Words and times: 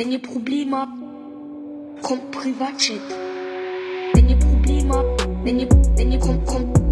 Wenn 0.00 0.12
ihr 0.12 0.22
Probleme 0.22 0.78
habt, 0.78 2.02
kommt 2.02 2.30
Privatchat. 2.30 3.02
Wenn 4.14 4.30
ihr 4.30 4.38
Probleme 4.38 4.94
habt, 4.94 5.28
wenn 5.44 5.60
ihr, 5.60 5.68
wenn 5.68 6.10
ihr 6.10 6.18
kommt, 6.18 6.46
kommt, 6.46 6.89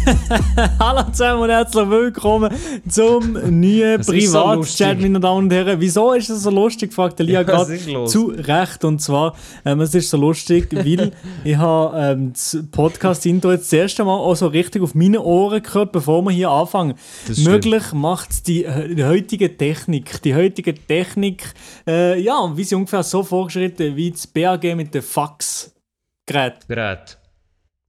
Hallo 0.78 1.10
zusammen 1.10 1.42
und 1.42 1.50
herzlich 1.50 1.88
willkommen 1.88 2.54
zum 2.88 3.32
neuen 3.32 4.02
so 4.02 4.12
Privatchat, 4.12 4.56
lustig. 4.56 5.00
meine 5.00 5.20
Damen 5.20 5.44
und 5.44 5.52
Herren. 5.52 5.80
Wieso 5.80 6.12
ist 6.12 6.30
das 6.30 6.42
so 6.42 6.50
lustig, 6.50 6.92
fragt 6.92 7.18
der 7.18 7.26
Lia 7.26 7.40
Ja, 7.40 7.42
gerade 7.42 8.06
zu 8.06 8.28
Recht. 8.28 8.84
Und 8.84 9.00
zwar, 9.00 9.36
ähm, 9.64 9.80
es 9.80 9.94
ist 9.94 10.10
so 10.10 10.16
lustig, 10.16 10.68
weil 10.72 11.12
ich 11.44 11.56
habe 11.56 11.98
ähm, 11.98 12.32
das 12.32 12.58
Podcast-Intro 12.70 13.52
jetzt 13.52 13.72
das 13.72 13.72
erste 13.72 14.04
Mal 14.04 14.16
auch 14.16 14.34
so 14.34 14.46
richtig 14.46 14.82
auf 14.82 14.94
meine 14.94 15.20
Ohren 15.20 15.62
gehört, 15.62 15.92
bevor 15.92 16.22
wir 16.22 16.30
hier 16.30 16.50
anfangen. 16.50 16.94
Möglich 17.38 17.92
macht 17.92 18.46
die, 18.46 18.64
äh, 18.64 18.94
die 18.94 19.04
heutige 19.04 19.56
Technik. 19.56 20.22
Die 20.22 20.34
heutige 20.34 20.74
Technik, 20.74 21.52
äh, 21.86 22.18
ja, 22.20 22.52
wie 22.54 22.64
sie 22.64 22.74
ungefähr 22.74 23.02
so 23.02 23.22
vorgeschritten 23.22 23.96
wie 23.96 24.10
das 24.10 24.26
BAG 24.26 24.64
mit 24.76 24.94
dem 24.94 25.02
Fax-Gerät. 25.02 26.66
Gerät. 26.68 27.18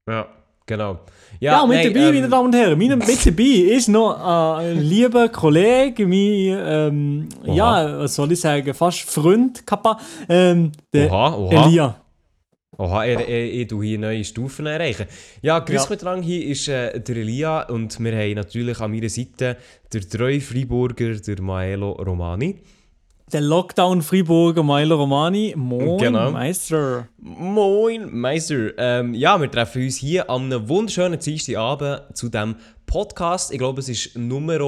Ja, 0.08 0.28
genau. 0.66 1.00
Ja, 1.42 1.66
mit 1.66 1.78
nein, 1.78 1.92
dabei, 1.92 2.06
ähm, 2.06 2.14
meine 2.14 2.30
Damen 2.30 2.46
und 2.46 2.56
Herren, 2.56 2.78
meine, 2.78 2.96
mit 2.98 3.26
dabei 3.26 3.76
ist 3.76 3.88
noch 3.88 4.58
ein 4.60 4.80
lieber 4.80 5.28
Kollege, 5.30 6.06
mein, 6.06 6.16
ähm, 6.16 7.30
ja, 7.46 7.98
was 7.98 8.14
soll 8.14 8.32
ich 8.32 8.40
sagen, 8.40 8.72
fast 8.76 9.10
Freund, 9.10 9.66
Kappa, 9.66 10.00
ähm, 10.30 10.72
der 10.94 11.12
Oha, 11.12 11.36
oha. 11.36 11.66
Elia. 11.66 11.96
Oha, 12.78 13.06
er, 13.06 13.28
er, 13.28 13.54
ich 13.54 13.68
tu 13.68 13.82
hier 13.82 13.98
neue 13.98 14.24
Stufen 14.24 14.68
erreichen. 14.68 15.08
Ja, 15.42 15.58
grüß 15.58 15.90
Ja. 15.90 16.16
hier 16.22 16.46
ist 16.46 16.68
äh, 16.68 17.00
der 17.00 17.18
Elia 17.18 17.68
und 17.70 18.00
wir 18.00 18.12
haben 18.16 18.34
natürlich 18.36 18.80
an 18.80 18.92
meiner 18.92 19.10
Seite 19.10 19.58
der 19.92 20.02
treue 20.08 20.42
Freiburger, 20.42 21.16
der 21.16 21.42
Maelo 21.42 21.94
Romani. 21.94 22.62
Der 23.34 23.40
Lockdown-Freiburger 23.42 24.62
Milo 24.62 24.96
Romani. 24.98 25.54
Moin, 25.56 25.98
Genau. 26.00 26.32
Meister. 26.32 27.08
Moin, 27.18 28.10
Meister. 28.14 28.78
Ähm, 28.78 29.14
ja, 29.14 29.40
wir 29.40 29.50
treffen 29.50 29.84
uns 29.84 29.96
hier 29.98 30.30
am 30.30 30.46
einem 30.46 30.68
wunderschönen 30.68 31.18
Dienstagabend 31.18 32.18
zu 32.18 32.28
diesem 32.28 32.56
Podcast. 32.86 33.54
Ich 33.54 33.58
glaube, 33.60 33.80
es 33.80 33.88
ist 33.88 34.18
Nummer 34.18 34.60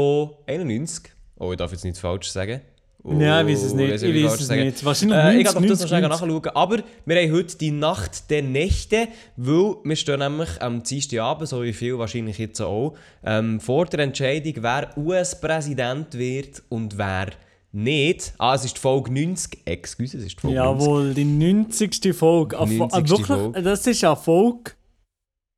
91. 0.47 1.11
Oh, 1.39 1.51
ich 1.51 1.57
darf 1.57 1.71
jetzt 1.73 1.83
nichts 1.83 1.99
falsch 1.99 2.29
sagen. 2.31 2.61
Oh, 3.03 3.11
Ja, 3.19 3.41
ich 3.41 3.47
weiß 3.49 3.63
es 3.63 3.73
nicht, 3.73 3.99
soll 3.99 4.15
ich 4.15 4.23
weiß 4.23 4.39
es 4.39 4.47
sagen? 4.47 4.61
nicht. 4.63 4.85
Wahrscheinlich 4.85 5.17
äh, 5.17 5.37
Ich 5.39 5.43
90, 5.43 5.53
kann 5.53 5.67
das 5.67 5.79
noch 5.81 5.87
schnell 5.89 6.01
90. 6.03 6.21
nachschauen. 6.29 6.55
Aber 6.55 6.77
wir 7.05 7.15
haben 7.21 7.31
heute 7.33 7.57
die 7.57 7.71
Nacht 7.71 8.29
der 8.29 8.43
Nächte, 8.43 9.09
weil 9.35 9.75
wir 9.83 9.95
stehen 9.97 10.19
nämlich 10.19 10.61
am 10.61 10.83
Dienstagabend, 10.83 11.49
so 11.49 11.63
wie 11.63 11.73
viel 11.73 11.97
wahrscheinlich 11.99 12.37
jetzt 12.37 12.61
auch, 12.61 12.93
ähm, 13.25 13.59
vor 13.59 13.87
der 13.87 13.99
Entscheidung, 13.99 14.53
wer 14.63 14.97
US-Präsident 14.97 16.17
wird 16.17 16.63
und 16.69 16.97
wer 16.97 17.27
nicht. 17.73 18.33
Ah, 18.37 18.55
es 18.55 18.65
ist 18.65 18.77
die 18.77 18.81
Folge 18.81 19.11
90. 19.11 19.61
Excuse, 19.65 20.17
es 20.17 20.23
ist 20.23 20.37
die 20.37 20.41
Folge 20.41 20.57
90. 20.57 20.81
Jawohl, 20.85 21.13
die 21.13 21.25
90. 21.25 22.13
Folge. 22.15 22.59
Eine 22.59 22.71
Fo- 22.77 22.87
90. 22.87 22.99
äh, 22.99 23.09
wirklich, 23.09 23.27
Folge. 23.27 23.61
Das 23.61 23.87
ist 23.87 24.03
eine 24.03 24.15
Folge 24.15 24.71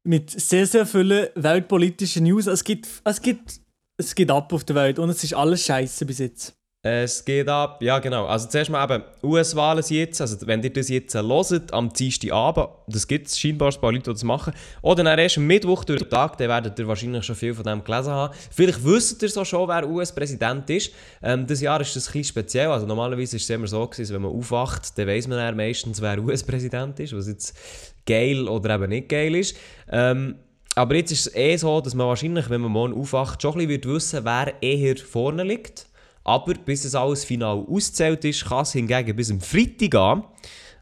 mit 0.07 0.29
sehr, 0.31 0.65
sehr 0.67 0.85
vielen 0.85 1.27
weltpolitischen 1.35 2.23
News. 2.23 2.47
Es 2.47 2.63
gibt, 2.63 2.87
es 3.03 3.21
gibt, 3.21 3.59
es 3.97 4.13
geht 4.15 4.29
ab 4.31 4.51
auf 4.53 4.63
der 4.63 4.75
Welt 4.75 4.99
und 4.99 5.09
es 5.09 5.23
ist 5.23 5.33
alles 5.33 5.63
scheiße 5.65 6.05
bis 6.05 6.19
jetzt. 6.19 6.55
Es 6.87 7.25
geht 7.25 7.49
ab, 7.49 7.81
ja 7.81 7.97
genau. 7.97 8.27
Also 8.27 8.47
zuerst 8.47 8.69
mal 8.69 8.83
eben, 8.83 9.03
US-Wahlen 9.23 9.83
jetzt, 9.89 10.21
also 10.21 10.45
wenn 10.45 10.61
ihr 10.61 10.71
das 10.71 10.87
jetzt 10.89 11.15
hört, 11.15 11.73
am 11.73 11.91
Dienstagabend, 11.91 12.69
das 12.85 13.07
gibt 13.07 13.25
es 13.25 13.39
scheinbar 13.39 13.73
ein 13.73 13.81
paar 13.81 13.91
Leute, 13.91 14.03
die 14.03 14.11
das 14.11 14.23
machen, 14.23 14.53
oder 14.83 15.03
dann 15.03 15.17
erst 15.17 15.39
am 15.39 15.47
Mittwoch 15.47 15.83
durch 15.83 16.03
den 16.03 16.11
Tag, 16.11 16.37
dann 16.37 16.47
werdet 16.47 16.77
ihr 16.77 16.87
wahrscheinlich 16.87 17.25
schon 17.25 17.35
viel 17.35 17.55
von 17.55 17.63
dem 17.63 17.83
gelesen 17.83 18.11
haben. 18.11 18.35
Vielleicht 18.51 18.85
wisst 18.85 19.23
ihr 19.23 19.29
so 19.29 19.43
schon, 19.43 19.67
wer 19.67 19.89
US-Präsident 19.89 20.69
ist. 20.69 20.91
Ähm, 21.23 21.47
das 21.47 21.59
Jahr 21.59 21.81
ist 21.81 21.95
das 21.95 22.13
ein 22.13 22.23
speziell, 22.23 22.67
also 22.67 22.85
normalerweise 22.85 23.37
ist 23.37 23.45
es 23.45 23.49
immer 23.49 23.65
so 23.65 23.87
gewesen, 23.87 24.13
wenn 24.13 24.21
man 24.21 24.33
aufwacht, 24.33 24.95
dann 24.95 25.07
weiß 25.07 25.27
man 25.27 25.39
dann 25.39 25.57
meistens, 25.57 25.99
wer 26.03 26.19
US-Präsident 26.19 26.99
ist, 26.99 27.17
was 27.17 27.27
jetzt 27.27 27.57
geil 28.05 28.47
oder 28.47 28.75
eben 28.75 28.89
nicht 28.89 29.09
geil 29.09 29.33
ist. 29.33 29.57
Ähm, 29.89 30.35
aber 30.75 30.93
jetzt 30.93 31.11
ist 31.11 31.25
es 31.25 31.35
eh 31.35 31.57
so, 31.57 31.81
dass 31.81 31.95
man 31.95 32.05
wahrscheinlich, 32.05 32.47
wenn 32.51 32.61
man 32.61 32.71
morgen 32.71 32.93
aufwacht, 32.93 33.41
schon 33.41 33.53
ein 33.53 33.67
bisschen 33.67 33.71
wird 33.71 33.87
wissen, 33.87 34.23
wer 34.23 34.53
eher 34.61 34.97
vorne 34.97 35.41
liegt. 35.41 35.87
Aber 36.25 36.55
bis 36.55 36.83
es 36.83 36.95
alles 36.95 37.23
final 37.23 37.63
auszählt 37.69 38.25
ist, 38.25 38.45
kann 38.45 38.63
es 38.63 38.73
hingegen 38.73 39.15
bis 39.15 39.31
am 39.31 39.39
Freitag 39.39 39.91
gehen. 39.91 40.23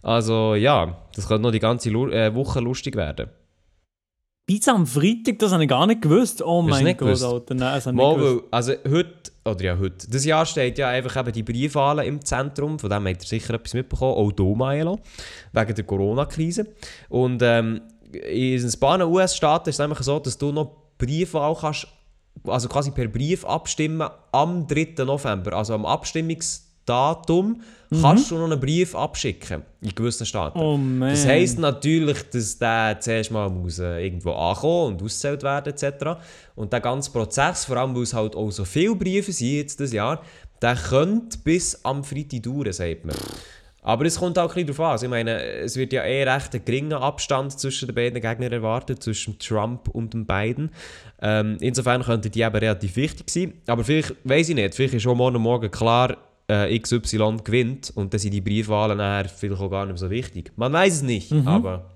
Also 0.02 0.56
ja, 0.56 0.98
das 1.16 1.28
könnte 1.28 1.44
noch 1.44 1.52
die 1.52 1.59
ganze 1.59 1.90
Lu 1.90 2.09
äh, 2.09 2.34
Woche 2.34 2.59
lustig 2.59 2.96
werden. 2.96 3.30
Bis 4.46 4.68
am 4.68 4.86
Freitag, 4.86 5.40
das 5.40 5.52
habe 5.54 5.64
ich 5.64 5.70
gar 5.70 5.88
nicht 5.88 6.02
gewusst. 6.02 6.42
Oh 6.42 6.62
mein 6.62 6.86
Gott, 6.86 6.98
gewusst? 6.98 7.24
Alter. 7.24 7.56
Nein, 7.56 7.76
das 7.76 7.86
habe 7.86 7.96
ich 7.96 8.02
Mal, 8.02 8.18
nicht 8.18 8.26
gewusst. 8.26 8.46
also 8.52 8.74
heute, 8.90 9.31
oder 9.46 9.64
ja 9.64 9.78
heute, 9.78 10.09
das 10.09 10.26
Jahr 10.26 10.46
steht 10.46 10.78
ja 10.78 10.90
einfach 10.90 11.16
eben 11.18 11.31
die 11.31 11.44
Briefwahlen 11.44 12.06
im 12.06 12.24
Zentrum, 12.24 12.78
von 12.78 12.90
dem 12.90 13.08
habt 13.08 13.24
ihr 13.24 13.28
sicher 13.28 13.54
etwas 13.54 13.74
mitbekommen, 13.74 14.16
auch 14.16 14.31
hier 14.36 14.56
Maelo, 14.56 15.00
wegen 15.54 15.75
der 15.75 15.84
Corona-Krise. 15.86 16.68
Und 17.08 17.42
ähm, 17.42 17.81
in 18.12 18.66
ein 18.66 18.80
paar 18.80 19.10
US-Staaten 19.10 19.70
ist 19.70 19.75
es 19.75 19.80
einfach 19.80 20.04
so, 20.04 20.20
dass 20.20 20.38
du 20.38 20.52
noch 20.52 20.72
Briefwahl 20.98 21.56
kannst, 21.60 21.88
also 22.45 22.67
quasi 22.67 22.91
per 22.91 23.07
Brief 23.07 23.45
abstimmen 23.45 24.09
am 24.31 24.67
3. 24.67 25.03
November, 25.05 25.53
also 25.53 25.73
am 25.73 25.85
Abstimmungsdatum, 25.85 27.61
kannst 28.01 28.31
du 28.31 28.35
noch 28.35 28.45
einen 28.45 28.59
Brief 28.59 28.95
abschicken 28.95 29.63
in 29.81 29.94
gewissen 29.95 30.25
Staaten. 30.25 30.59
Oh 30.59 30.77
man. 30.77 31.09
Das 31.11 31.25
heisst 31.25 31.59
natürlich, 31.59 32.29
dass 32.29 32.57
der 32.57 32.97
zuerst 32.99 33.31
mal 33.31 33.49
muss, 33.49 33.79
äh, 33.79 34.05
irgendwo 34.05 34.31
ankommen 34.31 34.95
und 34.95 35.03
ausgezählt 35.03 35.44
werden 35.44 35.73
etc. 35.73 36.19
Und 36.55 36.73
der 36.73 36.81
ganze 36.81 37.11
Prozess, 37.11 37.66
vor 37.66 37.77
allem 37.77 37.95
weil 37.95 38.03
es 38.03 38.13
halt 38.13 38.35
auch 38.35 38.51
so 38.51 38.65
viele 38.65 38.95
Briefe 38.95 39.31
sind 39.31 39.53
jetzt 39.53 39.79
das 39.79 39.94
Jahr, 39.94 40.21
der 40.61 40.75
könnte 40.75 41.38
bis 41.39 41.83
am 41.83 42.03
Freitag 42.03 42.44
dauern, 42.44 42.71
sagt 42.71 43.05
man. 43.05 43.15
Aber 43.83 44.05
es 44.05 44.17
kommt 44.19 44.39
auch 44.39 44.44
ein 44.44 44.47
bisschen 44.66 44.67
darauf 44.67 44.79
an. 44.79 44.91
Also 44.94 45.05
ich 45.05 45.09
meine, 45.09 45.41
es 45.44 45.75
wird 45.75 45.91
ja 45.94 46.03
eh 46.03 46.23
recht 46.23 46.53
ein 46.55 46.63
geringer 46.66 47.01
Abstand 47.01 47.51
zwischen 47.59 47.88
den 47.88 47.95
beiden 47.95 48.21
Gegnern 48.21 48.51
erwartet, 48.51 49.03
zwischen 49.03 49.38
Trump 49.39 49.89
und 49.89 50.13
dem 50.13 50.25
Biden. 50.25 50.71
Ähm, 51.21 51.57
insofern 51.59 52.01
könnte 52.03 52.29
die 52.29 52.41
eben 52.41 52.55
relativ 52.55 52.95
wichtig 52.95 53.29
sein. 53.29 53.53
Aber 53.67 53.83
vielleicht, 53.83 54.16
weiß 54.23 54.49
ich 54.49 54.55
nicht, 54.55 54.73
vielleicht 54.75 54.94
ist 54.95 55.03
schon 55.03 55.17
morgen 55.17 55.41
Morgen 55.41 55.69
klar, 55.69 56.17
äh, 56.47 56.77
XY 56.79 57.38
gewinnt 57.44 57.91
und 57.95 58.13
dann 58.13 58.19
sind 58.19 58.31
die 58.33 58.41
Briefwahlen 58.41 58.97
nachher 58.97 59.29
vielleicht 59.29 59.61
auch 59.61 59.69
gar 59.69 59.85
nicht 59.85 59.97
so 60.00 60.09
wichtig. 60.09 60.51
Man 60.55 60.73
weiß 60.73 60.95
es 60.95 61.01
nicht, 61.01 61.31
Mhm. 61.31 61.47
aber 61.47 61.89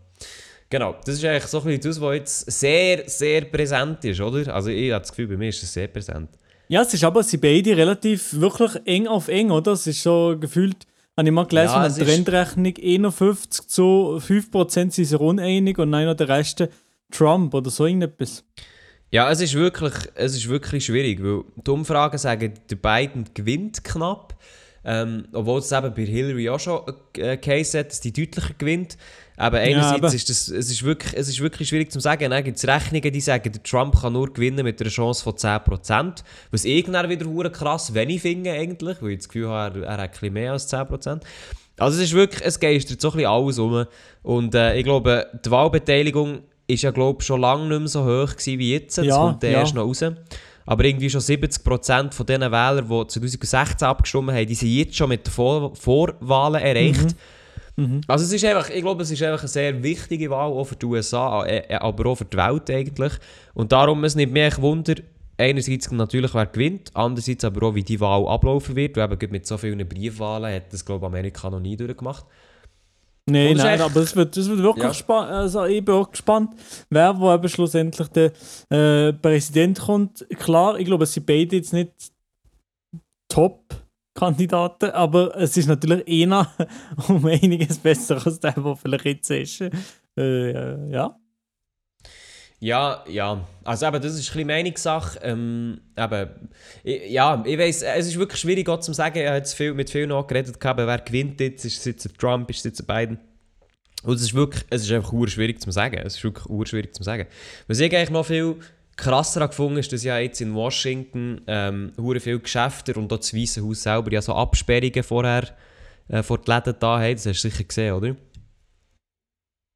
genau, 0.70 0.96
das 1.06 1.16
ist 1.16 1.26
eigentlich 1.26 1.44
so 1.48 1.60
ein 1.60 1.66
bisschen 1.66 1.82
das, 1.90 2.02
was 2.02 2.16
jetzt 2.16 2.52
sehr, 2.52 3.04
sehr 3.08 3.42
präsent 3.42 4.04
ist, 4.06 4.22
oder? 4.22 4.54
Also 4.54 4.70
ich 4.70 4.92
habe 4.92 5.02
das 5.02 5.10
Gefühl, 5.12 5.28
bei 5.28 5.38
mir 5.38 5.50
ist 5.50 5.62
es 5.64 5.74
sehr 5.74 5.88
präsent. 5.88 6.30
Ja, 6.70 6.82
es 6.82 6.94
ist 6.94 7.04
aber, 7.04 7.24
sie 7.24 7.38
beide 7.38 7.76
relativ 7.78 8.40
wirklich 8.40 8.72
eng 8.86 9.08
auf 9.08 9.28
eng, 9.30 9.52
oder? 9.52 9.74
Es 9.74 9.86
ist 9.88 10.02
so 10.02 10.36
gefühlt, 10.40 10.78
habe 11.18 11.28
ich 11.28 11.34
mal 11.34 11.46
gelesen, 11.48 11.74
Ja, 11.74 11.82
eine 11.82 11.94
Trendrechnung, 11.94 12.74
51 12.78 13.68
zu 13.68 14.22
5% 14.22 14.70
sind 14.70 14.94
sich 14.94 15.20
uneinig 15.20 15.80
und 15.80 15.90
noch 15.90 16.14
der 16.14 16.30
Rest 16.30 16.68
Trump 17.12 17.54
oder 17.54 17.70
so 17.70 17.86
irgendetwas. 17.86 18.44
Ja, 19.12 19.32
es 19.32 19.42
ist 19.42 19.54
wirklich, 19.54 19.94
es 20.16 20.36
ist 20.36 20.48
wirklich 20.50 20.86
schwierig, 20.86 21.24
weil 21.24 21.44
die 21.56 21.72
Umfragen 21.72 22.18
sagen, 22.18 22.54
der 22.70 22.76
Biden 22.76 23.26
gewinnt 23.34 23.84
knapp. 23.84 24.38
Ähm, 24.84 25.28
obwohl 25.34 25.60
es 25.60 25.72
eben 25.72 25.94
bei 25.94 26.06
Hillary 26.06 26.50
auch 26.50 26.60
schon 26.60 26.82
äh, 27.18 27.36
Case 27.38 27.78
hat, 27.78 27.90
dass 27.90 28.00
die 28.00 28.14
deutlicher 28.14 28.54
gewinnt. 28.58 28.98
Aber 29.40 29.60
einerseits 29.60 29.94
aber- 30.00 30.14
ist 30.14 30.30
das, 30.30 30.48
es 30.50 30.72
ist 30.72 30.84
wirklich, 30.84 31.14
es 31.16 31.30
ist 31.30 31.40
wirklich 31.40 31.70
schwierig 31.70 31.92
zu 31.92 32.00
sagen. 32.00 32.32
Dann 32.32 32.44
gibt 32.44 32.58
es 32.58 32.68
Rechnungen, 32.68 33.14
die 33.14 33.22
sagen, 33.22 33.52
der 33.52 33.62
Trump 33.62 34.02
kann 34.02 34.14
nur 34.14 34.34
gewinnen 34.34 34.64
mit 34.64 34.82
einer 34.82 34.90
Chance 34.90 35.24
von 35.24 35.34
10%. 35.36 36.24
Was 36.50 36.66
ich 36.66 36.86
dann 36.86 37.08
wieder 37.10 37.28
hure 37.28 37.52
krass 37.52 37.94
wenig 37.94 38.22
finde 38.22 38.52
eigentlich, 38.52 39.00
weil 39.02 39.12
ich 39.12 39.18
das 39.20 39.30
Gefühl 39.30 39.48
habe, 39.50 39.82
er, 39.86 39.88
er 39.98 39.98
hat 40.04 40.24
ein 40.24 40.34
mehr 40.34 40.54
als 40.54 40.68
10%. 40.74 41.22
Also 41.78 41.98
es 42.00 42.06
ist 42.06 42.14
wirklich, 42.14 42.42
es 42.44 42.60
geistert 42.60 43.00
so 43.00 43.10
ein 43.12 43.18
bisschen 43.18 43.30
alles 43.30 43.60
um. 43.60 43.86
Und 44.24 44.56
äh, 44.56 44.76
ich 44.76 44.84
glaube, 44.84 45.28
die 45.46 45.52
Wahlbeteiligung 45.52 46.40
ist 46.66 46.82
ja 46.82 46.90
glaube 46.92 47.24
schon 47.24 47.40
lange 47.40 47.68
nicht 47.70 47.80
mehr 47.80 47.88
so 47.88 48.04
hoch 48.04 48.32
gewesen 48.32 48.58
wie 48.60 48.74
jetzt. 48.74 48.98
Das 48.98 49.06
Ja, 49.06 49.18
kommt 49.18 49.44
ja. 49.44 49.50
erst 49.50 49.76
noch 49.76 49.86
raus. 49.86 50.04
Aber 50.66 50.84
irgendwie 50.84 51.10
schon 51.12 51.22
70% 51.22 52.12
von 52.12 52.26
den 52.26 52.42
Wählern, 52.42 52.90
die 52.90 53.08
2016 53.08 53.88
abgestimmt 53.88 54.32
haben, 54.32 54.48
die 54.48 54.56
sind 54.56 54.70
jetzt 54.70 54.96
schon 54.98 55.10
mit 55.10 55.26
den 55.28 55.32
Vor 55.32 55.76
Vorwahlen 55.76 56.62
erreicht. 56.62 57.04
Mhm. 57.04 57.14
Also 58.08 58.26
es 58.26 58.34
ist 58.34 58.44
einfach, 58.44 58.70
ich 58.72 58.82
glaube, 58.82 59.04
es 59.04 59.12
ist 59.12 59.22
einfach 59.22 59.42
eine 59.42 59.48
sehr 59.48 59.84
wichtige 59.84 60.30
Wahl, 60.32 60.52
auch 60.52 60.64
für 60.64 60.76
die 60.76 60.86
USA, 60.88 61.46
äh, 61.46 61.58
äh, 61.70 61.76
aber 61.76 62.08
auch 62.10 62.16
für 62.16 62.26
die 62.26 62.36
Welt 62.38 62.70
eigentlich. 62.72 63.14
Und 63.54 63.72
darum, 63.72 64.04
es 64.04 64.16
nimmt 64.16 64.34
mich 64.34 64.42
echt 64.44 64.62
Wunder, 64.62 64.96
einerseits 65.38 65.92
natürlich, 65.92 66.34
wer 66.34 66.48
gewinnt, 66.48 66.90
andererseits 66.96 67.44
aber 67.46 67.68
auch, 67.68 67.76
wie 67.76 67.84
die 67.84 68.00
Wahl 68.00 68.28
ablaufen 68.28 68.76
wird. 68.76 68.98
Weil 68.98 69.12
eben 69.14 69.32
mit 69.32 69.46
so 69.46 69.58
vielen 69.60 69.88
Briefwahlen 69.88 70.56
hat 70.56 70.74
das, 70.74 70.84
glaube 70.84 71.06
ich, 71.06 71.08
Amerika 71.12 71.52
noch 71.52 71.60
nie 71.60 71.78
durchgemacht. 71.78 72.26
Nein, 73.30 73.52
ist 73.58 73.64
nein, 73.64 73.76
echt- 73.76 73.84
aber 73.84 74.00
es 74.02 74.16
wird, 74.16 74.36
es 74.38 74.50
wird 74.50 74.64
wirklich 74.64 74.84
Ja. 74.86 74.94
spannend. 74.94 75.32
Also 75.34 75.66
ich 75.66 75.84
bin 75.86 75.94
auch 75.96 76.10
gespannt, 76.10 76.52
wer 76.90 77.20
wo 77.20 77.32
eben 77.32 77.50
schlussendlich 77.50 78.08
der 78.08 78.32
äh, 78.72 79.14
Präsident 79.14 79.80
kommt. 79.82 80.26
Klar, 80.40 80.80
ich 80.80 80.86
glaube, 80.86 81.04
es 81.04 81.14
sind 81.14 81.26
beide 81.28 81.58
jetzt 81.58 81.74
nicht 81.74 81.92
Top-Kandidaten, 84.18 84.90
aber 84.92 85.36
es 85.38 85.56
ist 85.56 85.68
natürlich 85.68 86.26
einer 86.26 86.52
um 87.08 87.26
einiges 87.26 87.78
besser 87.78 88.20
als 88.26 88.40
der, 88.40 88.54
der 88.54 88.76
vielleicht 88.76 89.06
jetzt 89.06 89.30
ist. 89.30 89.62
Äh, 90.18 90.92
ja. 90.92 91.16
Ja, 92.60 93.04
ja. 93.08 93.48
Also 93.64 93.86
eben, 93.86 94.02
das 94.02 94.14
ist 94.14 94.30
ein 94.30 94.34
bisschen 94.34 94.48
Meinungssache. 94.48 95.20
Ähm, 95.22 95.80
eben, 95.96 96.50
ich, 96.84 97.12
ja, 97.12 97.44
ich 97.46 97.58
weiss, 97.60 97.84
es 97.84 98.08
ist 98.08 98.18
wirklich 98.18 98.42
schwierig 98.42 98.68
auch 98.68 98.80
zu 98.80 98.94
sagen. 98.94 99.20
Ich 99.20 99.28
habe 99.28 99.38
jetzt 99.38 99.54
viel, 99.54 99.76
mit 99.76 99.92
vielen 99.92 100.12
auch 100.12 100.26
geredet, 100.26 100.60
gehabt, 100.60 100.80
wer 100.80 100.98
gewinnt 100.98 101.40
jetzt. 101.40 101.66
Ist 101.66 101.78
es 101.78 101.86
jetzt 101.86 102.18
Trump, 102.18 102.50
ist 102.50 102.58
es 102.58 102.64
jetzt 102.64 102.88
Biden? 102.88 103.20
Und 104.04 104.16
es 104.16 104.24
ist 104.24 104.34
wirklich, 104.34 104.64
es 104.72 104.84
ist 104.84 104.92
einfach 104.92 105.12
schwierig 105.28 105.62
zu 105.62 105.70
sagen. 105.70 106.02
Es 106.04 106.16
ist 106.16 106.24
wirklich 106.24 106.70
schwierig 106.70 106.96
zu 106.96 107.04
sagen. 107.04 107.28
Was 107.68 107.80
ich 107.80 107.96
eigentlich 107.96 108.10
noch 108.10 108.26
viel 108.26 108.58
krasser 108.98 109.48
gefunden 109.48 109.78
ist, 109.78 109.94
dass 109.94 110.04
ja 110.04 110.18
jetzt 110.18 110.42
in 110.42 110.54
Washington 110.54 111.42
ähm, 111.48 111.94
viele 112.20 112.40
Geschäfte 112.40 112.94
und 112.96 113.14
auch 113.14 113.18
das 113.18 113.34
Weiße 113.34 113.64
Haus 113.64 113.84
selber 113.84 114.12
ja 114.12 114.22
so 114.22 114.34
Absperrungen 114.34 115.04
vorher 115.04 115.44
äh, 116.10 116.24
vor 116.24 116.40
den 116.40 116.54
Läden 116.54 116.76
da 116.80 117.00
haben. 117.00 117.14
Das 117.14 117.26
hast 117.26 117.44
du 117.44 117.50
sicher 117.50 117.64
gesehen, 117.64 117.94
oder? 117.94 118.16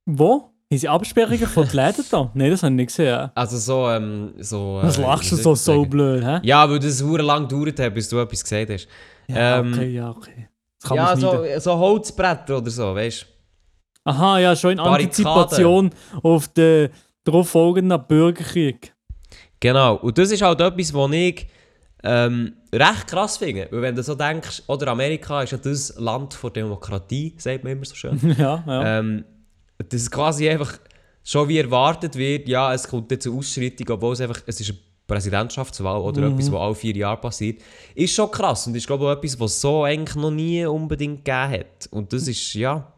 Wo? 0.06 0.52
Haben 0.72 0.78
sie 0.78 0.90
Absperrungen 0.90 1.48
von 1.48 1.68
den 1.68 1.76
Läden 1.76 2.06
da? 2.10 2.32
Nein, 2.34 2.50
das 2.52 2.64
habe 2.64 2.74
ich 2.74 2.78
nicht 2.78 2.88
gesehen. 2.88 3.30
Also 3.36 3.58
so, 3.58 3.90
ähm, 3.90 4.34
so... 4.40 4.80
Was 4.82 4.98
äh, 4.98 5.02
lachst 5.02 5.32
du 5.32 5.36
so 5.36 5.54
so 5.54 5.86
blöd, 5.86 6.24
hä? 6.24 6.40
Ja, 6.44 6.70
weil 6.70 6.80
das 6.80 7.04
hure 7.04 7.22
lang 7.22 7.48
gedauert 7.48 7.80
hat, 7.80 7.94
bis 7.94 8.10
du 8.10 8.20
etwas 8.20 8.44
gesagt 8.44 8.72
hast. 8.72 8.88
Ja, 9.28 9.60
Ähm, 9.60 9.74
okay, 9.74 9.90
ja, 9.90 10.10
okay. 10.10 10.48
Ja, 10.94 11.16
so, 11.16 11.46
so 11.60 11.78
Holzbretter 11.78 12.58
oder 12.58 12.72
so, 12.72 12.96
weißt 12.96 13.22
du? 13.22 13.26
Aha, 14.10 14.40
ja, 14.40 14.56
schon 14.56 14.72
in. 14.72 14.80
Antizipation 14.80 15.92
auf 16.24 16.48
den 16.48 16.90
darauffolgenden 17.24 18.04
Bürgerkrieg. 18.08 18.91
Genau, 19.62 19.96
und 19.96 20.18
das 20.18 20.32
ist 20.32 20.42
halt 20.42 20.60
etwas, 20.60 20.94
was 20.94 21.12
ich 21.14 21.48
ähm, 22.04 22.54
recht 22.74 23.08
krass 23.08 23.38
finde. 23.38 23.68
Weil 23.72 23.82
wenn 23.84 23.96
du 23.96 24.04
so 24.04 24.16
denkst, 24.16 24.64
oder 24.68 24.88
Amerika 24.90 25.44
ist 25.44 25.52
ja 25.52 25.58
das 25.60 25.94
Land 25.98 26.38
der 26.44 26.50
Demokratie, 26.50 27.34
sagt 27.38 27.64
man 27.64 27.74
immer 27.74 27.86
so 27.86 27.96
schön. 27.96 28.20
ja, 28.38 28.64
ja. 28.68 29.00
ähm, 29.00 29.24
dass 29.78 30.02
es 30.02 30.12
quasi 30.12 30.50
einfach 30.50 30.78
schon 31.24 31.48
wie 31.48 31.60
erwartet 31.60 32.16
wird, 32.16 32.48
ja, 32.50 32.74
es 32.74 32.88
kommt 32.88 33.12
jetzt 33.12 33.28
eine 33.28 33.36
Ausschreitung, 33.38 33.88
obwohl 33.92 34.14
es 34.14 34.22
einfach, 34.22 34.42
es 34.48 34.60
ist 34.60 34.70
eine 34.72 34.80
Präsidentschaftswahl 35.06 36.02
oder 36.02 36.22
Mhm. 36.22 36.34
etwas, 36.34 36.52
was 36.52 36.60
alle 36.60 36.76
vier 36.76 36.96
Jahre 36.96 37.18
passiert, 37.22 37.62
ist 37.94 38.16
schon 38.16 38.32
krass 38.32 38.66
und 38.66 38.76
ist 38.76 38.88
glaube 38.88 39.04
ich 39.04 39.10
auch 39.12 39.18
etwas, 39.18 39.40
was 39.40 39.62
so 39.62 39.84
eigentlich 39.84 40.16
noch 40.16 40.32
nie 40.32 40.66
unbedingt 40.66 41.24
gegeben 41.24 41.52
hat. 41.52 41.88
Und 41.92 42.12
das 42.14 42.28
ist, 42.28 42.54
ja... 42.56 42.92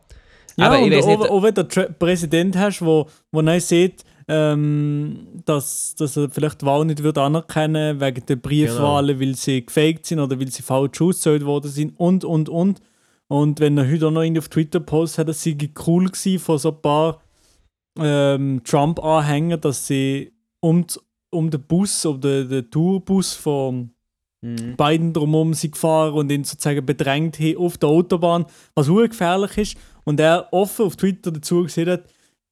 Ja, 0.55 0.67
Aber 0.67 0.75
und 0.79 0.93
auch, 0.93 1.07
nicht- 1.07 1.29
auch 1.31 1.43
wenn 1.43 1.53
du 1.55 1.67
einen 1.81 1.95
Präsident 1.97 2.55
hast, 2.55 2.81
wo, 2.81 3.09
wo 3.31 3.41
dann 3.41 3.59
sieht, 3.59 4.05
ähm, 4.27 5.27
dass, 5.45 5.95
dass 5.95 6.17
er 6.17 6.29
vielleicht 6.29 6.61
die 6.61 6.65
Wahl 6.65 6.85
nicht 6.85 7.03
wird 7.03 7.17
anerkennen 7.17 7.99
wegen 7.99 8.25
der 8.25 8.35
Briefwahlen, 8.35 9.19
weil 9.19 9.35
sie 9.35 9.65
gefaked 9.65 10.05
sind 10.05 10.19
oder 10.19 10.39
weil 10.39 10.51
sie 10.51 10.63
falsch 10.63 11.01
ausgezählt 11.01 11.45
worden 11.45 11.71
sind 11.71 11.99
und, 11.99 12.23
und, 12.23 12.49
und. 12.49 12.81
Und 13.27 13.59
wenn 13.59 13.77
er 13.77 13.89
heute 13.89 14.07
auch 14.07 14.11
noch 14.11 14.37
auf 14.37 14.49
Twitter 14.49 14.79
postet, 14.79 15.19
hat, 15.19 15.29
das 15.29 15.43
sei 15.43 15.57
cool 15.87 16.05
gewesen 16.05 16.39
von 16.39 16.57
so 16.57 16.69
ein 16.69 16.81
paar 16.81 17.21
ähm, 17.99 18.61
Trump-Anhängern, 18.63 19.61
dass 19.61 19.87
sie 19.87 20.33
um, 20.59 20.85
um 21.31 21.49
den 21.49 21.63
Bus, 21.63 22.05
um 22.05 22.21
den, 22.21 22.49
den 22.49 22.69
Tourbus 22.69 23.33
von 23.33 23.93
Mhm. 24.43 24.75
beiden 24.75 25.13
drumherum 25.13 25.53
sind 25.53 25.71
gefahren 25.71 26.13
und 26.13 26.29
ihn 26.29 26.43
sozusagen 26.43 26.85
bedrängt 26.85 27.39
haben 27.39 27.57
auf 27.57 27.77
der 27.77 27.87
Autobahn, 27.87 28.45
was 28.75 28.87
sehr 28.87 29.07
gefährlich 29.07 29.57
ist. 29.57 29.77
Und 30.03 30.19
er 30.19 30.49
offen 30.51 30.85
auf 30.85 30.97
Twitter 30.97 31.31
dazu 31.31 31.63
gesehen 31.63 31.89
hat, 31.89 32.03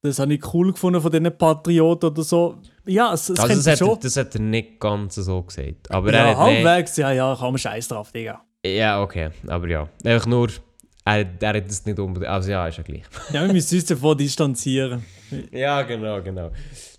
das 0.01 0.19
habe 0.19 0.33
ich 0.33 0.53
cool 0.53 0.71
gefunden 0.71 0.99
von 1.01 1.11
diesen 1.11 1.37
Patrioten 1.37 2.07
oder 2.09 2.23
so. 2.23 2.57
Ja, 2.85 3.13
es, 3.13 3.29
es 3.29 3.39
Also 3.39 3.55
das 3.55 3.67
hat, 3.67 3.73
er, 3.73 3.77
schon. 3.77 3.99
das 4.01 4.17
hat 4.17 4.35
er 4.35 4.41
nicht 4.41 4.79
ganz 4.79 5.15
so 5.15 5.43
gesagt. 5.43 5.91
Aber 5.91 6.11
er 6.11 6.31
ja, 6.31 6.37
hat... 6.37 6.47
nee- 6.47 6.63
halbwegs, 6.63 6.97
ja, 6.97 7.11
ja, 7.11 7.35
kann 7.35 7.49
man 7.51 7.57
scheiß 7.57 7.87
drauf, 7.87 8.11
Digga. 8.11 8.41
Ja, 8.65 9.01
okay, 9.01 9.29
aber 9.47 9.67
ja. 9.67 9.87
Einfach 10.03 10.27
nur, 10.27 10.49
er, 11.03 11.25
er 11.39 11.53
hat 11.55 11.67
das 11.67 11.85
nicht 11.85 11.99
unbedingt. 11.99 12.31
Also 12.31 12.51
ja, 12.51 12.67
ist 12.67 12.77
ja 12.77 12.83
gleich. 12.83 13.03
Ja, 13.33 13.45
wir 13.45 13.53
müssen 13.53 13.75
uns 13.75 13.85
davon 13.85 14.17
distanzieren. 14.17 15.03
Ja, 15.51 15.81
genau, 15.83 16.21
genau. 16.21 16.51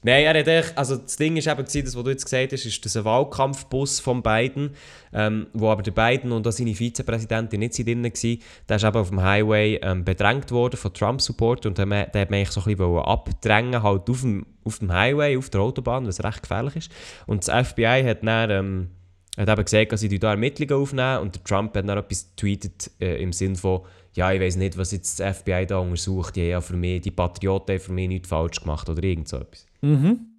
Nein, 0.02 0.24
er 0.24 0.40
hat 0.40 0.48
echt, 0.48 0.76
also 0.76 0.96
das 0.96 1.16
Ding 1.16 1.36
ist 1.36 1.46
eben, 1.46 1.64
das, 1.64 1.74
was 1.74 1.92
du 1.92 2.10
jetzt 2.10 2.24
gesagt 2.24 2.52
hast, 2.52 2.64
ist 2.64 2.84
das 2.84 2.96
ein 2.96 3.04
Wahlkampfbus 3.04 4.00
von 4.00 4.22
Biden, 4.22 4.70
ähm, 5.12 5.46
wo 5.52 5.68
aber 5.68 5.82
der 5.82 5.92
Biden 5.92 6.32
und 6.32 6.46
auch 6.46 6.52
seine 6.52 6.74
Vizepräsidentin 6.74 7.60
nicht 7.60 7.78
drin 7.78 8.02
waren. 8.02 8.38
Der 8.68 8.76
ist 8.76 8.84
eben 8.84 8.96
auf 8.96 9.08
dem 9.10 9.22
Highway 9.22 9.78
ähm, 9.82 10.04
bedrängt 10.04 10.50
worden 10.50 10.76
von 10.76 10.92
Trump-Support 10.92 11.66
und 11.66 11.78
der, 11.78 11.86
der 11.86 12.22
hat 12.22 12.30
man 12.30 12.38
eigentlich 12.38 12.50
so 12.50 12.62
ein 12.62 12.74
bisschen 12.74 12.98
abdrängen, 12.98 13.82
halt 13.82 14.08
auf 14.08 14.22
dem, 14.22 14.46
auf 14.64 14.78
dem 14.78 14.92
Highway, 14.92 15.36
auf 15.36 15.50
der 15.50 15.60
Autobahn, 15.60 16.06
was 16.06 16.24
recht 16.24 16.42
gefährlich 16.42 16.76
ist. 16.76 16.92
Und 17.26 17.46
das 17.46 17.68
FBI 17.68 18.02
hat 18.04 18.24
dann... 18.24 18.50
Ähm, 18.50 18.90
hat 19.36 19.48
eben 19.48 19.64
gesagt, 19.64 19.92
dass 19.92 20.00
sie 20.00 20.18
da 20.18 20.30
Ermittlungen 20.30 20.82
aufnehmen 20.82 21.18
und 21.18 21.34
der 21.34 21.44
Trump 21.44 21.76
hat 21.76 21.88
dann 21.88 21.98
etwas 21.98 22.28
getweetet 22.36 22.90
äh, 23.00 23.22
im 23.22 23.32
Sinn 23.32 23.56
von 23.56 23.82
ja, 24.14 24.30
ich 24.30 24.40
weiß 24.40 24.56
nicht, 24.56 24.76
was 24.76 24.92
jetzt 24.92 25.18
das 25.18 25.38
FBI 25.38 25.66
da 25.66 25.78
untersucht, 25.78 26.36
die, 26.36 26.42
haben 26.42 26.50
ja 26.50 26.60
für 26.60 26.76
mich, 26.76 27.00
die 27.00 27.10
Patrioten 27.10 27.72
haben 27.72 27.80
für 27.80 27.92
mich 27.92 28.08
nichts 28.08 28.28
falsch 28.28 28.60
gemacht 28.60 28.88
oder 28.88 29.02
irgend 29.02 29.28
so 29.28 29.38
etwas. 29.38 29.66
Mhm. 29.80 30.32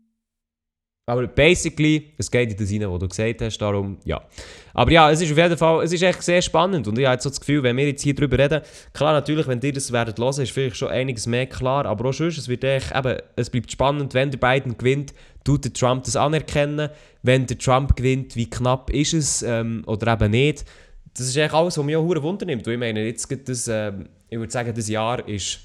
Aber 1.05 1.27
basically, 1.27 2.13
es 2.17 2.31
geht 2.31 2.51
in 2.51 2.57
das 2.57 2.71
rein, 2.71 2.89
was 2.89 2.99
du 2.99 3.07
gesagt 3.09 3.41
hast, 3.41 3.57
darum 3.57 3.97
ja. 4.05 4.21
Aber 4.73 4.89
ja, 4.89 5.11
es 5.11 5.19
ist 5.19 5.31
auf 5.33 5.37
jeden 5.37 5.57
Fall, 5.57 5.83
es 5.83 5.91
ist 5.91 6.01
echt 6.01 6.23
sehr 6.23 6.41
spannend 6.41 6.87
und 6.87 6.97
ich 6.97 7.05
habe 7.05 7.15
jetzt 7.15 7.23
so 7.23 7.29
das 7.29 7.41
Gefühl, 7.41 7.61
wenn 7.61 7.75
wir 7.75 7.85
jetzt 7.87 8.03
hier 8.03 8.15
drüber 8.15 8.39
reden, 8.39 8.61
klar 8.93 9.11
natürlich, 9.11 9.45
wenn 9.47 9.59
ihr 9.59 9.73
das 9.73 9.91
werdet 9.91 10.17
hören, 10.17 10.41
ist 10.41 10.51
vielleicht 10.51 10.77
schon 10.77 10.87
einiges 10.87 11.27
mehr 11.27 11.45
klar, 11.45 11.85
aber 11.85 12.07
auch 12.07 12.13
sonst, 12.13 12.37
es 12.37 12.47
wird 12.47 12.63
echt, 12.63 12.95
eben, 12.95 13.17
es 13.35 13.49
bleibt 13.49 13.69
spannend, 13.69 14.13
wenn 14.13 14.31
der 14.31 14.37
Biden 14.37 14.77
gewinnt, 14.77 15.13
tut 15.43 15.65
der 15.65 15.73
Trump 15.73 16.03
das 16.03 16.15
anerkennen, 16.15 16.89
wenn 17.21 17.45
der 17.45 17.57
Trump 17.57 17.95
gewinnt, 17.95 18.35
wie 18.35 18.49
knapp 18.49 18.89
ist 18.89 19.13
es 19.13 19.41
ähm, 19.41 19.83
oder 19.85 20.13
eben 20.13 20.31
nicht. 20.31 20.65
Das 21.15 21.27
ist 21.27 21.35
echt 21.35 21.53
alles, 21.53 21.77
was 21.77 21.85
mich 21.85 21.95
auch 21.95 22.05
Wunder 22.05 22.45
nimmt, 22.45 22.65
weil 22.65 22.73
ich 22.73 22.79
meine, 22.79 23.05
jetzt 23.05 23.27
geht 23.27 23.47
das, 23.47 23.67
ähm, 23.67 24.09
ich 24.29 24.37
würde 24.37 24.51
sagen, 24.51 24.73
das 24.73 24.89
Jahr 24.89 25.27
ist 25.27 25.59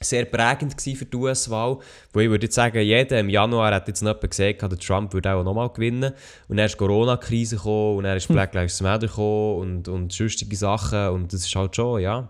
sehr 0.00 0.24
prägend 0.26 0.80
für 0.80 1.04
die 1.04 1.16
US-Wahl. 1.16 1.78
Wo 2.12 2.20
ich 2.20 2.30
würde 2.30 2.46
jetzt 2.46 2.54
sagen, 2.54 2.80
jeder 2.80 3.18
im 3.18 3.28
Januar 3.28 3.74
hat 3.74 3.88
jetzt 3.88 4.00
jemand 4.00 4.20
gesagt, 4.20 4.62
der 4.62 4.78
Trump 4.78 5.12
würde 5.12 5.32
auch 5.32 5.42
nochmal 5.42 5.70
gewinnen. 5.70 6.12
Und 6.46 6.56
dann 6.56 6.66
ist 6.66 6.74
die 6.74 6.78
Corona-Krise 6.78 7.56
gekommen 7.56 7.98
und 7.98 8.04
dann 8.04 8.16
ist 8.16 8.28
Black 8.28 8.54
Lives 8.54 8.80
Matter 8.80 9.08
gekommen 9.08 9.58
und, 9.58 9.88
und 9.88 10.12
sonstige 10.12 10.54
Sachen. 10.54 11.08
Und 11.08 11.32
das 11.32 11.44
ist 11.44 11.54
halt 11.54 11.74
schon, 11.74 12.00
ja. 12.00 12.28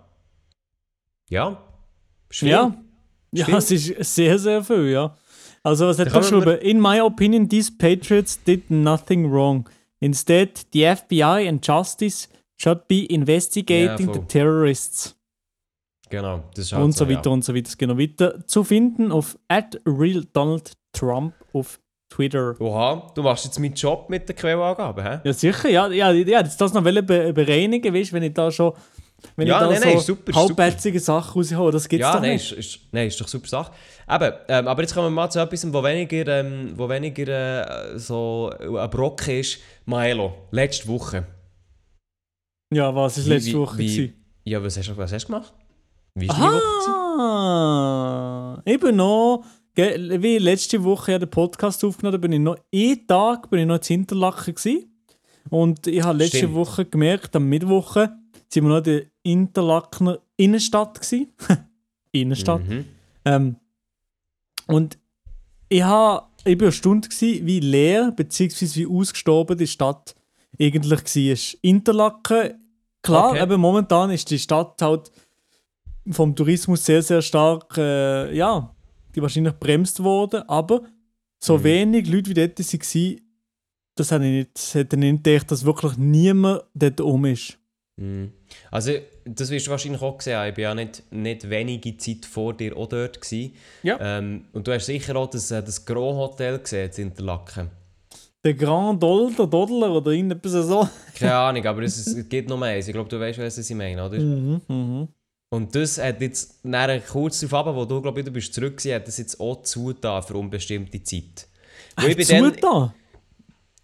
Ja. 1.29 1.63
viel. 2.31 2.49
Ja. 2.49 2.75
Ja, 3.31 3.45
Viel. 3.45 3.57
es 3.57 3.71
ist 3.71 4.15
sehr, 4.15 4.39
sehr 4.39 4.65
viel, 4.65 4.89
ja. 4.89 5.15
Also, 5.63 5.87
was 5.87 5.99
hat 5.99 6.13
er 6.13 6.21
geschrieben? 6.21 6.59
In 6.61 6.81
my 6.81 7.01
opinion, 7.01 7.49
these 7.49 7.71
patriots 7.71 8.43
did 8.43 8.71
nothing 8.71 9.31
wrong. 9.31 9.69
Instead, 10.01 10.67
the 10.73 10.85
FBI 10.85 11.49
and 11.49 11.65
justice 11.67 12.29
should 12.57 12.87
be 12.89 13.07
investigating 13.07 14.09
Ja, 14.09 14.13
the 14.13 14.21
terrorists. 14.21 15.15
Genau, 16.11 16.43
das 16.55 16.67
ist 16.67 16.73
und 16.73 16.93
so 16.93 17.09
weiter 17.09 17.27
ja. 17.27 17.33
und 17.33 17.45
so 17.45 17.55
weiter. 17.55 17.69
Es 17.69 17.77
geht 17.77 17.89
noch 17.89 17.99
weiter. 17.99 18.47
Zu 18.47 18.65
finden 18.65 19.13
auf 19.13 19.39
at 19.49 19.79
real 19.87 20.25
Donald 20.33 20.73
Trump 20.93 21.35
auf 21.53 21.79
Twitter. 22.09 22.59
Oha, 22.61 23.13
du 23.15 23.23
machst 23.23 23.45
jetzt 23.45 23.59
meinen 23.59 23.75
Job 23.75 24.09
mit 24.09 24.29
der 24.29 24.35
Quellangabe, 24.35 25.05
hä? 25.05 25.21
Ja, 25.25 25.33
sicher, 25.33 25.69
ja. 25.69 25.89
Ja, 25.89 26.11
ja 26.13 26.43
das 26.43 26.73
noch 26.73 26.83
be 26.83 27.33
bereinigen, 27.33 27.95
weißt, 27.95 28.13
wenn 28.13 28.23
ich 28.23 28.33
da 28.33 28.51
schon 28.51 28.73
wenn 29.37 29.47
Ja, 29.49 29.55
ich 29.57 29.61
da 29.61 29.71
nein, 29.73 29.81
nein, 29.81 29.93
so 29.93 29.99
ist 29.99 30.07
super, 30.07 30.31
ist 30.31 30.37
halbherzige 30.37 31.01
Sachen 31.01 31.39
raushole, 31.41 31.73
das 31.73 31.89
gibt's 31.89 32.03
Ja, 32.07 32.13
doch 32.15 32.21
nein, 32.21 32.33
nicht. 32.35 32.53
ist, 32.53 32.59
ist, 32.77 32.81
nein, 32.93 33.09
ist 33.09 33.21
doch 33.21 33.29
super 33.29 33.49
Sache. 33.49 33.73
Eben, 34.11 34.33
ähm, 34.49 34.69
aber 34.69 34.83
jetzt 34.83 34.95
kommen 34.95 35.07
wir 35.07 35.11
mal 35.11 35.31
zu 35.31 35.39
etwas, 35.41 35.73
wo 35.73 35.83
weniger, 35.83 36.27
ähm, 36.41 36.73
wo 36.77 36.89
weniger 36.89 37.93
äh, 37.95 37.99
so 37.99 38.51
ein 38.61 38.91
Brocken 38.91 39.41
ist. 39.41 39.59
Maelo, 39.87 40.33
letzte 40.51 40.87
Woche. 40.89 41.27
Ja, 42.73 42.95
was 42.95 43.19
ist 43.19 43.27
letzte 43.27 43.51
wie- 43.51 43.55
Woche? 43.57 43.79
wie- 43.79 43.87
gewesen? 43.97 44.15
Ja, 44.45 44.63
was 44.63 44.77
hast, 44.79 44.97
was 44.97 45.13
hast 45.13 45.25
du 45.25 45.33
gemacht? 45.33 45.53
Wie 46.15 46.29
war 46.29 46.35
die 46.37 46.41
Woche? 46.43 46.51
gewesen? 46.53 47.21
Ah, 47.21 48.63
ich 48.65 48.81
bin 48.81 48.97
noch, 48.97 49.45
wie 49.77 50.39
letzte 50.39 50.83
Woche 50.83 51.13
ja 51.13 51.19
den 51.19 51.31
Podcast 51.31 51.85
aufgenommen 51.85 52.21
bin 52.21 52.33
ich 52.33 52.41
noch 52.41 52.57
einen 52.75 53.07
Tag 53.07 53.51
bin 53.51 53.61
ich 53.61 53.67
noch 53.67 53.81
in 53.89 54.01
Interlaken 54.01 54.55
gewesen. 54.55 54.85
Und 55.51 55.87
ich 55.87 56.03
habe 56.03 56.19
letzte 56.19 56.39
Stimmt. 56.39 56.55
Woche 56.55 56.85
gemerkt, 56.85 57.35
am 57.37 57.49
Sind 58.49 58.65
wir 58.65 58.69
noch 58.71 58.79
in 58.79 58.85
der 58.85 59.03
Interlakener 59.23 60.19
Innenstadt. 60.37 61.01
Innenstadt. 62.13 62.67
Mhm. 62.67 62.85
Ähm, 63.25 63.57
und 64.67 64.99
ich, 65.69 65.83
ha, 65.83 66.29
ich 66.45 66.59
war 66.59 66.67
erstaunt, 66.67 67.11
gewesen, 67.11 67.47
wie 67.47 67.61
leer 67.61 68.13
bzw. 68.13 68.67
wie 68.75 68.87
ausgestorben 68.87 69.59
die 69.59 69.67
Stadt 69.67 70.15
eigentlich 70.61 70.91
war. 71.53 71.59
Interlaken, 71.63 72.55
klar, 73.03 73.31
Okay. 73.33 73.43
eben 73.43 73.61
momentan 73.61 74.11
ist 74.11 74.31
die 74.31 74.39
Stadt 74.39 74.81
halt 74.81 75.11
vom 76.11 76.35
Tourismus 76.35 76.85
sehr, 76.85 77.03
sehr 77.03 77.21
stark, 77.21 77.77
äh, 77.77 78.35
ja, 78.35 78.75
die 79.15 79.21
wahrscheinlich 79.21 79.55
bremst 79.55 80.03
worden, 80.03 80.43
aber 80.49 80.83
so 81.39 81.59
Mhm. 81.59 81.65
wenig 81.65 82.09
Leute 82.09 82.31
wie 82.31 82.35
dort 82.35 82.59
waren, 82.59 83.21
das 83.95 84.11
hätte 84.11 84.25
ich 84.25 84.31
nicht, 84.33 84.51
das 84.55 84.75
hätte 84.75 84.97
ich 84.97 85.03
nicht 85.03 85.25
gedacht, 85.25 85.51
dass 85.51 85.65
wirklich 85.65 85.97
niemand 85.99 86.63
dort 86.75 87.01
um 87.03 87.25
ist. 87.27 87.59
Mhm. 87.99 88.33
Also, 88.71 88.93
das 89.25 89.51
wirst 89.51 89.67
du 89.67 89.71
wahrscheinlich 89.73 90.01
auch 90.01 90.17
gesehen 90.17 90.37
haben. 90.37 90.51
Ich 90.53 90.57
war 90.57 90.63
ja 90.63 90.75
nicht, 90.75 91.03
nicht 91.11 91.51
wenige 91.51 91.97
Zeit 91.97 92.25
vor 92.25 92.55
dir 92.55 92.77
auch 92.77 92.89
dort. 92.89 93.21
Gewesen. 93.21 93.55
Ja. 93.83 93.99
Ähm, 94.01 94.45
und 94.53 94.67
du 94.67 94.73
hast 94.73 94.87
sicher 94.87 95.17
auch 95.17 95.29
das, 95.29 95.51
äh, 95.51 95.63
das 95.63 95.85
Grand 95.85 96.17
Hotel 96.17 96.59
gesehen 96.61 96.91
in 96.97 97.03
Interlaken. 97.09 97.71
Der 98.45 98.55
Grand 98.55 99.03
Dolder, 99.03 99.47
Dodler 99.49 99.91
oder 99.91 100.13
irgendetwas 100.13 100.53
so. 100.53 100.89
Keine 101.19 101.35
Ahnung, 101.35 101.67
aber 101.67 101.83
es, 101.83 102.07
es 102.07 102.29
gibt 102.29 102.49
noch 102.49 102.57
mehr. 102.59 102.79
Ich 102.79 102.87
glaube, 102.87 103.09
du 103.09 103.19
weißt, 103.19 103.39
was 103.41 103.59
ich 103.59 103.77
meine, 103.77 104.05
oder? 104.07 104.19
Mhm, 104.19 104.61
mhm. 104.69 105.09
Und 105.51 105.75
das 105.75 105.99
hat 105.99 106.21
jetzt 106.21 106.65
nachher 106.65 107.01
kurz 107.01 107.41
darauf 107.41 107.67
ab, 107.67 107.75
wo 107.75 107.85
du, 107.85 108.01
glaube 108.01 108.21
ich, 108.21 108.27
du 108.27 108.31
bist 108.31 108.55
zurück 108.55 108.77
gewesen, 108.77 108.95
hat 108.95 109.09
das 109.09 109.19
jetzt 109.19 109.41
auch 109.41 109.63
zugetan 109.63 110.23
für 110.23 110.35
unbestimmte 110.37 111.03
Zeit. 111.03 111.49
Weil 111.97 112.11
ich 112.11 112.17
bin 112.17 112.29
dann- 112.29 112.55
Zutan? 112.55 112.93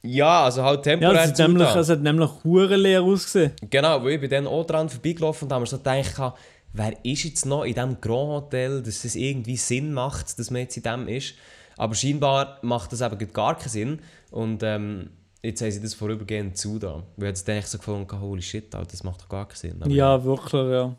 Ja, 0.05 0.45
also 0.45 0.63
halt 0.63 0.85
Ja, 0.87 0.93
temporär 0.99 1.25
es 1.25 1.31
hat 1.31 1.39
nämlich, 1.39 1.75
es 1.75 1.89
hat 1.89 2.01
nämlich 2.03 2.31
hure 2.45 2.77
leer 2.77 3.03
ausgesehen. 3.03 3.53
Genau, 3.71 4.05
weil 4.05 4.13
ich 4.13 4.21
bin 4.21 4.31
dann 4.31 4.47
auch 4.47 4.65
dran 4.67 4.89
vorbeigelaufen 4.89 5.47
und 5.47 5.53
habe 5.53 5.63
mir 5.63 5.67
so 5.67 5.79
gedacht, 5.79 6.35
wer 6.75 7.05
ist 7.05 7.25
jetzt 7.25 7.47
noch 7.47 7.65
in 7.65 7.75
diesem 7.75 8.01
Grand 8.01 8.29
Hotel, 8.29 8.83
dass 8.83 9.05
es 9.05 9.15
irgendwie 9.17 9.57
Sinn 9.57 9.95
macht, 9.95 10.39
dass 10.39 10.51
man 10.51 10.61
jetzt 10.63 10.77
in 10.77 10.83
dem 10.83 11.09
ist. 11.09 11.35
Aber 11.77 11.95
scheinbar 11.95 12.59
macht 12.63 12.93
das 12.93 13.01
eben 13.01 13.33
gar 13.33 13.57
keinen 13.57 13.69
Sinn. 13.69 13.99
Und 14.31 14.63
ähm, 14.63 15.11
jetzt 15.43 15.63
haben 15.63 15.71
sie 15.71 15.81
das 15.81 15.95
vorübergehend 15.95 16.57
zu 16.59 16.79
da. 16.79 17.03
Weil 17.17 17.29
jetzt 17.29 17.49
denke 17.49 17.61
ich 17.61 17.67
so 17.67 17.79
gefunden, 17.79 18.21
holy 18.21 18.43
shit, 18.43 18.75
Alter, 18.75 18.91
das 18.91 19.03
macht 19.05 19.23
doch 19.23 19.29
gar 19.29 19.49
keinen 19.49 19.57
Sinn. 19.57 19.77
Aber 19.83 19.91
Ja, 19.91 20.23
wirklich, 20.23 20.53
ja. 20.71 20.95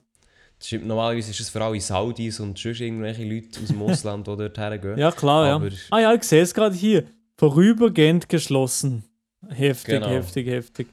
Stimmt, 0.60 0.88
normalerweise 0.88 1.32
ist 1.32 1.40
es 1.42 1.50
für 1.50 1.62
alle 1.62 1.80
Saudis 1.80 2.40
und 2.40 2.58
sonst 2.58 2.80
irgendwelche 2.82 3.24
Leute 3.24 3.60
aus 3.62 3.68
dem 3.68 3.82
Ausland, 3.84 4.26
die 4.26 4.36
dort 4.36 4.58
hergehen. 4.58 4.98
Ja, 4.98 5.12
klar, 5.12 5.46
Aber- 5.46 5.68
ja. 5.68 5.74
Ah 5.92 6.00
ja, 6.00 6.14
ich 6.14 6.24
sehe 6.24 6.42
es 6.42 6.54
gerade 6.54 6.76
hier. 6.76 7.04
Vorübergehend 7.38 8.30
geschlossen. 8.30 9.04
Heftig, 9.50 9.96
Genau. 9.96 10.08
heftig, 10.08 10.48
heftig. 10.48 10.88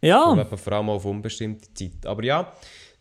Ja, 0.00 0.32
eben 0.38 0.58
vor 0.58 0.72
allem 0.72 0.88
auf 0.90 1.04
unbestimmte 1.04 1.72
Zeit. 1.74 2.04
Aber 2.06 2.22
ja, 2.24 2.52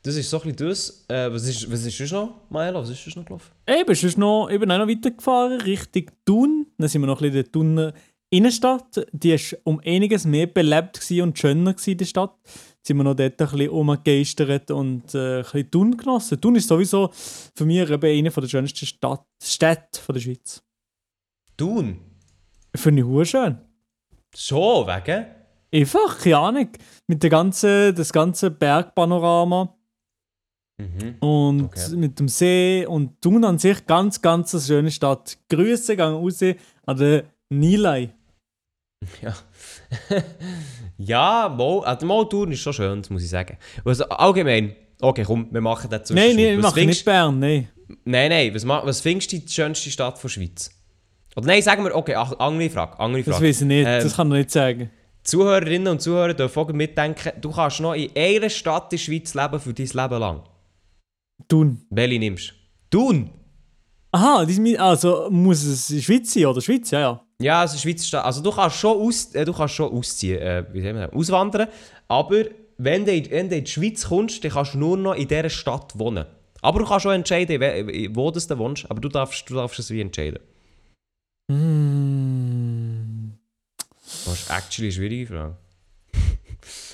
das 0.01 0.15
ist 0.15 0.29
so 0.29 0.39
ein 0.41 0.51
bisschen 0.51 0.67
das. 0.69 1.05
Äh, 1.07 1.31
was, 1.31 1.47
ist, 1.47 1.71
was 1.71 1.85
ist 1.85 1.97
sonst 1.97 2.11
noch, 2.11 2.41
Maela? 2.49 2.79
Was 2.79 2.89
ist 2.89 3.03
sonst 3.03 3.15
noch 3.17 3.25
gelaufen? 3.25 3.51
eben, 3.67 3.95
sonst 3.95 4.17
noch, 4.17 4.49
ich 4.49 4.59
bin 4.59 4.71
auch 4.71 4.77
noch 4.77 4.87
weitergefahren, 4.87 5.61
Richtung 5.61 6.11
Thun. 6.25 6.67
Dann 6.77 6.87
sind 6.87 7.01
wir 7.01 7.07
noch 7.07 7.21
ein 7.21 7.31
bisschen 7.31 7.37
in 7.37 7.43
der 7.43 7.51
Thuner 7.51 7.93
Innenstadt. 8.29 9.07
Die 9.11 9.31
war 9.31 9.57
um 9.63 9.81
einiges 9.83 10.25
mehr 10.25 10.47
belebt 10.47 10.99
und 11.11 11.37
schöner 11.39 11.73
gewesen, 11.73 11.97
die 11.97 12.05
Stadt. 12.05 12.35
Jetzt 12.43 12.87
sind 12.87 12.97
wir 12.97 13.03
noch 13.03 13.15
dort 13.15 13.41
ein 13.41 13.47
bisschen 13.49 13.69
rumgegeistert 13.69 14.71
und 14.71 15.15
äh, 15.15 15.37
ein 15.37 15.41
bisschen 15.43 15.71
Thun 15.71 15.97
genossen. 15.97 16.39
Thun 16.39 16.55
ist 16.55 16.67
sowieso 16.67 17.09
für 17.55 17.65
mich 17.65 17.89
eben 17.89 18.05
eine 18.05 18.29
der 18.29 18.47
schönsten 18.47 18.85
Stadt, 18.85 19.25
Städte 19.41 19.99
der 20.07 20.19
Schweiz. 20.19 20.61
Thun? 21.57 21.99
Finde 22.77 23.01
ich 23.01 23.07
hure 23.07 23.25
schön. 23.25 23.57
So, 24.33 24.85
wegen? 24.87 25.25
Einfach, 25.73 26.19
keine 26.19 26.37
Ahnung. 26.37 26.69
Mit 27.07 27.23
der 27.23 27.29
ganzen, 27.29 27.93
das 27.95 28.11
ganze 28.13 28.51
Bergpanorama 28.51 29.75
Mhm. 30.77 31.15
und 31.21 31.63
Okay. 31.65 31.95
mit 31.95 32.19
dem 32.19 32.27
See 32.27 32.85
und 32.85 33.21
Thun 33.21 33.45
an 33.45 33.57
sich 33.57 33.85
ganz, 33.85 34.21
ganz 34.21 34.53
eine 34.53 34.61
schöne 34.61 34.91
Stadt. 34.91 35.37
Grüße 35.49 35.95
gehen 35.95 36.05
raus 36.13 36.41
an 36.85 36.97
den 36.97 37.23
Nilay. 37.49 38.09
Ja. 39.21 39.33
ja, 40.97 41.55
mal, 41.55 41.83
also 41.85 42.05
mal 42.05 42.27
Thun 42.27 42.51
ist 42.51 42.59
schon 42.61 42.73
schön, 42.73 43.01
das 43.01 43.09
muss 43.09 43.23
ich 43.23 43.29
sagen. 43.29 43.57
Also, 43.83 44.05
allgemein, 44.09 44.75
okay, 45.01 45.23
komm, 45.23 45.47
wir 45.51 45.61
machen 45.61 45.89
das 45.89 46.09
Nein, 46.09 46.35
nein, 46.35 46.39
ich 46.39 46.57
was 46.57 46.63
mache 46.63 46.73
findest- 46.75 46.99
nicht 46.99 47.05
Bern, 47.05 47.39
nein. 47.39 47.69
Nein, 48.03 48.29
nein, 48.29 48.53
was, 48.55 48.65
was 48.67 49.01
findest 49.01 49.31
du 49.31 49.37
die 49.39 49.47
schönste 49.47 49.89
Stadt 49.91 50.21
der 50.21 50.27
Schweiz? 50.29 50.71
Oder 51.35 51.47
nein, 51.47 51.61
sagen 51.61 51.83
wir, 51.83 51.93
okay, 51.95 52.15
ach, 52.15 52.33
andere 52.39 52.69
Frage, 52.69 52.99
andere 52.99 53.23
Das 53.23 53.35
Frage. 53.35 53.47
weiß 53.49 53.61
ich 53.61 53.67
nicht, 53.67 53.85
Ähm, 53.87 54.03
das 54.03 54.15
kann 54.15 54.27
ich 54.31 54.37
nicht 54.37 54.51
sagen. 54.51 54.89
Zuhörerinnen 55.23 55.87
und 55.89 56.01
Zuhörer 56.01 56.33
dürfen 56.33 56.59
auch 56.59 56.71
mitdenken, 56.71 57.31
du 57.41 57.51
kannst 57.51 57.79
noch 57.81 57.93
in 57.93 58.09
einer 58.15 58.49
Stadt 58.49 58.83
in 58.85 58.89
der 58.91 58.97
Schweiz 59.03 59.33
leben 59.33 59.59
für 59.59 59.73
dein 59.73 59.87
Leben 59.87 60.19
lang. 60.19 60.41
Thun. 61.47 61.81
Welche 61.89 62.19
nimmst 62.19 62.53
du? 62.89 62.97
Thun! 62.97 63.29
Aha, 64.11 64.45
das 64.45 64.59
also 64.79 65.27
muss 65.29 65.63
es 65.63 65.89
in 65.89 65.97
der 65.97 66.03
Schweiz 66.03 66.33
sein, 66.33 66.45
oder? 66.45 66.61
Schweiz, 66.61 66.89
ja, 66.91 66.99
ja. 67.01 67.21
Ja, 67.41 67.63
es 67.65 67.71
ist 67.73 67.83
eine 67.85 67.91
Schweizer 67.93 68.05
Stadt. 68.07 68.25
Also 68.25 68.41
du 68.41 68.49
kannst 68.51 68.77
schon, 68.77 68.97
aus, 68.97 69.35
äh, 69.35 69.43
du 69.43 69.51
kannst 69.51 69.73
schon 69.73 69.91
ausziehen, 69.91 70.39
äh, 70.39 70.63
wie 70.71 70.81
sagen 70.81 70.97
wir 70.97 71.07
das? 71.07 71.15
auswandern, 71.15 71.67
aber 72.07 72.45
wenn 72.77 73.03
du, 73.03 73.11
in- 73.11 73.29
wenn 73.29 73.49
du 73.49 73.57
in 73.57 73.63
die 73.65 73.69
Schweiz 73.71 74.07
kommst, 74.07 74.41
dann 74.43 74.51
kannst 74.51 74.73
du 74.73 74.77
nur 74.77 74.95
noch 74.95 75.15
in 75.15 75.27
dieser 75.27 75.49
Stadt 75.49 75.97
wohnen. 75.99 76.25
Aber 76.61 76.79
du 76.79 76.85
kannst 76.85 77.05
auch 77.05 77.11
entscheiden, 77.11 77.59
wo 78.15 78.31
du 78.31 78.57
wohnst, 78.57 78.89
aber 78.89 79.01
du 79.01 79.09
darfst, 79.09 79.49
du 79.49 79.55
darfst 79.55 79.79
es 79.79 79.89
wie 79.91 79.99
entscheiden. 79.99 80.39
Mm. 81.47 83.31
Das 84.25 84.33
ist 84.41 84.49
actually 84.49 84.87
eine 84.87 84.91
schwierige 84.93 85.27
Frage. 85.27 85.57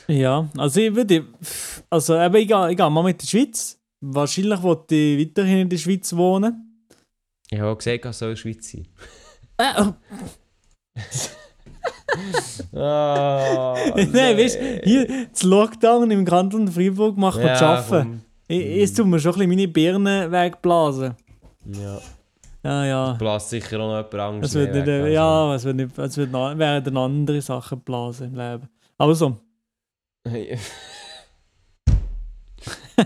Ja, 0.08 0.50
also 0.58 0.81
ich 0.81 0.93
würde, 0.93 1.25
also 1.89 2.20
eben, 2.20 2.36
ich 2.36 2.48
gehe, 2.48 2.72
ich 2.72 2.77
gehe 2.77 2.89
mal 2.89 3.03
mit 3.03 3.22
der 3.22 3.27
Schweiz. 3.27 3.79
Wahrscheinlich 4.01 4.62
wollte 4.62 4.96
ich 4.96 5.20
weiterhin 5.27 5.60
in 5.60 5.70
der 5.70 5.77
Schweiz 5.77 6.13
wohnen. 6.13 6.86
Ich 7.50 7.60
habe 7.60 7.70
auch 7.72 7.77
gesagt, 7.77 8.05
es 8.05 8.20
soll 8.20 8.29
in 8.29 8.36
der 8.36 8.41
Schweiz 8.41 8.72
sein. 8.72 8.88
Äh, 9.58 9.91
Ah, 12.74 13.75
Nein, 13.96 14.38
weißt 14.38 14.60
du, 14.60 14.81
hier 14.84 15.27
das 15.31 15.43
Lockdown 15.43 16.12
im 16.12 16.25
Kanton 16.25 16.67
Freiburg 16.67 17.17
macht 17.17 17.39
mir 17.39 17.53
zu 17.55 17.65
arbeiten. 17.65 18.24
Ich, 18.48 18.84
es 18.84 18.93
tut 18.93 19.08
mir 19.08 19.20
schon 19.20 19.31
ein 19.34 19.38
bisschen 19.38 19.50
meine 19.50 19.67
Birnen 19.67 20.31
wegblasen. 20.31 21.15
Ja. 21.65 22.01
Ja, 22.63 22.86
ja. 22.86 23.13
Blas 23.13 23.50
sicher 23.50 23.80
auch 23.80 23.88
noch 23.89 23.98
jemand 23.98 24.13
anderes. 24.15 24.50
Es 24.51 24.56
wird 24.56 24.74
nicht, 24.75 24.86
weg, 24.86 25.01
also. 25.01 25.08
ja, 25.13 25.56
es 25.56 25.63
wird 25.65 25.75
nicht, 25.77 25.98
es 25.98 26.18
wird 26.18 26.32
noch, 26.32 26.58
werden 26.58 26.96
andere 26.98 27.41
Sachen 27.41 27.80
blasen 27.82 28.27
im 28.27 28.36
Leben. 28.36 28.70
Aber 28.98 29.15
so. 29.15 29.38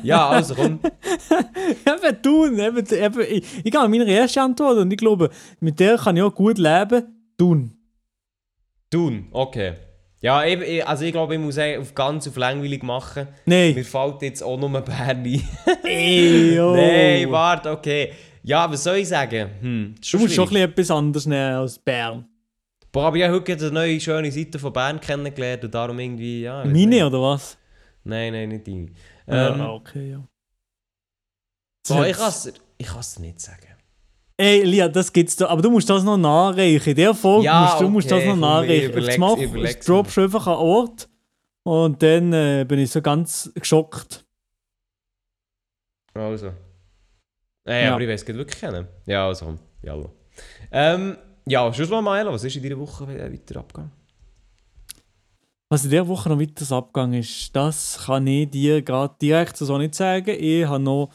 ja, 0.03 0.27
also 0.29 0.55
komm. 0.55 0.79
eben 1.85 2.21
tun, 2.21 2.59
eben, 2.59 2.85
eben, 2.85 3.21
ich, 3.21 3.43
ich 3.63 3.71
gehe 3.71 3.87
mit 3.87 3.99
meiner 4.01 4.07
ersten 4.11 4.39
Antwort 4.39 4.77
und 4.77 4.91
ich 4.91 4.97
glaube, 4.97 5.29
mit 5.61 5.79
der 5.79 5.97
kann 5.97 6.17
ich 6.17 6.23
auch 6.23 6.35
gut 6.35 6.57
leben. 6.57 7.03
Tun. 7.37 7.71
Tun, 8.91 9.27
okay. 9.31 9.73
Ja, 10.21 10.43
ich- 10.43 10.85
also 10.87 11.05
ich 11.05 11.11
glaube, 11.11 11.35
ich 11.35 11.39
muss 11.39 11.57
auf 11.57 11.93
ganz 11.95 12.27
auf 12.27 12.35
langweilig 12.35 12.83
machen. 12.83 13.27
Nein. 13.45 13.75
Mir 13.75 13.85
fällt 13.85 14.21
jetzt 14.21 14.41
auch 14.41 14.57
nur 14.59 14.69
Bern 14.81 15.23
ein. 15.23 15.25
Ey. 15.83 16.57
Nein, 16.57 17.31
warte, 17.31 17.71
okay. 17.71 18.11
Ja, 18.47 18.69
was 18.71 18.83
soll 18.83 18.97
ich 18.97 19.07
sagen? 19.07 19.49
Hm, 19.59 19.95
Du 20.11 20.17
musst 20.19 20.33
schon 20.35 20.43
ein 20.45 20.49
schwierig. 20.49 20.49
bisschen 20.75 20.87
etwas 20.87 20.91
anderes 20.91 21.25
nehmen 21.25 21.55
als 21.55 21.79
Bern. 21.79 22.27
Boah, 22.91 23.07
aber 23.07 23.17
ich 23.17 23.23
habe 23.23 23.33
heute 23.33 23.53
eine 23.53 23.71
neue 23.71 23.99
schöne 23.99 24.31
Seite 24.31 24.59
von 24.59 24.71
Bern 24.71 24.99
kennengelernt 24.99 25.63
und 25.63 25.73
darum 25.73 25.99
irgendwie, 25.99 26.41
ja... 26.43 26.63
Meine 26.63 26.85
nicht. 26.87 27.03
oder 27.03 27.21
was? 27.21 27.57
Nein, 28.03 28.33
nein, 28.33 28.49
nicht 28.49 28.67
deine. 28.67 28.91
Ähm, 29.27 29.59
Ähm, 29.59 29.61
okay, 29.61 30.11
ja. 30.11 30.27
boah, 31.87 32.05
ich 32.05 32.15
kann 32.15 32.29
es 32.29 32.53
ich 32.77 32.87
kann's 32.87 33.19
nicht 33.19 33.39
sagen. 33.41 33.67
Ey, 34.37 34.63
Lia, 34.63 34.89
das 34.89 35.11
gibt's 35.13 35.35
da. 35.37 35.47
Aber 35.47 35.61
du 35.61 35.71
musst 35.71 35.89
das 35.89 36.03
noch 36.03 36.17
nachreichen. 36.17 36.89
In 36.89 36.95
der 36.95 37.13
Folge 37.13 37.45
Ja, 37.45 37.61
musst 37.63 37.81
du 37.81 37.89
musst 37.89 38.11
das 38.11 38.19
okay, 38.19 38.27
noch 38.27 38.35
nachreichen. 38.35 38.91
das 39.05 39.17
Mach 39.17 39.35
droppst 39.85 40.17
einfach 40.19 40.45
einen 40.47 40.57
Ort. 40.57 41.09
Und 41.63 42.03
dann 42.03 42.31
äh, 42.33 42.65
bin 42.67 42.79
ich 42.79 42.91
so 42.91 43.01
ganz 43.01 43.49
geschockt. 43.55 44.25
Also. 46.13 46.51
Ey, 47.65 47.85
Ja. 47.85 47.93
aber 47.93 48.01
ich 48.01 48.09
weiß 48.09 48.21
es 48.21 48.27
wirklich 48.27 48.59
kennen. 48.59 48.87
Ja, 49.05 49.27
also, 49.27 49.45
komm. 49.45 49.59
ja. 49.81 49.95
Ähm, 50.71 51.17
ja, 51.47 51.71
schon 51.73 51.89
mal, 51.89 52.01
Maela, 52.01 52.31
was 52.31 52.43
ist 52.43 52.55
in 52.55 52.63
dieser 52.63 52.77
Woche 52.79 53.07
we- 53.07 53.31
weiter 53.33 53.59
abgegangen? 53.59 53.91
Was 55.69 55.83
in 55.83 55.89
dieser 55.89 56.07
Woche 56.07 56.29
noch 56.29 56.39
weiter 56.39 56.75
abgegangen 56.75 57.19
ist, 57.19 57.55
das 57.55 58.03
kann 58.05 58.27
ich 58.27 58.49
dir 58.51 58.81
gerade 58.81 59.15
direkt 59.21 59.57
so 59.57 59.77
nicht 59.77 59.95
sagen. 59.95 60.35
Ich 60.39 60.65
habe 60.65 60.79
noch 60.83 61.09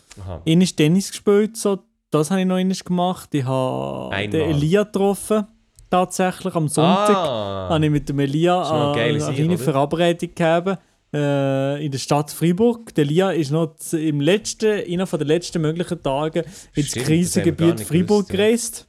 einmal 0.44 0.66
Tennis 0.66 1.10
gespielt, 1.10 1.56
so. 1.56 1.78
das 2.10 2.30
habe 2.30 2.40
ich 2.40 2.46
noch 2.46 2.56
einmal 2.56 2.74
gemacht. 2.76 3.28
Ich 3.32 3.44
habe 3.44 4.10
Einmal. 4.12 4.28
den 4.28 4.50
Elia 4.50 4.82
getroffen, 4.82 5.46
tatsächlich 5.88 6.54
am 6.54 6.66
Sonntag. 6.68 7.16
Ah, 7.16 7.68
habe 7.70 7.84
ich 7.84 7.90
mit 7.92 8.08
dem 8.08 8.18
Elia 8.18 8.60
eine 8.62 9.00
eine 9.02 9.22
kleine? 9.34 9.58
Verabredung 9.58 10.18
gegeben 10.34 10.76
äh, 11.12 11.84
in 11.84 11.90
der 11.90 11.98
Stadt 11.98 12.30
Freiburg. 12.30 12.94
Der 12.94 13.04
Elia 13.04 13.30
ist 13.30 13.50
noch 13.50 13.74
im 13.92 14.20
letzten, 14.20 14.84
einer 14.88 15.06
der 15.06 15.26
letzten 15.26 15.62
möglichen 15.62 16.02
Tage 16.02 16.44
ins 16.74 16.88
Stimmt, 16.88 17.06
Krisengebiet 17.06 17.80
Freiburg 17.80 18.28
gewusst, 18.28 18.30
ja. 18.30 18.36
gereist. 18.36 18.88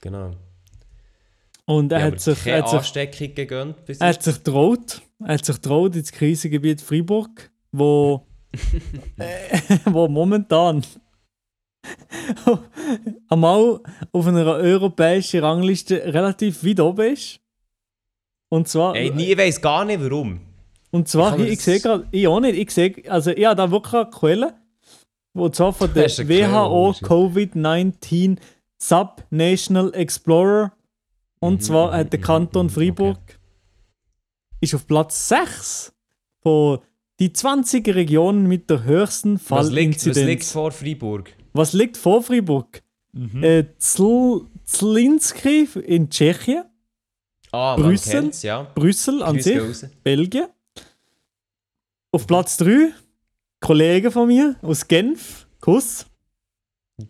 genau. 0.00 0.30
Und 1.66 1.92
er 1.92 2.00
Ja, 2.00 2.04
hat 2.06 2.20
sich, 2.20 2.38
er 2.40 2.44
keine 2.44 2.62
hat 2.62 2.68
sich, 2.68 2.78
Ansteckung 2.78 3.34
gegönnt 3.34 3.76
er 3.98 4.08
hat 4.08 4.22
sich 4.22 4.36
traut, 4.38 5.02
er 5.20 5.34
hat 5.34 5.44
sich 5.46 5.58
traut 5.58 5.96
ins 5.96 6.12
Krisengebiet 6.12 6.82
Freiburg, 6.82 7.50
wo, 7.72 8.26
äh, 9.16 9.58
wo 9.86 10.06
momentan 10.08 10.84
einmal 13.28 13.80
auf 14.12 14.26
einer 14.26 14.46
europäischen 14.46 15.40
Rangliste 15.40 16.02
relativ 16.12 16.64
weit 16.64 16.80
oben 16.80 17.12
ist. 17.12 17.40
Und 18.50 18.68
zwar, 18.68 18.94
Ey, 18.94 19.10
nie, 19.10 19.32
ich 19.32 19.38
weiss 19.38 19.60
gar 19.60 19.84
nicht 19.84 20.00
warum. 20.02 20.40
Und 20.94 21.08
zwar, 21.08 21.38
ich, 21.40 21.52
ich 21.54 21.60
sehe 21.60 21.80
gerade, 21.80 22.06
ich 22.12 22.28
auch 22.28 22.38
nicht, 22.40 22.56
ich 22.56 22.70
sehe, 22.70 22.94
also 23.08 23.30
ich 23.30 23.44
habe 23.44 23.56
da 23.56 23.70
wirklich 23.70 23.94
eine 23.94 24.10
Quelle, 24.10 24.54
und 25.32 25.54
zwar 25.56 25.72
von 25.72 25.92
der? 25.92 26.08
WHO 26.08 26.66
Oh, 26.88 26.92
shit. 26.92 27.02
Covid-19 27.08 28.38
Sub-National 28.78 29.92
Explorer. 29.94 30.72
Und 31.40 31.54
Mhm, 31.54 31.60
zwar 31.60 31.88
mhm, 31.88 31.94
hat 31.96 32.12
der 32.12 32.20
mhm, 32.20 32.24
Kanton 32.24 32.66
mhm, 32.66 32.70
Freiburg 32.70 33.18
ist 34.60 34.74
auf 34.74 34.86
Platz 34.86 35.28
6 35.28 35.92
von 36.42 36.78
die 37.20 37.32
20 37.32 37.86
Regionen 37.94 38.46
mit 38.46 38.70
der 38.70 38.84
höchsten 38.84 39.40
Was 39.48 39.70
liegt, 39.70 39.96
was 39.96 40.04
liegt 40.06 40.14
Fallinzidenz. 40.14 40.52
vor 40.52 40.70
Freiburg? 40.72 41.32
Was 41.52 41.72
liegt 41.72 41.96
vor 41.96 42.22
Freiburg? 42.22 42.82
Mhm. 43.12 43.42
Äh, 43.42 43.64
Zl 43.78 44.42
Zlinski 44.64 45.68
in 45.86 46.08
Tschechien, 46.08 46.64
Ah, 47.52 47.76
Brüssel? 47.76 48.30
ja. 48.42 48.62
Brüssel 48.74 49.22
an 49.22 49.34
Grüß 49.36 49.44
sich. 49.80 49.90
Belgien. 50.02 50.46
Auf 52.14 52.28
Platz 52.28 52.56
3 52.58 52.92
Kollegen 53.60 54.12
von 54.12 54.28
mir 54.28 54.54
aus 54.62 54.86
Genf, 54.86 55.48
Kuss. 55.60 56.06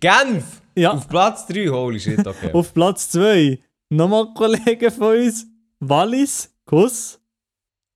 Genf! 0.00 0.62
Ja, 0.75 0.92
Auf 0.92 1.06
Platz 1.08 1.46
3, 1.46 1.68
holy 1.68 2.00
shit, 2.00 2.26
okay. 2.26 2.50
auf 2.54 2.73
Platz 2.73 3.11
2 3.11 3.58
nochmal 3.90 4.32
Kollegen 4.32 4.90
von 4.90 5.14
uns, 5.18 5.46
Wallis, 5.78 6.56
Kuss. 6.64 7.20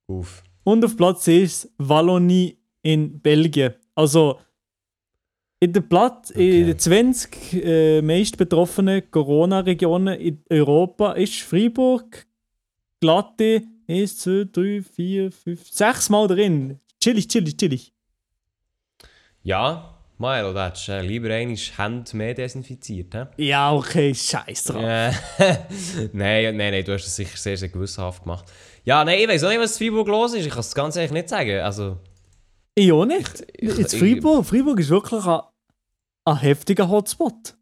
Uff. 0.07 0.43
Und 0.65 0.85
auf 0.85 0.99
Platz 0.99 1.25
6 1.25 1.73
Wallonie 1.79 2.59
in 2.83 3.19
Belgien. 3.19 3.73
Also 3.95 4.39
in 5.61 5.73
der 5.73 5.81
Platz, 5.81 6.29
in 6.29 6.41
Okay. 6.41 6.65
den 6.65 6.79
20 6.79 7.65
äh, 7.65 8.03
meist 8.03 8.37
betroffenen 8.37 9.11
Corona-Regionen 9.11 10.21
in 10.21 10.43
Europa 10.51 11.13
ist 11.13 11.41
Freiburg 11.41 12.27
glatte 13.01 13.63
1, 13.89 14.19
2, 14.19 14.45
3, 14.53 14.83
4, 14.83 15.33
5, 15.33 15.69
6 15.71 16.11
Mal 16.11 16.29
drin. 16.29 16.81
Chillig, 17.03 17.29
chillig, 17.29 17.57
chillig. 17.57 17.93
Ja, 19.43 19.95
Milo, 20.19 20.53
da 20.53 20.67
hättest 20.67 20.89
du 20.89 20.93
äh, 20.93 21.01
lieber 21.03 21.33
einmal 21.33 21.57
Hände 21.57 22.17
mehr 22.17 22.35
desinfiziert, 22.35 23.15
hä? 23.15 23.27
Ja, 23.37 23.73
okay, 23.73 24.13
scheiß 24.15 24.65
drauf. 24.65 24.83
Äh, 24.83 25.13
nein, 26.13 26.57
nein, 26.57 26.73
nein, 26.73 26.85
du 26.85 26.93
hast 26.93 27.05
das 27.07 27.15
sicher 27.17 27.37
sehr, 27.37 27.57
sehr 27.57 27.69
gewissenhaft 27.69 28.23
gemacht. 28.25 28.47
Ja, 28.85 29.05
nein, 29.05 29.21
ich 29.21 29.29
weiß 29.29 29.45
auch 29.45 29.49
nicht, 29.51 29.61
was 29.61 29.81
in 29.81 29.87
Freiburg 29.87 30.09
los 30.09 30.35
ist. 30.35 30.45
Ich 30.47 30.51
kann 30.51 30.61
es 30.61 30.75
ganz 30.75 30.97
ehrlich 30.97 31.13
nicht 31.13 31.29
sagen. 31.29 31.61
Also, 31.61 31.99
Ich 32.75 32.91
auch 32.91 33.05
nicht. 33.05 33.45
Ich- 33.57 33.69
ich- 33.71 33.79
Jetzt 33.79 33.97
Freiburg, 33.97 34.45
Freiburg 34.45 34.81
ist 34.81 34.89
wirklich 34.91 35.25
ein, 35.25 35.41
ein 36.25 36.37
heftiger 36.39 36.89
Hotspot. 36.89 37.57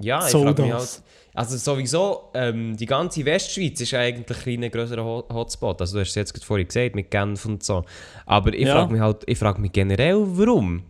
ja, 0.00 0.24
ich 0.24 0.32
So 0.32 0.42
frage 0.42 0.62
mich 0.62 0.72
halt. 0.72 1.02
Also, 1.34 1.56
sowieso, 1.56 2.30
ähm, 2.34 2.76
die 2.76 2.86
ganze 2.86 3.24
Westschweiz 3.24 3.80
ist 3.80 3.92
eigentlich 3.94 4.46
ein 4.46 4.70
größerer 4.70 5.04
Ho 5.04 5.24
Hotspot. 5.32 5.80
Also, 5.80 5.94
du 5.96 6.00
hast 6.00 6.10
es 6.10 6.14
jetzt 6.14 6.32
gerade 6.32 6.46
vorhin 6.46 6.68
gesagt, 6.68 6.94
mit 6.94 7.10
Genf 7.10 7.44
und 7.44 7.62
so. 7.62 7.84
Aber 8.24 8.54
ich 8.54 8.66
Ja. 8.66 8.74
frage 8.76 8.92
mich 8.92 9.00
halt, 9.02 9.22
ich 9.26 9.38
frage 9.38 9.60
mich 9.60 9.72
generell, 9.72 10.16
warum? 10.24 10.84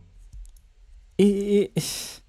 Ich, 1.16 1.70
ich, 1.74 2.20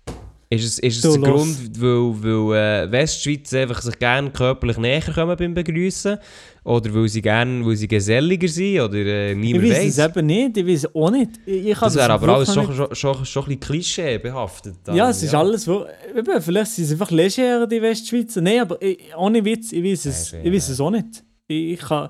Ist 0.50 0.64
es, 0.64 0.80
ist 0.80 1.04
es 1.04 1.12
der. 1.14 1.22
Grund, 1.22 1.82
weil, 1.82 2.24
weil 2.54 2.86
äh, 2.88 2.92
Westschweiz 2.92 3.54
einfach 3.54 3.82
sich 3.82 3.98
gerne 4.00 4.30
körperlich 4.32 4.78
näher 4.78 5.02
kommen 5.02 5.36
beim 5.36 5.54
Begrüßen? 5.54 6.18
Oder 6.66 6.92
weil 6.96 7.08
sie 7.08 7.22
gerne, 7.22 7.64
weil 7.66 7.76
sie 7.76 7.88
geselliger 7.88 8.48
sind? 8.48 8.80
Oder 8.82 8.96
äh, 8.96 9.32
ich 9.34 9.38
niemand 9.38 9.66
weiß 9.70 9.78
weiß? 9.78 9.98
es 10.00 10.06
eben 10.18 10.26
nicht. 10.26 10.58
Ich 10.58 10.66
weiß 10.68 10.96
auch 10.96 11.12
nicht. 11.12 11.30
Ich, 11.46 11.68
ich 11.68 11.78
Das 11.78 11.96
wäre 11.96 12.12
aber 12.14 12.28
alles 12.36 12.54
schon, 12.54 12.74
schon, 12.74 12.96
schon, 12.96 13.24
schon 13.26 13.44
ein 13.44 13.46
bisschen 13.46 13.60
Klischee 13.60 14.18
behaftet. 14.18 14.76
Ja, 14.92 15.10
es 15.12 15.22
ist 15.22 15.34
alles. 15.36 15.68
wo- 15.68 15.86
Eben, 16.18 16.42
vielleicht 16.42 16.72
sind 16.72 16.86
es 16.86 16.92
einfach 16.94 17.12
leger, 17.12 17.68
die 17.68 17.82
Westschweizer. 17.82 18.42
Nein, 18.42 18.62
aber 18.62 18.82
ich, 18.82 18.98
ohne 19.16 19.46
Witz, 19.46 19.72
ich 19.74 19.84
weiß 19.84 20.06
es, 20.08 20.34
ich 20.34 20.52
weiß 20.52 20.70
es 20.70 20.80
auch 20.82 20.90
nicht. 20.90 21.24
Ich, 21.48 21.74
ich 21.74 21.80
kann, 21.80 22.10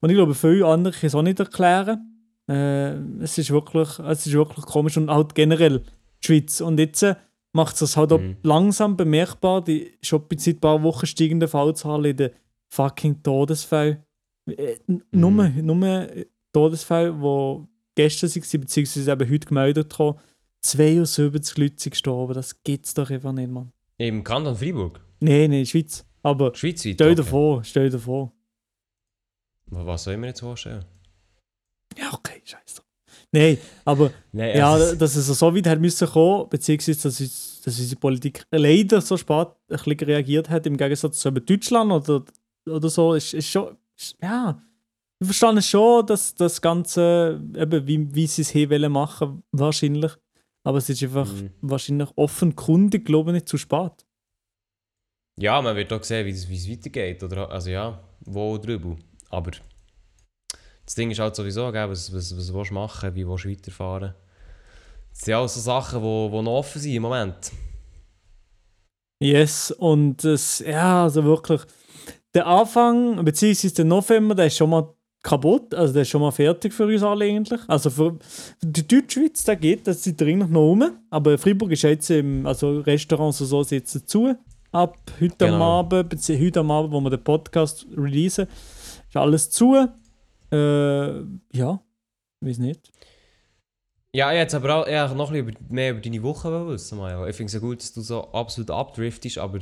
und 0.00 0.08
ich 0.08 0.16
glaube, 0.16 0.34
viele 0.34 0.64
andere 0.66 0.94
können 0.94 1.06
es 1.08 1.14
auch 1.14 1.22
nicht 1.22 1.38
erklären. 1.38 2.00
Äh, 2.48 2.94
es, 3.22 3.36
ist 3.36 3.50
wirklich, 3.50 3.98
es 3.98 4.26
ist 4.26 4.32
wirklich 4.32 4.64
komisch 4.64 4.96
und 4.96 5.10
halt 5.10 5.34
generell 5.34 5.80
die 6.22 6.26
Schweiz. 6.26 6.62
Und 6.62 6.78
jetzt 6.80 7.02
äh, 7.02 7.16
macht 7.52 7.74
es 7.74 7.80
das 7.80 7.96
halt 7.98 8.12
auch 8.14 8.18
Mhm. 8.20 8.36
langsam 8.42 8.96
bemerkbar, 8.96 9.62
die 9.62 9.90
schon 10.00 10.22
seit 10.36 10.54
ein 10.56 10.60
paar 10.60 10.82
Wochen 10.82 11.04
steigende 11.06 11.48
Fallzahlen 11.48 12.04
in 12.06 12.16
den 12.16 12.30
fucking 12.70 13.22
Todesfällen. 13.22 14.02
Äh, 14.46 14.76
n- 14.88 15.02
Mhm. 15.10 15.20
Nur, 15.20 15.48
nur 15.76 16.08
Todesfälle, 16.52 17.12
die 17.12 17.66
gestern 17.94 18.30
waren, 18.30 18.60
beziehungsweise 18.60 19.12
eben 19.12 19.30
heute 19.30 19.46
gemeldet 19.46 19.98
haben, 19.98 20.18
72 20.62 21.56
Leute 21.58 21.74
sind 21.78 21.90
gestorben. 21.92 22.34
Das 22.34 22.62
gibt's 22.62 22.94
doch 22.94 23.10
einfach 23.10 23.32
nicht, 23.32 23.50
Mann. 23.50 23.72
Im 23.98 24.24
Kanton 24.24 24.56
Freiburg? 24.56 25.00
Nein, 25.20 25.50
nein, 25.50 25.66
Schweiz. 25.66 26.04
Aber 26.22 26.54
Schweizweit? 26.54 26.94
stell 26.94 27.14
dir 27.14 27.22
okay. 27.22 27.30
vor, 27.30 27.64
stell 27.64 27.90
dir 27.90 27.98
vor. 27.98 28.32
Was 29.66 30.04
soll 30.04 30.14
ich 30.14 30.20
mir 30.20 30.28
jetzt 30.28 30.40
vorstellen? 30.40 30.84
Ja, 31.96 32.12
okay, 32.12 32.40
scheiße. 32.44 32.82
Nein, 33.32 33.58
aber 33.84 34.10
Nein, 34.32 34.56
ja, 34.56 34.72
also- 34.72 34.96
dass 34.96 35.14
es 35.14 35.26
so 35.26 35.54
weit 35.54 35.66
hat 35.66 35.80
müssen 35.80 36.08
kommen, 36.08 36.48
beziehungsweise 36.48 37.02
dass, 37.02 37.20
uns, 37.20 37.60
dass 37.64 37.78
unsere 37.78 38.00
Politik 38.00 38.42
leider 38.50 39.00
so 39.00 39.16
spät 39.16 39.48
ein 39.68 39.76
bisschen 39.76 39.98
reagiert 40.08 40.50
hat, 40.50 40.66
im 40.66 40.76
Gegensatz 40.76 41.20
zu 41.20 41.30
Deutschland 41.30 41.92
oder, 41.92 42.24
oder 42.66 42.88
so, 42.88 43.14
ist, 43.14 43.34
ist 43.34 43.48
schon, 43.48 43.76
ist, 43.96 44.16
ja, 44.22 44.62
ich 45.18 45.26
verstehe 45.26 45.62
schon, 45.62 46.06
dass 46.06 46.34
das 46.34 46.60
Ganze, 46.62 47.40
eben, 47.54 47.86
wie, 47.86 48.14
wie 48.14 48.26
sie 48.26 48.42
es 48.42 48.50
hier 48.50 48.70
wollen 48.70 48.92
machen, 48.92 49.42
wahrscheinlich. 49.52 50.12
Aber 50.64 50.78
es 50.78 50.88
ist 50.88 51.02
einfach 51.02 51.30
Mhm. 51.30 51.50
wahrscheinlich 51.60 52.08
offenkundig, 52.16 53.04
glaube 53.04 53.30
ich, 53.30 53.34
nicht 53.34 53.48
zu 53.48 53.56
spät. 53.58 54.06
Ja, 55.38 55.60
man 55.62 55.76
wird 55.76 55.92
auch 55.92 56.02
sehen, 56.02 56.26
wie 56.26 56.30
es 56.30 56.48
wie 56.48 56.56
es 56.56 56.68
weitergeht. 56.70 57.22
Oder, 57.22 57.50
also 57.50 57.70
ja, 57.70 58.02
wo 58.20 58.58
drüber. 58.58 58.96
Aber 59.30 59.52
das 60.84 60.94
Ding 60.94 61.10
ist 61.10 61.18
halt 61.18 61.36
sowieso, 61.36 61.70
gell, 61.72 61.88
was, 61.88 62.12
was, 62.12 62.36
was 62.36 62.52
willst 62.52 62.70
du 62.70 62.74
machen, 62.74 63.14
wie 63.14 63.26
willst 63.26 63.44
du 63.44 63.50
weiterfahren. 63.50 64.14
Das 65.10 65.20
sind 65.22 65.34
alles 65.34 65.54
so 65.54 65.60
Sachen, 65.60 66.00
die 66.00 66.04
wo, 66.04 66.30
wo 66.30 66.42
noch 66.42 66.52
offen 66.58 66.80
sind 66.80 66.92
im 66.94 67.02
Moment. 67.02 67.52
Yes, 69.22 69.70
und 69.70 70.24
es, 70.24 70.60
ja, 70.60 71.04
also 71.04 71.24
wirklich, 71.24 71.60
der 72.34 72.46
Anfang, 72.46 73.24
beziehungsweise 73.24 73.74
der 73.74 73.84
November, 73.84 74.34
der 74.34 74.46
ist 74.46 74.56
schon 74.56 74.70
mal 74.70 74.94
kaputt, 75.22 75.74
also 75.74 75.92
der 75.92 76.02
ist 76.02 76.08
schon 76.08 76.20
mal 76.20 76.30
fertig 76.30 76.72
für 76.72 76.86
uns 76.86 77.02
alle 77.02 77.24
eigentlich. 77.26 77.60
Also 77.68 77.90
für, 77.90 78.18
die 78.62 78.86
Deutschschweiz, 78.86 79.44
der 79.44 79.56
geht, 79.56 79.86
das 79.86 80.02
sind 80.02 80.20
dringend 80.20 80.50
noch 80.50 80.60
rum, 80.60 80.84
aber 81.10 81.36
Freiburg 81.38 81.72
ist 81.72 81.82
jetzt 81.82 82.10
im, 82.10 82.46
also 82.46 82.80
Restaurants 82.80 83.40
und 83.40 83.46
so 83.48 83.62
sitzen 83.62 84.06
zu, 84.06 84.34
ab 84.72 84.96
heute 85.20 85.46
am 85.46 85.52
Genau. 85.52 85.78
Abend, 85.80 86.08
beziehungsweise 86.08 86.46
heute 86.46 86.60
am 86.60 86.70
Abend, 86.70 86.92
wo 86.92 87.00
wir 87.00 87.10
den 87.10 87.24
Podcast 87.24 87.86
releasen, 87.96 88.46
ist 89.08 89.16
alles 89.16 89.50
zu. 89.50 89.88
Äh, 90.52 91.20
ja, 91.52 91.80
weiß 92.40 92.58
nicht. 92.58 92.90
Ja, 94.12 94.32
jetzt 94.32 94.54
aber 94.54 94.74
auch 94.74 94.88
ja, 94.88 95.12
noch 95.14 95.30
ein 95.30 95.44
bisschen 95.44 95.66
mehr 95.68 95.92
über 95.92 96.00
deine 96.00 96.22
Woche 96.22 96.68
wissen. 96.68 96.98
Ich 97.28 97.36
finde 97.36 97.46
es 97.46 97.52
ja 97.52 97.60
gut, 97.60 97.80
dass 97.80 97.92
du 97.92 98.00
so 98.00 98.24
absolut 98.32 98.70
abdriftest, 98.70 99.38
aber... 99.38 99.60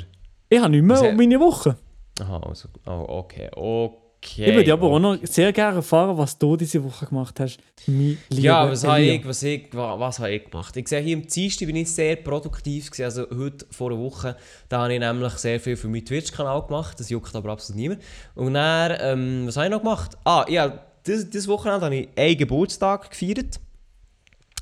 Ich 0.49 0.59
habe 0.59 0.71
nicht 0.71 0.83
mehr 0.83 1.03
um 1.03 1.17
meine 1.17 1.39
Woche. 1.39 1.77
Aha, 2.21 2.39
also, 2.49 2.69
oh, 2.87 3.05
okay, 3.21 3.49
okay. 3.55 3.97
Ich 4.21 4.55
würde 4.55 4.73
aber 4.73 4.89
auch 4.91 4.99
noch 4.99 5.17
sehr 5.23 5.53
gerne 5.53 5.77
erfahren, 5.77 6.19
was 6.19 6.37
du 6.37 6.57
diese 6.57 6.83
Woche 6.83 7.07
gemacht 7.07 7.39
hast. 7.39 7.59
Mein 7.87 8.19
Ja, 8.31 8.69
was 8.69 8.83
habe 8.83 9.01
ich, 9.03 9.25
was, 9.29 9.43
ich, 9.45 9.73
wa- 9.73 9.99
was 10.01 10.19
habe 10.19 10.33
ich 10.33 10.51
gemacht? 10.51 10.77
Ich 10.77 10.89
sehe 10.89 11.01
hier 11.01 11.17
am 11.17 11.25
Dienstag 11.25 11.67
bin 11.67 11.77
ich 11.77 11.93
sehr 11.93 12.17
produktiv 12.17 12.91
gewesen. 12.91 13.05
Also 13.05 13.27
heute 13.39 13.65
vor 13.71 13.93
einer 13.93 14.01
Woche, 14.01 14.37
da 14.69 14.83
habe 14.83 14.95
ich 14.95 14.99
nämlich 14.99 15.33
sehr 15.35 15.61
viel 15.61 15.77
für 15.77 15.87
meinen 15.87 16.05
Twitch-Kanal 16.05 16.63
gemacht. 16.67 16.99
Das 16.99 17.09
juckt 17.11 17.33
aber 17.37 17.51
absolut 17.53 17.81
niemand. 17.81 18.03
Und 18.35 18.55
dann, 18.55 18.97
ähm, 19.01 19.47
was 19.47 19.57
habe 19.57 19.67
ich 19.67 19.71
noch 19.73 19.83
gemacht? 19.83 20.17
Ah, 20.25 20.45
ja, 20.49 20.81
dieses, 21.07 21.47
Wochenende 21.47 21.85
habe 21.87 21.95
ich 21.97 22.09
einen 22.17 22.37
Geburtstag 22.37 23.11
gefeiert. 23.11 23.61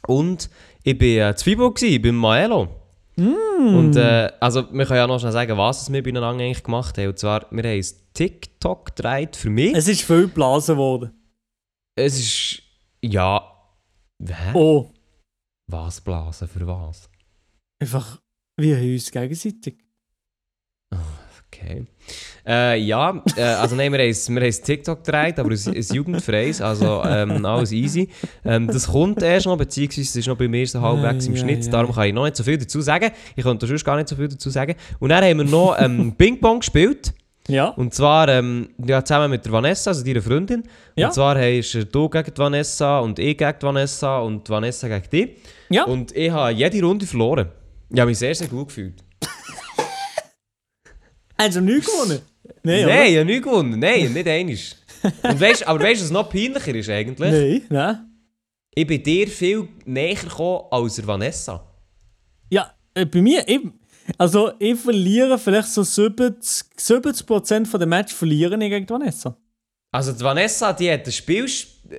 Und 0.07 0.51
ich 0.85 1.01
war 1.01 1.07
äh, 1.07 1.31
in 1.31 1.37
Freiburg, 1.37 1.81
beim 2.03 2.15
Maelo. 2.17 2.69
Und 3.19 3.97
äh, 3.97 4.31
also, 4.41 4.71
wir 4.73 4.85
können 4.85 4.99
ja 4.99 5.07
noch 5.07 5.19
schnell 5.19 5.33
sagen, 5.33 5.57
was 5.57 5.91
wir 5.91 6.03
beieinander 6.03 6.29
eigentlich 6.45 6.63
gemacht 6.63 6.99
haben. 6.99 7.09
Und 7.09 7.19
zwar, 7.19 7.47
wir 7.51 7.63
haben 7.63 7.79
ein 7.79 7.87
TikTok 8.13 8.95
gedreht 8.95 9.37
für 9.37 9.49
mich. 9.51 9.75
Es 9.75 9.89
ist 9.89 10.03
viel 10.03 10.23
geblasen 10.23 10.77
worden. 10.77 11.13
Es 11.95 12.19
ist. 12.19 12.63
Ja. 13.03 13.41
Hä? 14.23 14.51
Oh, 14.55 14.91
Was 15.67 16.01
blasen? 16.01 16.49
Für 16.49 16.67
was? 16.67 17.09
einfach, 17.79 18.21
wir 18.59 18.77
haben 18.77 18.93
uns 18.93 19.11
gegenseitig. 19.11 19.79
Okay. 21.63 21.85
Äh, 22.47 22.79
ja, 22.81 23.23
äh, 23.37 23.43
also 23.43 23.75
nein, 23.75 23.93
wir 23.93 23.99
haben 23.99 24.39
ein 24.39 24.53
TikTok 24.53 25.05
gedreht, 25.05 25.39
aber 25.39 25.51
es 25.51 25.67
ist 25.67 25.93
jugendfreies, 25.93 26.61
also 26.61 27.03
ähm, 27.05 27.45
alles 27.45 27.73
easy. 27.73 28.09
Ähm, 28.45 28.69
das 28.69 28.87
kommt 28.87 29.23
erst 29.23 29.47
noch, 29.47 29.57
beziehungsweise 29.57 30.03
es 30.03 30.17
ist 30.17 30.29
noch 30.29 30.37
bei 30.37 30.47
mir 30.47 30.67
so 30.67 30.81
halbwegs 30.81 31.27
im 31.27 31.35
ja, 31.35 31.41
Schnitt, 31.41 31.65
ja. 31.65 31.73
darum 31.73 31.93
kann 31.93 32.07
ich 32.07 32.15
noch 32.15 32.25
nicht 32.25 32.37
so 32.37 32.45
viel 32.45 32.59
dazu 32.59 32.81
sagen. 32.81 33.11
Ich 33.35 33.43
könnte 33.43 33.67
sonst 33.67 33.85
gar 33.85 33.97
nicht 33.97 34.09
so 34.09 34.15
viel 34.17 34.29
dazu 34.29 34.51
sagen. 34.51 34.75
Und 35.01 35.09
dann 35.09 35.25
haben 35.25 35.39
wir 35.39 35.45
noch 35.45 35.77
ähm, 35.79 36.15
Ping-Pong 36.17 36.61
gespielt. 36.61 37.13
Ja, 37.49 37.69
Und 37.69 37.95
zwar 37.95 38.29
ähm, 38.29 38.71
ja, 38.85 39.05
zusammen 39.05 39.31
mit 39.31 39.45
der 39.45 39.53
Vanessa, 39.53 39.91
also 39.91 40.05
deiner 40.05 40.23
Freundin. 40.23 40.65
Ja. 40.97 41.09
Und 41.09 41.15
zwar 41.15 41.39
hast 41.39 41.75
du 41.75 42.09
gegen 42.09 42.35
die 42.35 42.39
Vanessa 42.39 42.99
und 43.01 43.19
ich 43.19 43.39
gegen 43.39 43.55
Vanessa 43.61 44.19
und 44.19 44.49
Vanessa 44.51 44.89
gegen 44.89 45.11
dich. 45.11 45.37
ja. 45.69 45.85
Und 45.85 46.15
ich 46.17 46.31
habe 46.31 46.53
jede 46.53 46.85
Runde 46.85 47.07
verloren. 47.07 47.49
Ich 47.89 48.01
habe 48.01 48.09
mich 48.09 48.19
sehr, 48.19 48.35
sehr 48.35 48.49
gut 48.49 48.69
gefühlt. 48.69 49.06
Hast 51.39 51.57
du 51.57 51.61
nichts 51.61 51.87
gewonnen? 51.87 52.21
Nein, 52.63 52.87
Nein, 52.87 53.15
habe 53.17 53.25
nicht 53.25 53.43
gewonnen. 53.43 53.79
Nein, 53.79 54.13
nicht 54.13 54.29
einig. 54.29 54.77
Und 55.03 55.41
weißt, 55.41 55.67
aber 55.67 55.81
weißt 55.81 56.01
du, 56.01 56.05
was 56.05 56.11
noch 56.11 56.31
peinlicher 56.31 56.75
ist 56.75 56.89
eigentlich? 56.89 57.31
Nein, 57.31 57.63
nein. 57.69 58.11
Ich 58.75 58.87
bin 58.87 59.03
dir 59.03 59.29
viel 59.29 59.69
näher 59.85 60.17
gekommen 60.17 60.65
als 60.71 60.97
der 60.97 61.07
Vanessa. 61.07 61.67
Ja, 62.51 62.75
äh, 62.95 63.07
bei 63.07 63.23
mir, 63.23 63.43
ich, 63.49 63.61
also 64.19 64.53
ich 64.59 64.79
verliere 64.79 65.39
vielleicht 65.39 65.69
so 65.69 65.83
70%, 65.83 66.65
70 66.77 67.69
von 67.69 67.81
den 67.81 67.89
Match 67.89 68.15
verlieren 68.15 68.61
ich 68.61 68.71
gegen 68.71 68.89
Vanessa. 68.89 69.37
Also 69.93 70.13
die 70.13 70.23
Vanessa, 70.23 70.73
die 70.73 70.91
hat 70.91 71.05
einen 71.05 71.13
Spiel, 71.13 71.49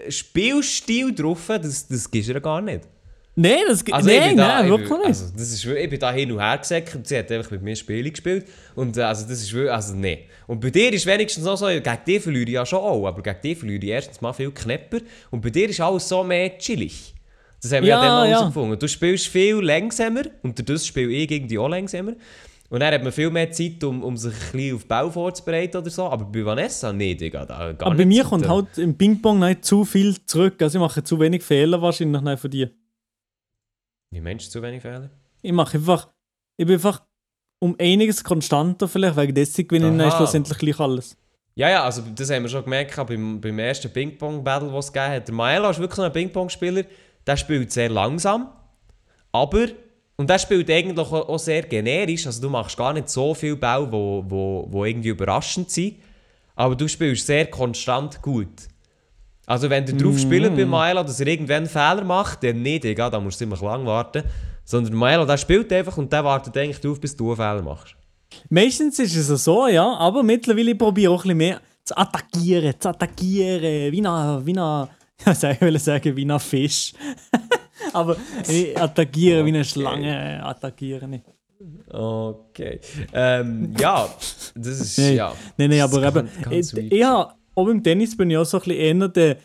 Spielstil 0.09 1.15
drauf, 1.15 1.45
das, 1.47 1.87
das 1.87 2.11
gibst 2.11 2.29
du 2.29 2.33
ihr 2.33 2.41
gar 2.41 2.61
nicht. 2.61 2.87
Nein, 3.39 3.59
das 3.67 3.85
geht 3.85 3.93
Also 3.93 4.09
ich 4.09 4.19
nein, 4.19 4.35
da, 4.35 4.47
nein, 4.47 4.65
ich, 4.65 4.71
wirklich 4.71 4.89
nicht. 4.89 5.05
Also, 5.05 5.25
das 5.37 5.51
ist, 5.51 5.63
ich 5.63 5.89
bin 5.91 5.99
da 5.99 6.11
hin 6.11 6.31
und 6.31 6.39
her 6.39 6.57
gesäckert 6.57 6.95
und 6.95 7.07
sie 7.07 7.19
hat 7.19 7.31
einfach 7.31 7.51
mit 7.51 7.61
mir 7.61 7.75
Spiele 7.75 8.09
gespielt. 8.09 8.47
Und 8.73 8.97
äh, 8.97 9.01
also 9.03 9.27
das 9.27 9.43
ist 9.43 9.53
wirklich, 9.53 9.71
also 9.71 9.93
nee. 9.93 10.25
Und 10.47 10.59
bei 10.59 10.71
dir 10.71 10.91
ist 10.91 11.05
wenigstens 11.05 11.45
noch 11.45 11.55
so, 11.55 11.67
gegen 11.67 11.97
dich 12.07 12.23
verliere 12.23 12.45
ich 12.45 12.53
ja 12.53 12.65
schon 12.65 12.79
auch, 12.79 13.05
aber 13.05 13.21
gegen 13.21 13.39
dich 13.39 13.59
verliere 13.59 13.85
ich 13.85 13.91
erstens 13.91 14.21
mal 14.21 14.33
viel 14.33 14.49
knapper. 14.49 15.01
Und 15.29 15.41
bei 15.41 15.51
dir 15.51 15.69
ist 15.69 15.79
alles 15.79 16.09
so 16.09 16.23
mehr 16.23 16.57
chillig. 16.57 17.13
Das 17.61 17.71
haben 17.73 17.83
wir 17.83 17.89
Ja, 17.89 18.03
ja, 18.03 18.21
dann 18.21 18.29
ja. 18.29 18.37
herausgefunden. 18.37 18.79
Du 18.79 18.87
spielst 18.87 19.27
viel 19.27 19.57
langsamer 19.57 20.23
und 20.41 20.57
das 20.57 20.57
spiele 20.57 20.57
ich 20.57 20.57
viel 20.57 20.57
langsamer 20.57 20.57
und 20.57 20.57
durch 20.57 20.65
das 20.65 20.87
spiele 20.87 21.11
ich 21.11 21.29
irgendwie 21.29 21.59
auch 21.59 21.69
langsamer. 21.69 22.13
Und 22.69 22.79
dann 22.79 22.91
hat 22.91 23.03
man 23.03 23.11
viel 23.11 23.29
mehr 23.29 23.51
Zeit, 23.51 23.83
um, 23.83 24.03
um 24.03 24.17
sich 24.17 24.33
ein 24.33 24.51
bisschen 24.51 24.75
auf 24.75 24.81
den 24.81 24.87
Bau 24.87 25.09
vorzubereiten 25.11 25.77
oder 25.77 25.89
so. 25.91 26.05
Aber 26.05 26.25
bei 26.25 26.43
Vanessa 26.43 26.91
nicht. 26.91 27.21
Da, 27.21 27.45
gar 27.45 27.87
Aber 27.87 27.95
bei 27.95 28.05
mir 28.05 28.23
kommt 28.23 28.47
halt 28.47 28.79
im 28.79 28.97
Ping-Pong 28.97 29.39
nicht 29.39 29.63
zu 29.63 29.85
viel 29.85 30.15
zurück. 30.25 30.55
Also 30.61 30.79
ich 30.79 30.81
mache 30.81 31.03
zu 31.03 31.19
wenig 31.19 31.43
Fehler 31.43 31.81
wahrscheinlich 31.81 32.39
von 32.39 32.49
dir. 32.49 32.71
Wie 34.11 34.21
meinst 34.21 34.47
du 34.47 34.51
zu 34.51 34.61
wenig 34.61 34.81
Fehler? 34.81 35.09
Ich 35.41 35.51
mache 35.51 35.77
einfach, 35.77 36.09
ich 36.57 36.65
bin 36.65 36.75
einfach 36.75 37.03
um 37.59 37.75
einiges 37.79 38.23
konstanter 38.23 38.87
vielleicht, 38.87 39.17
wegen 39.17 39.33
dessen 39.33 39.67
gewinne 39.67 40.07
ich 40.07 40.13
schlussendlich 40.13 40.57
gleich 40.57 40.79
alles. 40.79 41.17
Ja, 41.55 41.69
ja, 41.69 41.83
also 41.83 42.03
das 42.13 42.29
haben 42.29 42.43
wir 42.43 42.49
schon 42.49 42.63
gemerkt 42.63 42.95
beim, 43.07 43.41
beim 43.41 43.57
ersten 43.57 43.91
Ping-Pong-Battle, 43.91 44.71
das 44.71 44.85
es 44.85 44.93
gegeben 44.93 45.13
hat. 45.13 45.27
Der 45.27 45.33
Maelo 45.33 45.69
ist 45.71 45.79
wirklich 45.79 46.05
ein 46.05 46.13
Ping-Pong-Spieler, 46.13 46.83
der 47.25 47.35
spielt 47.35 47.71
sehr 47.71 47.89
langsam, 47.89 48.51
aber, 49.31 49.67
und 50.17 50.29
der 50.29 50.37
spielt 50.37 50.69
eigentlich 50.69 51.07
auch, 51.07 51.39
sehr 51.39 51.63
generisch, 51.63 52.27
also 52.27 52.41
du 52.43 52.49
machst 52.49 52.77
gar 52.77 52.93
nicht 52.93 53.09
so 53.09 53.33
viele 53.33 53.55
Bälle, 53.55 53.91
wo, 53.91 54.23
wo, 54.27 54.67
wo 54.69 54.85
irgendwie 54.85 55.09
überraschend 55.09 55.71
sind, 55.71 55.95
aber 56.55 56.75
du 56.75 56.87
spielst 56.87 57.25
sehr 57.25 57.47
konstant 57.47 58.21
gut. 58.21 58.67
Also 59.47 59.69
wenn 59.69 59.85
du 59.85 59.95
drauf 59.95 60.19
spielst 60.19 60.53
bei 60.57 60.65
Maelo, 60.65 61.03
dass 61.03 61.21
er 61.21 61.27
irgendwann 61.27 61.57
einen 61.57 61.67
Fehler 61.67 62.03
macht, 62.03 62.43
dann 62.43 62.61
nicht, 62.61 62.83
Digga, 62.83 63.09
da 63.09 63.17
musst 63.17 63.39
du 63.39 63.45
ziemlich 63.45 63.61
lang 63.61 63.85
warten. 63.85 64.23
Sondern 64.65 64.93
Maelo, 64.93 65.25
der 65.25 65.37
spielt 65.37 65.71
einfach 65.71 65.97
und 65.97 66.11
der 66.11 66.23
wartet 66.25 66.55
eigentlich 66.57 66.81
drauf, 66.81 66.99
bis 66.99 67.15
du 67.15 67.27
einen 67.27 67.37
Fehler 67.37 67.61
machst. 67.61 67.95
Meistens 68.49 68.99
ist 68.99 69.15
es 69.15 69.43
so, 69.45 69.67
ja, 69.67 69.85
aber 69.85 70.21
mittlerweile 70.21 70.75
probiere 70.75 71.13
ich 71.13 71.17
auch 71.17 71.23
ein 71.23 71.29
bisschen 71.29 71.37
mehr 71.37 71.61
zu 71.85 71.97
attackieren, 71.97 72.73
zu 72.77 72.89
attackieren, 72.89 73.93
wie 73.93 74.05
ein, 74.05 74.45
wie 74.45 74.59
ein, 74.59 74.87
ich 75.25 75.61
will 75.61 75.79
sagen, 75.79 76.13
wie 76.17 76.25
ein 76.29 76.39
Fisch. 76.41 76.93
aber 77.93 78.17
ich 78.49 78.77
attackiere 78.77 79.45
wie 79.45 79.49
eine 79.49 79.63
Schlange, 79.63 80.43
attackiere 80.43 81.07
nicht. 81.07 81.23
Okay. 81.89 82.81
Ähm, 83.13 83.73
ja, 83.79 84.09
das 84.55 84.79
ist, 84.81 84.97
Nein, 84.97 85.15
ja. 85.15 85.33
nein, 85.57 85.69
nein, 85.69 85.81
aber 85.81 86.03
eben, 86.05 86.29
ich, 86.51 86.73
ich 86.75 87.03
habe, 87.03 87.33
auch 87.57 87.67
im 87.67 87.83
Tennis 87.83 88.15
bin 88.15 88.29
ich 88.29 88.37
auch 88.37 88.45
so 88.45 88.57
ein 88.57 88.63
bisschen 88.63 88.99
eher 89.01 89.07
der 89.09 89.37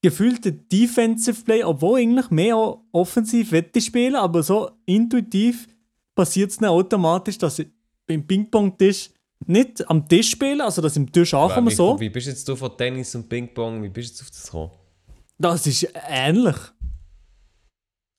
gefühlte 0.00 0.52
Defensive 0.52 1.42
Play, 1.44 1.62
obwohl 1.64 2.00
eigentlich 2.00 2.30
mehr 2.30 2.56
offensiv 2.92 3.52
wette 3.52 3.80
spielen, 3.80 4.16
aber 4.16 4.42
so 4.42 4.70
intuitiv 4.86 5.68
passiert 6.14 6.50
es 6.50 6.58
dann 6.58 6.70
automatisch, 6.70 7.38
dass 7.38 7.58
ich 7.58 7.68
beim 8.06 8.26
Ping-Pong-Tisch 8.26 9.10
nicht 9.46 9.88
am 9.90 10.08
Tisch 10.08 10.30
spiele, 10.30 10.64
also 10.64 10.82
dass 10.82 10.92
ich 10.92 10.98
im 10.98 11.10
Tisch 11.10 11.34
ankomme 11.34 11.70
wie, 11.70 11.74
so. 11.74 11.98
wie 11.98 12.10
bist 12.10 12.28
jetzt 12.28 12.48
du 12.48 12.54
von 12.56 12.76
Tennis 12.76 13.14
und 13.14 13.28
Ping-Pong, 13.28 13.82
wie 13.82 13.88
bist 13.88 14.10
du 14.10 14.12
jetzt 14.14 14.22
auf 14.22 14.30
das 14.30 14.44
gekommen? 14.44 14.70
Das 15.38 15.66
ist 15.66 15.88
ähnlich. 16.08 16.56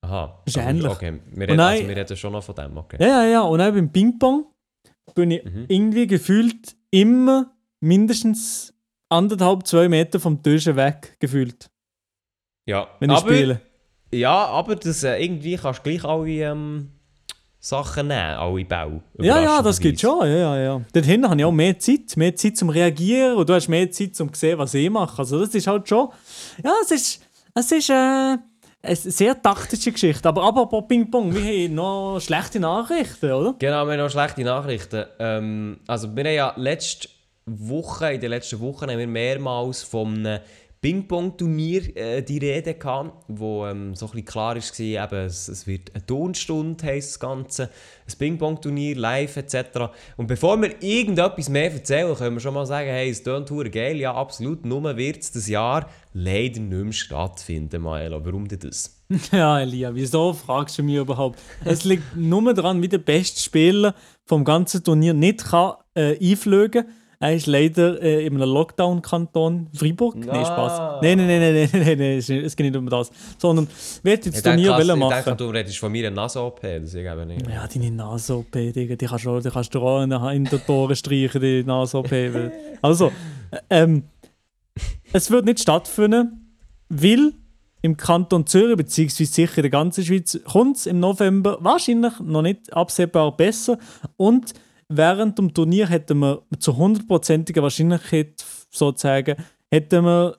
Aha. 0.02 0.42
Ist 0.46 0.58
aber- 0.58 0.68
ähnlich. 0.70 0.88
Okay, 0.92 1.20
wir 1.32 1.48
reden, 1.48 1.60
also 1.60 1.88
wir 1.88 1.96
reden 1.96 2.18
schon 2.18 2.34
noch 2.34 2.44
von 2.44 2.56
dem, 2.56 2.78
okay. 2.78 2.98
Ja, 3.00 3.08
ja, 3.08 3.26
ja. 3.26 3.42
Und 3.42 3.62
auch 3.62 3.72
beim 3.72 3.90
Ping-Pong 3.92 4.46
bin 5.16 5.32
ich 5.32 5.44
Mhm. 5.46 5.66
irgendwie 5.70 6.08
gefühlt 6.08 6.76
immer 6.92 7.54
mindestens 7.80 8.73
anderthalb, 9.14 9.66
zwei 9.68 9.88
Meter 9.88 10.20
vom 10.20 10.42
Tisch 10.42 10.66
weg 10.66 11.18
gefühlt, 11.20 11.70
Ja, 12.66 12.88
wenn 13.00 13.10
ich 13.10 13.18
aber, 13.18 13.34
spiele. 13.34 13.62
Ja, 14.12 14.46
aber 14.46 14.76
das, 14.76 15.04
äh, 15.04 15.24
irgendwie 15.24 15.56
kannst 15.56 15.80
du 15.80 15.90
gleich 15.90 16.04
alle 16.04 16.30
ähm, 16.30 16.92
Sachen 17.60 18.08
nehmen, 18.08 18.20
alle 18.20 18.66
Bälle. 18.66 19.02
Ja, 19.20 19.42
ja, 19.42 19.62
das 19.62 19.80
geht 19.80 20.02
überraschenderweise. 20.02 20.02
schon. 20.02 20.28
Ja, 20.28 20.38
ja, 20.38 20.64
ja. 20.64 20.82
Dort 20.94 21.06
hinten 21.06 21.30
habe 21.30 21.40
ich 21.40 21.46
auch 21.46 21.52
mehr 21.52 21.80
Zeit. 21.80 22.18
Mehr 22.18 22.36
Zeit 22.36 22.58
zum 22.58 22.70
Reagieren 22.70 23.38
und 23.38 23.48
du 23.48 23.54
hast 23.54 23.70
mehr 23.70 23.90
Zeit 23.90 24.16
zum 24.16 24.34
sehen, 24.34 24.58
was 24.60 24.74
ich 24.74 24.90
mache. 24.90 25.18
Also 25.18 25.40
das 25.40 25.56
ist 25.56 25.68
halt 25.68 25.88
schon... 25.88 26.10
Ja, 26.64 26.74
es 26.84 26.92
ist... 26.92 27.24
Es 27.56 27.72
ist 27.72 27.90
äh, 27.90 27.94
eine 27.94 28.96
sehr 28.96 29.42
taktische 29.42 29.92
Geschichte. 29.92 30.28
Aber 30.28 30.44
apropos 30.44 30.86
Ping-Pong, 30.88 31.34
wir 31.34 31.42
haben 31.42 31.76
noch 31.76 32.20
schlechte 32.20 32.60
Nachrichten, 32.60 33.32
oder? 33.32 33.56
Genau, 33.60 33.86
wir 33.86 33.94
haben 33.94 34.00
noch 34.00 34.10
schlechte 34.10 34.44
Nachrichten. 34.44 35.06
Ähm, 35.20 35.80
also 35.88 36.14
wir 36.16 36.24
haben 36.24 36.34
ja 36.34 36.54
letzte 36.58 37.08
Woche, 37.46 38.14
in 38.14 38.22
den 38.22 38.30
letzten 38.30 38.60
Wochen 38.60 38.90
haben 38.90 39.00
wir 39.00 39.08
mehrmals 39.08 39.84
einem 39.94 40.40
Ping-Pong-Turnier 40.84 41.96
äh, 41.96 42.22
die 42.24 42.40
Rede 42.40 42.74
gehabt, 42.74 43.24
wo 43.30 43.66
ähm, 43.66 43.96
so 43.96 44.06
ein 44.08 44.12
bisschen 44.12 44.26
klar 44.26 44.58
war, 44.58 44.80
eben, 44.80 45.26
es, 45.26 45.48
es 45.48 45.66
wird 45.66 45.96
eine 45.96 46.06
Tonstunde, 46.06 46.86
heisst 46.86 47.12
das 47.12 47.20
Ganze, 47.22 47.70
ein 48.06 48.18
Ping-Pong-Turnier, 48.18 48.98
live 48.98 49.38
etc. 49.38 49.56
Und 50.18 50.28
bevor 50.28 50.62
wir 50.62 50.84
irgendetwas 50.84 51.48
mehr 51.48 51.72
erzählen, 51.72 52.14
können 52.14 52.36
wir 52.36 52.42
schon 52.42 52.54
mal 52.54 52.66
sagen, 52.66 52.90
hey, 52.90 53.10
es 53.10 53.24
tönt 53.24 53.50
geil, 53.72 53.96
ja 53.96 54.14
absolut, 54.14 54.66
nur 54.66 54.98
wird 54.98 55.22
es 55.22 55.32
das 55.32 55.48
Jahr 55.48 55.90
leider 56.12 56.60
nicht 56.60 56.84
mehr 56.84 56.92
stattfinden, 56.92 57.82
Maelo. 57.82 58.24
Warum 58.26 58.50
denn 58.50 58.60
das? 58.60 59.00
Ja, 59.32 59.62
Elia, 59.62 59.96
wieso 59.96 60.34
fragst 60.34 60.78
du 60.78 60.84
mich 60.84 60.96
überhaupt? 60.96 61.40
Es 61.64 61.86
liegt 61.86 62.18
nur 62.18 62.54
daran, 62.54 62.82
wie 62.82 62.90
der 62.90 62.98
beste 62.98 63.40
Spieler 63.40 63.96
vom 64.26 64.44
ganzen 64.44 64.84
Turnier 64.84 65.14
nicht 65.14 65.46
kann, 65.46 65.76
äh, 65.94 66.18
einfliegen 66.20 66.88
Er 67.24 67.36
ist 67.36 67.48
leider 67.48 68.02
äh, 68.02 68.26
in 68.26 68.36
einem 68.36 68.50
Lockdown-Kanton 68.50 69.68
Freiburg. 69.74 70.16
Nein, 70.18 70.30
Ah. 70.30 70.46
Spaß. 70.46 71.02
Nein, 71.02 71.18
nein, 71.20 71.28
nein, 71.28 71.40
nein, 71.54 71.70
nein, 71.72 71.82
nein, 71.86 71.98
nein, 71.98 72.18
es 72.46 72.56
geht 72.56 72.66
nicht 72.66 72.76
um 72.76 72.90
das. 72.90 73.12
Sondern, 73.38 73.68
wer 74.04 74.14
hat 74.18 74.26
jetzt 74.26 74.36
das 74.36 74.44
Turnier 74.44 74.72
wollen 74.72 74.90
ich 74.90 74.96
machen? 74.98 75.24
denke, 75.24 75.36
du 75.38 75.50
redest 75.50 75.78
von 75.78 75.90
mir 75.92 76.06
eine 76.08 76.16
Nase-OP, 76.18 76.60
das 76.62 76.94
eben 76.94 77.28
nicht. 77.28 77.48
Ja, 77.50 77.66
deine 77.66 77.92
Nase-OP, 77.92 78.52
Digga, 78.74 78.96
die 78.98 79.06
kannst 79.06 79.24
du, 79.24 79.30
auch- 79.30 79.42
die 79.42 79.50
kannst 79.50 79.74
du 79.74 79.80
auch 79.80 80.02
in 80.32 80.44
den- 80.44 80.66
Toren 80.66 80.96
streichen, 80.98 81.40
die 81.40 81.64
Nase-OP. 81.64 82.12
also, 82.82 83.08
äh, 83.52 83.58
ähm, 83.70 84.04
es 85.14 85.32
wird 85.32 85.46
nicht 85.46 85.62
stattfinden, 85.62 86.52
weil 86.90 87.32
im 87.84 87.96
Kanton 87.96 88.46
Zürich, 88.48 88.76
beziehungsweise 88.76 89.32
sicher 89.32 89.58
in 89.60 89.64
der 89.64 89.72
ganzen 89.72 90.04
Schweiz, 90.04 90.38
kommt 90.52 90.76
es 90.76 90.88
im 90.88 91.00
November 91.00 91.58
wahrscheinlich 91.62 92.20
noch 92.20 92.42
nicht 92.42 92.74
absehbar 92.74 93.36
besser. 93.38 93.78
Und 94.18 94.54
während 94.90 95.38
dem 95.38 95.54
Turnier 95.54 95.88
hätten 95.88 96.20
wir 96.20 96.44
zu 96.60 96.78
hundertprozentiger 96.78 97.64
Wahrscheinlichkeit 97.64 98.44
sozusagen, 98.70 99.36
hätten 99.70 100.06
wir 100.06 100.38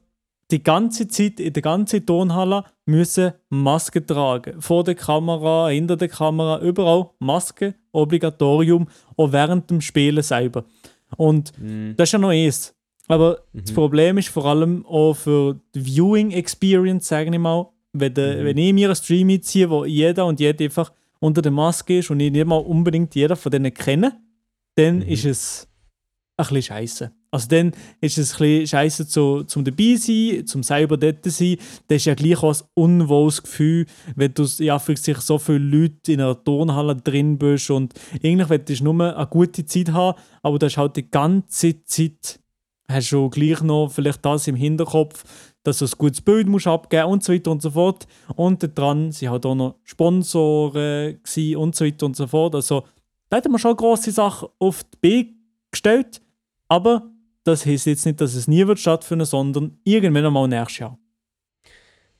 die 0.50 0.62
ganze 0.62 1.08
Zeit 1.08 1.40
in 1.40 1.52
der 1.52 1.62
ganzen 1.62 2.04
Turnhalle 2.04 2.64
müssen 2.86 3.32
Maske 3.48 4.04
tragen. 4.04 4.60
Vor 4.60 4.84
der 4.84 4.94
Kamera, 4.94 5.68
hinter 5.68 5.96
der 5.96 6.08
Kamera, 6.08 6.60
überall 6.60 7.10
Maske, 7.18 7.74
Obligatorium, 7.92 8.86
auch 9.16 9.32
während 9.32 9.70
dem 9.70 9.80
Spielen 9.80 10.22
selber. 10.22 10.64
Und 11.16 11.52
das 11.96 12.08
ist 12.08 12.12
ja 12.12 12.18
noch 12.18 12.28
eins. 12.28 12.74
Aber 13.06 13.40
das 13.52 13.72
Problem 13.72 14.18
ist 14.18 14.28
vor 14.28 14.46
allem 14.46 14.84
auch 14.86 15.14
für 15.14 15.60
die 15.74 15.84
Viewing 15.84 16.30
Experience, 16.30 17.08
sage 17.08 17.30
ich 17.30 17.38
mal, 17.38 17.68
wenn, 17.92 18.14
der, 18.14 18.44
wenn 18.44 18.56
ich 18.56 18.72
mir 18.72 18.88
einen 18.88 18.96
Stream 18.96 19.28
einziehe, 19.28 19.68
wo 19.68 19.84
jeder 19.84 20.26
und 20.26 20.40
jede 20.40 20.64
einfach 20.64 20.90
unter 21.20 21.42
der 21.42 21.52
Maske 21.52 21.98
ist 21.98 22.10
und 22.10 22.20
ich 22.20 22.32
nicht 22.32 22.46
mal 22.46 22.56
unbedingt 22.56 23.14
jeder 23.14 23.36
von 23.36 23.52
denen 23.52 23.72
kenne, 23.72 24.18
dann 24.76 25.02
ist 25.02 25.24
es 25.24 25.68
ein 26.36 26.46
bisschen 26.46 26.62
scheiße. 26.62 27.12
Also 27.30 27.48
dann 27.48 27.72
ist 28.00 28.16
es 28.16 28.34
ein 28.34 28.38
bisschen 28.38 28.66
scheiße 28.66 29.08
zu, 29.08 29.42
zum 29.44 29.64
dabei 29.64 29.96
sein, 29.96 30.46
zum 30.46 30.62
selber 30.62 30.96
dort 30.96 31.24
sein. 31.24 31.56
Das 31.88 31.96
ist 31.96 32.04
ja 32.04 32.14
gleich 32.14 32.42
auch 32.42 32.54
ein 32.54 32.66
unwohles 32.74 33.42
Gefühl, 33.42 33.86
wenn 34.14 34.34
du 34.34 34.44
ja, 34.58 34.78
für 34.78 34.96
sich 34.96 35.18
so 35.18 35.38
viele 35.38 35.58
Leute 35.58 36.12
in 36.12 36.20
einer 36.20 36.42
Turnhalle 36.42 36.94
drin 36.94 37.38
bist 37.38 37.70
und 37.70 37.92
eigentlich 38.22 38.48
willst 38.48 38.80
du 38.80 38.84
nur 38.84 39.16
eine 39.16 39.26
gute 39.26 39.66
Zeit 39.66 39.92
haben, 39.92 40.18
aber 40.42 40.58
du 40.58 40.66
hast 40.66 40.76
halt 40.76 40.96
die 40.96 41.10
ganze 41.10 41.84
Zeit 41.84 42.40
hast 42.88 43.12
du 43.12 43.30
gleich 43.30 43.62
noch 43.62 43.88
vielleicht 43.88 44.24
das 44.24 44.46
im 44.46 44.56
Hinterkopf, 44.56 45.24
dass 45.62 45.78
du 45.78 45.86
ein 45.86 45.90
gutes 45.96 46.20
Bild 46.20 46.46
musst 46.46 46.66
abgeben 46.66 47.06
und 47.06 47.24
so 47.24 47.32
weiter 47.32 47.50
und 47.50 47.62
so 47.62 47.70
fort. 47.70 48.06
Und 48.36 48.78
dran 48.78 49.10
sind 49.10 49.30
halt 49.30 49.46
auch 49.46 49.54
noch 49.54 49.76
Sponsoren 49.82 51.18
und 51.56 51.74
so 51.74 51.84
weiter 51.84 52.06
und 52.06 52.16
so 52.16 52.26
fort. 52.26 52.54
Also 52.54 52.84
da 53.34 53.38
hätten 53.38 53.50
wir 53.50 53.58
schon 53.58 53.74
grosse 53.74 54.12
Sachen 54.12 54.48
auf 54.60 54.84
die 54.84 54.96
Beine 55.02 55.34
gestellt, 55.72 56.22
aber 56.68 57.10
das 57.42 57.66
heisst 57.66 57.86
jetzt 57.86 58.06
nicht, 58.06 58.20
dass 58.20 58.36
es 58.36 58.46
nie 58.46 58.64
wird 58.64 58.78
stattfinden, 58.78 59.24
sondern 59.24 59.76
irgendwann 59.82 60.26
einmal 60.26 60.46
nächstes 60.46 60.78
Jahr. 60.78 60.98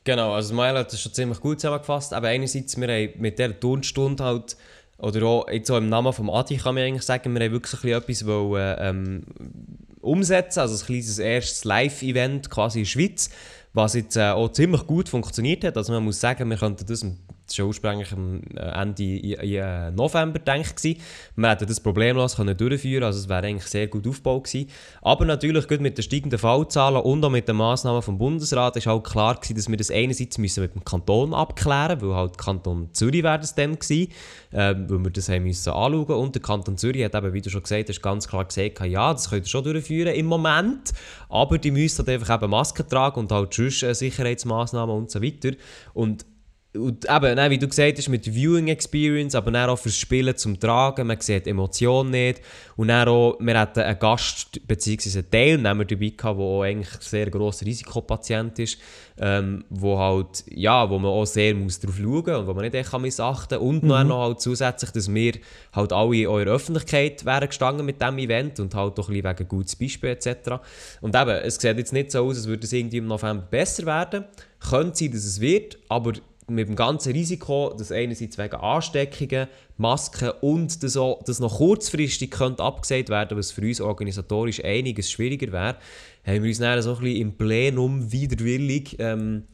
Genau, 0.02 0.32
also 0.32 0.54
Mael 0.54 0.76
hat 0.76 0.92
das 0.92 1.00
schon 1.00 1.14
ziemlich 1.14 1.38
gut 1.38 1.60
zusammengefasst. 1.60 2.12
Aber 2.14 2.26
einerseits, 2.26 2.76
wir 2.76 2.88
haben 2.88 3.20
mit 3.20 3.38
dieser 3.38 3.60
Turnstunde 3.60 4.24
halt, 4.24 4.56
oder 4.98 5.24
auch 5.24 5.48
jetzt 5.48 5.70
auch 5.70 5.78
im 5.78 5.88
Namen 5.88 6.12
vom 6.12 6.28
Adi 6.30 6.56
kann 6.56 6.74
man 6.74 6.82
eigentlich 6.82 7.04
sagen, 7.04 7.32
wir 7.32 7.44
haben 7.44 7.52
wirklich 7.52 7.84
etwas 7.84 8.26
wollen, 8.26 8.76
ähm, 8.80 9.22
umsetzen, 10.00 10.58
also 10.58 10.74
ein 10.74 10.84
kleines 10.84 11.20
erstes 11.20 11.64
Live-Event 11.64 12.50
quasi 12.50 12.80
in 12.80 12.84
der 12.86 12.90
Schweiz, 12.90 13.30
was 13.72 13.94
jetzt 13.94 14.16
äh, 14.16 14.30
auch 14.30 14.50
ziemlich 14.50 14.84
gut 14.88 15.08
funktioniert 15.08 15.62
hat. 15.62 15.76
Also 15.76 15.92
man 15.92 16.02
muss 16.02 16.18
sagen, 16.18 16.50
wir 16.50 16.56
könnten 16.56 16.84
das, 16.86 17.06
das 17.46 17.58
war 17.58 17.66
ursprünglich 17.66 18.12
am 18.12 18.40
äh, 18.56 18.60
Ende 18.60 19.02
äh, 19.02 19.90
November, 19.90 20.40
ich, 20.56 20.74
gewesen. 20.76 21.00
wir 21.36 21.50
hätten 21.50 21.66
das 21.66 21.80
problemlos 21.80 22.36
können 22.36 22.56
durchführen 22.56 23.04
also 23.04 23.18
es 23.18 23.28
wäre 23.28 23.46
eigentlich 23.46 23.66
sehr 23.66 23.86
gut 23.86 24.06
aufgebaut 24.06 24.44
gewesen. 24.44 24.70
Aber 25.02 25.24
natürlich, 25.24 25.68
gut 25.68 25.80
mit 25.80 25.98
den 25.98 26.02
steigenden 26.02 26.38
Fallzahlen 26.38 27.02
und 27.02 27.24
auch 27.24 27.30
mit 27.30 27.46
den 27.46 27.56
Massnahmen 27.56 28.02
vom 28.02 28.18
Bundesrat 28.18 28.76
ist 28.76 28.86
halt 28.86 29.04
klar 29.04 29.34
gewesen, 29.34 29.56
dass 29.56 29.68
wir 29.68 29.76
das 29.76 29.90
einerseits 29.90 30.38
müssen 30.38 30.62
mit 30.62 30.74
dem 30.74 30.84
Kanton 30.84 31.34
abklären 31.34 32.00
weil 32.00 32.14
halt 32.14 32.38
Kanton 32.38 32.88
Zürich 32.92 33.22
wäre 33.22 33.38
das 33.38 33.54
dann 33.54 33.78
gewesen, 33.78 34.10
ähm, 34.52 34.88
weil 34.88 35.04
wir 35.04 35.10
das 35.10 35.28
haben 35.28 35.44
müssen 35.44 35.70
anschauen 35.70 36.16
und 36.16 36.34
der 36.34 36.42
Kanton 36.42 36.78
Zürich 36.78 37.04
hat 37.04 37.14
eben, 37.14 37.32
wie 37.32 37.42
du 37.42 37.50
schon 37.50 37.62
gesagt 37.62 37.88
hast, 37.88 38.02
ganz 38.02 38.26
klar 38.26 38.44
gesagt, 38.44 38.80
ja, 38.86 39.12
das 39.12 39.28
könnt 39.30 39.44
ihr 39.44 39.48
schon 39.48 39.64
durchführen 39.64 40.14
im 40.14 40.26
Moment, 40.26 40.92
aber 41.28 41.58
die 41.58 41.70
müssen 41.70 41.98
halt 41.98 42.08
einfach 42.08 42.42
eben 42.42 42.50
Masken 42.50 42.88
tragen 42.88 43.20
und 43.20 43.32
halt 43.32 43.52
sonst 43.52 43.82
äh, 43.82 43.94
Sicherheitsmaßnahmen 43.94 44.94
und 44.94 45.10
so 45.10 45.22
weiter. 45.22 45.50
Und 45.92 46.24
und 46.76 47.08
eben, 47.08 47.34
ne, 47.36 47.50
wie 47.50 47.58
du 47.58 47.68
gesagt 47.68 47.98
hast, 47.98 48.08
mit 48.08 48.26
Viewing 48.26 48.66
Experience, 48.68 49.36
aber 49.36 49.52
dann 49.52 49.70
auch 49.70 49.78
fürs 49.78 49.96
Spielen 49.96 50.36
zum 50.36 50.58
Tragen, 50.58 51.06
man 51.06 51.20
sieht 51.20 51.46
die 51.46 51.50
Emotion 51.50 52.10
nicht. 52.10 52.40
Und 52.76 52.88
dann 52.88 53.06
auch, 53.06 53.36
wir 53.38 53.58
hatten 53.58 53.80
einen 53.80 53.98
Gast 53.98 54.66
bzw. 54.66 55.18
einen 55.18 55.30
Teilnehmer 55.30 55.84
dabei 55.84 56.08
gehabt, 56.08 56.40
der 56.40 56.60
eigentlich 56.62 56.92
ein 56.92 57.00
sehr 57.00 57.30
grosser 57.30 57.66
Risikopatient 57.66 58.58
ist, 58.58 58.78
ähm, 59.18 59.64
wo 59.70 59.96
halt, 59.96 60.44
ja, 60.50 60.90
wo 60.90 60.98
man 60.98 61.12
auch 61.12 61.26
sehr 61.26 61.54
muss 61.54 61.78
drauf 61.78 61.96
schauen 61.96 62.24
muss 62.24 62.28
und 62.28 62.46
wo 62.48 62.54
man 62.54 62.64
nicht 62.64 62.74
echt 62.74 62.98
missachten 62.98 63.58
kann. 63.58 63.68
Und 63.68 63.84
mhm. 63.84 64.08
noch 64.08 64.22
halt 64.22 64.40
zusätzlich, 64.40 64.90
dass 64.90 65.14
wir 65.14 65.34
halt 65.72 65.92
alle 65.92 66.16
in 66.16 66.26
eurer 66.26 66.50
Öffentlichkeit 66.50 67.24
wären 67.24 67.46
gestanden 67.46 67.86
mit 67.86 68.02
diesem 68.02 68.18
Event 68.18 68.58
und 68.58 68.74
halt 68.74 68.98
auch 68.98 69.08
ein 69.08 69.14
bisschen 69.14 69.38
wegen 69.38 69.48
gutes 69.48 69.76
Beispiel 69.76 70.10
etc. 70.10 70.54
Und 71.00 71.14
eben, 71.14 71.30
es 71.30 71.54
sieht 71.54 71.78
jetzt 71.78 71.92
nicht 71.92 72.10
so 72.10 72.24
aus, 72.24 72.36
als 72.36 72.48
würde 72.48 72.64
es 72.64 72.72
irgendwie 72.72 72.96
im 72.96 73.06
November 73.06 73.46
besser 73.48 73.86
werden. 73.86 74.24
Könnte 74.58 74.98
sein, 74.98 75.12
dass 75.12 75.24
es 75.24 75.40
wird, 75.40 75.78
aber 75.88 76.14
mit 76.48 76.68
dem 76.68 76.76
ganzen 76.76 77.12
Risiko, 77.12 77.74
dass 77.76 77.92
einerseits 77.92 78.38
wegen 78.38 78.56
Ansteckungen, 78.56 79.48
Masken 79.76 80.30
und 80.40 80.82
dass, 80.82 80.96
auch, 80.96 81.22
dass 81.24 81.40
noch 81.40 81.56
kurzfristig 81.56 82.30
könnte 82.30 82.62
abgesagt 82.62 83.08
werden 83.08 83.36
was 83.36 83.50
für 83.50 83.62
uns 83.62 83.80
organisatorisch 83.80 84.62
einiges 84.62 85.10
schwieriger 85.10 85.52
wäre, 85.52 85.76
haben 86.24 86.42
wir 86.42 86.48
uns 86.48 86.58
dann 86.58 86.80
so 86.82 86.94
ein 86.94 87.00
bisschen 87.00 87.20
im 87.20 87.36
Plenum 87.36 88.12
widerwillig 88.12 88.96
ähm, 88.98 89.44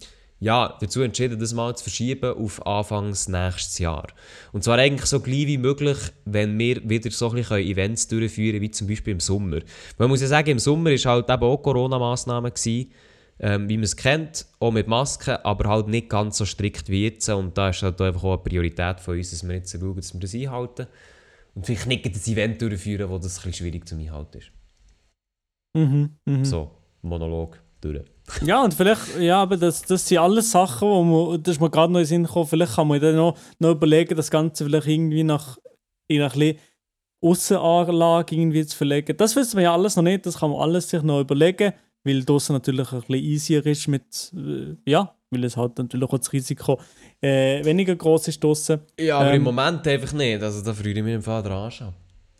ja, 0.40 0.74
dazu 0.80 1.02
entschieden, 1.02 1.38
das 1.38 1.52
mal 1.52 1.76
zu 1.76 1.84
verschieben 1.84 2.32
auf 2.32 2.66
Anfangs 2.66 3.28
nächstes 3.28 3.78
Jahr. 3.78 4.06
Und 4.52 4.64
zwar 4.64 4.78
eigentlich 4.78 5.04
so 5.04 5.20
gleich 5.20 5.46
wie 5.46 5.58
möglich, 5.58 5.98
wenn 6.24 6.58
wir 6.58 6.88
wieder 6.88 7.10
so 7.10 7.28
ein 7.28 7.36
bisschen 7.36 7.58
Events 7.58 8.08
durchführen 8.08 8.52
können, 8.52 8.62
wie 8.62 8.70
zum 8.70 8.88
Beispiel 8.88 9.12
im 9.12 9.20
Sommer. 9.20 9.58
Man 9.98 10.08
muss 10.08 10.22
ja 10.22 10.28
sagen, 10.28 10.50
im 10.50 10.58
Sommer 10.58 10.90
war 10.90 11.12
halt 11.12 11.28
eben 11.28 11.42
auch 11.42 11.58
Corona-Massnahmen 11.58 12.52
ähm, 13.42 13.68
wie 13.68 13.78
man 13.78 13.84
es 13.84 13.96
kennt, 13.96 14.46
auch 14.60 14.70
mit 14.70 14.86
Masken, 14.86 15.36
aber 15.42 15.68
halt 15.68 15.88
nicht 15.88 16.10
ganz 16.10 16.36
so 16.36 16.44
strikt 16.44 16.90
wie 16.90 17.04
jetzt. 17.04 17.28
Und 17.30 17.56
da 17.56 17.70
ist 17.70 17.82
halt 17.82 18.00
einfach 18.00 18.22
auch 18.22 18.34
eine 18.34 18.42
Priorität 18.42 19.00
von 19.00 19.16
uns, 19.16 19.30
dass 19.30 19.46
wir 19.46 19.54
jetzt 19.54 19.72
schauen, 19.72 19.96
dass 19.96 20.12
wir 20.12 20.20
das 20.20 20.34
einhalten. 20.34 20.86
Und 21.54 21.66
vielleicht 21.66 21.86
nicht 21.86 22.14
das 22.14 22.28
Event 22.28 22.60
durchführen, 22.60 23.08
wo 23.08 23.16
das 23.16 23.38
ein 23.38 23.50
bisschen 23.50 23.52
schwierig 23.54 23.88
zu 23.88 23.96
einhalten 23.96 24.38
ist. 24.38 24.52
Mhm, 25.76 26.10
mh. 26.26 26.44
So, 26.44 26.70
Monolog 27.02 27.58
durch. 27.80 28.04
ja, 28.42 28.62
und 28.62 28.74
vielleicht, 28.74 29.18
ja, 29.18 29.40
aber 29.42 29.56
das, 29.56 29.82
das 29.82 30.06
sind 30.06 30.18
alles 30.18 30.50
Sachen, 30.50 30.86
wo 30.86 31.02
man, 31.02 31.42
das 31.42 31.56
ist 31.56 31.60
mir 31.60 31.70
gerade 31.70 31.92
noch 31.92 32.00
in 32.00 32.04
den 32.04 32.08
Sinn 32.08 32.24
gekommen, 32.24 32.46
vielleicht 32.46 32.74
kann 32.74 32.88
man 32.88 33.00
dann 33.00 33.16
noch, 33.16 33.38
noch 33.58 33.70
überlegen, 33.70 34.16
das 34.16 34.30
Ganze 34.30 34.64
vielleicht 34.64 34.86
irgendwie 34.86 35.24
nach, 35.24 35.56
in 36.08 36.20
ein 36.20 36.30
bisschen 36.30 36.58
Aussenanlage 37.22 38.36
irgendwie 38.36 38.66
zu 38.66 38.76
verlegen. 38.76 39.16
Das 39.16 39.34
wissen 39.34 39.56
wir 39.56 39.64
ja 39.64 39.72
alles 39.72 39.96
noch 39.96 40.02
nicht, 40.02 40.26
das 40.26 40.38
kann 40.38 40.50
man 40.50 40.60
alles 40.60 40.90
sich 40.90 41.02
noch 41.02 41.20
überlegen 41.20 41.72
weil 42.04 42.24
draußen 42.24 42.54
natürlich 42.54 42.92
ein 42.92 43.00
bisschen 43.00 43.14
easier 43.16 43.66
ist 43.66 43.88
mit, 43.88 44.32
äh, 44.34 44.90
ja, 44.90 45.14
weil 45.30 45.44
es 45.44 45.56
halt 45.56 45.78
natürlich 45.78 46.08
auch 46.08 46.18
das 46.18 46.32
Risiko 46.32 46.80
äh, 47.20 47.64
weniger 47.64 47.94
groß 47.94 48.28
ist 48.28 48.42
draußen. 48.42 48.80
Ja, 48.98 49.18
aber 49.18 49.30
ähm, 49.30 49.36
im 49.36 49.42
Moment 49.42 49.86
einfach 49.86 50.12
nicht, 50.12 50.42
also 50.42 50.62
da 50.62 50.72
freue 50.72 50.92
ich 50.92 51.02
mich 51.02 51.14
im 51.14 51.22
Fall 51.22 51.42
dran 51.42 51.70
schon. 51.70 51.92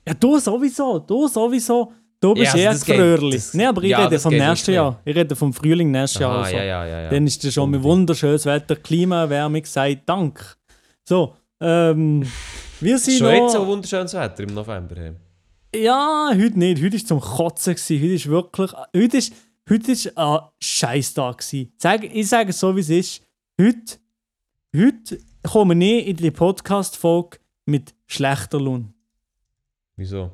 Ja, 0.06 0.14
du 0.14 0.38
sowieso, 0.38 0.98
du 0.98 1.28
sowieso. 1.28 1.92
Du 2.22 2.34
bist 2.34 2.54
ja, 2.54 2.68
also 2.68 2.92
eher 2.92 2.98
Fröhrli. 2.98 3.40
Nein, 3.54 3.66
aber 3.68 3.82
ich 3.82 3.90
ja, 3.90 4.04
rede 4.04 4.18
vom 4.18 4.34
nächsten 4.34 4.74
Jahr. 4.74 5.00
Ich 5.06 5.16
rede 5.16 5.34
vom 5.34 5.54
Frühling 5.54 5.90
nächstes 5.90 6.20
Jahr. 6.20 6.42
Also. 6.42 6.54
Ja, 6.54 6.64
ja, 6.64 6.86
ja, 6.86 7.00
ja. 7.02 7.10
Dann 7.10 7.26
ist 7.26 7.42
das 7.42 7.54
schon 7.54 7.70
mit 7.70 7.82
wunderschönes 7.82 8.44
Wetter, 8.44 8.76
Klimaerwärmung, 8.76 9.64
sei 9.64 9.94
Dank. 10.04 10.58
So, 11.02 11.34
ähm, 11.60 12.26
wir 12.80 12.98
sind 12.98 13.18
Schon 13.18 13.26
noch... 13.26 13.34
jetzt 13.34 13.52
so 13.52 13.66
wunderschönes 13.66 14.12
Wetter 14.12 14.42
im 14.42 14.52
November. 14.52 15.14
Ja, 15.74 16.30
heute 16.30 16.58
nicht. 16.58 16.82
Heute 16.82 16.92
war 16.98 17.06
zum 17.06 17.20
Kotzen. 17.20 17.74
Heute 17.74 17.94
ist 17.94 18.26
wirklich... 18.26 18.72
Heute 18.94 19.16
ist 19.16 19.32
Heute 19.70 19.92
war 20.16 20.42
ein 20.42 20.48
Scheißtag. 20.58 21.44
Ich 21.52 22.28
sage 22.28 22.48
es 22.48 22.58
so, 22.58 22.74
wie 22.74 22.80
es 22.80 22.90
ist. 22.90 23.22
Heute, 23.56 23.98
heute 24.76 25.18
kommen 25.44 25.78
wir 25.78 26.04
in 26.06 26.16
die 26.16 26.32
Podcast-Folge 26.32 27.38
mit 27.66 27.94
schlechter 28.08 28.58
Lohn. 28.58 28.92
Wieso? 29.94 30.32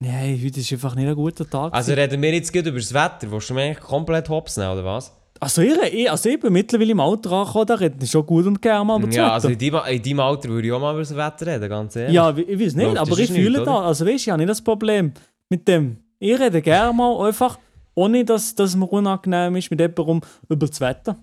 Nein, 0.00 0.40
heute 0.44 0.58
ist 0.58 0.72
einfach 0.72 0.96
nicht 0.96 1.06
ein 1.06 1.14
guter 1.14 1.48
Tag. 1.48 1.72
Also 1.72 1.92
reden 1.92 2.20
wir 2.20 2.34
jetzt 2.34 2.52
gut 2.52 2.66
über 2.66 2.78
das 2.78 2.92
Wetter? 2.92 3.30
Willst 3.30 3.50
du 3.50 3.54
mich 3.54 3.78
komplett 3.78 4.28
hops 4.28 4.56
nehmen, 4.56 4.72
oder 4.72 4.84
was? 4.84 5.12
Also 5.38 5.62
ich, 5.62 6.10
also 6.10 6.28
ich 6.28 6.40
bin 6.40 6.54
mittlerweile 6.54 6.90
im 6.90 6.98
Alter 6.98 7.30
angekommen, 7.30 7.66
da 7.66 7.74
reden 7.76 8.04
schon 8.04 8.26
gut 8.26 8.46
und 8.46 8.60
gerne 8.60 8.84
mal 8.84 8.98
über 8.98 9.06
das 9.06 9.14
Ja, 9.14 9.32
also 9.32 9.48
in 9.48 9.58
deinem, 9.60 9.80
in 9.86 10.02
deinem 10.02 10.20
Alter 10.20 10.48
würde 10.48 10.66
ich 10.66 10.72
auch 10.72 10.80
mal 10.80 10.90
über 10.90 11.02
das 11.02 11.14
Wetter 11.14 11.46
reden, 11.46 11.68
ganz 11.68 11.94
ehrlich. 11.94 12.12
Ja, 12.12 12.36
ich, 12.36 12.48
ich 12.48 12.58
weiß 12.58 12.74
nicht, 12.74 12.96
aber 12.96 13.16
ich 13.16 13.30
fühle 13.30 13.58
nicht, 13.58 13.66
da, 13.68 13.82
also 13.82 14.04
weißt 14.04 14.12
du, 14.12 14.16
ich 14.16 14.28
habe 14.30 14.38
nicht 14.38 14.50
das 14.50 14.60
Problem 14.60 15.12
mit 15.48 15.68
dem. 15.68 15.98
Ich 16.18 16.36
rede 16.36 16.60
gerne 16.60 16.92
mal 16.92 17.28
einfach 17.28 17.60
ohne 17.94 18.24
dass, 18.24 18.54
dass 18.54 18.76
mir 18.76 18.86
unangenehm 18.86 19.56
ist 19.56 19.70
mit 19.70 19.80
jemandem 19.80 20.20
über 20.48 20.66
das 20.66 20.80
Wetter. 20.80 21.16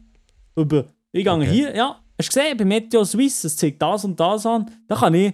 Über, 0.56 0.86
ich 1.12 1.24
gehe 1.24 1.34
okay. 1.34 1.46
hier, 1.46 1.76
ja, 1.76 2.00
hast 2.18 2.36
du 2.36 2.40
gesehen, 2.40 2.58
bei 2.58 2.66
Meteo 2.66 3.04
Suisse, 3.04 3.48
es 3.48 3.56
zeigt 3.56 3.82
das 3.82 4.06
und 4.06 4.20
das 4.20 4.46
an. 4.46 4.70
Da 4.88 4.96
kann 4.96 5.14
ich, 5.14 5.34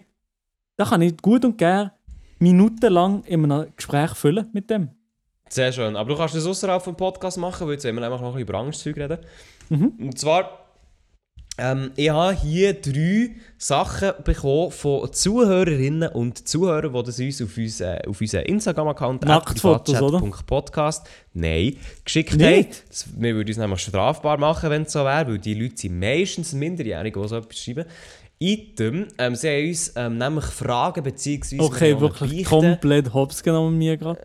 da 0.75 0.85
kann 0.85 1.01
ich 1.01 1.17
gut 1.17 1.45
und 1.45 1.57
gern 1.57 1.91
minutenlang 2.39 3.23
in 3.23 3.51
einem 3.51 3.67
Gespräch 3.75 4.11
füllen 4.11 4.49
mit 4.53 4.69
dem. 4.69 4.89
Sehr 5.49 5.71
schön. 5.71 5.95
Aber 5.95 6.09
du 6.09 6.17
kannst 6.17 6.35
das 6.35 6.45
außerhalb 6.45 6.81
vom 6.81 6.95
Podcast 6.95 7.37
machen, 7.37 7.67
weil 7.67 7.73
jetzt 7.73 7.85
wollen 7.85 7.95
wir 7.95 8.05
einfach 8.05 8.21
noch 8.21 8.27
ein 8.29 8.33
bisschen 8.33 8.47
über 8.47 8.57
Angstzeug 8.59 8.97
reden. 8.97 9.19
Mhm. 9.69 9.93
Und 9.99 10.19
zwar 10.19 10.66
ähm, 11.57 11.91
ich 11.95 12.09
habe 12.09 12.33
hier 12.33 12.73
drei 12.73 13.31
Sachen 13.57 14.11
bekommen 14.23 14.71
von 14.71 15.11
Zuhörerinnen 15.11 16.09
und 16.09 16.47
Zuhörern, 16.47 16.93
die 16.93 17.03
das 17.03 17.19
uns 17.19 17.41
auf, 17.41 17.57
uns, 17.57 17.81
äh, 17.81 17.99
auf 18.07 18.21
unseren 18.21 18.43
Instagram-Account 18.43 19.25
Nacktfotos, 19.25 20.01
oder? 20.01 20.21
Podcast 20.45 21.07
nein, 21.33 21.75
geschickt 22.05 22.33
haben. 22.33 22.67
Wir 23.17 23.35
würden 23.35 23.47
uns 23.47 23.57
nämlich 23.57 23.79
strafbar 23.79 24.37
machen, 24.37 24.69
wenn 24.69 24.83
es 24.83 24.91
so 24.91 25.03
wäre, 25.03 25.27
weil 25.27 25.39
die 25.39 25.55
Leute 25.55 25.77
sind 25.77 25.99
meistens 25.99 26.53
minderjährig, 26.53 27.13
die 27.13 27.27
so 27.27 27.37
etwas 27.37 27.57
schreiben. 27.57 27.85
Item, 28.39 29.07
ähm, 29.17 29.35
sie 29.35 29.49
haben 29.49 29.67
uns 29.67 29.93
ähm, 29.95 30.17
nämlich 30.19 30.45
Fragen 30.45 31.03
bzw. 31.03 31.59
Okay, 31.59 31.99
wirklich 31.99 32.45
komplett 32.45 33.11
hops 33.13 33.41
genommen 33.41 33.79
mir 33.79 33.97
gerade. 33.97 34.21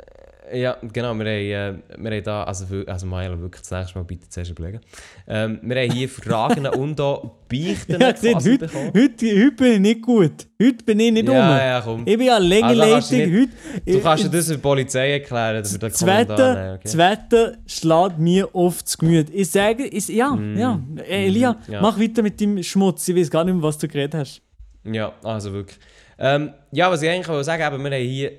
Ja, 0.53 0.77
genau. 0.81 1.15
Wir 1.15 1.25
haben, 1.25 1.27
äh, 1.27 1.75
wir 1.97 2.11
haben 2.11 2.25
da, 2.25 2.45
also, 2.45 2.67
also 2.87 3.07
Maela, 3.07 3.41
wirklich 3.41 3.63
das 3.63 3.71
nächste 3.71 3.99
Mal 3.99 4.05
bitte 4.05 4.29
zuerst 4.29 4.51
überlegen. 4.51 4.81
Ähm, 5.27 5.61
wir 5.63 5.83
haben 5.83 5.91
hier 5.91 6.09
Fragen 6.09 6.67
und 6.67 7.01
auch 7.01 7.31
Beichten 7.49 7.97
ja, 8.01 8.13
gesehen, 8.13 8.37
heute, 8.37 8.69
heute, 8.73 8.95
heute, 8.95 9.53
bin 9.53 9.73
ich 9.73 9.81
nicht 9.81 10.03
gut. 10.03 10.47
Heute 10.61 10.85
bin 10.85 11.01
ich 11.01 11.13
nicht 11.13 11.29
ja, 11.29 11.33
um. 11.33 11.59
Ja, 11.59 11.81
komm. 11.81 12.03
Ich 12.07 12.19
bin 12.19 12.27
ja 12.27 12.39
Längeleitung. 12.39 12.95
Also 12.95 13.17
heute, 13.17 13.49
du 13.87 14.01
kannst 14.01 14.25
dir 14.25 14.31
das 14.31 14.47
der 14.47 14.57
Polizei 14.59 15.13
erklären. 15.13 15.63
Dass 15.63 15.79
das, 15.79 16.07
Wetter, 16.07 16.75
okay. 16.75 16.81
das 16.83 16.99
Wetter 16.99 17.53
schlägt 17.67 18.19
mir 18.19 18.55
oft 18.55 18.87
zu 18.87 18.99
Gemüt. 18.99 19.29
Ich 19.33 19.51
sage, 19.51 19.87
ich, 19.87 20.09
ja, 20.09 20.31
mm. 20.31 20.59
ja. 20.59 20.81
Elia, 21.09 21.53
mm, 21.53 21.73
ja. 21.73 21.81
mach 21.81 21.99
weiter 21.99 22.23
mit 22.23 22.39
dem 22.41 22.63
Schmutz. 22.63 23.09
Ich 23.09 23.17
weiß 23.17 23.31
gar 23.31 23.45
nicht 23.45 23.55
mehr, 23.55 23.63
was 23.63 23.79
du 23.79 23.89
geredet 23.89 24.15
hast. 24.15 24.43
Ja, 24.85 25.13
also 25.23 25.53
wirklich. 25.53 25.79
Ähm, 26.19 26.53
ja, 26.71 26.91
was 26.91 27.03
ich 27.03 27.09
eigentlich 27.09 27.27
sagen 27.27 27.63
wollte, 27.63 27.79
wir 27.79 27.91
haben 27.91 28.09
hier 28.09 28.33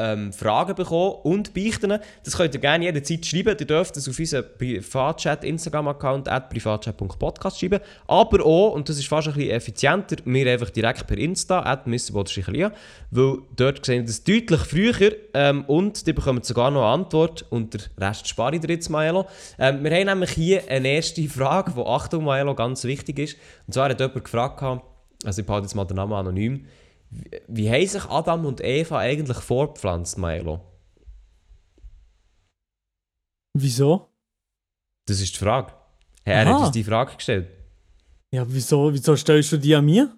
ähm, 0.00 0.32
Fragen 0.32 0.76
bekommen 0.76 1.16
und 1.24 1.54
beichten. 1.54 1.98
Das 2.24 2.36
könnt 2.36 2.54
ihr 2.54 2.60
gerne 2.60 2.84
jederzeit 2.84 3.26
schreiben. 3.26 3.56
Ihr 3.58 3.66
dürft 3.66 3.96
es 3.96 4.08
auf 4.08 4.18
unseren 4.18 4.44
Privatchat 4.56 5.42
Instagram-Account 5.42 6.28
privatchat.podcast 6.50 7.58
schreiben. 7.58 7.80
Aber 8.06 8.46
auch, 8.46 8.74
und 8.74 8.88
das 8.88 8.98
ist 8.98 9.08
fast 9.08 9.28
ein 9.28 9.34
bisschen 9.34 9.50
effizienter, 9.50 10.16
mir 10.24 10.50
einfach 10.52 10.70
direkt 10.70 11.06
per 11.06 11.18
Insta 11.18 11.62
at 11.62 11.86
weil 13.10 13.38
dort 13.56 13.84
sehen 13.84 14.02
wir 14.02 14.06
das 14.06 14.22
deutlich 14.22 14.60
früher 14.60 15.12
ähm, 15.34 15.64
und 15.64 16.06
die 16.06 16.12
bekommen 16.12 16.42
sogar 16.44 16.70
noch 16.70 16.82
eine 16.82 16.92
Antwort 16.92 17.44
und 17.50 17.74
der 17.74 18.08
Rest 18.08 18.28
spare 18.28 18.54
ich 18.54 18.60
dir 18.60 18.70
jetzt, 18.70 18.88
Maelo. 18.90 19.26
Ähm, 19.58 19.82
wir 19.82 19.90
haben 19.90 20.06
nämlich 20.06 20.30
hier 20.30 20.62
eine 20.68 20.88
erste 20.88 21.22
Frage, 21.28 21.72
die, 21.74 21.84
Achtung 21.84 22.24
Maelo, 22.24 22.54
ganz 22.54 22.84
wichtig 22.84 23.18
ist. 23.18 23.36
Und 23.66 23.74
zwar 23.74 23.88
hat 23.88 23.98
jemand 23.98 24.24
gefragt, 24.24 24.62
also 25.24 25.40
ich 25.40 25.46
behalte 25.46 25.64
jetzt 25.64 25.74
mal 25.74 25.84
den 25.84 25.96
Namen 25.96 26.12
anonym, 26.12 26.66
wie 27.46 27.70
haben 27.70 27.86
sich 27.86 28.04
Adam 28.04 28.44
und 28.44 28.62
Eva 28.62 28.98
eigentlich 28.98 29.38
fortpflanzt, 29.38 30.18
Milo? 30.18 30.60
Wieso? 33.54 34.08
Das 35.06 35.20
ist 35.20 35.34
die 35.34 35.38
Frage. 35.38 35.72
Er 36.24 36.46
Aha. 36.46 36.54
hat 36.54 36.60
uns 36.60 36.70
die 36.72 36.84
Frage 36.84 37.16
gestellt. 37.16 37.48
Ja, 38.30 38.44
wieso, 38.46 38.92
wieso 38.92 39.16
stellst 39.16 39.52
du 39.52 39.56
die 39.56 39.74
an 39.74 39.84
mir? 39.84 40.14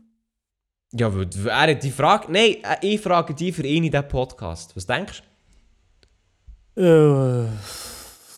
Ja, 0.92 1.14
weil 1.14 1.29
er 1.46 1.74
hat 1.74 1.83
die 1.85 1.92
Frage. 1.92 2.33
Nein, 2.33 2.57
äh, 2.64 2.76
ich 2.83 3.00
frage 3.00 3.33
die 3.35 3.53
für 3.53 3.64
ihn 3.64 3.85
in 3.85 3.92
diesem 3.92 4.09
Podcast. 4.09 4.74
Was 4.74 4.87
denkst 4.87 5.22
du? 6.74 6.83
Äh, 6.83 7.48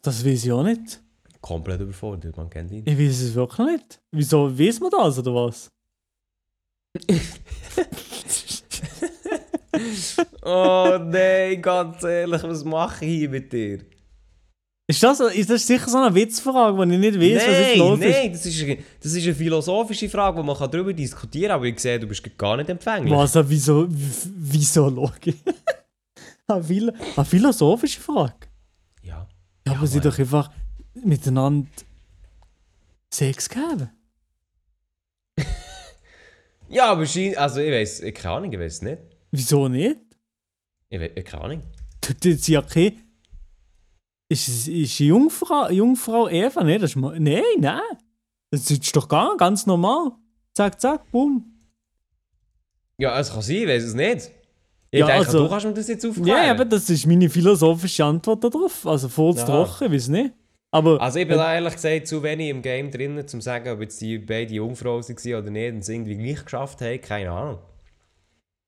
das 0.03 0.25
weiß 0.25 0.45
ich 0.45 0.53
auch 0.53 0.63
nicht. 0.63 1.01
Komplett 1.41 1.81
überfordert, 1.81 2.37
man 2.37 2.51
kennt 2.51 2.71
ihn. 2.71 2.85
Ich 2.87 2.99
weiß 2.99 3.23
es 3.23 3.35
wirklich 3.35 3.67
nicht. 3.67 4.01
Wieso 4.13 4.57
weiß 4.57 4.81
man 4.81 4.91
das 4.91 5.19
oder 5.19 5.35
was? 5.35 5.71
oh 10.43 10.99
nein, 11.01 11.63
ganz 11.63 12.03
ehrlich, 12.03 12.43
was 12.43 12.65
mache 12.65 13.05
ich 13.05 13.19
hier 13.19 13.29
mit 13.31 13.53
dir? 13.53 13.79
Ist 14.87 15.03
das, 15.03 15.21
ist 15.21 15.49
das 15.49 15.67
sicher 15.67 15.89
so 15.89 15.97
eine 15.97 16.15
Witzfrage, 16.15 16.87
die 16.87 16.95
ich 16.95 17.01
nicht 17.01 17.19
weiß, 17.19 17.47
nein, 17.47 17.51
was 17.51 17.59
jetzt 17.59 17.79
los 17.79 17.99
nein, 17.99 18.11
ist? 18.11 18.17
Nein, 18.17 18.33
das 18.33 18.45
ist, 18.47 18.63
das 19.01 19.15
ist 19.15 19.25
eine 19.25 19.35
philosophische 19.35 20.11
Frage, 20.11 20.37
wo 20.37 20.43
man 20.43 20.55
darüber 20.71 20.93
diskutieren 20.93 21.49
kann, 21.49 21.57
aber 21.57 21.65
ich 21.65 21.81
sehe, 21.81 21.99
du 21.99 22.07
bist 22.07 22.23
gar 22.37 22.59
nicht 22.59 22.69
empfänglich. 22.69 23.15
Was, 23.15 23.35
wieso, 23.49 23.87
wieso 23.89 24.91
logisch? 24.91 25.37
eine, 26.47 26.95
eine 27.17 27.25
philosophische 27.25 28.01
Frage? 28.01 28.35
Ja. 29.03 29.27
Ja, 29.67 29.73
aber 29.73 29.83
ja, 29.83 29.87
sie 29.87 30.01
doch 30.01 30.19
einfach 30.19 30.51
miteinander 30.95 31.69
Sex 33.09 33.49
geben. 33.49 33.89
Ja, 36.73 36.91
aber 36.93 37.07
schein, 37.07 37.37
also 37.37 37.61
ich 37.61 37.71
weiß, 37.71 38.03
keine 38.15 38.35
Ahnung, 38.35 38.53
ich 38.53 38.59
weiß 38.59 38.83
nicht. 38.83 38.99
Wieso 39.31 39.69
nicht? 39.69 39.99
Ich 40.89 41.01
weiß, 41.01 41.11
keine 41.25 41.45
Ahnung. 41.45 41.63
Das 42.01 42.17
ist 42.25 42.49
ja 42.49 42.63
kein... 42.63 43.01
Ist, 44.29 44.49
es- 44.49 44.69
ist 44.69 44.99
Jungfrau, 44.99 45.71
Jungfrau 45.71 46.29
Eva? 46.29 46.65
Nein, 46.65 46.81
das 46.81 46.91
ist... 46.93 46.97
Nein, 46.97 47.43
nein. 47.59 47.81
Das 48.51 48.71
ist 48.71 48.97
doch 48.97 49.07
gar 49.09 49.37
ganz 49.37 49.67
normal. 49.67 50.13
Zack, 50.55 50.81
zack, 50.81 51.11
bumm. 51.11 51.45
Ja, 52.99 53.19
es 53.19 53.31
kann 53.33 53.43
sein, 53.43 53.57
ich 53.57 53.69
weiß 53.69 53.83
es 53.85 53.95
nicht. 53.95 54.31
Ich 54.91 55.01
Ja, 55.01 55.07
denke, 55.07 55.27
also- 55.27 55.45
du 55.45 55.49
kannst 55.49 55.67
mir 55.67 55.75
das 55.75 55.89
jetzt 55.89 56.05
aufklären. 56.07 56.45
Ja, 56.45 56.51
aber 56.51 56.65
das 56.65 56.89
ist 56.91 57.07
meine 57.07 57.29
philosophische 57.31 58.05
Antwort 58.05 58.45
darauf. 58.45 58.87
Also 58.87 59.09
vorzutrocken, 59.09 59.93
weiß 59.93 60.09
nicht. 60.09 60.35
Aber 60.75 61.01
Also 61.01 61.19
ich 61.19 61.29
bin 61.29 61.37
da 61.37 61.55
ehrlich 61.55 61.75
gesagt 61.75 62.07
zu 62.07 62.23
wenig 62.23 62.49
im 62.49 62.63
Game 62.63 62.91
drin, 62.91 63.19
um 63.19 63.27
zu 63.29 63.41
sagen, 63.41 63.69
ob 63.69 63.81
jetzt 63.83 64.01
die 64.01 64.19
beiden 64.19 64.55
Jungfrauen 64.55 65.03
waren 65.03 65.35
oder 65.43 65.51
nicht 65.51 65.73
und 65.73 65.79
es 65.81 65.89
irgendwie 65.91 66.17
gleich 66.17 66.45
geschafft 66.45 66.81
haben, 66.81 67.01
keine 67.01 67.31
Ahnung. 67.31 67.59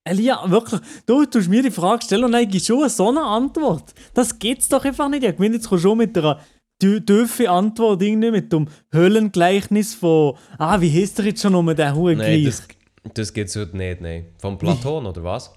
Elia, 0.06 0.48
wirklich, 0.50 0.80
du 1.06 1.24
tust 1.24 1.48
mir 1.48 1.62
die 1.62 1.70
Frage 1.70 2.04
stellen 2.04 2.24
und 2.24 2.32
dann 2.32 2.46
gibst 2.46 2.68
du 2.68 2.86
so 2.88 3.08
eine 3.08 3.22
Antwort. 3.22 3.94
Das 4.12 4.38
geht's 4.38 4.68
doch 4.68 4.84
einfach 4.84 5.08
nicht. 5.08 5.24
Ich 5.24 5.38
meine, 5.38 5.54
jetzt 5.54 5.66
kommst 5.68 5.82
du 5.84 5.88
schon 5.88 5.98
mit 5.98 6.16
einer 6.18 6.40
tiefen 6.78 7.46
Antwort 7.46 8.02
irgendwie 8.02 8.30
mit 8.30 8.52
dem 8.52 8.68
Höhlengleichnis 8.92 9.94
von, 9.94 10.36
ah, 10.58 10.78
wie 10.82 10.90
heißt 10.90 11.18
der 11.18 11.24
jetzt 11.26 11.40
schon 11.40 11.52
nochmal, 11.52 11.74
der 11.74 11.94
hohe 11.94 12.14
Nein, 12.14 12.44
das, 12.44 12.68
das 13.14 13.30
es 13.30 13.56
heute 13.56 13.76
nicht, 13.78 14.02
nein. 14.02 14.26
Vom 14.38 14.58
Platon, 14.58 15.06
oder 15.06 15.24
was? 15.24 15.54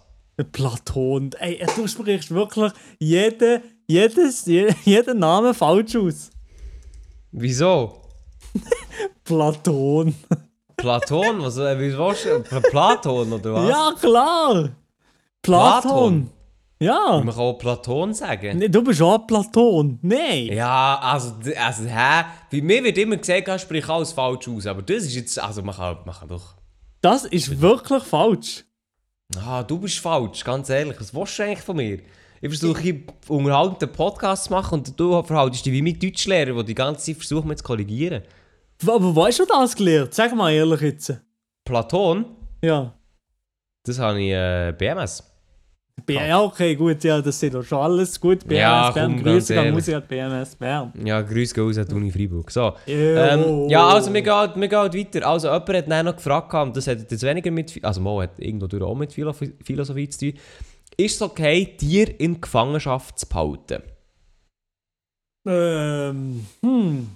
Platon. 0.54 1.32
Ey, 1.40 1.62
du 1.76 1.86
sprichst 1.88 2.34
wirklich 2.34 2.72
jeden, 3.00 3.62
jedes, 3.86 4.46
je- 4.46 4.74
jeden 4.86 5.20
Namen 5.20 5.54
falsch 5.54 5.96
aus. 5.98 6.30
Wieso? 7.40 8.02
Platon. 9.24 10.16
Platon? 10.76 11.42
Was, 11.44 11.58
äh, 11.58 11.78
wie 11.80 11.96
willst 11.98 12.26
du? 12.26 12.40
Pla- 12.42 12.60
Platon, 12.62 13.32
oder 13.34 13.54
was? 13.54 13.70
Ja, 13.70 13.92
klar. 14.00 14.70
Platon. 15.44 15.82
Platon? 15.82 16.30
Ja. 16.80 17.22
Man 17.24 17.30
kann 17.30 17.40
auch 17.44 17.54
Platon 17.58 18.14
sagen. 18.14 18.58
Nee, 18.58 18.70
du 18.70 18.84
bist 18.84 19.02
auch 19.02 19.20
Platon. 19.28 20.00
Nein. 20.02 20.48
Ja, 20.48 21.00
also, 21.02 21.34
also, 21.60 21.84
hä? 21.84 22.24
Bei 22.52 22.62
mir 22.62 22.84
wird 22.84 22.98
immer 22.98 23.18
gesagt, 23.18 23.48
ich 23.48 23.62
sprich 23.62 23.88
alles 23.88 24.14
falsch 24.14 24.48
aus, 24.48 24.66
aber 24.66 24.82
das 24.82 25.04
ist 25.04 25.16
jetzt, 25.16 25.40
also 25.40 25.62
man 25.62 25.76
kann, 25.76 25.98
man 26.06 26.16
kann 26.16 26.28
doch... 26.30 26.56
Das 27.02 27.26
ist 27.26 27.62
wirklich 27.62 28.04
falsch. 28.04 28.64
Ah, 29.46 29.62
du 29.62 29.78
bist 29.80 30.00
falsch, 30.00 30.44
ganz 30.44 30.70
ehrlich. 30.70 31.00
Was 31.00 31.14
willst 31.14 31.38
du 31.40 31.44
eigentlich 31.44 31.62
von 31.62 31.76
mir? 31.78 32.00
Ich 32.42 32.50
versuche 32.50 33.04
unterhaltenden 33.28 33.92
Podcast 33.92 34.46
zu 34.46 34.52
machen 34.54 34.80
und 34.80 35.00
du 35.00 35.22
verhaltest 35.24 35.66
dich 35.66 35.74
wie 35.74 35.82
mein 35.82 35.98
Deutschlehrer, 36.00 36.54
der 36.54 36.64
die 36.64 36.76
ganze 36.76 37.06
Zeit 37.06 37.18
versucht, 37.18 37.46
mich 37.46 37.58
zu 37.58 37.64
korrigieren. 37.64 38.24
Aber 38.84 39.16
wo 39.16 39.26
hast 39.26 39.40
du 39.40 39.46
das 39.46 39.76
gelernt? 39.76 40.14
Sag 40.14 40.36
mal 40.36 40.52
ehrlich 40.54 40.82
jetzt. 40.82 41.14
Platon, 41.66 42.26
Ja. 42.64 42.94
das 43.84 43.98
habe 44.00 44.22
ich 44.22 44.32
äh, 44.32 44.74
BMS. 44.78 45.24
Ja, 46.08 46.42
okay, 46.44 46.76
gut, 46.76 47.04
ja, 47.04 47.20
das 47.20 47.40
sind 47.40 47.56
doch 47.56 47.64
schon 47.64 47.80
alles 47.80 48.22
gut. 48.22 48.48
BMS 48.48 48.60
Ja, 48.60 48.92
Bern, 48.92 49.22
Grüße 49.24 49.54
gehen 49.56 49.78
ich 49.78 49.96
an 49.96 50.04
BMS 50.08 50.56
Bern. 50.56 50.94
Ja, 51.04 51.22
grüß 51.24 51.54
gehen 51.56 51.64
aus 51.68 51.78
an 51.80 51.88
die 51.88 51.96
Uni 51.96 52.12
Freiburg. 52.12 52.52
So. 52.52 52.74
Ähm, 52.86 53.68
ja, 53.68 53.88
also 53.88 54.14
wir 54.14 54.22
gehen, 54.22 54.50
wir 54.56 54.68
gehen 54.68 54.94
weiter. 54.94 55.28
Also 55.28 55.48
jemand 55.48 55.70
hat 55.74 55.90
dann 55.92 56.06
noch 56.06 56.16
gefragt, 56.16 56.54
und 56.54 56.78
das 56.78 56.86
hat 56.88 57.00
jetzt 57.12 57.24
weniger 57.24 57.50
mit, 57.50 57.84
also 57.84 58.00
Mo 58.00 58.22
hat 58.22 58.38
irgendwo 58.38 58.86
auch 58.86 58.96
mit 58.96 59.12
Philosoph- 59.12 59.54
Philosophie 59.64 60.08
zu 60.08 60.32
tun. 60.32 60.40
Ist 61.00 61.16
es 61.18 61.22
okay, 61.22 61.76
Tier 61.78 62.20
in 62.20 62.42
Gefangenschaft 62.42 63.20
zu 63.20 63.28
behalten? 63.28 63.84
Ähm, 65.46 66.46
hm. 66.62 67.08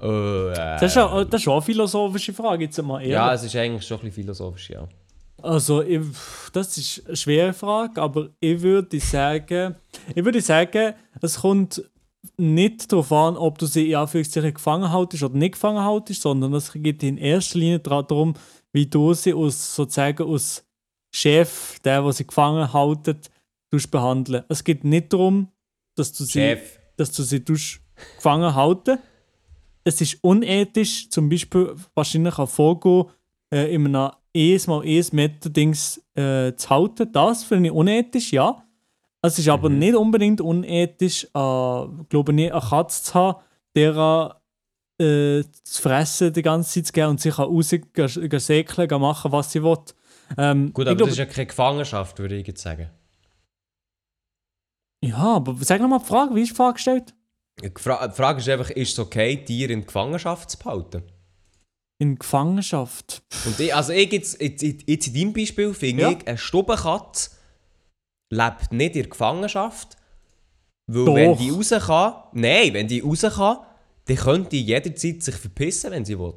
Äh, 0.00 0.54
Das 0.54 0.82
ist, 0.82 0.96
ja, 0.96 1.24
das 1.24 1.34
ist 1.40 1.42
schon 1.42 1.52
eine 1.54 1.62
philosophische 1.62 2.32
Frage, 2.32 2.64
jetzt 2.64 2.82
mal 2.82 2.98
ehrlich. 3.00 3.12
ja, 3.12 3.32
es 3.34 3.44
ist 3.44 3.54
eigentlich 3.54 3.86
schon 3.86 3.98
ein 3.98 4.04
bisschen 4.04 4.24
philosophisch, 4.24 4.70
ja. 4.70 4.88
Also, 5.42 5.82
ich, 5.82 6.00
das 6.52 6.76
ist 6.76 7.06
eine 7.06 7.16
schwere 7.16 7.52
Frage, 7.52 8.00
aber 8.00 8.30
ich 8.40 8.60
würde 8.62 8.98
sagen, 8.98 9.76
ich 10.14 10.24
würde 10.24 10.40
sagen, 10.40 10.94
es 11.20 11.40
kommt 11.40 11.82
nicht 12.38 12.90
darauf 12.90 13.12
an, 13.12 13.36
ob 13.36 13.58
du 13.58 13.66
sie 13.66 13.90
in 13.90 13.96
Anführungszeichen 13.96 14.54
gefangen 14.54 14.90
haltest 14.90 15.22
oder 15.22 15.36
nicht 15.36 15.52
gefangen 15.52 15.84
haltest, 15.84 16.22
sondern 16.22 16.54
es 16.54 16.72
geht 16.72 17.02
in 17.02 17.18
erster 17.18 17.58
Linie 17.58 17.78
darum, 17.78 18.34
wie 18.72 18.86
du 18.86 19.14
sie 19.14 19.34
aus, 19.34 19.74
sozusagen 19.76 20.24
aus 20.26 20.65
Chef, 21.16 21.78
der, 21.80 22.02
der 22.02 22.12
sie 22.12 22.26
gefangen 22.26 22.72
haltet, 22.72 23.30
behandeln. 23.90 24.44
Es 24.48 24.64
geht 24.64 24.84
nicht 24.84 25.12
darum, 25.12 25.48
dass 25.94 26.12
du 26.12 26.24
sie 26.24 26.32
Chef. 26.40 26.78
dass 26.96 27.12
du 27.12 27.22
sie 27.22 27.42
gefangen 27.44 28.54
halten. 28.54 28.98
Es 29.84 30.00
ist 30.00 30.22
unethisch, 30.22 31.08
zum 31.10 31.28
Beispiel 31.28 31.74
wahrscheinlich 31.94 32.38
auch 32.38 32.48
vorgehen, 32.48 33.06
äh, 33.52 33.74
in 33.74 33.94
einem 33.94 34.12
ES 34.34 34.66
mal 34.66 34.84
ES 34.84 35.12
Meter 35.12 35.48
Dings 35.50 35.98
äh, 36.14 36.54
zu 36.54 36.70
halten. 36.70 37.10
Das 37.12 37.44
finde 37.44 37.68
ich 37.68 37.74
unethisch, 37.74 38.32
ja. 38.32 38.62
Es 39.22 39.38
ist 39.38 39.48
aber 39.48 39.68
nicht 39.68 39.94
unbedingt 39.94 40.40
unethisch, 40.40 41.24
äh, 41.24 41.28
glaube 42.08 42.32
ich, 42.32 42.52
eine 42.52 42.60
Katze 42.60 43.02
zu 43.02 43.14
haben, 43.14 43.38
der 43.74 44.40
äh, 44.98 45.42
zu 45.64 45.82
fressen 45.82 46.32
die 46.32 46.42
ganze 46.42 46.74
Zeit 46.74 46.86
zu 46.86 46.92
geben 46.92 47.08
und 47.08 47.20
sich 47.20 47.38
raus 47.38 47.70
gehen, 47.70 47.84
gehen 47.92 48.40
säckeln, 48.40 48.88
gehen 48.88 49.00
machen, 49.00 49.32
was 49.32 49.52
sie 49.52 49.62
will. 49.62 49.78
Ähm, 50.36 50.72
Gut, 50.72 50.86
aber 50.86 50.96
glaube- 50.96 51.10
das 51.10 51.18
ist 51.18 51.18
ja 51.18 51.26
keine 51.26 51.46
Gefangenschaft, 51.46 52.18
würde 52.18 52.36
ich 52.36 52.46
jetzt 52.46 52.62
sagen. 52.62 52.90
ja, 55.04 55.16
aber 55.36 55.54
sag 55.60 55.80
nochmal 55.80 56.00
die 56.00 56.06
Frage, 56.06 56.34
wie 56.34 56.42
ist 56.42 56.50
die 56.52 56.56
Frage 56.56 56.74
gestellt? 56.74 57.14
Die 57.62 57.70
Fra- 57.76 58.06
die 58.08 58.14
Frage 58.14 58.40
ist 58.40 58.48
einfach, 58.48 58.70
ist 58.70 58.92
es 58.92 58.98
okay, 58.98 59.36
Tiere 59.44 59.72
in 59.72 59.86
Gefangenschaft 59.86 60.50
zu 60.50 60.58
behalten? 60.58 61.02
In 61.98 62.18
Gefangenschaft. 62.18 63.22
Und 63.46 63.58
ich, 63.58 63.74
also 63.74 63.92
ich 63.92 64.12
jetzt, 64.12 64.40
jetzt, 64.42 64.62
jetzt 64.62 65.06
in 65.06 65.14
deinem 65.14 65.32
Beispiel 65.32 65.72
finde 65.72 66.02
Ja. 66.02 66.10
ich, 66.10 66.26
eine 66.26 66.36
Stubenkatze 66.36 67.30
lebt 68.30 68.72
nicht 68.72 68.96
in 68.96 69.08
Gefangenschaft, 69.08 69.96
weil 70.86 71.04
Doch. 71.06 71.14
wenn 71.14 71.38
die 71.38 71.50
raus 71.50 71.70
kann, 71.70 72.14
nein, 72.32 72.74
wenn 72.74 72.88
die 72.88 73.00
raus 73.00 73.22
kann, 73.22 73.58
dann 74.04 74.16
könnte 74.16 74.50
die 74.50 74.64
jederzeit 74.64 75.22
sich 75.22 75.34
verpissen, 75.36 75.90
wenn 75.92 76.04
sie 76.04 76.18
will. 76.18 76.34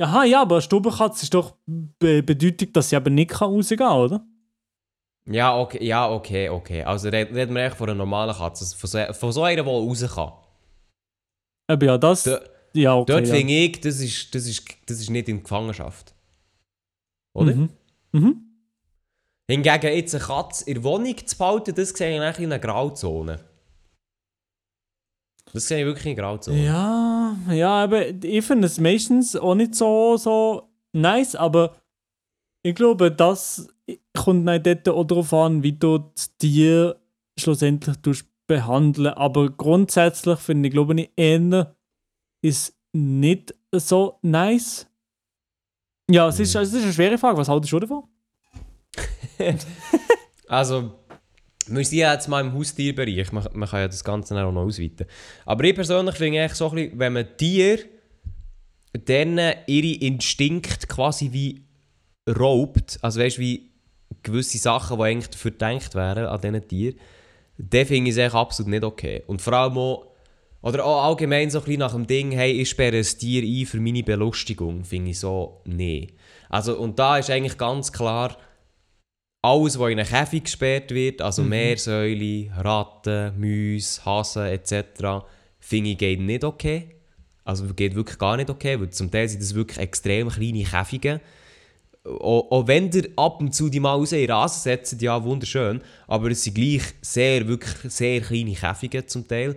Aha, 0.00 0.24
ja, 0.24 0.42
aber 0.42 0.56
eine 0.56 0.62
Stubenkatze 0.62 1.24
ist 1.24 1.34
doch 1.34 1.56
be 1.66 2.22
bedeutet, 2.22 2.76
dass 2.76 2.88
sie 2.90 2.96
aber 2.96 3.10
nicht 3.10 3.30
kann 3.30 3.50
rausgehen 3.50 3.78
kann, 3.78 3.96
oder? 3.96 4.26
Ja, 5.26 5.58
okay, 5.58 5.84
ja, 5.84 6.08
okay, 6.10 6.48
okay. 6.48 6.84
Also 6.84 7.08
reden 7.08 7.34
reden 7.34 7.54
wir 7.54 7.64
echt 7.64 7.76
von 7.76 7.88
einer 7.88 7.98
normalen 7.98 8.34
Katze, 8.34 8.64
also 8.64 8.76
von 8.76 8.88
so, 8.88 9.12
von 9.12 9.32
so 9.32 9.42
einer, 9.42 9.62
die 9.62 9.68
raus 9.68 10.04
kann. 10.14 10.32
Aber 11.70 11.86
ja, 11.86 11.98
das. 11.98 12.24
Da- 12.24 12.40
ja, 12.74 12.94
okay. 12.94 13.12
Dort 13.12 13.26
ja. 13.26 13.34
finde 13.34 13.52
ich, 13.54 13.80
das 13.80 14.00
ist, 14.00 14.34
das, 14.34 14.46
ist, 14.46 14.62
das 14.86 15.00
ist 15.00 15.10
nicht 15.10 15.28
in 15.28 15.42
Gefangenschaft. 15.42 16.14
Oder? 17.34 17.54
Mhm. 17.54 17.70
Mhm. 18.12 18.42
Hingegen 19.50 19.94
jetzt 19.94 20.14
eine 20.14 20.24
Katze 20.24 20.64
in 20.66 20.74
der 20.74 20.84
Wohnung 20.84 21.26
zu 21.26 21.36
behalten, 21.36 21.74
das 21.74 21.88
sehe 21.90 22.14
ich 22.14 22.20
eigentlich 22.20 22.38
in 22.38 22.52
einer 22.52 22.58
Grauzone. 22.58 23.40
Das 25.52 25.66
sehe 25.66 25.80
ich 25.80 25.86
wirklich 25.86 26.06
in 26.06 26.12
einer 26.12 26.22
Grauzone. 26.28 26.62
Ja, 26.64 27.17
ja, 27.50 27.84
aber 27.84 28.08
ich 28.08 28.44
finde 28.44 28.66
es 28.66 28.78
meistens 28.78 29.36
auch 29.36 29.54
nicht 29.54 29.74
so, 29.74 30.16
so 30.16 30.68
nice, 30.92 31.34
aber 31.34 31.76
ich 32.62 32.74
glaube, 32.74 33.10
das 33.10 33.68
kommt 34.14 34.46
dann 34.46 34.62
dort 34.62 34.88
auch 34.88 35.04
darauf 35.04 35.32
an, 35.32 35.62
wie 35.62 35.72
du 35.72 35.98
das 35.98 36.36
Tier 36.36 36.96
schlussendlich 37.38 37.96
tust 37.98 38.26
behandeln. 38.46 39.14
Aber 39.14 39.50
grundsätzlich 39.50 40.38
finde 40.38 40.68
ich, 40.68 40.72
glaube 40.74 41.00
ich, 41.00 41.10
eher 41.16 41.74
ist 42.42 42.76
nicht 42.92 43.54
so 43.72 44.18
nice. 44.22 44.86
Ja, 46.10 46.28
es 46.28 46.40
ist, 46.40 46.54
es 46.54 46.72
ist 46.72 46.82
eine 46.82 46.92
schwere 46.92 47.18
Frage. 47.18 47.38
Was 47.38 47.48
haltest 47.48 47.72
du 47.72 47.80
davon? 47.80 48.04
Also, 50.48 50.92
wir 51.70 51.84
sind 51.84 51.98
jetzt 51.98 52.28
mal 52.28 52.40
im 52.40 52.52
Haustierbereich, 52.52 53.32
man, 53.32 53.46
man 53.52 53.68
kann 53.68 53.80
ja 53.80 53.88
das 53.88 54.04
Ganze 54.04 54.34
dann 54.34 54.44
auch 54.44 54.52
noch 54.52 54.62
ausweiten. 54.62 55.06
Aber 55.44 55.64
ich 55.64 55.74
persönlich 55.74 56.14
finde 56.16 56.40
eigentlich 56.40 56.54
so 56.54 56.68
ein 56.70 56.74
bisschen, 56.74 56.98
wenn 56.98 57.12
man 57.12 57.36
Tiere 57.36 57.84
dann 58.92 59.38
ihre 59.66 60.04
Instinkte 60.04 60.86
quasi 60.86 61.32
wie 61.32 61.64
raubt, 62.28 62.98
also 63.02 63.20
weißt 63.20 63.38
du, 63.38 63.42
wie 63.42 63.70
gewisse 64.22 64.58
Sachen, 64.58 64.98
die 64.98 65.04
eigentlich 65.04 65.30
dafür 65.30 65.50
gedacht 65.50 65.94
wären 65.94 66.26
an 66.26 66.40
diesen 66.40 66.68
Tieren, 66.68 66.98
dann 67.58 67.86
finde 67.86 68.10
ich 68.10 68.16
es 68.16 68.22
eigentlich 68.22 68.34
absolut 68.34 68.70
nicht 68.70 68.84
okay. 68.84 69.22
Und 69.26 69.42
vor 69.42 69.52
allem 69.52 69.78
auch, 69.78 70.06
oder 70.62 70.84
auch 70.84 71.04
allgemein 71.04 71.50
so 71.50 71.58
ein 71.58 71.64
bisschen 71.64 71.80
nach 71.80 71.92
dem 71.92 72.06
Ding, 72.06 72.32
hey, 72.32 72.52
ich 72.52 72.70
sperre 72.70 72.96
ein 72.96 73.04
Tier 73.04 73.42
ein 73.42 73.66
für 73.66 73.80
meine 73.80 74.02
Belustigung, 74.02 74.84
finde 74.84 75.10
ich 75.10 75.20
so, 75.20 75.60
nee. 75.64 76.08
Also, 76.48 76.78
und 76.78 76.98
da 76.98 77.18
ist 77.18 77.30
eigentlich 77.30 77.58
ganz 77.58 77.92
klar, 77.92 78.36
alles, 79.42 79.78
was 79.78 79.90
in 79.90 80.00
einen 80.00 80.08
Käfig 80.08 80.44
gesperrt 80.44 80.90
wird, 80.90 81.22
also 81.22 81.42
Meersäule, 81.42 82.50
Ratten, 82.56 83.38
Mäuse, 83.38 84.04
Hasen 84.04 84.46
etc., 84.46 85.24
finde 85.60 85.90
ich 85.90 85.98
geht 85.98 86.20
nicht 86.20 86.44
okay. 86.44 86.94
Also 87.44 87.64
geht 87.74 87.94
wirklich 87.94 88.18
gar 88.18 88.36
nicht 88.36 88.50
okay, 88.50 88.78
weil 88.78 88.90
zum 88.90 89.10
Teil 89.10 89.28
sind 89.28 89.42
das 89.42 89.54
wirklich 89.54 89.78
extrem 89.78 90.28
kleine 90.28 90.64
Käfige. 90.64 91.20
Auch, 92.04 92.50
auch 92.50 92.66
wenn 92.66 92.90
ihr 92.92 93.08
ab 93.16 93.40
und 93.40 93.54
zu 93.54 93.68
die 93.68 93.80
mal 93.80 93.92
raus 93.92 94.12
in 94.12 94.18
den 94.18 94.30
Rasen 94.30 94.62
setzt, 94.62 95.00
ja 95.00 95.22
wunderschön, 95.22 95.80
aber 96.06 96.30
es 96.30 96.42
sind 96.42 96.54
gleich 96.54 96.82
sehr, 97.00 97.46
wirklich 97.46 97.74
sehr 97.92 98.20
kleine 98.20 98.54
Käfige 98.54 99.06
zum 99.06 99.26
Teil. 99.26 99.56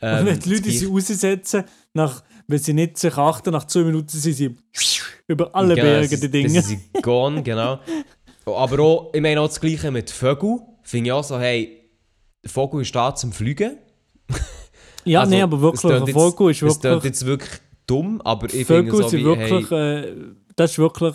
Ähm, 0.00 0.26
wenn 0.26 0.38
die 0.38 0.54
Leute 0.54 0.70
sie 0.70 0.86
raussetzen, 0.86 1.64
nach, 1.94 2.22
wenn 2.48 2.58
sie 2.58 2.72
nicht 2.72 2.98
sich 2.98 3.16
achten, 3.16 3.52
nach 3.52 3.66
zwei 3.66 3.82
Minuten 3.82 4.08
sind 4.08 4.34
sie 4.34 4.56
über 5.28 5.54
alle 5.54 5.74
Berge, 5.74 6.18
die 6.18 6.28
Dinge. 6.28 6.54
Das 6.54 6.70
ist 6.70 7.02
gone, 7.02 7.42
genau. 7.42 7.78
Aber 8.46 8.78
auch, 8.80 9.14
ich 9.14 9.20
meine 9.20 9.40
auch 9.40 9.48
das 9.48 9.60
Gleiche 9.60 9.90
mit 9.90 10.10
Vögeln. 10.10 10.60
Finde 10.82 11.08
ich 11.08 11.12
auch 11.12 11.24
so, 11.24 11.38
hey, 11.38 11.90
der 12.42 12.50
Vogel 12.50 12.82
ist 12.82 12.94
da 12.94 13.14
zum 13.14 13.32
Fliegen. 13.32 13.78
ja, 15.04 15.20
Also, 15.20 15.30
nee, 15.34 15.42
aber 15.42 15.60
wirklich, 15.60 15.92
ein 15.92 16.06
Vogel 16.08 16.50
ist 16.50 16.62
wirklich... 16.62 17.04
jetzt 17.04 17.26
wirklich 17.26 17.60
dumm, 17.86 18.20
aber 18.22 18.52
ich 18.52 18.66
Vögel 18.66 18.90
finde 18.90 19.02
so 19.02 19.08
sind 19.08 19.20
wie, 19.20 19.24
wirklich... 19.24 19.70
hey, 19.70 19.98
Äh, 20.00 20.34
das 20.56 20.72
ist 20.72 20.78
wirklich... 20.78 21.14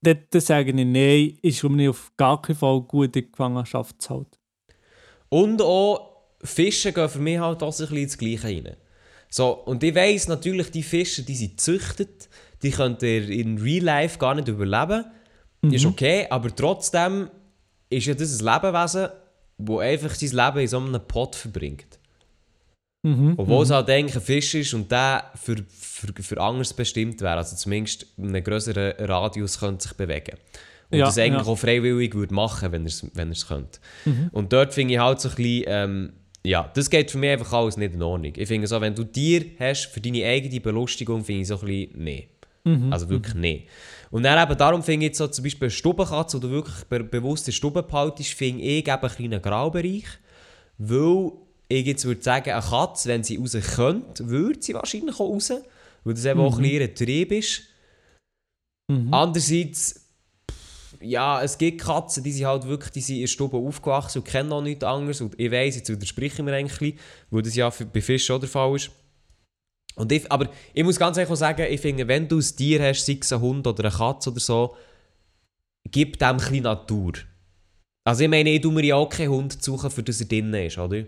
Dort 0.00 0.42
sage 0.42 0.70
ich, 0.70 0.74
nein, 0.74 1.38
ist 1.42 1.64
um 1.64 1.74
nicht 1.74 1.88
auf 1.88 2.12
gar 2.16 2.40
keinen 2.40 2.54
Fall 2.54 2.80
gut 2.82 3.06
in 3.06 3.12
die 3.12 3.30
Gefangenschaft 3.32 4.00
zu 4.00 4.10
halten. 4.10 4.30
Und 5.28 5.60
auch 5.60 6.08
Fische 6.42 6.92
gehen 6.92 7.08
für 7.08 7.18
mich 7.18 7.38
halt 7.38 7.62
auch 7.62 7.72
ein 7.72 7.78
bisschen 7.78 7.96
ins 7.96 8.16
Gleiche 8.16 8.44
rein. 8.44 8.76
So, 9.28 9.50
und 9.50 9.82
ich 9.82 9.94
weiss 9.94 10.28
natürlich, 10.28 10.70
die 10.70 10.84
Fische, 10.84 11.22
die 11.22 11.34
sind 11.34 11.56
gezüchtet, 11.56 12.28
die 12.62 12.70
könnten 12.70 13.04
ihr 13.04 13.28
in 13.28 13.58
Real 13.58 13.84
Life 13.84 14.18
gar 14.18 14.34
nicht 14.34 14.48
überleben. 14.48 15.04
Ist 15.62 15.84
okay, 15.86 16.26
aber 16.30 16.54
trotzdem 16.54 17.30
ist 17.90 18.06
ja 18.06 18.14
das 18.14 18.40
ein 18.40 18.44
Lebewesen, 18.46 19.08
das 19.58 19.78
einfach 19.78 20.14
sein 20.14 20.30
Leben 20.30 20.58
in 20.58 20.68
so 20.68 20.78
einem 20.78 21.00
Pot 21.06 21.34
verbringt. 21.34 21.98
Mhm. 23.02 23.34
Obwohl 23.36 23.62
es 23.62 23.70
halt 23.70 23.88
eigentlich 23.90 24.16
ein 24.16 24.22
Fisch 24.22 24.54
ist 24.54 24.74
und 24.74 24.90
der 24.90 25.30
für, 25.34 25.56
für, 25.68 26.12
für 26.20 26.40
anderes 26.40 26.72
bestimmt 26.72 27.20
wäre. 27.20 27.36
Also 27.36 27.56
zumindest 27.56 28.06
in 28.16 28.28
einem 28.28 28.42
größeren 28.42 28.92
Radius 29.06 29.60
könnte 29.60 29.84
sich 29.84 29.96
bewegen. 29.96 30.36
Und 30.90 30.98
Ja, 30.98 31.06
das 31.06 31.18
eigentlich 31.18 31.46
ja. 31.46 31.52
auch 31.52 31.58
freiwillig 31.58 32.14
würde 32.14 32.34
machen, 32.34 32.72
wenn 32.72 32.82
er 32.82 32.88
es 32.88 33.06
wenn 33.14 33.28
er's 33.28 33.46
könnte. 33.46 33.78
Und 34.32 34.52
dort 34.52 34.74
finde 34.74 34.94
ich 34.94 35.00
halt 35.00 35.20
so 35.20 35.28
ein 35.28 35.34
bisschen, 35.34 35.64
ähm, 35.66 36.12
ja, 36.44 36.70
das 36.74 36.88
geht 36.88 37.10
für 37.10 37.18
mich 37.18 37.30
einfach 37.30 37.52
alles 37.52 37.76
nicht 37.76 37.94
in 37.94 38.02
Ordnung. 38.02 38.32
Ich 38.34 38.48
finde 38.48 38.66
so, 38.66 38.80
wenn 38.80 38.94
du 38.94 39.04
Tier 39.04 39.44
hast 39.58 39.86
für 39.86 40.00
deine 40.00 40.24
eigene 40.24 40.60
Belustigung, 40.60 41.24
finde 41.24 41.42
ich 41.42 41.48
so 41.48 41.58
ein 41.60 41.66
bisschen, 41.66 42.02
nee. 42.02 42.28
Also 42.92 43.08
wirklich 43.08 43.34
nee. 43.34 43.66
Und 44.10 44.22
dann 44.22 44.42
eben 44.42 44.58
darum 44.58 44.82
finde 44.82 45.06
ich 45.06 45.10
jetzt 45.10 45.18
so 45.18 45.26
zum 45.26 45.44
Beispiel 45.44 45.66
eine 45.66 45.70
Stubenkatze, 45.70 46.36
wo 46.36 46.40
du 46.40 46.50
wirklich 46.50 46.84
be 46.84 47.04
bewusst 47.04 47.46
in 47.48 47.52
Stube 47.52 47.82
behaltest, 47.82 48.30
finde 48.34 48.62
ich 48.62 48.86
eben 48.86 48.90
ein 48.90 49.10
kleiner 49.10 49.40
Graubereich. 49.40 50.06
Weil 50.78 51.32
ich 51.68 51.86
jetzt 51.86 52.04
würde 52.04 52.22
sagen, 52.22 52.50
eine 52.50 52.62
Katze, 52.62 53.08
wenn 53.08 53.24
sie 53.24 53.36
raus 53.36 53.56
könnte, 53.74 54.28
würde 54.28 54.62
sie 54.62 54.74
wahrscheinlich 54.74 55.14
auch 55.16 55.20
raus. 55.20 55.52
Weil 56.04 56.14
das 56.14 56.24
eben 56.24 56.40
auch 56.40 56.56
ein 56.56 56.62
bisschen 56.62 56.80
ihr 56.80 56.94
Trieb 56.94 57.32
ist. 57.32 57.62
Mhm. 58.90 59.12
Andererseits, 59.12 60.06
ja, 61.00 61.42
es 61.42 61.58
gibt 61.58 61.82
Katzen, 61.82 62.24
die 62.24 62.32
sind 62.32 62.46
halt 62.46 62.66
wirklich 62.66 62.90
die 62.92 63.00
sind 63.00 63.16
in 63.16 63.22
der 63.22 63.28
Stube 63.28 63.56
aufgewachsen 63.56 64.18
und 64.18 64.24
kennen 64.24 64.48
noch 64.48 64.62
nichts 64.62 64.84
anderes. 64.84 65.20
Und 65.20 65.38
ich 65.38 65.50
weiss, 65.50 65.76
jetzt 65.76 65.90
widerspreche 65.90 66.36
ich 66.36 66.42
mir 66.42 66.54
eigentlich, 66.54 66.80
ein 66.80 66.92
bisschen, 66.92 66.98
weil 67.30 67.42
das 67.42 67.54
ja 67.54 67.70
für, 67.70 67.84
bei 67.84 68.00
Fischen 68.00 68.36
auch 68.36 68.40
der 68.40 68.48
Fall 68.48 68.76
ist. 68.76 68.90
Und 69.98 70.12
ich, 70.12 70.30
aber 70.30 70.48
ich 70.72 70.84
muss 70.84 70.98
ganz 70.98 71.16
ehrlich 71.16 71.36
sagen, 71.36 71.66
ich 71.68 71.80
finde, 71.80 72.06
wenn 72.06 72.28
du 72.28 72.38
ein 72.38 72.56
Tier 72.56 72.80
hast, 72.82 73.04
sei 73.04 73.18
es 73.20 73.32
ein 73.32 73.40
Hund 73.40 73.66
oder 73.66 73.84
eine 73.84 73.92
Katze 73.92 74.30
oder 74.30 74.38
so, 74.38 74.76
gib 75.90 76.18
dem 76.18 76.28
ein 76.28 76.36
bisschen 76.36 76.62
Natur. 76.62 77.14
Also 78.04 78.22
ich 78.22 78.30
meine, 78.30 78.50
ich 78.50 78.60
tue 78.60 78.72
mir 78.72 78.84
ja 78.84 78.94
auch 78.94 79.08
keinen 79.08 79.30
Hund 79.30 79.60
suchen, 79.60 79.90
für 79.90 80.04
das 80.04 80.20
er 80.20 80.26
drinnen 80.26 80.54
ist, 80.66 80.78
oder? 80.78 81.04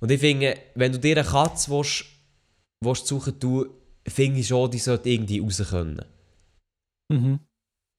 Und 0.00 0.10
ich 0.10 0.18
finde, 0.18 0.56
wenn 0.74 0.92
du 0.92 0.98
dir 0.98 1.18
eine 1.18 1.28
Katze 1.28 1.70
willst, 1.70 2.06
willst 2.80 3.06
suchen 3.06 3.38
tun, 3.38 3.68
finde 4.08 4.40
ich 4.40 4.48
schon, 4.48 4.70
die 4.70 4.78
sollte 4.78 5.10
irgendwie 5.10 5.40
raus 5.40 5.62
können. 5.68 6.04
Mhm. 7.12 7.40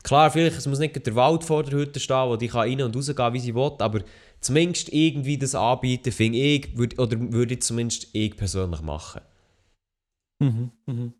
Klar, 0.04 0.32
vielleicht 0.32 0.58
es 0.58 0.68
muss 0.68 0.80
nicht 0.80 1.06
der 1.06 1.16
Wald 1.16 1.44
vor 1.44 1.64
der 1.64 1.78
Hütte 1.78 2.00
stehen, 2.00 2.28
wo 2.28 2.38
die 2.38 2.48
kann 2.48 2.62
rein 2.62 2.82
und 2.82 2.96
rausgehen, 2.96 3.34
wie 3.34 3.40
sie 3.40 3.56
will, 3.56 3.72
aber 3.78 4.02
zumindest 4.42 4.90
irgendwie 4.92 5.38
das 5.38 5.54
anbieten, 5.54 6.12
finde 6.12 6.40
ich, 6.40 6.76
würd, 6.76 6.98
oder 6.98 7.18
würde 7.32 7.54
ich 7.54 7.62
zumindest 7.62 8.08
ich 8.14 8.36
persönlich 8.36 8.82
machen. 8.82 9.22
Mhm. 10.40 10.72
Mhm. 10.86 11.14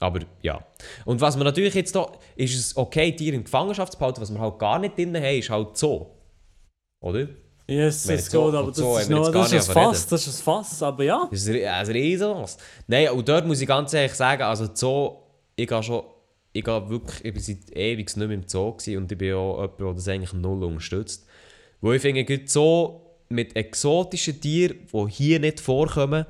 Aber 0.00 0.20
ja. 0.42 0.64
Und 1.04 1.20
was 1.20 1.36
wir 1.36 1.44
natürlich 1.44 1.74
jetzt 1.74 1.94
da, 1.94 2.10
ist 2.34 2.58
es 2.58 2.76
okay, 2.76 3.12
Tiere 3.14 3.36
in 3.36 3.44
Gefangenschaft 3.44 3.92
zu 3.92 3.98
behalten, 3.98 4.20
was 4.20 4.32
wir 4.32 4.40
halt 4.40 4.58
gar 4.58 4.78
nicht 4.78 4.96
drin 4.98 5.14
haben, 5.16 5.38
ist 5.38 5.48
halt 5.50 5.76
so. 5.76 6.16
Oder? 7.00 7.28
Yes, 7.68 8.08
es 8.08 8.26
so- 8.30 8.46
geht, 8.46 8.54
aber 8.54 8.68
das 8.68 8.76
so 8.76 8.98
ist 8.98 9.10
noch 9.10 9.30
das 9.30 9.52
ist 9.52 9.68
ein. 9.70 9.74
Fass, 9.74 10.06
das 10.08 10.26
ist 10.26 10.40
ein 10.40 10.42
Fass, 10.44 10.82
aber 10.82 11.04
ja. 11.04 11.28
Das 11.30 11.46
ist 11.46 11.64
ein 11.64 11.86
Riesenwas. 11.86 12.58
Nein, 12.88 13.10
und 13.10 13.28
dort 13.28 13.46
muss 13.46 13.60
ich 13.60 13.68
ganz 13.68 13.94
ehrlich 13.94 14.14
sagen, 14.14 14.42
also 14.42 14.68
Zoo, 14.74 15.18
ich 15.54 15.68
gehe 15.68 15.82
schon, 15.82 16.02
ich 16.52 16.64
gehe 16.64 16.88
wirklich, 16.90 17.24
ich 17.24 17.32
bin 17.32 17.42
seit 17.42 17.76
ewig 17.76 18.16
nicht 18.16 18.16
mehr 18.16 18.36
im 18.36 18.48
Zoo 18.48 18.72
gewesen 18.72 18.96
und 18.98 19.12
ich 19.12 19.18
bin 19.18 19.34
auch 19.34 19.60
jemand, 19.60 19.80
der 19.80 19.94
das 19.94 20.08
eigentlich 20.08 20.32
null 20.32 20.64
unterstützt. 20.64 21.26
Wo 21.80 21.92
ich 21.92 22.02
finde, 22.02 22.40
so 22.46 23.18
mit 23.28 23.56
exotischen 23.56 24.40
Tieren, 24.40 24.88
die 24.92 25.10
hier 25.10 25.40
nicht 25.40 25.60
vorkommen, 25.60 26.26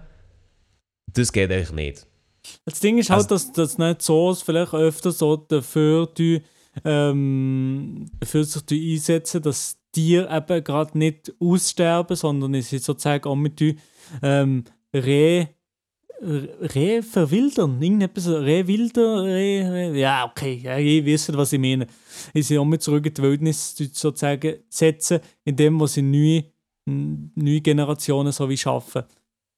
das 1.14 1.32
geht 1.32 1.50
eigentlich 1.50 1.72
nicht. 1.72 2.06
Das 2.64 2.80
Ding 2.80 2.98
ist 2.98 3.10
halt, 3.10 3.30
Also- 3.30 3.34
dass, 3.34 3.52
dass 3.52 3.78
nicht 3.78 4.02
Zoos 4.02 4.42
vielleicht 4.42 4.74
öfter 4.74 5.12
so 5.12 5.36
dafür, 5.36 6.06
die, 6.06 6.42
ähm, 6.84 8.06
dafür 8.20 8.44
sich 8.44 8.62
die 8.62 8.94
einsetzen, 8.94 9.42
dass 9.42 9.78
Tiere 9.92 10.34
eben 10.34 10.64
gerade 10.64 10.96
nicht 10.98 11.32
aussterben, 11.38 12.16
sondern 12.16 12.54
es 12.54 12.72
ist 12.72 12.84
sozusagen 12.84 13.28
auch 13.28 13.36
mit 13.36 13.60
die 13.60 13.76
ähm, 14.22 14.64
Reh, 14.94 15.46
Reh 16.20 17.02
verwildern. 17.02 17.80
Irgendetwas, 17.82 18.28
Rehwilder, 18.28 19.24
Reh, 19.24 19.66
Reh, 19.68 20.00
ja, 20.00 20.24
okay, 20.30 20.60
ja, 20.62 20.78
ihr 20.78 21.04
wisst, 21.04 21.36
was 21.36 21.52
ich 21.52 21.58
meine. 21.60 21.86
Ich 22.32 22.46
sie 22.46 22.58
auch 22.58 22.64
mit 22.64 22.82
zurück 22.82 23.04
in 23.06 23.14
die 23.14 23.22
Wildnis 23.22 23.74
sozusagen 23.76 24.56
setzen, 24.68 25.20
indem 25.44 25.80
was 25.80 25.94
sie 25.94 26.02
neue, 26.02 26.44
neue 26.86 27.60
Generationen 27.60 28.32
so 28.32 28.48
wie 28.48 28.56
schaffen 28.56 29.02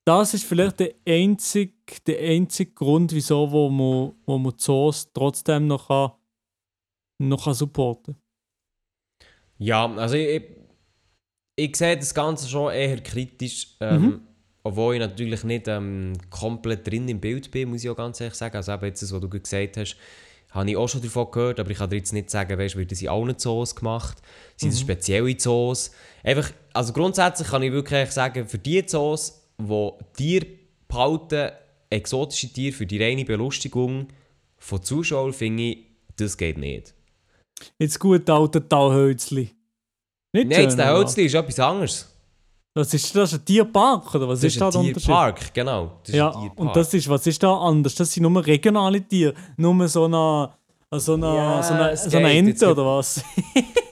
das 0.05 0.35
ist 0.35 0.45
vielleicht 0.45 0.81
der 0.81 0.95
einzige, 1.07 1.73
der 2.07 2.19
einzige 2.21 2.73
Grund, 2.73 3.13
wieso 3.13 3.51
wo 3.51 3.69
man, 3.71 4.13
wo 4.27 4.39
man 4.39 4.59
Zoos 4.59 5.11
trotzdem 5.13 5.67
noch, 5.67 5.89
kann, 5.89 6.13
noch 7.19 7.45
kann 7.45 7.55
supporten 7.55 8.17
Ja, 9.59 9.87
also 9.95 10.17
ich, 10.17 10.43
ich, 11.57 11.77
sehe 11.77 11.97
das 11.97 12.15
Ganze 12.15 12.49
schon 12.49 12.73
eher 12.73 13.01
kritisch, 13.01 13.77
ähm, 13.81 14.03
Mhm. 14.03 14.21
obwohl 14.63 14.95
ich 14.95 15.01
natürlich 15.01 15.45
nicht 15.45 15.69
ähm, 15.69 16.13
komplett 16.29 16.87
drin 16.87 17.09
im 17.09 17.21
Bild 17.21 17.51
bin, 17.51 17.71
muss 17.71 17.85
ich 17.85 17.91
auch 17.91 17.97
ganz 17.97 18.21
ehrlich 18.21 18.35
sagen. 18.35 18.57
Also 18.57 18.73
eben 18.73 18.85
jetzt 18.87 19.03
das, 19.03 19.13
was 19.13 19.21
du 19.21 19.29
gesagt 19.29 19.77
hast, 19.79 19.97
habe 20.51 20.71
ich 20.71 20.77
auch 20.77 20.89
schon 20.89 21.03
davon 21.03 21.31
gehört, 21.33 21.59
aber 21.59 21.71
ich 21.71 21.79
kann 21.79 21.91
dir 21.91 21.97
jetzt 21.97 22.13
nicht 22.13 22.31
sagen, 22.31 22.59
weißt, 22.59 22.77
wird 22.77 22.93
das 22.93 23.03
in 23.03 23.09
allen 23.09 23.37
Zoos 23.39 23.75
gemacht? 23.75 24.19
Sind 24.57 24.69
es 24.71 24.81
spezielle 24.81 25.37
Zoos? 25.37 25.91
Einfach, 26.23 26.53
also 26.73 26.93
grundsätzlich 26.93 27.49
kann 27.49 27.63
ich 27.63 27.73
wirklich 27.73 28.11
sagen, 28.13 28.47
für 28.47 28.59
die 28.59 28.85
Zoos, 28.87 29.44
wo 29.59 29.99
Tiere 30.17 30.47
behalten, 30.89 31.51
exotische 31.91 32.53
Tiere 32.53 32.75
für 32.75 32.87
die 32.87 33.03
reine 33.03 33.25
Belustigung 33.25 34.09
von 34.57 34.83
Zuschauern, 34.83 35.33
finde 35.33 35.63
ich, 35.63 35.79
das 36.17 36.37
geht 36.37 36.59
nicht. 36.59 36.95
Jetzt 37.79 37.99
gut, 38.01 38.29
alte 38.29 38.67
Talhölzli. 38.69 39.51
Nicht 40.33 40.49
Nein, 40.51 40.63
jetzt 40.63 40.77
der? 40.79 40.93
Hölzli 40.93 41.25
ist 41.27 41.35
etwas 41.35 41.61
anderes. 41.61 42.11
Was 42.77 42.93
ist 42.93 43.15
das? 43.15 43.33
Ein 43.35 43.45
Tierpark? 43.45 44.13
Oder 44.17 44.29
was 44.29 44.41
Das 44.41 44.49
ist, 44.49 44.55
ist 44.57 44.61
da 44.61 44.67
ein 44.67 44.73
der 44.73 44.81
Unterschied? 44.81 45.05
Tierpark, 45.07 45.55
genau. 45.55 46.01
Das 46.03 46.09
ist 46.09 46.15
Ja, 46.17 46.27
ein 46.31 46.41
Tierpark. 46.41 46.59
und 46.59 46.77
das 46.77 46.95
ist, 46.95 47.09
was 47.09 47.27
ist 47.29 47.43
da 47.43 47.57
anders? 47.57 47.95
Das 47.95 48.13
sind 48.13 48.25
nur 48.25 48.45
regionale 48.45 49.01
Tiere. 49.01 49.35
Nur 49.57 49.87
so 49.89 50.05
eine, 50.07 50.51
so 50.93 51.15
eine, 51.15 51.27
Ja, 51.37 51.63
so 51.63 51.75
eine, 51.75 51.97
so 51.97 52.17
eine. 52.19 52.33
Ente 52.33 52.69
oder 52.71 52.85
was? 52.85 53.23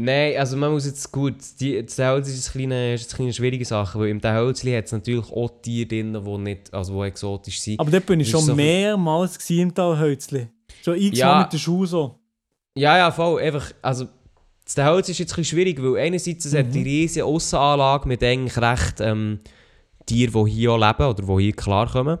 Nein, 0.00 0.36
also 0.38 0.56
man 0.56 0.70
muss 0.70 0.86
jetzt 0.86 1.10
gut, 1.10 1.34
die, 1.58 1.84
das 1.84 1.98
Hölzli 1.98 2.32
ist, 2.34 2.52
kleine, 2.52 2.94
ist 2.94 3.10
eine 3.10 3.16
kleine 3.16 3.32
schwierige 3.32 3.64
Sache, 3.64 3.98
weil 3.98 4.08
im 4.10 4.22
Hölzli 4.22 4.72
hat 4.72 4.84
es 4.84 4.92
natürlich 4.92 5.28
auch 5.32 5.50
Tiere 5.60 5.88
drin, 5.88 6.12
die 6.24 6.38
nicht, 6.38 6.72
also 6.72 7.02
die 7.02 7.08
exotisch 7.08 7.60
sind. 7.60 7.80
Aber 7.80 7.90
dort 7.90 8.06
bin 8.06 8.20
ich 8.20 8.30
schon 8.30 8.42
so- 8.42 8.54
mehrmals 8.54 9.36
gewesen 9.38 9.60
im 9.62 9.74
Talhölzli. 9.74 10.46
Schon 10.84 10.94
x-mal 10.96 11.18
Ja. 11.18 11.40
mit 11.42 11.52
den 11.52 11.58
Schuhen 11.58 11.86
so. 11.86 12.18
Ja, 12.76 12.96
ja, 12.96 13.10
voll, 13.10 13.42
einfach, 13.42 13.72
also 13.82 14.06
das 14.64 14.76
Hölzli 14.76 15.12
ist 15.12 15.18
jetzt 15.18 15.32
ein 15.32 15.36
bisschen 15.36 15.56
schwierig, 15.58 15.82
weil 15.82 15.96
einerseits 15.96 16.44
es 16.44 16.54
hat 16.54 16.72
die 16.72 16.82
riesige 16.82 17.24
Aussenanlage 17.24 18.06
mit 18.06 18.22
eigentlich 18.22 18.56
recht 18.56 19.00
ähm, 19.00 19.40
Tieren, 20.06 20.44
die 20.46 20.50
hier 20.52 20.78
leben 20.78 21.06
oder 21.06 21.22
die 21.36 21.42
hier 21.42 21.52
klarkommen. 21.54 22.18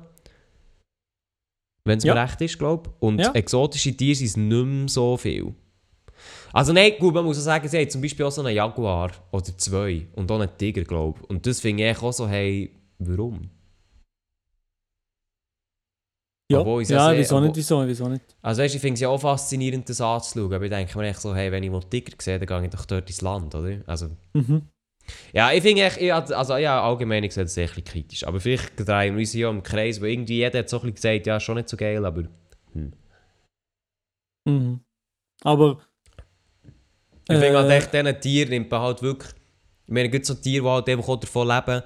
Wenn 1.84 1.98
es 1.98 2.04
Ja. 2.04 2.14
mir 2.14 2.22
recht 2.22 2.40
ist, 2.40 2.58
glaube 2.58 2.90
ich. 2.90 3.02
Und 3.02 3.20
Ja. 3.20 3.30
exotische 3.32 3.96
Tiere 3.96 4.16
sind 4.16 4.48
nicht 4.48 4.66
mehr 4.66 4.88
so 4.88 5.16
viel. 5.16 5.54
Also 6.52 6.72
nein, 6.72 6.92
gut, 6.98 7.14
man 7.14 7.24
muss 7.24 7.38
auch 7.38 7.42
sagen, 7.42 7.68
sie 7.68 7.78
haben 7.78 7.90
zum 7.90 8.00
Beispiel 8.00 8.24
auch 8.24 8.30
so 8.30 8.42
einen 8.42 8.54
Jaguar 8.54 9.10
oder 9.32 9.56
zwei 9.58 10.06
und 10.14 10.30
auch 10.30 10.40
einen 10.40 10.56
Tiger, 10.56 10.82
glaube 10.82 11.20
ich. 11.22 11.30
Und 11.30 11.46
das 11.46 11.60
finde 11.60 11.88
ich 11.88 11.98
auch 11.98 12.12
so, 12.12 12.28
hey, 12.28 12.70
warum? 12.98 13.50
Ja, 16.50 16.60
Obwohl 16.60 16.82
ja 16.84 16.88
ja 16.96 17.10
sehe, 17.10 17.18
wieso 17.18 17.40
nicht, 17.40 17.56
wieso, 17.56 17.86
wieso 17.86 18.08
nicht? 18.08 18.24
Also 18.40 18.62
weißt, 18.62 18.74
ich 18.74 18.80
finde 18.80 18.94
es 18.94 19.00
ja 19.00 19.10
auch 19.10 19.20
faszinierend, 19.20 19.86
das 19.88 20.00
anzuschauen, 20.00 20.52
aber 20.54 20.64
ich 20.64 20.70
denke 20.70 20.96
mir 20.96 21.08
echt 21.08 21.20
so, 21.20 21.34
hey, 21.34 21.52
wenn 21.52 21.62
ich 21.62 21.70
mal 21.70 21.82
Tiger 21.82 22.12
sehe, 22.18 22.38
dann 22.38 22.48
gehe 22.48 22.64
ich 22.64 22.70
doch 22.70 22.86
dort 22.86 23.08
ins 23.10 23.20
Land, 23.20 23.54
oder? 23.54 23.82
Also, 23.86 24.08
Mhm. 24.32 24.62
ja, 25.34 25.52
ich 25.52 25.62
finde 25.62 25.82
echt, 25.82 25.98
ich, 26.00 26.12
also 26.12 26.56
ja, 26.56 26.82
allgemein 26.82 27.28
sehe 27.30 27.44
das 27.44 27.58
ein 27.58 27.66
bisschen 27.66 27.84
kritisch, 27.84 28.24
aber 28.26 28.40
vielleicht 28.40 28.78
drehen 28.78 29.14
wir 29.14 29.20
uns 29.20 29.34
ja 29.34 29.50
im 29.50 29.62
Kreis, 29.62 30.00
wo 30.00 30.06
irgendwie 30.06 30.36
jeder 30.36 30.60
hat 30.60 30.70
so 30.70 30.78
ein 30.78 30.92
bisschen 30.92 30.94
gesagt, 30.94 31.26
ja, 31.26 31.38
schon 31.38 31.56
nicht 31.56 31.68
so 31.68 31.76
geil, 31.76 32.04
aber 32.06 32.24
Mhm. 34.46 34.80
Aber 35.42 35.80
ich 37.28 37.38
finde 37.38 37.58
halt 37.58 37.70
Äh. 37.70 37.76
echt, 37.76 37.92
diesen 37.92 38.20
Tieren 38.20 38.50
nimmt 38.50 38.70
man 38.70 38.80
halt 38.80 39.02
wirklich, 39.02 39.32
ich 39.86 39.92
meine, 39.92 40.08
gibt 40.08 40.26
so 40.26 40.34
Tiere, 40.34 40.64
die 40.64 40.70
halt 40.70 40.88
einfach 40.88 41.16
davon 41.16 41.48
leben, 41.48 41.82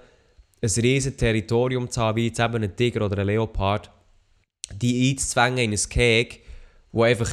ein 0.63 0.71
riesiges 0.83 1.17
Territorium 1.17 1.91
zu 1.91 2.01
haben, 2.01 2.17
wie 2.17 2.27
jetzt 2.27 2.39
eben 2.39 2.63
ein 2.63 2.77
Tiger 2.77 3.05
oder 3.05 3.19
ein 3.19 3.27
Leopard, 3.27 3.91
die 4.77 5.11
einzuzwängen 5.11 5.59
in 5.59 5.73
ein 5.73 5.89
Cake, 5.89 6.39
wo 6.93 7.03
einfach, 7.03 7.31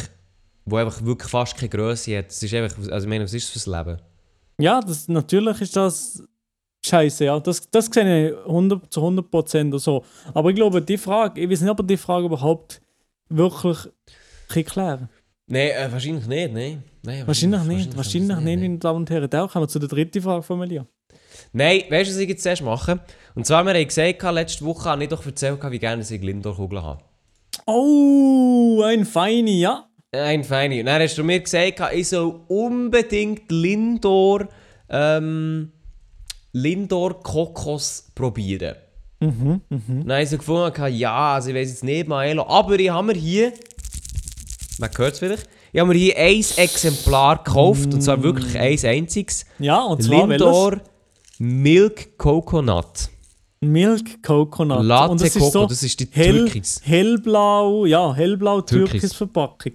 wo 0.66 0.78
einfach 0.78 1.04
wirklich 1.06 1.30
fast 1.30 1.56
keine 1.56 1.70
Größe 1.70 2.18
hat. 2.18 2.28
Das 2.28 2.42
ist 2.42 2.54
einfach, 2.54 2.78
also 2.92 3.06
ich 3.06 3.10
meine, 3.10 3.24
was 3.24 3.34
ist 3.34 3.54
das 3.54 3.64
fürs 3.64 3.78
Leben? 3.78 4.02
Ja, 4.60 4.80
das, 4.82 5.08
natürlich 5.08 5.62
ist 5.62 5.76
das 5.76 6.24
scheiße, 6.86 7.26
ja. 7.26 7.40
Das, 7.40 7.70
das 7.70 7.86
sehe 7.86 8.32
ich 8.32 8.38
100, 8.46 8.92
zu 8.92 9.02
100% 9.02 9.78
so. 9.78 10.04
Aber 10.34 10.50
ich 10.50 10.56
glaube, 10.56 10.82
die 10.82 10.98
Frage, 10.98 11.42
ich 11.42 11.50
weiß 11.50 11.62
nicht, 11.62 11.70
ob 11.70 11.88
die 11.88 11.98
Frage 11.98 12.26
überhaupt 12.26 12.82
wirklich 13.30 13.78
kann 14.50 14.66
klären 14.66 15.10
Nein, 15.52 15.72
äh, 15.72 15.92
wahrscheinlich 15.92 16.28
nicht, 16.28 16.54
nein. 16.54 16.84
nein 17.04 17.26
wahrscheinlich, 17.26 17.64
nicht, 17.64 17.98
wahrscheinlich 17.98 18.38
nicht, 18.38 18.60
meine 18.60 18.78
Damen 18.78 18.98
und 18.98 19.10
Herren. 19.10 19.30
Dann 19.30 19.50
kommen 19.50 19.64
wir 19.64 19.68
zu 19.68 19.80
der 19.80 19.90
dritten 19.90 20.22
Frage 20.22 20.44
von 20.44 20.60
Melia. 20.60 20.86
Nein, 21.54 21.84
weißt 21.90 22.12
du, 22.12 22.14
was 22.14 22.20
ich 22.22 22.30
jetzt 22.30 22.44
zuerst 22.44 22.62
mache? 22.62 23.00
Und 23.34 23.48
zwar, 23.48 23.64
wir 23.64 23.74
haben 23.74 23.88
gesagt, 23.88 24.22
letzte 24.22 24.64
Woche 24.64 24.90
habe 24.90 25.04
ich 25.04 25.10
doch 25.10 25.26
erzählt, 25.26 25.60
wie 25.72 25.80
gerne 25.80 26.04
ich 26.04 26.22
Lindor-Kugeln 26.22 26.84
habe. 26.84 27.02
Oh, 27.66 28.84
ein 28.86 29.06
Feini, 29.06 29.62
ja. 29.62 29.88
Ein 30.12 30.44
Feini. 30.44 30.82
Und 30.82 30.86
dann 30.86 31.02
hast 31.02 31.18
du 31.18 31.24
mir 31.24 31.40
gesagt, 31.40 31.82
ich 31.94 32.10
soll 32.10 32.42
unbedingt 32.48 33.52
Lindor, 33.52 34.48
ähm, 34.88 35.72
Lindor 36.52 37.24
Kokos 37.24 38.12
probieren. 38.14 38.76
Mhm, 39.20 39.62
mhm. 39.70 39.82
Dann 40.06 40.12
habe 40.12 40.24
ich 40.24 40.30
so 40.30 40.38
gefunden, 40.38 40.94
ja, 40.94 41.34
also 41.34 41.50
ich 41.50 41.56
weiß 41.56 41.70
jetzt 41.70 41.84
nicht, 41.84 42.08
Maelo, 42.08 42.48
aber 42.48 42.80
ich 42.80 42.90
habe 42.90 43.08
mir 43.08 43.20
hier, 43.20 43.52
man 44.80 44.90
hört 44.98 45.14
es 45.14 45.20
vielleicht, 45.20 45.50
ich 45.72 45.80
habe 45.80 45.94
mir 45.94 46.00
hier 46.00 46.18
ein 46.18 46.44
Exemplar 46.58 47.44
gekauft, 47.44 47.90
mm. 47.90 47.94
und 47.94 48.02
zwar 48.02 48.24
wirklich 48.24 48.58
ein 48.58 48.80
einziges. 48.84 49.46
Ja, 49.60 49.84
und 49.84 50.02
zwar 50.02 50.28
Lindor 50.28 50.72
welches? 50.72 50.88
Milk 51.38 52.18
Coconut. 52.18 53.10
Milk 53.62 54.24
Coconut. 54.24 54.84
Latte 54.84 55.12
und 55.12 55.22
das 55.22 55.34
Coco, 55.34 55.46
ist 55.46 55.54
so 55.54 55.66
das 55.68 55.84
ist 55.84 56.00
die 56.00 56.08
hell, 56.12 56.46
Türkis. 56.46 56.82
Hellblau, 56.84 57.86
ja, 57.86 58.14
hellblau 58.14 58.62
Türkis 58.62 59.14
Verpackung. 59.14 59.74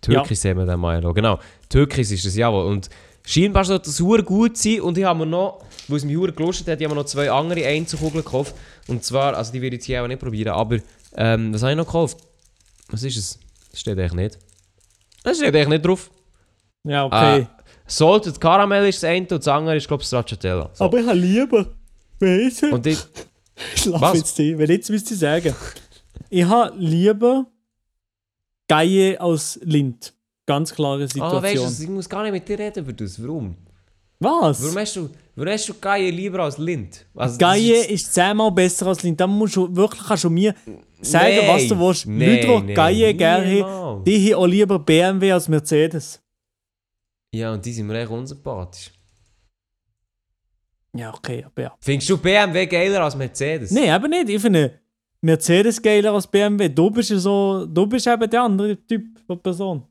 Türkis 0.00 0.42
ja. 0.42 0.50
sehen 0.50 0.58
wir 0.58 0.66
dann 0.66 0.80
mal, 0.80 1.00
genau. 1.12 1.38
Türkis 1.68 2.10
ist 2.12 2.24
das, 2.24 2.36
jawohl. 2.36 2.66
Und 2.66 2.88
scheinbar 3.24 3.64
sollte 3.64 3.86
das 3.86 3.96
sehr 3.96 4.22
gut 4.22 4.56
sein 4.56 4.80
und 4.80 4.96
ich 4.96 5.04
habe 5.04 5.20
mir 5.20 5.26
noch, 5.26 5.64
weil 5.88 5.96
es 5.96 6.04
mich 6.04 6.16
sehr 6.16 6.32
gelustet 6.32 6.68
hat, 6.68 6.80
ich 6.80 6.84
habe 6.84 6.94
mir 6.94 7.00
noch 7.00 7.08
zwei 7.08 7.30
andere 7.30 7.66
Einzelkugeln 7.66 8.24
gekauft. 8.24 8.54
Und 8.86 9.02
zwar, 9.02 9.36
also 9.36 9.52
die 9.52 9.60
werde 9.60 9.76
ich 9.76 9.80
jetzt 9.80 9.86
hier 9.86 10.02
auch 10.02 10.08
nicht 10.08 10.20
probieren, 10.20 10.52
aber 10.52 10.78
ähm, 11.16 11.52
was 11.52 11.62
habe 11.62 11.72
ich 11.72 11.78
noch 11.78 11.86
gekauft? 11.86 12.18
Was 12.88 13.02
ist 13.02 13.16
es? 13.16 13.38
Das 13.70 13.80
steht 13.80 13.98
eigentlich 13.98 14.12
nicht. 14.12 14.38
Das 15.24 15.38
steht 15.38 15.48
eigentlich 15.48 15.68
nicht 15.68 15.86
drauf. 15.86 16.10
Ja, 16.84 17.06
okay. 17.06 17.40
Äh, 17.40 17.46
Salted 17.86 18.40
Caramel 18.40 18.88
ist 18.88 19.02
das 19.02 19.10
eine 19.10 19.22
und 19.22 19.32
das 19.32 19.48
andere 19.48 19.76
ist, 19.76 19.88
glaube 19.88 20.02
ich, 20.02 20.06
Stracciatella. 20.06 20.70
So. 20.72 20.84
Aber 20.84 20.98
ich 21.00 21.06
habe 21.06 21.18
lieber. 21.18 21.66
Weißt 22.20 22.62
du? 22.62 22.74
Und 22.74 22.86
ich. 22.86 22.98
Schlaf 23.76 24.14
jetzt 24.14 24.38
die. 24.38 24.56
Wenn 24.56 24.70
jetzt 24.70 24.90
müsste 24.90 25.14
ich 25.14 25.20
sagen. 25.20 25.54
Ich 26.30 26.44
habe 26.44 26.76
lieber 26.76 27.46
Geie 28.68 29.20
aus 29.20 29.58
Lind. 29.62 30.14
Ganz 30.46 30.74
klare 30.74 31.06
Situation. 31.06 31.38
Ah, 31.38 31.42
weißt 31.42 31.80
du, 31.80 31.82
ich 31.84 31.88
muss 31.88 32.08
gar 32.08 32.22
nicht 32.22 32.32
mit 32.32 32.48
dir 32.48 32.58
reden 32.58 32.84
über 32.84 32.92
das. 32.92 33.22
Warum? 33.22 33.56
Was? 34.18 34.62
Warum 34.62 34.78
hast 34.78 34.96
du, 34.96 35.10
warum 35.34 35.52
hast 35.52 35.68
du 35.68 35.74
Geie 35.74 36.10
lieber 36.10 36.40
als 36.40 36.58
Lind? 36.58 37.06
Also, 37.14 37.38
Geie 37.38 37.80
ist, 37.80 37.90
ist 37.90 38.14
zehnmal 38.14 38.50
besser 38.50 38.86
als 38.86 39.02
Lind. 39.02 39.20
Da 39.20 39.26
musst 39.26 39.56
du 39.56 39.74
wirklich 39.74 40.02
kannst 40.06 40.24
du 40.24 40.30
mir 40.30 40.54
sagen, 41.00 41.36
nee, 41.36 41.48
was 41.48 41.68
du 41.68 41.78
willst. 41.78 42.06
Nee, 42.06 42.42
Leute, 42.42 42.60
die 42.60 42.66
nee, 42.66 42.74
Geie 42.74 43.14
gerne 43.14 43.64
haben, 43.64 44.04
die 44.04 44.32
haben 44.32 44.40
auch 44.40 44.46
lieber 44.46 44.78
BMW 44.78 45.32
als 45.32 45.48
Mercedes. 45.48 46.20
Ja, 47.34 47.52
und 47.52 47.64
die 47.64 47.72
sind 47.72 47.86
mir 47.86 48.00
echt 48.00 48.10
unsympathisch. 48.10 48.92
Ja, 50.96 51.12
okay, 51.12 51.44
aber 51.44 51.62
ja. 51.62 51.76
Findest 51.80 52.08
du 52.08 52.16
BMW 52.16 52.66
geiler 52.66 53.02
als 53.02 53.16
Mercedes? 53.16 53.72
Nein, 53.72 53.90
aber 53.90 54.06
nicht. 54.06 54.28
Ich 54.28 54.40
finde 54.40 54.78
Mercedes 55.20 55.82
geiler 55.82 56.12
als 56.12 56.26
BMW. 56.28 56.68
Du 56.68 56.90
bist 56.90 57.10
ja 57.10 57.18
so, 57.18 57.66
du 57.66 57.86
bist 57.86 58.06
eben 58.06 58.30
der 58.30 58.42
andere 58.42 58.76
Typ 58.86 59.04
von 59.26 59.40
Person. 59.40 59.82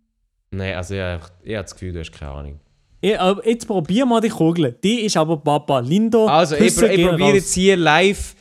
Nein, 0.51 0.75
also 0.75 0.93
ja, 0.95 1.17
ich, 1.17 1.23
ich 1.43 1.55
habe 1.55 1.63
das 1.63 1.73
Gefühl, 1.73 1.91
du 1.91 1.99
hast 1.99 2.11
keine 2.11 2.31
Ahnung. 2.31 2.59
Ich, 3.03 3.19
aber 3.19 3.45
jetzt 3.45 3.67
probier 3.67 4.05
mal 4.05 4.21
die 4.21 4.29
Kugel. 4.29 4.77
Die 4.81 5.01
ist 5.01 5.17
aber 5.17 5.35
Papa. 5.35 5.79
Lindo. 5.79 6.25
Also, 6.25 6.55
ich, 6.55 6.81
ich 6.81 7.05
probiere 7.05 7.33
jetzt 7.33 7.53
hier 7.53 7.75
live 7.75 8.33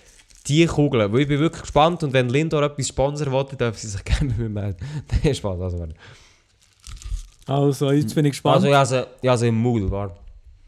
die 0.47 0.65
Kugel. 0.67 1.13
Weil 1.13 1.23
ich 1.23 1.29
bin 1.29 1.41
wirklich 1.41 1.63
gespannt 1.63 2.05
und 2.05 2.13
wenn 2.13 2.29
Lindor 2.29 2.63
etwas 2.63 2.87
sponsern 2.87 3.33
wollte, 3.33 3.57
darf 3.57 3.77
sie 3.77 3.89
sich 3.89 4.05
gerne 4.05 4.27
mit 4.27 4.39
mir 4.39 4.49
melden. 4.49 4.77
Ist 5.25 5.39
Spaß. 5.39 5.61
Also, 5.61 5.89
also, 7.47 7.91
jetzt 7.91 8.15
bin 8.15 8.25
ich 8.25 8.33
gespannt. 8.33 8.55
Also, 8.55 8.69
ja, 8.69 8.79
also, 8.79 9.03
ja, 9.21 9.33
also 9.33 9.47
im 9.47 9.61
Maul, 9.61 9.91
war. 9.91 10.17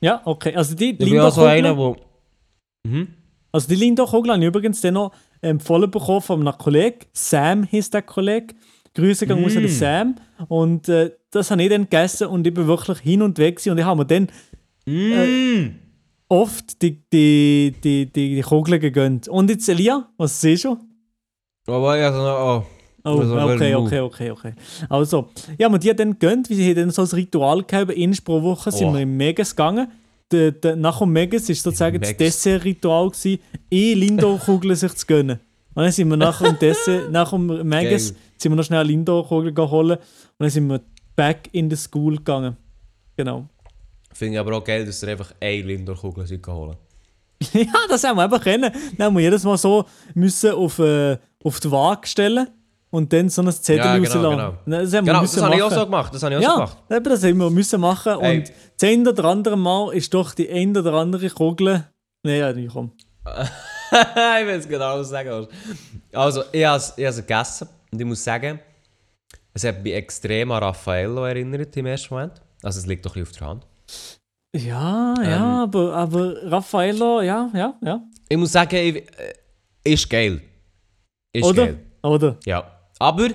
Ja, 0.01 0.21
okay. 0.25 0.57
Also, 0.57 0.75
die 0.75 0.91
ich 0.91 0.99
bin 0.99 1.21
auch 1.21 1.31
so 1.31 1.45
einer, 1.45 1.77
wo. 1.77 1.97
Mhm. 2.83 3.15
Also, 3.53 3.69
die 3.69 3.77
Lindor-Kugel 3.77 4.33
habe 4.33 4.43
ich 4.43 4.49
übrigens 4.49 4.81
dann 4.81 4.95
noch 4.95 5.13
empfohlen 5.41 5.89
bekommen 5.89 6.21
von 6.21 6.41
einem 6.41 6.59
Kollegen. 6.59 6.99
Sam 7.13 7.63
hieß 7.63 7.91
der 7.91 8.03
Kollege. 8.03 8.57
Grüße 8.95 9.27
gehen 9.27 9.43
mm. 9.43 9.57
an 9.57 9.69
Sam. 9.69 10.15
Und 10.49 10.89
äh, 10.89 11.11
das 11.31 11.51
habe 11.51 11.63
ich 11.63 11.69
dann 11.69 11.83
gegessen 11.83 12.29
und 12.29 12.47
ich 12.47 12.55
bin 12.55 12.67
wirklich 12.67 12.99
hin 13.01 13.23
und 13.23 13.39
weg 13.39 13.57
gewesen. 13.57 13.71
und 13.73 13.79
ich 13.79 13.85
habe 13.85 13.99
mir 13.99 14.07
dann 14.07 14.29
äh, 14.87 15.71
oft 16.29 16.81
die, 16.83 17.03
die, 17.13 17.75
die, 17.83 18.07
die, 18.07 18.37
die 18.37 18.43
Kugeln 18.43 18.81
gegönnt. 18.81 19.29
Und 19.29 19.51
jetzt 19.51 19.69
Elia, 19.69 20.09
was 20.17 20.41
siehst 20.41 20.65
du? 20.65 20.79
Oh, 21.67 21.87
also, 21.87 22.19
oh. 22.19 22.65
Oh, 23.07 23.19
okay, 23.19 23.75
okay, 23.75 24.01
okay, 24.01 24.31
okay. 24.31 24.53
Also, 24.89 25.29
ja, 25.59 25.69
wir 25.69 25.79
die 25.79 25.91
haben 25.91 25.97
dann 25.97 26.13
gegönnt, 26.19 26.49
wie 26.49 26.55
sie 26.55 26.73
dann 26.73 26.91
so 26.91 27.03
ein 27.03 27.09
Ritual 27.09 27.63
gehabt 27.63 27.95
Einmal 27.95 28.19
pro 28.25 28.43
Woche 28.43 28.73
sind 28.73 28.89
oh. 28.89 28.95
wir 28.95 29.01
im 29.01 29.17
Megas 29.17 29.55
gegangen. 29.55 29.89
De, 30.33 30.53
de, 30.53 30.75
nach 30.75 31.01
dem 31.01 31.13
Megas 31.13 31.47
war 31.49 31.55
sozusagen 31.55 32.01
das 32.01 32.17
Dessert-Ritual, 32.17 33.13
eh 33.71 33.95
Lindor-Kugeln 33.95 34.75
sich 34.75 34.95
zu 34.95 35.07
gönnen. 35.07 35.39
Und 35.75 35.83
dann 35.83 35.93
sind 35.93 36.09
wir 36.09 36.17
nach 36.17 36.41
dem 36.41 36.59
Dessert, 36.59 37.11
nach 37.11 37.31
dem 37.31 37.47
Megas, 37.69 38.15
sind 38.37 38.53
wir 38.53 38.57
noch 38.57 38.65
schnell 38.65 38.87
Lindor-Kugeln 38.87 39.55
geholt 39.55 39.99
und 39.99 40.01
dann 40.39 40.51
sind 40.51 40.69
wir 40.69 40.81
back 41.17 41.49
in 41.53 41.69
the 41.69 41.77
school 41.77 42.17
gegangen. 42.17 42.57
Genau. 43.17 43.49
Finde 44.13 44.35
ich 44.35 44.41
aber 44.41 44.57
auch 44.57 44.65
geil, 44.65 44.87
dass 44.87 45.03
ihr 45.03 45.09
einfach 45.09 45.35
eine 45.41 45.63
Lindor-Kugel 45.63 46.27
holen 46.47 46.77
Ja, 47.53 47.73
das 47.89 48.05
haben 48.05 48.17
wir 48.17 48.23
einfach 48.23 48.43
kennen. 48.43 48.73
Dann 48.97 49.07
haben 49.07 49.17
wir 49.17 49.23
jedes 49.23 49.43
Mal 49.43 49.59
so 49.59 49.85
müssen 50.15 50.53
auf, 50.53 50.79
äh, 50.79 51.19
auf 51.43 51.59
die 51.59 51.71
Waage 51.71 52.07
stellen 52.07 52.49
und 52.91 53.13
dann 53.13 53.29
so 53.29 53.43
ein 53.43 53.51
Zettel 53.51 53.79
ja, 53.79 53.99
genau, 53.99 54.31
rauslassen. 54.31 54.57
Genau, 54.65 54.81
das, 54.83 54.95
haben, 54.95 55.05
genau, 55.05 55.21
das 55.23 55.43
habe 55.43 55.57
ich 55.57 55.63
auch 55.63 55.73
so 55.73 55.85
gemacht. 55.85 56.15
Das 56.15 56.23
habe 56.23 56.35
ich 56.35 56.39
auch 56.39 56.43
ja, 56.43 56.51
so 56.51 56.55
gemacht. 56.55 56.79
Eben, 56.91 57.05
das 57.05 57.25
haben 57.25 57.39
wir 57.39 57.51
müssen 57.51 57.81
machen. 57.81 58.21
Ey. 58.21 58.39
Und 58.39 58.53
das 58.79 58.89
eine 58.89 59.11
oder 59.11 59.25
andere 59.25 59.57
Mal 59.57 59.93
ist 59.95 60.15
doch 60.15 60.33
die 60.35 60.49
eine 60.49 60.79
oder 60.79 60.95
andere 60.95 61.29
Kugel... 61.31 61.85
Nein, 62.23 62.39
ja, 62.39 62.53
nicht 62.53 62.73
komm. 62.73 62.93
ich 64.41 64.47
will 64.47 64.55
es 64.55 64.69
genau 64.69 65.03
sagen. 65.03 65.47
Also, 66.13 66.45
ich 66.53 66.65
habe 66.65 66.83
es 66.97 67.17
gegessen 67.17 67.69
und 67.93 68.01
ich 68.01 68.07
muss 68.07 68.23
sagen, 68.25 68.59
es 69.53 69.65
hat 69.65 69.83
mich 69.83 69.95
extrem 69.95 70.51
an 70.51 70.63
Raffaello 70.63 71.25
erinnert 71.25 71.77
im 71.77 71.87
ersten 71.87 72.15
Moment. 72.15 72.41
Also 72.63 72.81
es 72.81 72.87
liegt 72.87 73.07
doch 73.07 73.15
ein 73.15 73.23
bisschen 73.23 73.33
auf 73.33 73.39
der 73.39 73.47
Hand. 73.49 73.67
Ja, 74.57 75.15
ähm, 75.19 75.25
ja, 75.25 75.63
aber, 75.63 75.95
aber 75.95 76.51
Raffaello, 76.51 77.21
ja, 77.23 77.51
ja, 77.55 77.79
ja. 77.83 78.03
Ich 78.29 78.37
muss 78.37 78.53
sagen, 78.53 78.77
ich, 78.77 78.97
äh, 78.97 79.35
ist 79.85 80.09
geil. 80.09 80.41
Ist 81.33 81.45
Oder? 81.45 81.67
geil. 81.67 81.79
Oder? 82.03 82.39
Ja. 82.47 82.71
Aber 82.99 83.29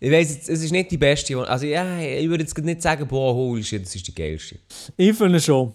ich 0.00 0.10
weiß 0.10 0.48
es 0.48 0.62
ist 0.62 0.70
nicht 0.70 0.90
die 0.90 0.98
beste. 0.98 1.36
Also 1.48 1.66
ja, 1.66 1.98
ich 1.98 2.28
würde 2.28 2.44
jetzt 2.44 2.56
nicht 2.58 2.82
sagen, 2.82 3.06
boah, 3.06 3.34
holy 3.34 3.62
shit, 3.62 3.82
das 3.82 3.94
ist 3.94 4.06
die 4.06 4.14
geilste. 4.14 4.58
Ich 4.96 5.16
finde 5.16 5.40
schon. 5.40 5.74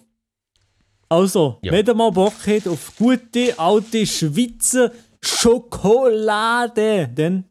Also, 1.12 1.58
ja. 1.62 1.72
wenn 1.72 1.84
ihr 1.84 1.94
mal 1.94 2.12
Bock 2.12 2.34
habt 2.46 2.68
auf 2.68 2.92
gute, 2.96 3.58
alte 3.58 4.06
Schweizer 4.06 4.92
Schokolade, 5.20 7.10
dann 7.12 7.46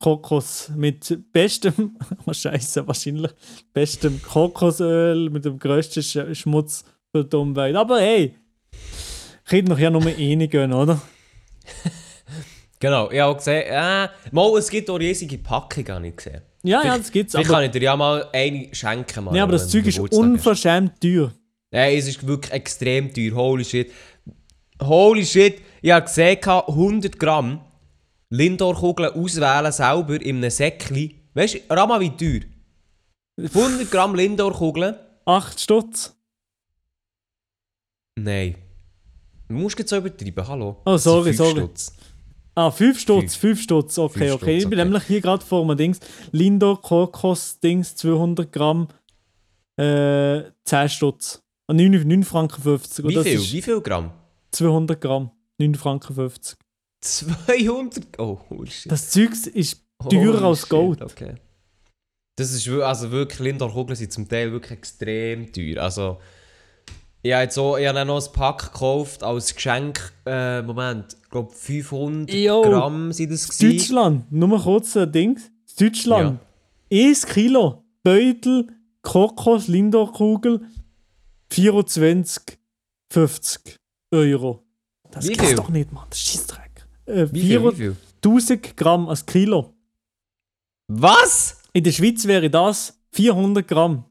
Kokos 0.00 0.70
mit 0.74 1.30
bestem, 1.30 1.98
oh 2.26 2.32
Scheiße, 2.32 2.86
wahrscheinlich 2.86 3.30
bestem 3.74 4.22
Kokosöl 4.22 5.28
mit 5.28 5.44
dem 5.44 5.58
grössten 5.58 6.02
Schmutz 6.34 6.82
für 7.12 7.24
die 7.24 7.36
Umwelt. 7.36 7.76
Aber 7.76 8.00
hey, 8.00 8.36
könnte 9.44 9.70
noch 9.70 9.78
ja 9.78 9.90
nur 9.90 10.02
eine 10.06 10.48
gehen, 10.48 10.72
oder? 10.72 11.00
Genau, 12.80 13.10
ich 13.10 13.20
habe 13.20 13.36
gesehen, 13.36 13.64
äh, 13.68 14.08
mal, 14.30 14.58
es 14.58 14.68
gibt 14.68 14.90
auch 14.90 14.98
riesige 14.98 15.38
Packungen, 15.38 15.88
habe 15.88 16.08
ich 16.08 16.16
gesehen. 16.16 16.42
Ja, 16.64 16.84
ja, 16.84 16.98
das 16.98 17.10
gibt 17.10 17.28
es. 17.28 17.34
Vielleicht 17.34 17.50
kann 17.50 17.64
ich 17.64 17.70
dir 17.70 17.80
ja 17.80 17.96
mal 17.96 18.28
eine 18.30 18.68
schenken. 18.74 19.24
Mal, 19.24 19.34
ja, 19.34 19.44
aber 19.44 19.52
das 19.52 19.70
Zeug 19.70 19.86
ist 19.86 19.98
unverschämt 19.98 21.00
teuer. 21.00 21.32
Ja, 21.74 21.86
es 21.88 22.06
ist 22.06 22.24
wirklich 22.24 22.52
extrem 22.52 23.12
teuer, 23.12 23.34
holy 23.34 23.64
shit. 23.64 23.90
Holy 24.80 25.26
shit, 25.26 25.60
ich 25.82 25.90
habe 25.90 26.06
gesehen, 26.06 26.38
100 26.40 27.18
Gramm 27.18 27.60
Lindor-Kugeln 28.30 29.12
auswählen 29.12 29.72
selber 29.72 30.22
in 30.22 30.36
einem 30.36 30.50
Säckchen. 30.50 31.14
Weißt 31.34 31.54
du, 31.54 31.58
Rama, 31.74 31.98
wie 31.98 32.10
teuer? 32.10 32.42
100 33.38 33.90
Gramm 33.90 34.14
Lindor-Kugeln. 34.14 34.94
8 35.24 35.60
Stutz. 35.60 36.16
Nein. 38.20 38.54
Du 39.48 39.54
musst 39.54 39.76
jetzt 39.76 39.90
so 39.90 39.96
übertreiben, 39.96 40.46
hallo. 40.46 40.80
Oh, 40.84 40.96
sorry, 40.96 41.32
sorry. 41.32 41.62
Stutz. 41.62 41.92
Ah, 42.54 42.70
5 42.70 43.00
Stutz, 43.00 43.34
5 43.34 43.60
Stutz, 43.60 43.98
okay, 43.98 44.28
fünf 44.28 44.34
okay. 44.42 44.58
ich 44.58 44.68
bin 44.68 44.78
okay. 44.78 44.84
nämlich 44.84 45.02
hier 45.04 45.20
gerade 45.20 45.44
vor 45.44 45.66
mir 45.66 45.74
Dings. 45.74 45.98
Lindor 46.30 46.80
Kokos 46.80 47.58
Dings 47.58 47.96
200 47.96 48.52
Gramm, 48.52 48.86
äh, 49.76 50.44
10 50.62 50.88
Stutz. 50.88 51.43
9, 51.68 52.06
9 52.06 52.22
Franken 52.24 52.62
50. 52.62 53.04
Wie 53.06 53.22
viel? 53.22 53.40
Wie 53.40 53.62
viel 53.62 53.80
Gramm? 53.80 54.10
200 54.52 55.00
Gramm, 55.00 55.30
9 55.58 55.74
Franken 55.74 56.14
50. 56.14 56.58
200? 57.00 58.18
Oh, 58.18 58.38
shit. 58.66 58.90
Das 58.90 59.10
Zeug 59.10 59.30
ist 59.54 59.82
teurer 59.98 60.38
Holy 60.38 60.44
als 60.44 60.60
shit, 60.60 60.68
Gold. 60.68 61.02
Okay. 61.02 61.34
Das 62.36 62.52
ist 62.52 62.68
also 62.68 63.10
wirklich, 63.10 63.38
Lindor-Kugeln 63.38 63.96
sind 63.96 64.12
zum 64.12 64.28
Teil 64.28 64.50
wirklich 64.50 64.72
extrem 64.72 65.52
teuer. 65.52 65.82
Also, 65.82 66.18
ich 67.22 67.32
habe 67.32 67.44
jetzt 67.44 67.54
so, 67.54 67.76
ich 67.76 67.86
habe 67.86 68.04
noch 68.04 68.22
ein 68.22 68.32
Pack 68.32 68.72
gekauft 68.72 69.22
als 69.22 69.54
Geschenk. 69.54 70.12
Äh, 70.26 70.62
Moment, 70.62 71.16
ich 71.22 71.30
glaube 71.30 71.52
500 71.52 72.34
Jo. 72.34 72.62
Gramm 72.62 73.12
sind 73.12 73.32
das 73.32 73.48
gewesen. 73.48 73.78
Deutschland, 73.78 74.32
nur 74.32 74.48
mal 74.48 74.60
kurz 74.60 74.96
ein 74.96 75.10
Ding. 75.10 75.38
In 75.78 75.86
Deutschland, 75.86 76.40
1 76.92 77.26
Kilo 77.26 77.84
Beutel 78.02 78.66
Kokos 79.02 79.68
Lindor-Kugel 81.56 82.24
24,50 83.12 83.76
Euro. 84.12 84.62
Das 85.10 85.24
Wie 85.28 85.32
gibt's 85.34 85.54
doch 85.54 85.68
nicht, 85.68 85.92
Mann. 85.92 86.06
Das 86.10 86.18
ist 86.18 86.28
Scheissdreck. 86.30 86.86
Äh, 87.06 87.26
Wie 87.32 87.40
viel, 87.42 87.62
wie 87.64 87.74
viel? 87.76 87.96
4000 88.22 88.76
Gramm 88.76 89.08
als 89.08 89.24
Kilo. 89.26 89.74
Was? 90.88 91.58
In 91.72 91.84
der 91.84 91.92
Schweiz 91.92 92.24
wäre 92.26 92.48
das 92.50 92.98
400 93.12 93.66
Gramm, 93.66 94.04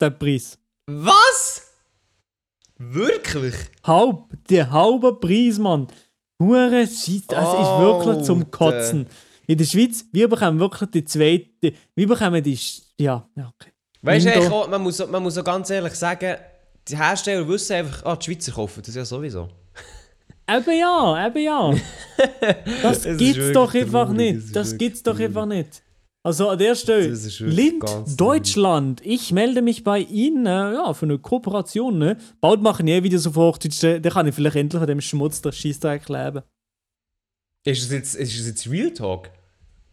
der 0.00 0.10
Preis. 0.10 0.58
Was? 0.86 1.66
Wirklich? 2.78 3.54
Halb, 3.84 4.24
der 4.48 4.70
halbe 4.70 5.14
Preis, 5.20 5.58
Mann. 5.58 5.86
Hure 6.40 6.86
Scheiss, 6.86 7.26
das 7.28 7.48
ist 7.48 7.78
wirklich 7.78 8.22
zum. 8.24 8.50
Kotzen. 8.50 9.06
In 9.46 9.58
der 9.58 9.64
Schweiz, 9.64 10.04
wir 10.12 10.28
bekommen 10.28 10.58
wirklich 10.58 10.90
die 10.90 11.04
zweite, 11.04 11.72
wir 11.94 12.06
bekommen 12.08 12.42
die, 12.42 12.56
Sch- 12.56 12.82
ja, 12.98 13.28
ja, 13.36 13.52
okay. 13.58 13.70
Weißt 14.02 14.26
du, 14.26 14.66
man, 14.70 14.80
muss, 14.82 14.98
man 15.06 15.22
muss 15.22 15.36
auch 15.36 15.44
ganz 15.44 15.68
ehrlich 15.70 15.94
sagen, 15.94 16.36
die 16.88 16.96
Hersteller 16.96 17.46
wissen 17.48 17.74
einfach, 17.74 18.04
ah, 18.04 18.16
die 18.16 18.24
Schweizer 18.26 18.52
kaufen 18.52 18.82
das 18.84 18.94
ja 18.94 19.04
sowieso. 19.04 19.48
Eben 20.48 20.78
ja, 20.78 21.26
eben 21.26 21.42
ja. 21.44 21.72
Das 22.82 23.04
gibt's 23.04 23.52
doch 23.52 23.72
einfach 23.74 24.06
traurig, 24.08 24.34
nicht. 24.34 24.56
Das 24.56 24.72
wirklich 24.72 24.78
gibt's 24.78 25.02
doch 25.02 25.12
traurig. 25.12 25.26
einfach 25.28 25.46
nicht. 25.46 25.82
Also 26.22 26.48
an 26.48 26.58
der 26.58 26.74
Stelle, 26.74 27.08
Das 27.08 27.38
Lind, 27.40 27.80
ganz 27.80 28.16
traurig. 28.16 28.16
Deutschland, 28.16 29.00
ich 29.06 29.32
melde 29.32 29.62
mich 29.62 29.84
bei 29.84 30.00
Ihnen 30.00 30.44
äh, 30.46 30.74
ja, 30.74 30.92
für 30.92 31.06
eine 31.06 31.18
Kooperation. 31.18 31.98
Ne? 31.98 32.16
Bald 32.40 32.60
machen 32.62 32.88
eh 32.88 33.02
Videos 33.02 33.26
auf 33.26 33.36
Hochdeutsch, 33.36 33.82
äh, 33.84 34.00
dann 34.00 34.12
kann 34.12 34.26
ich 34.26 34.34
vielleicht 34.34 34.56
endlich 34.56 34.80
an 34.82 34.88
dem 34.88 35.00
Schmutz 35.00 35.40
der 35.40 35.52
Scheissdreck 35.52 36.08
leben. 36.08 36.42
Ist 37.64 37.82
es 37.84 37.90
jetzt, 37.90 38.14
ist 38.16 38.38
es 38.38 38.46
jetzt 38.46 38.68
Real 38.70 38.90
Talk? 38.90 39.30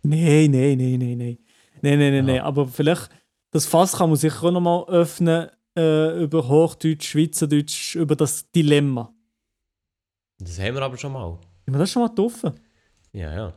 Nein, 0.04 0.52
nein, 0.52 0.78
nein, 0.78 0.98
nein, 1.00 1.18
nein. 1.18 1.38
Nein, 1.82 2.00
nein, 2.00 2.12
nein, 2.14 2.16
Ja. 2.16 2.22
nein. 2.24 2.42
Aber 2.42 2.68
vielleicht, 2.68 3.10
das 3.52 3.66
Fass 3.66 3.94
kann 3.98 4.10
man 4.10 4.18
sicher 4.18 4.44
auch 4.46 4.52
nochmal 4.52 4.86
öffnen 4.88 5.50
äh, 5.78 6.24
über 6.24 6.48
Hochdeutsch, 6.48 7.08
Schweizerdeutsch, 7.10 7.96
über 7.96 8.16
das 8.16 8.50
Dilemma. 8.52 9.14
Das 10.40 10.60
haben 10.60 10.76
wir 10.76 10.82
aber 10.82 10.98
schon 10.98 11.14
mal. 11.14 11.24
Haben 11.32 11.40
wir 11.66 11.78
das 11.80 11.92
schon 11.92 12.02
mal 12.02 12.10
getroffen? 12.10 12.54
Ja, 13.14 13.34
ja. 13.34 13.54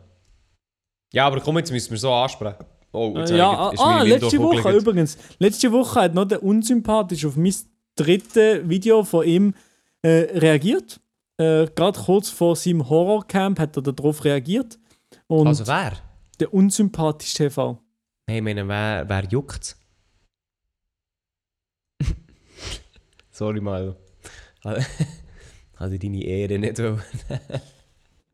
Ja, 1.13 1.27
aber 1.27 1.41
komm, 1.41 1.59
jetzt 1.59 1.71
müssen 1.73 1.91
wir 1.91 1.99
so 1.99 2.13
ansprechen. 2.13 2.65
Oh, 2.93 3.15
jetzt 3.19 3.31
Äh, 3.31 3.39
ja, 3.39 3.51
ah, 3.51 3.71
ich- 3.73 3.81
ah, 3.81 3.99
meine 3.99 4.09
letzte 4.11 4.39
Woche 4.39 4.71
übrigens. 4.77 5.17
Letzte 5.39 5.71
Woche 5.73 6.01
hat 6.01 6.15
noch 6.15 6.25
der 6.25 6.43
Unsympathisch 6.43 7.25
auf 7.25 7.37
mein 7.37 7.55
drittes 7.97 8.69
Video 8.69 9.03
von 9.05 9.27
ihm 9.27 9.55
äh, 10.03 10.39
reagiert. 10.39 11.01
Äh, 11.37 11.67
Gerade 11.75 11.99
kurz 12.01 12.31
vor 12.31 12.57
seinem 12.57 12.89
Horrorcamp 12.89 13.59
hat 13.59 13.77
er 13.77 13.83
darauf 13.83 14.25
reagiert. 14.25 14.79
Und 15.27 15.47
Also 15.47 15.67
wer? 15.67 15.93
der 16.39 16.53
Unsympathisch 16.55 17.35
TV. 17.35 17.79
Hey, 18.29 18.39
ich 18.39 18.45
meine, 18.45 18.67
wer, 18.67 19.09
wer 19.09 19.25
juckt 19.27 19.77
Sorry 23.41 23.63
mal. 23.63 23.97
Hatte 24.63 24.85
deine 25.99 26.23
Ehre 26.23 26.59
nicht 26.59 26.79
wollen. 26.79 27.01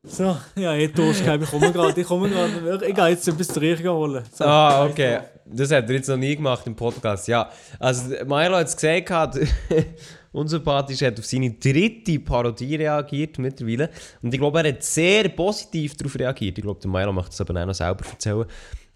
So, 0.03 0.37
ja, 0.57 0.75
ich 0.75 0.93
durchgehabt. 0.95 1.45
Ich 1.45 1.49
komme 1.49 1.71
gerade. 1.71 2.01
Ich 2.01 2.07
komme 2.09 2.29
gerade. 2.29 2.85
Ich 2.85 2.93
gehe 2.93 3.09
jetzt 3.11 3.29
etwas 3.29 3.47
zu 3.47 3.61
Riechen 3.61 3.89
holen. 3.89 4.25
So. 4.33 4.45
Ah, 4.45 4.85
okay. 4.85 5.21
Das 5.45 5.71
hat 5.71 5.89
er 5.89 5.95
jetzt 5.95 6.09
noch 6.09 6.17
nie 6.17 6.35
gemacht 6.35 6.67
im 6.67 6.75
Podcast. 6.75 7.29
Ja, 7.29 7.49
also 7.79 8.09
Milo 8.25 8.57
hat 8.57 8.67
es 8.67 8.75
gesagt, 8.75 9.11
hat, 9.11 9.39
unsympathisch 10.33 11.03
hat 11.03 11.21
auf 11.21 11.25
seine 11.25 11.53
dritte 11.53 12.19
Parodie 12.19 12.75
reagiert 12.75 13.39
mittlerweile. 13.39 13.91
Und 14.23 14.35
ich 14.35 14.41
glaube, 14.41 14.59
er 14.59 14.71
hat 14.71 14.83
sehr 14.83 15.29
positiv 15.29 15.97
darauf 15.97 16.19
reagiert. 16.19 16.59
Ich 16.59 16.65
glaube, 16.65 16.81
der 16.81 16.91
Milo 16.91 17.13
macht 17.13 17.31
das 17.31 17.41
aber 17.41 17.63
auch 17.63 17.67
noch 17.67 17.75
selber 17.75 18.05
erzählen. 18.11 18.45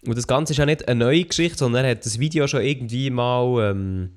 Und 0.04 0.18
das 0.18 0.26
Ganze 0.26 0.54
ist 0.54 0.56
ja 0.56 0.66
nicht 0.66 0.88
eine 0.88 1.04
neue 1.04 1.22
Geschichte, 1.24 1.58
sondern 1.58 1.84
er 1.84 1.92
hat 1.92 2.04
das 2.04 2.18
Video 2.18 2.48
schon 2.48 2.62
irgendwie 2.62 3.10
mal, 3.10 3.70
ähm, 3.70 4.16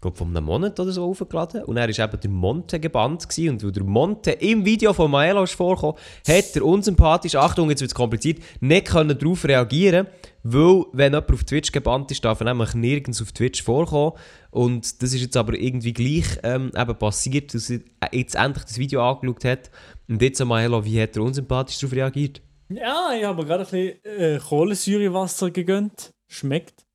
ich 0.00 0.02
glaube, 0.02 0.16
vor 0.16 0.26
einem 0.26 0.44
Monat 0.44 0.80
oder 0.80 0.92
so 0.92 1.04
aufgeladen. 1.04 1.62
Und 1.64 1.76
er 1.76 1.86
war 1.86 2.04
eben 2.06 2.20
der 2.22 2.30
Monte 2.30 2.80
gebannt. 2.80 3.28
Gewesen. 3.28 3.50
Und 3.50 3.62
weil 3.62 3.72
der 3.72 3.84
Monte 3.84 4.30
im 4.30 4.64
Video 4.64 4.94
von 4.94 5.10
Maelo 5.10 5.44
vorgekommen, 5.44 5.96
hat 6.26 6.54
der 6.54 6.64
unsympathisch, 6.64 7.34
Achtung, 7.34 7.68
jetzt 7.68 7.82
wird 7.82 7.90
es 7.90 7.94
kompliziert, 7.94 8.38
nicht 8.60 8.86
können 8.86 9.18
darauf 9.18 9.44
reagieren 9.44 10.06
weil, 10.42 10.86
wenn 10.94 11.12
jemand 11.12 11.30
auf 11.30 11.44
Twitch 11.44 11.70
gebannt 11.70 12.10
ist, 12.10 12.24
darf 12.24 12.40
er 12.40 12.46
nämlich 12.46 12.72
nirgends 12.72 13.20
auf 13.20 13.32
Twitch 13.32 13.62
vorkommen. 13.62 14.12
Und 14.50 15.02
das 15.02 15.12
ist 15.12 15.20
jetzt 15.20 15.36
aber 15.36 15.52
irgendwie 15.52 15.92
gleich 15.92 16.38
ähm, 16.44 16.72
eben 16.74 16.96
passiert, 16.96 17.52
dass 17.52 17.68
er 17.68 17.80
jetzt 18.10 18.36
endlich 18.36 18.64
das 18.64 18.78
Video 18.78 19.06
angeschaut 19.06 19.44
hat. 19.44 19.70
Und 20.08 20.22
jetzt 20.22 20.42
Maelo, 20.42 20.82
wie 20.82 20.98
hat 20.98 21.14
er 21.14 21.24
unsympathisch 21.24 21.78
darauf 21.78 21.94
reagiert? 21.94 22.40
Ja, 22.70 23.10
ich 23.14 23.24
habe 23.24 23.44
gerade 23.44 23.66
ein 23.66 23.70
bisschen 23.70 24.18
äh, 24.18 24.38
Kohlensäurewasser 24.38 25.50
gegönnt. 25.50 26.10
Schmeckt. 26.26 26.86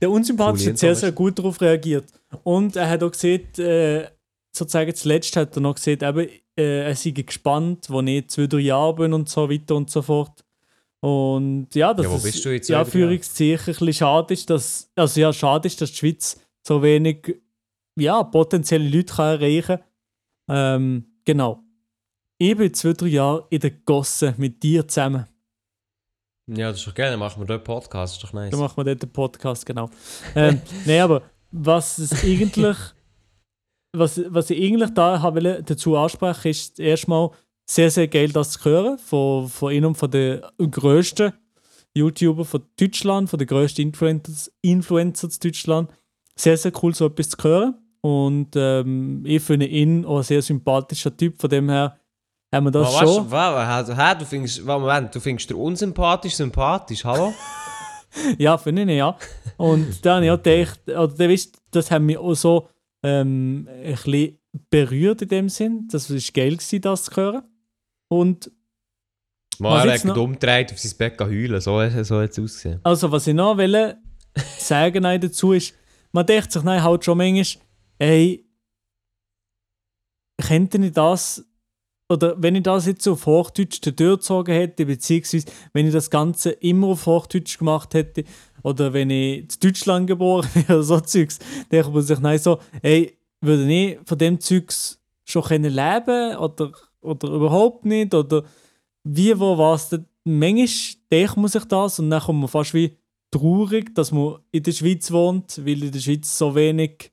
Der 0.00 0.10
Unsympathisch 0.10 0.62
Cool, 0.62 0.70
hat 0.70 0.78
sehr, 0.78 0.94
sehr 0.94 1.12
gut 1.12 1.38
darauf 1.38 1.60
reagiert. 1.60 2.06
Und 2.42 2.76
er 2.76 2.88
hat 2.88 3.02
auch 3.02 3.10
gesehen, 3.10 3.46
äh, 3.58 4.06
sozusagen 4.52 4.94
zuletzt 4.94 5.36
hat 5.36 5.56
er 5.56 5.60
noch 5.60 5.74
gesehen, 5.74 6.00
eben, 6.02 6.28
äh, 6.56 6.88
er 6.88 6.96
sei 6.96 7.10
gespannt, 7.10 7.88
wo 7.88 8.00
ich 8.00 8.28
zwei, 8.28 8.46
drei 8.46 8.58
Jahre 8.60 8.94
bin 8.94 9.12
und 9.12 9.28
so 9.28 9.50
weiter 9.50 9.76
und 9.76 9.90
so 9.90 10.02
fort. 10.02 10.44
Und 11.00 11.68
ja, 11.74 11.94
dass 11.94 12.06
Ja, 12.06 12.14
es 12.14 12.22
bist 12.22 12.44
du 12.44 12.50
jetzt, 12.50 12.68
drei 12.68 12.76
Anführungszeichen 12.76 13.74
ein 13.74 13.78
bisschen 13.78 13.92
schade 13.94 14.34
ist, 14.34 14.50
dass, 14.50 14.90
also 14.94 15.20
ja, 15.20 15.32
schade 15.32 15.66
ist, 15.66 15.80
dass 15.80 15.92
die 15.92 15.96
Schweiz 15.96 16.40
so 16.66 16.82
wenig 16.82 17.36
ja, 17.96 18.22
potenzielle 18.22 18.88
Leute 18.88 19.14
kann 19.14 19.40
erreichen 19.40 19.78
kann. 20.46 20.82
Ähm, 20.82 21.04
genau. 21.24 21.62
Ich 22.38 22.56
bin 22.56 22.72
zwei, 22.74 22.92
drei 22.92 23.06
Jahre 23.06 23.46
in 23.50 23.60
der 23.60 23.70
Gosse 23.70 24.34
mit 24.36 24.62
dir 24.62 24.86
zusammen. 24.88 25.26
Ja, 26.56 26.70
das 26.70 26.80
ist 26.80 26.86
doch 26.88 26.94
dann 26.94 27.18
machen 27.18 27.40
wir 27.40 27.46
dort 27.46 27.64
Podcast, 27.64 28.16
ist 28.16 28.24
doch 28.24 28.32
nice. 28.32 28.50
Dann 28.50 28.60
machen 28.60 28.76
wir 28.76 28.84
dort 28.84 29.02
den 29.02 29.12
Podcast, 29.12 29.64
genau. 29.64 29.88
ähm, 30.34 30.60
Nein, 30.84 31.00
aber 31.00 31.22
was 31.52 31.98
es 31.98 32.24
eigentlich, 32.24 32.76
was, 33.92 34.20
was 34.28 34.50
ich 34.50 34.60
eigentlich 34.60 34.90
da 34.94 35.22
habe 35.22 35.42
wollte 35.44 35.62
dazu 35.62 35.96
ansprechen, 35.96 36.48
ist 36.48 36.80
erstmal 36.80 37.30
sehr, 37.68 37.90
sehr 37.90 38.08
geil, 38.08 38.30
das 38.30 38.52
zu 38.52 38.64
hören 38.64 38.98
von, 38.98 39.48
von 39.48 39.72
einem 39.72 39.94
von 39.94 40.10
den 40.10 40.40
grössten 40.58 41.32
YouTuber 41.94 42.44
von 42.44 42.62
Deutschland, 42.78 43.30
von 43.30 43.38
den 43.38 43.46
grössten 43.46 43.82
Influencers, 43.82 44.52
Influencer 44.60 45.30
zu 45.30 45.38
Deutschland. 45.40 45.90
Sehr, 46.36 46.56
sehr 46.56 46.72
cool, 46.82 46.94
so 46.94 47.06
etwas 47.06 47.28
zu 47.28 47.36
hören. 47.42 47.74
Und 48.00 48.56
ähm, 48.56 49.22
ich 49.24 49.42
finde 49.42 49.66
ihn 49.66 50.04
auch 50.04 50.18
ein 50.18 50.22
sehr 50.22 50.42
sympathischer 50.42 51.16
Typ, 51.16 51.40
von 51.40 51.50
dem 51.50 51.68
her 51.68 51.99
haben 52.52 52.64
wir 52.64 52.70
das 52.70 52.88
weißt 52.92 52.98
schon. 53.14 53.24
du, 53.24 53.30
wa- 53.30 53.54
wa- 53.54 54.12
hä, 54.12 54.18
du 54.18 54.24
findest, 54.24 54.64
Moment, 54.64 55.14
du 55.14 55.20
findest 55.20 55.50
den 55.50 55.56
unsympathisch 55.56 56.34
sympathisch, 56.34 57.04
hallo? 57.04 57.32
Ja, 58.38 58.58
finde 58.58 58.82
ich, 58.82 58.88
ja. 58.98 59.16
Und 59.56 60.04
dann 60.04 60.16
habe 60.16 60.24
ich 60.26 60.30
auch 60.32 60.42
gedacht, 60.42 60.80
oder 60.88 61.06
du 61.06 61.28
weißt, 61.28 61.56
das 61.70 61.92
hat 61.92 62.02
mich 62.02 62.18
auch 62.18 62.34
so 62.34 62.68
ähm, 63.04 63.68
ein 63.84 63.94
bisschen 63.94 64.36
berührt 64.68 65.22
in 65.22 65.28
dem 65.28 65.48
Sinn. 65.48 65.86
Das 65.92 66.10
war 66.10 66.18
geil, 66.34 66.56
gewesen, 66.56 66.80
das 66.80 67.04
zu 67.04 67.14
hören. 67.16 67.42
Und 68.08 68.50
er 69.60 69.86
jetzt 69.86 70.04
hat 70.04 70.16
umgedreht 70.16 70.72
auf 70.72 70.80
sein 70.80 70.92
Bett 70.98 71.20
heulen, 71.20 71.60
so, 71.60 71.70
so 72.02 72.20
hat 72.20 72.30
es 72.30 72.38
ausgesehen. 72.40 72.80
also, 72.82 73.12
was 73.12 73.28
ich 73.28 73.34
noch 73.34 73.56
will 73.56 73.96
sagen 74.58 75.04
nein, 75.04 75.20
dazu 75.20 75.52
ist, 75.52 75.72
man 76.10 76.26
denkt 76.26 76.50
sich 76.50 76.64
nein, 76.64 76.82
halt 76.82 77.04
schon 77.04 77.16
manchmal, 77.16 77.64
ey, 78.00 78.44
könnte 80.42 80.78
ich 80.84 80.92
das, 80.92 81.44
oder 82.10 82.34
wenn 82.42 82.56
ich 82.56 82.64
das 82.64 82.86
jetzt 82.86 83.06
auf 83.08 83.24
Hochdeutsch 83.26 83.80
durchgezogen 83.82 84.54
hätte, 84.54 84.84
beziehungsweise 84.84 85.46
wenn 85.72 85.86
ich 85.86 85.92
das 85.92 86.10
Ganze 86.10 86.50
immer 86.50 86.88
auf 86.88 87.06
Hochdeutsch 87.06 87.58
gemacht 87.58 87.94
hätte, 87.94 88.24
oder 88.62 88.92
wenn 88.92 89.10
ich 89.10 89.38
in 89.38 89.48
Deutschland 89.60 90.06
geboren 90.06 90.48
wäre, 90.54 90.74
oder 90.74 90.82
so 90.82 91.00
Zeugs, 91.00 91.38
denkt 91.70 91.92
man 91.94 92.02
sich 92.02 92.18
nein, 92.20 92.38
so, 92.38 92.58
ey, 92.82 93.16
würde 93.40 93.72
ich 93.72 93.98
von 94.04 94.18
dem 94.18 94.40
Zeugs 94.40 95.00
schon 95.24 95.44
können 95.44 95.72
leben 95.72 96.36
oder, 96.36 96.72
oder 97.00 97.28
überhaupt 97.28 97.86
nicht, 97.86 98.12
oder 98.12 98.42
wie, 99.04 99.38
wo, 99.38 99.56
was. 99.56 99.88
Dann 99.88 100.06
Manchmal 100.24 100.68
denkt 101.10 101.36
man 101.38 101.48
sich 101.48 101.64
das 101.64 101.98
und 101.98 102.10
dann 102.10 102.20
kommt 102.20 102.40
man 102.40 102.48
fast 102.48 102.74
wie 102.74 102.96
traurig, 103.30 103.94
dass 103.94 104.12
man 104.12 104.38
in 104.50 104.62
der 104.62 104.72
Schweiz 104.72 105.10
wohnt, 105.10 105.64
weil 105.64 105.84
in 105.84 105.92
der 105.92 106.00
Schweiz 106.00 106.36
so 106.36 106.54
wenig 106.54 107.10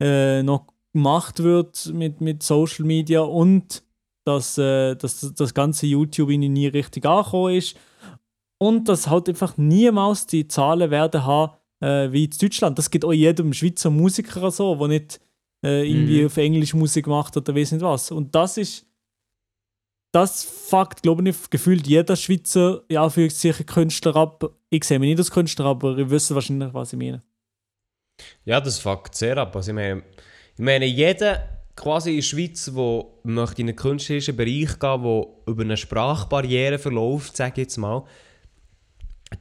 äh, 0.00 0.42
noch 0.42 0.66
gemacht 0.92 1.42
wird 1.42 1.92
mit, 1.92 2.20
mit 2.20 2.42
Social 2.42 2.84
Media 2.84 3.22
und 3.22 3.82
dass, 4.26 4.58
äh, 4.58 4.94
dass 4.96 5.20
das- 5.34 5.54
ganze 5.54 5.86
YouTube 5.86 6.30
ihnen 6.30 6.52
nie 6.52 6.66
richtig 6.66 7.06
angekommen 7.06 7.54
ist. 7.54 7.76
Und 8.58 8.88
dass 8.88 9.08
halt 9.08 9.28
einfach 9.28 9.56
niemals 9.56 10.26
die 10.26 10.48
Zahlen 10.48 10.90
werden 10.90 11.24
haben 11.24 11.52
äh, 11.82 12.10
wie 12.10 12.24
in 12.24 12.30
Deutschland. 12.30 12.78
Das 12.78 12.90
gibt 12.90 13.04
auch 13.04 13.12
jedem 13.12 13.52
Schweizer 13.52 13.90
Musiker 13.90 14.50
so, 14.50 14.74
der 14.76 14.88
nicht 14.88 15.20
äh, 15.64 15.88
irgendwie 15.88 16.20
Mhm. 16.20 16.26
auf 16.26 16.36
Englisch 16.38 16.74
Musik 16.74 17.06
macht 17.06 17.36
oder 17.36 17.54
weiß 17.54 17.72
nicht 17.72 17.82
was. 17.82 18.10
Und 18.10 18.34
das 18.34 18.56
ist 18.56 18.86
das 20.12 20.44
fuckt, 20.44 21.02
glaube 21.02 21.28
ich, 21.28 21.50
gefühlt 21.50 21.86
jeder 21.86 22.16
Schweizer, 22.16 22.82
ja, 22.88 23.04
Anführungszeichen, 23.04 23.66
Künstler 23.66 24.16
ab. 24.16 24.50
Ich 24.70 24.84
sehe 24.84 24.98
mich 24.98 25.08
nicht 25.10 25.18
als 25.18 25.30
Künstler, 25.30 25.66
aber 25.66 25.98
ich 25.98 26.08
wüsste 26.08 26.34
wahrscheinlich, 26.34 26.72
was 26.72 26.92
ich 26.94 26.98
meine. 26.98 27.22
Ja, 28.46 28.60
das 28.62 28.78
fuckt 28.78 29.14
sehr 29.14 29.36
ab. 29.36 29.54
Also 29.54 29.72
ich 29.72 29.74
meine, 29.74 30.02
ich 30.54 30.60
meine 30.64 30.86
jeder 30.86 31.55
quasi 31.76 32.10
in 32.10 32.16
der 32.16 32.22
Schweiz, 32.22 32.64
der 32.74 33.04
möchte 33.24 33.62
in 33.62 33.68
einen 33.68 33.76
künstlerischen 33.76 34.36
Bereich 34.36 34.78
gehen, 34.78 35.02
der 35.02 35.26
über 35.46 35.62
eine 35.62 35.76
Sprachbarriere 35.76 36.78
verläuft, 36.78 37.36
sage 37.36 37.52
ich 37.52 37.58
jetzt 37.58 37.76
mal, 37.76 38.02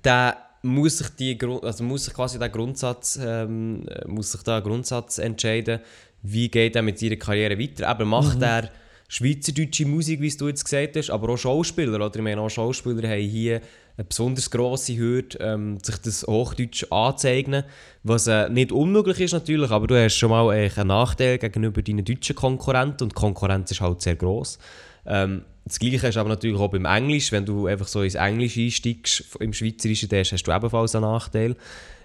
der 0.03 0.38
muss 0.61 0.97
sich, 0.97 1.09
die, 1.09 1.39
also 1.61 1.83
muss 1.83 2.05
sich 2.05 2.13
quasi 2.13 2.39
der 2.39 2.49
Grundsatz, 2.49 3.19
ähm, 3.21 3.86
muss 4.07 4.31
sich 4.31 4.41
da 4.43 4.59
Grundsatz 4.59 5.19
entscheiden, 5.19 5.79
wie 6.23 6.49
geht 6.49 6.75
er 6.75 6.81
mit 6.81 6.99
seiner 6.99 7.17
Karriere 7.17 7.59
weiter. 7.59 7.88
Aber 7.88 8.05
macht 8.05 8.38
mhm. 8.38 8.43
er 8.43 8.69
schweizerdeutsche 9.08 9.86
Musik, 9.86 10.22
wie 10.22 10.30
du 10.30 10.47
jetzt 10.47 10.64
gesagt 10.64 10.95
hast, 10.95 11.10
aber 11.10 11.30
auch 11.30 11.38
Schauspieler, 11.38 11.95
oder 11.95 12.12
ich 12.14 12.22
meine 12.22 12.41
auch 12.41 12.49
Schauspieler 12.49 13.08
haben 13.08 13.22
hier 13.22 13.62
eine 13.97 14.06
besonders 14.06 14.51
grosse 14.51 14.97
Hürde, 14.97 15.38
ähm, 15.39 15.78
sich 15.82 15.97
das 15.97 16.26
Hochdeutsch 16.28 16.86
anzueignen, 16.91 17.64
was 18.03 18.28
äh, 18.28 18.49
nicht 18.49 18.72
unmöglich 18.72 19.20
ist 19.22 19.34
natürlich, 19.34 19.72
aber 19.72 19.88
du 19.88 19.95
hast 19.95 20.16
schon 20.16 20.32
mal 20.32 20.49
einen 20.49 20.88
Nachteil 20.88 21.38
gegenüber 21.38 21.82
deinen 21.82 22.03
deutschen 22.03 22.36
Konkurrenten 22.36 23.03
und 23.03 23.12
die 23.12 23.16
Konkurrenz 23.16 23.72
ist 23.72 23.82
halt 23.82 24.01
sehr 24.01 24.16
gross. 24.16 24.58
Ähm, 25.06 25.43
das 25.66 25.80
Gleiche 25.80 26.08
ist 26.08 26.18
aber 26.18 26.30
natürlich 26.30 26.60
auch 26.60 26.70
beim 26.70 26.86
Englisch, 26.86 27.32
wenn 27.32 27.45
du 27.45 27.68
einfach 27.68 27.88
so 27.88 28.01
ins 28.01 28.16
Englisch 28.16 28.58
einsteigst, 28.58 29.24
im 29.39 29.53
Schweizerischen, 29.53 30.10
dann 30.10 30.20
hast 30.20 30.47
du 30.47 30.51
ebenfalls 30.51 30.95
einen 30.95 31.06
Nachteil. 31.06 31.56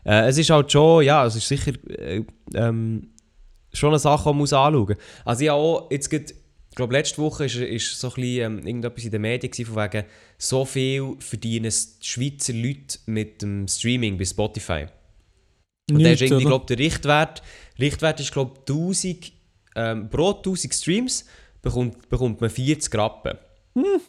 Äh, 0.05 0.29
es 0.29 0.39
ist 0.39 0.51
halt 0.51 0.73
schon, 0.73 1.05
ja, 1.05 1.27
es 1.27 1.37
ist 1.37 1.49
sicher 1.49 1.73
äh, 1.89 2.23
ähm, 2.55 3.09
schon 3.73 3.91
eine 3.91 3.99
Sache, 3.99 4.31
die 4.31 4.35
man 4.35 4.43
anschauen 4.43 4.75
muss. 4.75 4.97
Also 5.25 5.45
ja, 5.45 5.53
auch 5.53 5.91
jetzt 5.91 6.09
gibt 6.09 6.35
glaube, 6.81 6.95
letzte 6.95 7.19
Woche 7.19 7.45
war 7.45 7.49
so 7.49 7.61
ein 7.61 7.69
bisschen, 7.69 8.25
ähm, 8.25 8.67
irgendetwas 8.67 9.05
in 9.05 9.11
den 9.11 9.23
Medien 9.23 9.67
von 9.67 9.77
wegen, 9.77 10.05
so 10.39 10.65
viel 10.65 11.17
verdienen 11.19 11.73
Schweizer 12.01 12.53
Leute 12.53 12.99
mit 13.07 13.43
dem 13.43 13.69
Streaming 13.69 14.17
bei 14.17 14.25
Spotify. 14.25 14.87
Und 15.91 15.97
Nicht, 15.97 16.07
der 16.07 16.13
ist 16.15 16.23
irgendwie, 16.23 16.45
glaube 16.45 16.67
der 16.67 16.79
Richtwert, 16.79 17.43
Richtwert 17.79 18.21
ist, 18.21 18.33
glaube 18.33 18.61
1000, 18.61 19.33
ähm, 19.77 20.09
pro 20.09 20.33
1000 20.33 20.75
Streams 20.75 21.27
bekommt, 21.61 22.09
bekommt 22.09 22.41
man 22.41 22.51
40 22.51 22.95
Rappen. 22.95 23.39
Hm. 23.75 24.01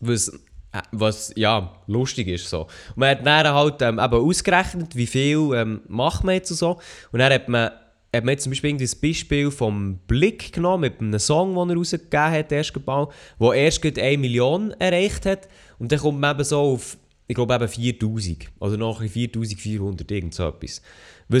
Was, 0.00 0.28
äh, 0.72 0.82
was, 0.92 1.32
ja, 1.36 1.82
lustig 1.86 2.28
ist 2.28 2.48
so. 2.48 2.62
Und 2.62 2.96
man 2.96 3.10
hat 3.10 3.26
dann 3.26 3.46
halt 3.48 3.82
ähm, 3.82 3.98
eben 3.98 4.14
ausgerechnet, 4.14 4.96
wie 4.96 5.06
viel 5.06 5.50
ähm, 5.54 5.82
macht 5.88 6.24
man 6.24 6.36
jetzt 6.36 6.50
und 6.50 6.56
so. 6.56 6.80
Und 7.12 7.18
dann 7.18 7.32
hat 7.32 7.48
man 7.48 7.72
hat 8.14 8.24
man 8.24 8.32
jetzt 8.32 8.42
zum 8.42 8.50
Beispiel 8.50 8.76
das 8.76 8.94
Beispiel 8.94 9.50
vom 9.50 9.98
Blick 10.06 10.52
genommen, 10.52 10.82
mit 10.82 11.00
einem 11.00 11.18
Song, 11.18 11.54
den 11.54 11.70
er 11.70 11.76
rausgegeben 11.76 12.30
hat, 12.30 12.52
erst 12.52 12.84
Ball, 12.84 13.08
der 13.40 13.52
erst 13.52 13.84
1 13.84 14.20
Million 14.20 14.72
erreicht 14.72 15.26
hat. 15.26 15.48
Und 15.78 15.92
dann 15.92 16.00
kommt 16.00 16.20
man 16.20 16.34
eben 16.34 16.44
so 16.44 16.58
auf, 16.58 16.96
ich 17.28 17.36
glaube 17.36 17.54
eben 17.54 17.68
4000 17.68 18.48
oder 18.58 18.76
noch 18.76 19.00
4400, 19.00 20.10
irgend 20.10 20.34
so 20.34 20.48
etwas. 20.48 20.82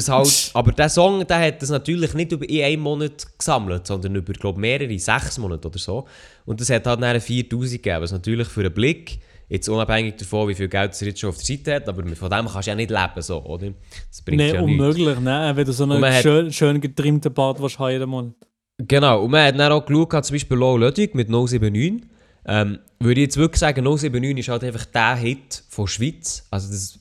halt, 0.08 0.50
aber 0.54 0.70
der 0.70 0.88
Song 0.88 1.26
der 1.26 1.40
hat 1.48 1.62
das 1.62 1.70
natürlich 1.70 2.14
nicht 2.14 2.30
über 2.30 2.48
in 2.48 2.62
einem 2.62 2.82
Monat 2.82 3.26
gesammelt, 3.36 3.88
sondern 3.88 4.14
über, 4.14 4.32
glaube 4.32 4.60
mehrere, 4.60 4.96
sechs 4.96 5.36
Monate 5.38 5.66
oder 5.66 5.80
so. 5.80 6.06
Und 6.46 6.60
das 6.60 6.70
hat 6.70 6.86
halt 6.86 7.02
dann 7.02 7.20
4000 7.20 7.82
gegeben, 7.82 8.02
was 8.02 8.12
natürlich 8.12 8.46
für 8.46 8.60
einen 8.60 8.72
Blick 8.72 9.18
Jetzt 9.50 9.68
unabhängig 9.68 10.16
davon, 10.16 10.48
wie 10.48 10.54
viel 10.54 10.68
Geld 10.68 10.92
er 11.02 11.08
jetzt 11.08 11.18
schon 11.18 11.30
auf 11.30 11.36
der 11.36 11.44
Seite 11.44 11.74
hat, 11.74 11.88
aber 11.88 12.02
von 12.14 12.30
dem 12.30 12.46
kannst 12.46 12.66
du 12.66 12.70
ja 12.70 12.74
nicht 12.76 12.90
leben, 12.90 13.20
so, 13.20 13.42
oder? 13.42 13.72
Das 14.08 14.22
bringt 14.22 14.40
nee, 14.40 14.54
ja 14.54 14.62
unmöglich, 14.62 15.18
ne? 15.18 15.50
Wenn 15.54 15.66
du 15.66 15.72
so 15.72 15.84
einen 15.84 16.22
schön, 16.22 16.46
hat, 16.46 16.54
schön 16.54 16.80
getrimmten 16.80 17.34
Bart 17.34 17.60
willst 17.60 17.78
jeden 17.80 18.08
Monat. 18.08 18.34
Genau, 18.78 19.24
und 19.24 19.32
man 19.32 19.44
hat 19.44 19.58
dann 19.58 19.72
auch 19.72 19.84
geschaut, 19.84 20.24
zum 20.24 20.34
Beispiel 20.34 20.56
Low 20.56 20.76
Ludwig 20.76 21.16
mit 21.16 21.28
079. 21.28 22.08
Ähm, 22.46 22.78
würde 23.00 23.20
ich 23.20 23.26
jetzt 23.26 23.36
wirklich 23.36 23.58
sagen, 23.58 23.82
079 23.84 24.38
ist 24.38 24.48
halt 24.48 24.62
einfach 24.62 24.84
der 24.86 25.16
Hit 25.16 25.64
von 25.68 25.88
Schweiz. 25.88 26.46
Also 26.50 26.70
das 26.70 27.00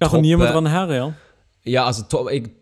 da 0.00 0.08
kommt 0.08 0.22
niemand 0.22 0.54
dran 0.54 0.66
her, 0.66 0.88
ja. 0.90 1.14
Ja, 1.64 1.84
also 1.84 2.02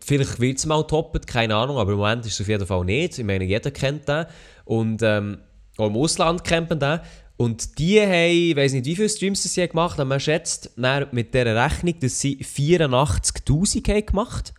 vielleicht 0.05 0.39
wird 0.39 0.57
es 0.57 0.65
mal 0.65 0.83
toppen, 0.83 1.21
keine 1.21 1.55
Ahnung, 1.55 1.77
aber 1.77 1.93
im 1.93 1.97
Moment 1.97 2.25
ist 2.25 2.33
es 2.33 2.41
auf 2.41 2.47
jeden 2.47 2.67
Fall 2.67 2.85
nicht. 2.85 3.17
Ich 3.17 3.25
meine, 3.25 3.45
jeder 3.45 3.71
kennt 3.71 4.07
den. 4.07 4.25
Und 4.65 5.01
ähm, 5.01 5.39
auch 5.77 5.87
im 5.87 5.95
Ausland 5.95 6.43
kennt 6.43 6.69
man 6.69 6.79
den. 6.79 6.99
Und 7.41 7.79
die 7.79 7.99
haben, 7.99 8.29
ich 8.29 8.55
weiß 8.55 8.73
nicht, 8.73 8.85
wie 8.85 8.95
viele 8.95 9.09
Streams 9.09 9.41
sie 9.41 9.67
gemacht 9.67 9.97
haben, 9.97 10.09
man 10.09 10.19
schätzt 10.19 10.77
mit 11.11 11.33
dieser 11.33 11.55
Rechnung, 11.55 11.95
dass 11.99 12.19
sie 12.19 12.37
84'000 12.37 13.89
haben 13.89 14.05
gemacht 14.05 14.53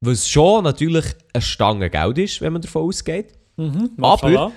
Was 0.00 0.26
schon 0.26 0.64
natürlich 0.64 1.04
eine 1.34 1.42
Stange 1.42 1.90
Geld 1.90 2.16
ist, 2.16 2.40
wenn 2.40 2.54
man 2.54 2.62
davon 2.62 2.84
ausgeht. 2.84 3.34
Mhm, 3.58 3.90
Aber 4.00 4.52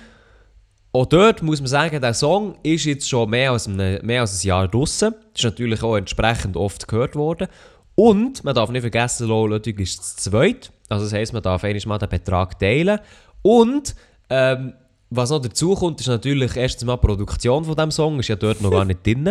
auch 0.92 1.04
dort 1.04 1.42
muss 1.42 1.60
man 1.60 1.66
sagen, 1.66 2.00
der 2.00 2.14
Song 2.14 2.56
ist 2.62 2.86
jetzt 2.86 3.06
schon 3.06 3.28
mehr 3.28 3.50
als, 3.50 3.66
ein, 3.66 3.76
mehr 4.02 4.22
als 4.22 4.42
ein 4.42 4.48
Jahr 4.48 4.66
draußen. 4.66 5.14
Ist 5.34 5.44
natürlich 5.44 5.82
auch 5.82 5.96
entsprechend 5.96 6.56
oft 6.56 6.88
gehört 6.88 7.16
worden. 7.16 7.48
Und 7.96 8.44
man 8.44 8.54
darf 8.54 8.70
nicht 8.70 8.80
vergessen, 8.80 9.28
Low 9.28 9.46
Ludwig 9.46 9.78
ist 9.78 9.98
das 9.98 10.16
zweite. 10.16 10.70
Also 10.88 11.04
das 11.04 11.12
heisst, 11.12 11.34
man 11.34 11.42
darf 11.42 11.64
einmal 11.64 11.98
den 11.98 12.08
Betrag 12.08 12.58
teilen. 12.58 12.98
Und 13.42 13.94
ähm, 14.30 14.72
was 15.10 15.30
noch 15.30 15.40
dazu 15.40 15.74
kommt, 15.74 16.00
ist 16.00 16.08
natürlich 16.08 16.56
erstens 16.56 16.84
mal 16.84 16.96
die 16.96 17.06
Produktion 17.06 17.64
von 17.64 17.76
dem 17.76 17.90
Song, 17.90 18.18
ist 18.18 18.28
ja 18.28 18.36
dort 18.36 18.60
noch 18.60 18.70
gar 18.70 18.84
nicht 18.84 19.06
drin. 19.06 19.26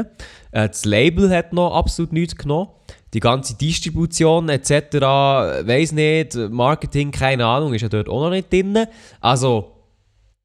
Äh, 0.52 0.70
das 0.70 0.86
Label 0.86 1.30
hat 1.30 1.54
noch 1.54 1.76
absolut 1.76 2.14
nichts 2.14 2.36
genommen. 2.36 2.70
Die 3.14 3.20
ganze 3.20 3.56
Distribution 3.56 4.50
etc., 4.50 4.72
weiß 4.72 5.92
nicht, 5.92 6.36
Marketing, 6.36 7.12
keine 7.12 7.46
Ahnung, 7.46 7.74
ist 7.74 7.82
ja 7.82 7.90
dort 7.90 8.10
auch 8.10 8.22
noch 8.22 8.30
nicht 8.30 8.52
drin. 8.52 8.86
Also, 9.20 9.72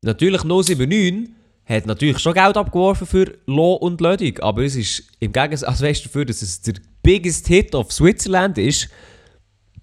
natürlich 0.03 0.43
079 0.43 1.31
hat 1.64 1.87
natürlich 1.87 2.18
schon 2.18 2.35
Geld 2.35 2.57
abgeworfen 2.57 3.07
für 3.07 3.33
Lo 3.47 3.74
und 3.74 4.01
Lödig, 4.01 4.43
aber 4.43 4.64
es 4.64 4.74
ist 4.74 5.05
im 5.20 5.33
Gegensatz, 5.33 5.68
also 5.68 5.85
weißt 5.85 6.05
du, 6.05 6.09
dafür, 6.09 6.24
dass 6.24 6.43
es 6.43 6.61
der 6.62 6.74
biggest 7.03 7.47
Hit 7.47 7.74
of 7.74 7.93
Switzerland 7.93 8.59
ist, 8.59 8.89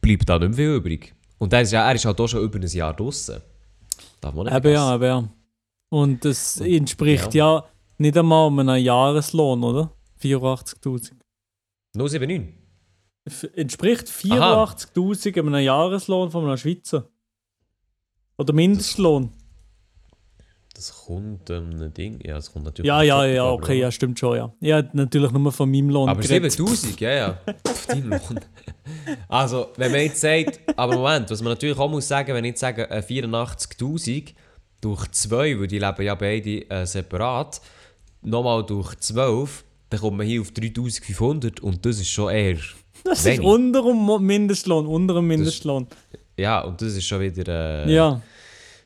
bleibt 0.01 0.27
da 0.27 0.37
nicht 0.37 0.49
mehr 0.49 0.57
viel 0.57 0.75
übrig. 0.75 1.13
Und 1.37 1.53
er 1.53 1.61
ist, 1.61 1.71
ja, 1.71 1.87
er 1.87 1.95
ist 1.95 2.05
halt 2.05 2.19
auch 2.19 2.27
schon 2.27 2.43
über 2.43 2.59
ein 2.59 2.67
Jahr 2.67 2.93
draußen. 2.93 3.41
Darf 4.21 4.33
man 4.33 4.45
nicht 4.45 4.55
eben 4.55 4.73
ja, 4.73 4.95
eben 4.95 5.03
ja. 5.03 5.29
Und 5.89 6.25
das 6.25 6.59
entspricht 6.59 7.33
ja, 7.33 7.55
ja 7.55 7.65
nicht 7.97 8.17
einmal 8.17 8.49
einem 8.59 8.83
Jahreslohn, 8.83 9.63
oder? 9.63 9.91
84.000. 10.21 11.13
079? 11.93 12.53
Entspricht 13.55 14.07
84.000 14.07 15.39
einem 15.39 15.63
Jahreslohn 15.63 16.31
von 16.31 16.45
einem 16.45 16.57
Schweizer. 16.57 17.09
Oder 18.37 18.53
Mindestlohn. 18.53 19.31
Das, 19.31 19.46
das 20.77 20.93
kommt 21.05 21.49
ähm, 21.49 21.81
ein 21.81 21.93
Ding. 21.93 22.19
Ja, 22.23 22.35
das 22.35 22.53
kommt 22.53 22.65
natürlich. 22.65 22.87
Ja, 22.87 23.01
ja, 23.01 23.25
ja, 23.25 23.49
okay, 23.49 23.79
ja, 23.79 23.91
stimmt 23.91 24.19
schon, 24.19 24.37
ja. 24.37 24.53
Ja, 24.59 24.83
natürlich 24.93 25.31
nur 25.31 25.51
von 25.51 25.71
meinem 25.71 25.89
Lohn. 25.89 26.07
Aber 26.07 26.21
7000, 26.21 26.99
ja, 27.01 27.11
ja. 27.11 27.37
Auf 27.67 27.87
deinem 27.87 28.11
Lohn. 28.11 28.39
Also, 29.27 29.67
wenn 29.75 29.91
man 29.91 30.01
jetzt 30.01 30.21
sagt, 30.21 30.61
aber 30.77 30.95
Moment, 30.95 31.29
was 31.29 31.41
man 31.41 31.51
natürlich 31.51 31.77
auch 31.77 31.89
muss 31.89 32.07
sagen, 32.07 32.33
wenn 32.33 32.45
ich 32.45 32.51
jetzt 32.51 32.61
sage 32.61 32.89
äh, 32.89 32.99
84.000, 32.99 34.33
durch 34.79 35.11
2, 35.11 35.59
weil 35.59 35.67
die 35.67 35.79
leben 35.79 36.01
ja 36.03 36.15
beide 36.15 36.69
äh, 36.69 36.85
separat, 36.85 37.59
nochmal 38.21 38.65
durch 38.65 38.95
12, 38.95 39.65
dann 39.89 39.99
kommt 39.99 40.17
man 40.17 40.25
hier 40.25 40.39
auf 40.39 40.51
3500 40.51 41.59
und 41.59 41.85
das 41.85 41.99
ist 41.99 42.09
schon 42.09 42.31
eher. 42.31 42.57
Das 43.03 43.25
wenig. 43.25 43.39
ist 43.39 43.45
unter 43.45 43.81
dem 43.81 44.25
Mindestlohn, 44.25 44.85
unter 44.85 45.15
dem 45.15 45.27
Mindestlohn. 45.27 45.87
Das, 45.89 46.19
ja, 46.37 46.61
und 46.61 46.81
das 46.81 46.93
ist 46.93 47.05
schon 47.05 47.19
wieder. 47.19 47.85
Äh, 47.85 47.93
ja. 47.93 48.21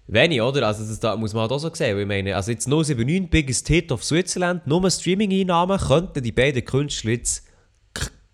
Wenig, 0.08 0.42
oder? 0.42 0.68
Also 0.68 0.86
das 0.86 1.00
da 1.00 1.16
muss 1.16 1.34
man 1.34 1.44
halt 1.44 1.52
auch 1.52 1.60
so 1.60 1.74
sehen. 1.74 1.98
Ich 1.98 2.08
meine, 2.08 2.36
also 2.36 2.52
jetzt 2.52 2.68
079 2.68 3.30
Biggest 3.30 3.68
Hit 3.68 3.92
of 3.92 4.04
Switzerland, 4.04 4.68
nur 4.68 4.90
Streaming-Einnahmen 4.90 5.80
könnten 5.80 6.24
die 6.24 6.32
beiden 6.32 6.66
Künstler 6.66 7.12
jetzt 7.12 7.48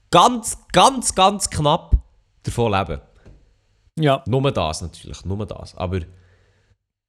ganz, 0.10 0.58
ganz, 0.72 1.14
ganz 1.14 1.50
knapp 1.50 1.96
davon 2.44 2.72
leben. 2.72 3.02
Ja. 4.00 4.24
Nur 4.28 4.52
das 4.52 4.82
natürlich, 4.82 5.26
nur 5.26 5.46
das. 5.46 5.76
Aber 5.76 6.00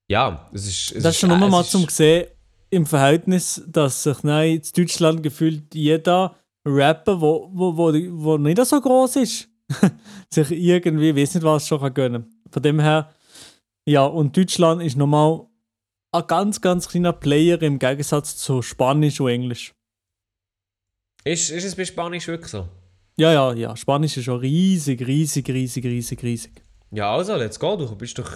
ja, 0.08 0.48
es 0.52 0.66
ist. 0.66 0.92
Es 0.96 1.02
das 1.02 1.14
ist 1.14 1.20
schon 1.20 1.38
nur 1.38 1.48
mal 1.48 1.64
zum 1.64 1.88
sehen, 1.88 2.26
im 2.70 2.86
Verhältnis, 2.86 3.62
dass 3.66 4.02
sich 4.02 4.22
nein, 4.22 4.56
in 4.56 4.62
Deutschland 4.76 5.22
gefühlt 5.22 5.74
jeder 5.74 6.34
Rapper, 6.66 7.20
wo, 7.20 7.50
wo, 7.52 7.76
wo, 7.76 7.92
wo 7.92 8.38
nicht 8.38 8.64
so 8.64 8.80
groß 8.80 9.16
ist, 9.16 9.48
sich 10.30 10.50
irgendwie, 10.50 11.14
weiß 11.14 11.34
nicht 11.34 11.44
was, 11.44 11.66
schon 11.66 11.94
gönnen 11.94 12.22
kann. 12.22 12.32
Von 12.50 12.62
dem 12.62 12.80
her, 12.80 13.10
ja, 13.88 14.04
und 14.04 14.36
Deutschland 14.36 14.82
ist 14.82 14.96
nochmal 14.96 15.46
ein 16.12 16.26
ganz, 16.26 16.60
ganz 16.60 16.88
kleiner 16.88 17.12
Player 17.12 17.60
im 17.62 17.78
Gegensatz 17.78 18.36
zu 18.36 18.62
Spanisch 18.62 19.20
und 19.20 19.30
Englisch. 19.30 19.72
Ist, 21.24 21.50
ist 21.50 21.64
es 21.64 21.74
bei 21.74 21.84
Spanisch 21.84 22.28
wirklich 22.28 22.50
so? 22.50 22.68
Ja, 23.16 23.32
ja, 23.32 23.52
ja. 23.54 23.76
Spanisch 23.76 24.16
ist 24.16 24.24
schon 24.24 24.40
riesig, 24.40 25.06
riesig, 25.06 25.48
riesig, 25.48 25.84
riesig, 25.84 26.22
riesig. 26.22 26.52
Ja, 26.90 27.14
also, 27.14 27.36
let's 27.36 27.58
go. 27.58 27.76
Du 27.76 27.96
bist 27.96 28.18
doch 28.18 28.30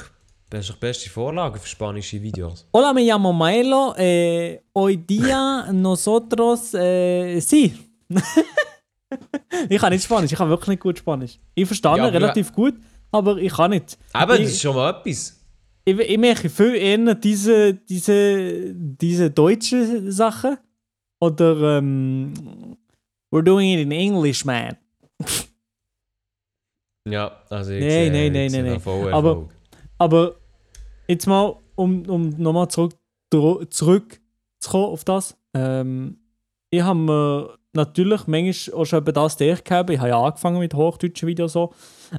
das 0.50 0.60
ist 0.60 0.70
doch 0.70 0.76
beste 0.76 1.08
Vorlage 1.08 1.58
für 1.58 1.66
spanische 1.66 2.20
Videos. 2.20 2.66
Hola, 2.74 2.92
me 2.92 3.02
llamo 3.02 3.32
Maelo. 3.32 3.94
Eh, 3.96 4.60
hoy 4.74 4.98
día 4.98 5.72
nosotros, 5.72 6.74
eh, 6.74 7.40
sí. 7.40 7.72
ich 9.70 9.80
kann 9.80 9.92
nicht 9.94 10.04
Spanisch, 10.04 10.32
ich 10.32 10.36
kann 10.36 10.50
wirklich 10.50 10.68
nicht 10.68 10.82
gut 10.82 10.98
Spanisch. 10.98 11.38
Ich 11.54 11.66
verstehe 11.66 11.96
ja, 11.96 12.06
relativ 12.06 12.52
gut, 12.52 12.74
aber 13.10 13.38
ich 13.38 13.52
kann 13.52 13.70
nicht. 13.70 13.96
Aber 14.12 14.36
das 14.36 14.48
ist 14.48 14.60
schon 14.60 14.76
mal 14.76 14.90
etwas. 14.90 15.41
Ich, 15.84 15.98
ich 15.98 16.18
mache 16.18 16.48
viel 16.48 16.74
eher 16.74 17.14
diese, 17.14 17.74
diese, 17.74 18.72
diese 18.74 19.30
deutsche 19.30 20.10
Sachen. 20.12 20.56
Oder 21.20 21.78
ähm, 21.78 22.32
We're 23.32 23.42
doing 23.42 23.70
it 23.78 23.80
in 23.80 23.92
English, 23.92 24.44
man. 24.44 24.76
Ja, 27.08 27.42
also 27.50 27.72
ich 27.72 27.80
Nein, 27.80 27.90
sehe, 27.90 28.30
nein, 28.30 28.32
nein, 28.32 28.80
nein, 28.84 29.12
Aber-. 29.14 29.48
Aber 29.98 30.36
jetzt 31.08 31.26
mal, 31.26 31.56
um, 31.74 32.08
um 32.08 32.28
nochmal 32.30 32.68
zurück, 32.68 32.94
zurückzukommen 33.70 34.84
auf 34.92 35.04
das. 35.04 35.36
Ähm, 35.54 36.18
ich 36.70 36.82
habe 36.82 36.98
mir 36.98 37.58
natürlich 37.72 38.26
manchmal 38.26 38.80
auch 38.80 38.84
schon 38.84 38.98
über 39.00 39.12
das 39.12 39.36
gehabt. 39.64 39.90
Ich 39.90 39.98
habe 39.98 40.08
ja 40.10 40.20
angefangen 40.22 40.58
mit 40.58 40.74
hochdeutschen 40.74 41.28
Videos 41.28 41.52
so. 41.52 41.72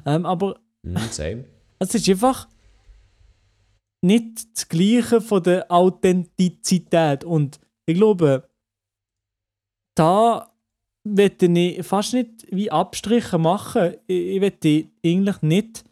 Ähm, 0.04 0.26
aber 0.26 0.56
Mhm, 0.82 0.96
same. 1.10 1.44
es 1.78 1.94
ist 1.94 2.08
einfach 2.08 2.46
nicht 4.04 4.54
das 4.54 4.68
Gleiche 4.68 5.20
von 5.20 5.42
der 5.42 5.70
Authentizität. 5.72 7.24
Und 7.24 7.58
ich 7.86 7.96
glaube, 7.96 8.48
da 9.94 10.52
möchte 11.04 11.46
ich 11.46 11.84
fast 11.84 12.14
nicht 12.14 12.46
wie 12.50 12.70
Abstriche 12.70 13.38
machen. 13.38 13.94
Ich, 14.06 14.40
möchte 14.40 14.86
eigentlich 15.04 15.42
nicht 15.42 15.84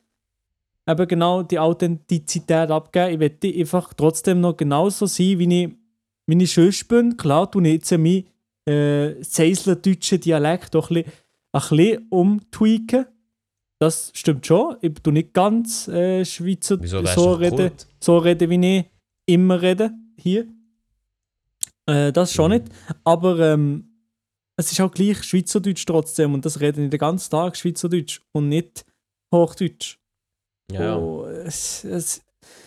eben 0.87 1.09
genau 1.09 1.43
die 1.43 1.59
Authentizität 1.59 2.71
abgeben. 2.71 3.13
Ich 3.13 3.19
möchte 3.19 3.59
einfach 3.59 3.95
trotzdem 3.95 4.41
noch 4.41 4.57
genauso 4.57 5.07
sein, 5.07 5.39
wie 5.39 5.65
ich, 5.65 5.71
wie 6.27 6.43
ich 6.43 6.53
sonst 6.53 6.89
bin. 6.89 7.17
Klar, 7.17 7.51
ich 7.55 7.63
jetzt 7.63 7.93
meinen 7.93 8.25
äh, 8.67 9.23
Seisler-deutschen 9.23 10.21
Dialekt 10.21 10.77
auch 10.77 10.91
ein 10.91 11.05
bisschen, 11.05 11.13
ein 11.53 11.61
bisschen 11.61 12.07
umtweaken. 12.11 13.07
Das 13.83 14.13
stimmt 14.15 14.47
schon. 14.47 14.77
Ich 14.81 14.95
tue 15.03 15.13
nicht 15.13 15.35
ganz 15.35 15.89
äh, 15.89 16.25
Schweizer 16.25 16.81
Wieso 16.81 17.05
so 17.05 17.33
reden, 17.33 17.73
so 17.99 18.17
reden, 18.17 18.49
wie 18.49 18.79
ich 18.79 18.85
immer 19.27 19.61
rede 19.61 19.91
hier. 20.17 20.47
Äh, 21.87 22.13
das 22.13 22.33
schon 22.33 22.53
Mhm. 22.53 22.59
nicht. 22.59 22.73
Aber 23.03 23.41
ähm, 23.41 23.89
es 24.57 24.71
ist 24.71 24.81
auch 24.81 24.93
gleich 24.93 25.25
Schweizerdeutsch 25.25 25.85
trotzdem 25.85 26.33
und 26.33 26.45
das 26.45 26.61
reden 26.61 26.85
ich 26.85 26.91
den 26.91 27.01
ganzen 27.01 27.33
Tag 27.33 27.57
Schweizerdeutsch 27.57 28.21
und 28.31 28.51
nicht 28.51 28.85
Hochdeutsch. 29.35 29.99
Ja. 30.71 30.97
Oh, 30.97 31.25
es, 31.25 31.83
es, 31.83 32.23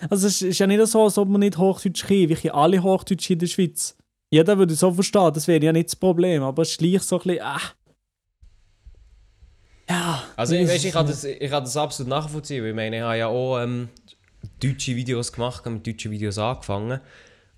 also 0.09 0.27
es 0.27 0.41
ist 0.41 0.59
ja 0.59 0.67
nicht 0.67 0.85
so, 0.85 1.01
als 1.01 1.17
ob 1.17 1.29
man 1.29 1.39
nicht 1.39 1.57
Hochdeutsch 1.57 2.01
kann. 2.05 2.27
Wir 2.27 2.35
können 2.35 2.55
alle 2.55 2.83
Hochdeutsch 2.83 3.29
in 3.29 3.39
der 3.39 3.47
Schweiz. 3.47 3.95
Jeder 4.31 4.57
würde 4.57 4.75
so 4.75 4.91
verstehen, 4.91 5.31
das 5.33 5.47
wäre 5.47 5.63
ja 5.63 5.71
nicht 5.71 5.87
das 5.87 5.95
Problem. 5.95 6.43
Aber 6.43 6.63
es 6.63 6.71
ist 6.71 6.79
gleich 6.79 7.01
so 7.03 7.21
ein 7.21 7.23
bisschen, 7.23 7.41
ah. 7.41 7.61
Ja. 9.89 10.23
Also 10.35 10.55
ich, 10.55 10.61
es- 10.61 10.69
weißt, 10.69 10.85
ich, 10.85 10.93
kann 10.93 11.05
das, 11.07 11.23
ich 11.23 11.49
kann 11.49 11.63
das 11.63 11.77
absolut 11.77 12.09
nachvollziehen, 12.09 12.61
weil 12.63 12.69
ich 12.71 12.75
meine, 12.75 12.97
ich 12.97 13.01
habe 13.03 13.17
ja 13.17 13.27
auch 13.27 13.59
ähm, 13.59 13.89
deutsche 14.61 14.95
Videos 14.95 15.31
gemacht, 15.31 15.65
mit 15.67 15.85
deutschen 15.85 16.11
Videos 16.11 16.37
angefangen 16.37 16.99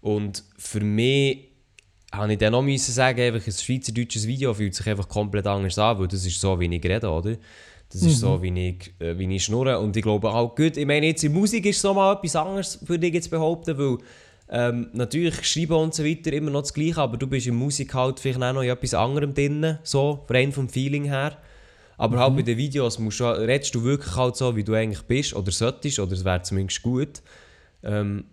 und 0.01 0.43
für 0.57 0.82
mich 0.82 1.45
habe 2.13 2.32
ich 2.34 2.38
dann 2.39 2.55
auch 2.55 2.61
müssen 2.61 2.91
sagen, 2.93 3.19
einfach 3.21 3.45
ein 3.45 3.51
schweizerdeutsches 3.53 4.28
Video 4.28 4.53
fühlt 4.53 4.73
sich 4.75 4.88
einfach 4.88 5.07
komplett 5.07 5.45
anders 5.47 5.78
an, 5.78 5.99
weil 5.99 6.07
das 6.07 6.25
ist 6.25 6.39
so, 6.39 6.59
wie 6.59 6.73
ich 6.73 6.84
rede, 6.84 7.09
oder? 7.09 7.36
Das 7.89 8.01
ist 8.01 8.19
so, 8.19 8.41
wie 8.41 8.69
ich, 8.69 8.93
äh, 8.99 9.17
wie 9.17 9.34
ich 9.34 9.45
schnurre 9.45 9.80
und 9.80 9.95
ich 9.95 10.03
glaube 10.03 10.30
auch 10.30 10.53
gut, 10.55 10.75
ich 10.75 10.86
meine 10.86 11.05
jetzt 11.07 11.23
in 11.23 11.32
Musik 11.34 11.65
ist 11.65 11.80
so 11.82 11.93
mal 11.93 12.13
etwas 12.15 12.36
anderes, 12.36 12.80
würde 12.86 13.07
ich 13.07 13.13
jetzt 13.13 13.30
behaupten, 13.30 13.78
weil 13.78 13.97
ähm, 14.49 14.89
natürlich 14.93 15.45
schreiben 15.45 15.73
und 15.73 15.93
so 15.95 16.03
weiter 16.03 16.34
immer 16.34 16.51
noch 16.51 16.61
das 16.61 16.73
Gleiche, 16.73 16.97
aber 17.01 17.15
du 17.17 17.28
bist 17.28 17.47
in 17.47 17.55
Musik 17.55 17.93
halt 17.93 18.19
vielleicht 18.19 18.41
auch 18.43 18.53
noch 18.53 18.61
in 18.61 18.69
etwas 18.69 18.93
anderem 18.93 19.34
drin, 19.34 19.78
so, 19.84 20.25
rein 20.30 20.51
vom 20.51 20.67
Feeling 20.67 21.05
her. 21.05 21.38
Aber 21.97 22.19
halt 22.19 22.35
bei 22.35 22.41
den 22.43 22.57
Videos 22.57 22.99
musst 22.99 23.19
du, 23.19 23.25
redest 23.25 23.73
du 23.73 23.83
wirklich 23.83 24.15
halt 24.15 24.35
so, 24.35 24.55
wie 24.55 24.63
du 24.63 24.73
eigentlich 24.73 25.01
bist 25.01 25.33
oder 25.33 25.51
solltest, 25.51 25.99
oder 25.99 26.11
es 26.11 26.23
wäre 26.23 26.41
zumindest 26.43 26.83
gut. 26.83 27.21
Ähm, 27.83 28.25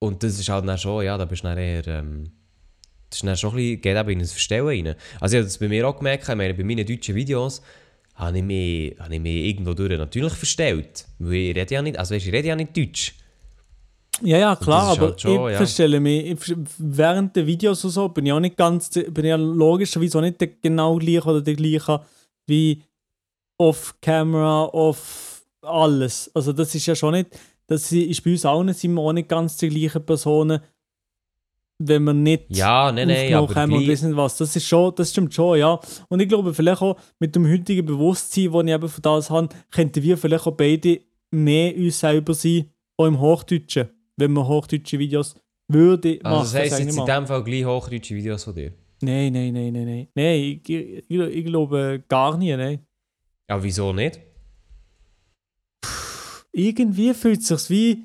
und 0.00 0.22
das 0.22 0.38
ist 0.38 0.48
halt 0.48 0.66
dann 0.68 0.76
schon, 0.76 1.04
ja, 1.04 1.16
da 1.16 1.24
bist 1.24 1.44
du 1.44 1.48
dann 1.48 1.58
eher, 1.58 1.86
ähm, 1.86 2.32
das 3.08 3.18
ist 3.18 3.24
dann 3.24 3.36
schon 3.36 3.50
ein 3.50 3.56
bisschen, 3.56 3.80
geht 3.80 3.96
eben 3.96 4.10
in 4.10 4.20
ein 4.20 4.26
Verstellen 4.26 4.66
rein. 4.66 4.94
Also 5.20 5.36
ich 5.36 5.38
habe 5.38 5.44
das 5.44 5.58
bei 5.58 5.68
mir 5.68 5.88
auch 5.88 5.96
gemerkt, 5.96 6.28
ich 6.28 6.34
meine, 6.34 6.54
bei 6.54 6.64
meinen 6.64 6.84
deutschen 6.84 7.14
Videos 7.14 7.62
habe 8.16 8.38
ich 8.38 8.44
mich, 8.44 8.98
habe 8.98 9.14
ich 9.14 9.20
mich 9.20 9.44
irgendwo 9.46 9.74
durch 9.74 9.96
natürlich 9.96 10.32
verstellt. 10.32 11.06
Weil 11.18 11.34
ich 11.34 11.56
rede 11.56 11.74
ja 11.74 11.82
nicht, 11.82 11.98
also 11.98 12.14
weißt, 12.14 12.26
ich 12.26 12.32
rede 12.32 12.48
ja 12.48 12.56
nicht 12.56 12.76
Deutsch. 12.76 13.14
Ja, 14.22 14.38
ja, 14.38 14.56
klar, 14.56 14.92
aber 14.92 15.08
halt 15.08 15.20
schon, 15.20 15.32
ich 15.32 15.52
ja. 15.52 15.56
verstelle 15.58 16.00
mich, 16.00 16.24
ich, 16.24 16.56
während 16.78 17.36
der 17.36 17.46
Videos 17.46 17.84
und 17.84 17.90
so 17.90 18.08
bin 18.08 18.24
ich 18.24 18.32
auch 18.32 18.40
nicht 18.40 18.56
ganz, 18.56 18.88
bin 18.88 19.24
ich 19.24 19.28
ja 19.28 19.36
logischerweise 19.36 20.18
auch 20.18 20.22
nicht 20.22 20.40
der 20.40 20.48
genau 20.48 20.96
gleiche 20.96 21.24
oder 21.24 21.42
der 21.42 21.54
gleiche 21.54 22.00
wie 22.46 22.82
off-camera, 23.58 24.66
off 24.66 25.44
alles. 25.62 26.30
Also 26.34 26.52
das 26.52 26.74
ist 26.74 26.86
ja 26.86 26.94
schon 26.94 27.12
nicht, 27.12 27.38
das 27.66 27.90
ist 27.90 28.22
bei 28.22 28.32
uns 28.32 28.44
allen 28.44 28.72
sind 28.72 28.94
wir 28.94 29.00
auch 29.00 29.12
nicht 29.12 29.28
ganz 29.28 29.56
die 29.56 29.68
gleichen 29.68 30.04
Personen, 30.04 30.60
wenn 31.78 32.04
wir 32.04 32.14
nicht 32.14 32.44
Ja, 32.48 32.90
nein, 32.90 33.08
nein, 33.08 33.34
aufgenommen 33.34 33.72
haben 33.72 33.82
und 33.82 33.86
wissen 33.86 34.16
was. 34.16 34.36
Das 34.36 34.56
ist 34.56 34.66
schon, 34.66 34.94
das 34.94 35.10
stimmt 35.10 35.34
schon, 35.34 35.58
ja. 35.58 35.78
Und 36.08 36.20
ich 36.20 36.28
glaube, 36.28 36.54
vielleicht 36.54 36.80
auch 36.80 36.96
mit 37.18 37.34
dem 37.34 37.46
heutigen 37.46 37.84
Bewusstsein, 37.84 38.52
das 38.52 38.64
ich 38.64 38.70
eben 38.70 38.88
von 38.88 39.02
das 39.02 39.30
habe, 39.30 39.48
könnten 39.70 40.02
wir 40.02 40.16
vielleicht 40.16 40.46
auch 40.46 40.56
beide 40.56 41.00
mehr 41.30 41.76
uns 41.76 42.00
selber 42.00 42.34
sein, 42.34 42.70
auch 42.96 43.06
im 43.06 43.20
Hochdeutschen, 43.20 43.90
wenn 44.16 44.32
wir 44.32 44.46
hochdeutsche 44.46 44.98
Videos 44.98 45.34
würde 45.68 46.18
machen. 46.22 46.26
Also 46.26 46.42
das 46.44 46.54
heisst 46.54 46.78
jetzt 46.78 46.96
in 46.96 47.04
dem 47.04 47.26
Fall 47.26 47.44
gleich 47.44 47.64
hochdeutsche 47.64 48.14
Videos 48.14 48.44
von 48.44 48.54
dir. 48.54 48.72
Nein, 49.02 49.32
nein, 49.32 49.52
nein, 49.52 49.72
nein, 49.72 49.84
nein. 49.84 50.08
Nein, 50.14 50.40
ich, 50.40 50.70
ich, 50.70 51.10
ich, 51.10 51.44
glaube 51.44 52.02
gar 52.08 52.36
nicht, 52.38 52.56
nein. 52.56 52.86
Ja, 53.48 53.62
wieso 53.62 53.92
nicht? 53.92 54.20
Irgendwie 56.52 57.12
fühlt 57.12 57.40
es 57.40 57.48
sich 57.48 57.70
wie 57.70 58.04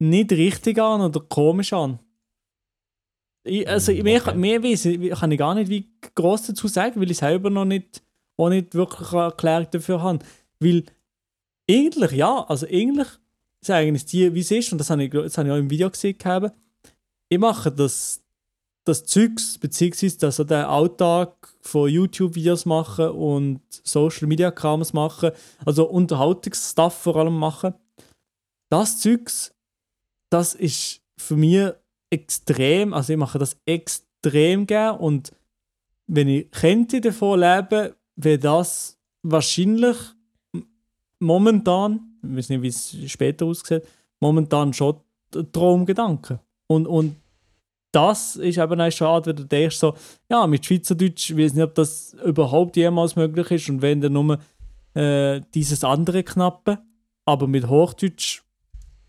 nicht 0.00 0.32
richtig 0.32 0.78
an 0.80 1.00
oder 1.00 1.20
komisch 1.20 1.72
an. 1.72 2.00
Ich, 3.44 3.68
also 3.68 3.92
Mm, 3.92 4.02
mehr, 4.02 4.20
okay. 4.20 4.36
mehr 4.36 4.62
weiss 4.62 4.84
ich, 4.84 5.10
kann 5.10 5.32
ich 5.32 5.38
gar 5.38 5.54
nicht 5.54 5.70
wie 5.70 5.88
groß 6.14 6.48
dazu 6.48 6.68
sagen, 6.68 7.00
weil 7.00 7.10
ich 7.10 7.18
selber 7.18 7.50
noch 7.50 7.64
nicht, 7.64 8.02
auch 8.36 8.48
nicht 8.48 8.74
wirklich 8.74 9.12
eine 9.12 9.22
Erklärung 9.22 9.68
dafür 9.70 10.02
habe. 10.02 10.24
Weil 10.60 10.84
eigentlich, 11.70 12.12
ja, 12.12 12.44
also 12.48 12.66
eigentlich 12.66 13.08
sagen 13.60 13.94
es 13.94 14.06
dir, 14.06 14.34
wie 14.34 14.40
es 14.40 14.50
ist, 14.50 14.72
und 14.72 14.78
das 14.78 14.90
habe 14.90 15.04
ich, 15.04 15.10
das 15.10 15.38
habe 15.38 15.48
ich 15.48 15.54
auch 15.54 15.58
im 15.58 15.70
Video 15.70 15.90
gesehen 15.90 16.18
gehabt. 16.18 16.54
Ich 17.28 17.38
mache 17.38 17.70
das, 17.70 18.22
das 18.88 19.04
Zeugs, 19.04 19.58
beziehungsweise 19.58 20.26
also 20.26 20.44
den 20.44 20.64
Alltag 20.64 21.54
von 21.60 21.90
YouTube-Videos 21.90 22.64
machen 22.64 23.10
und 23.10 23.60
Social-Media-Krams 23.84 24.92
machen, 24.92 25.30
also 25.64 25.88
Unterhaltungsstuff 25.88 26.94
vor 26.94 27.16
allem 27.16 27.38
machen. 27.38 27.74
Das 28.70 29.00
Zeugs, 29.00 29.54
das 30.30 30.54
ist 30.54 31.02
für 31.16 31.36
mich 31.36 31.70
extrem, 32.10 32.94
also 32.94 33.12
ich 33.12 33.18
mache 33.18 33.38
das 33.38 33.56
extrem 33.66 34.66
gern 34.66 34.96
und 34.96 35.32
wenn 36.06 36.28
ich 36.28 36.50
könnte 36.50 37.00
davon 37.00 37.40
leben, 37.40 37.92
wäre 38.16 38.38
das 38.38 38.98
wahrscheinlich 39.22 39.96
momentan, 41.18 42.18
ich 42.22 42.36
weiß 42.36 42.48
nicht, 42.48 42.62
wie 42.62 42.68
es 42.68 42.96
später 43.06 43.46
aussieht, 43.46 43.82
momentan 44.20 44.72
schon 44.72 44.96
der 45.34 45.50
Traumgedanke. 45.52 46.40
Und, 46.66 46.86
und 46.86 47.16
das 47.92 48.36
ist 48.36 48.58
eben 48.58 48.80
auch 48.80 48.90
schade, 48.90 49.26
wenn 49.26 49.36
du 49.36 49.44
denkst 49.44 49.76
so, 49.76 49.94
ja, 50.30 50.46
mit 50.46 50.64
Schweizerdeutsch, 50.64 51.30
ich 51.30 51.36
weiß 51.36 51.54
nicht, 51.54 51.64
ob 51.64 51.74
das 51.74 52.14
überhaupt 52.24 52.76
jemals 52.76 53.16
möglich 53.16 53.50
ist 53.50 53.68
und 53.70 53.82
wenn 53.82 54.00
dann 54.00 54.12
nur 54.12 54.38
äh, 54.94 55.40
dieses 55.54 55.84
andere 55.84 56.22
Knappe, 56.22 56.78
aber 57.24 57.46
mit 57.46 57.68
Hochdeutsch 57.68 58.42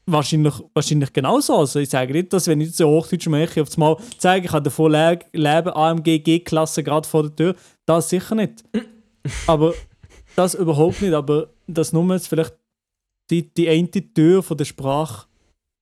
wahrscheinlich, 0.06 0.54
wahrscheinlich 0.74 1.14
genauso. 1.14 1.58
Also 1.58 1.80
ich 1.80 1.90
sage 1.90 2.14
nicht, 2.14 2.34
dass 2.34 2.48
wenn 2.48 2.62
ich 2.62 2.76
so 2.76 2.88
Hochdeutsch 2.88 3.28
mache, 3.28 3.62
auf 3.62 3.70
einmal 3.74 3.98
zeige, 4.18 4.48
ich 4.48 4.52
habe 4.52 4.64
davon 4.64 4.92
le 4.92 5.20
leben, 5.34 5.70
AMG 5.70 6.20
G-Klasse 6.20 6.84
gerade 6.84 7.08
vor 7.08 7.24
der 7.24 7.36
Tür, 7.36 7.56
das 7.86 8.10
sicher 8.10 8.36
nicht. 8.36 8.64
aber 9.48 9.74
das 10.36 10.56
überhaupt 10.56 11.02
nicht, 11.02 11.14
aber 11.14 11.50
das 11.68 11.94
nur 11.94 12.14
jetzt 12.14 12.28
vielleicht 12.28 12.56
die, 13.30 13.54
die 13.54 13.70
eine 13.70 13.90
Tür 13.90 14.42
von 14.42 14.58
der 14.58 14.66
Sprache 14.66 15.28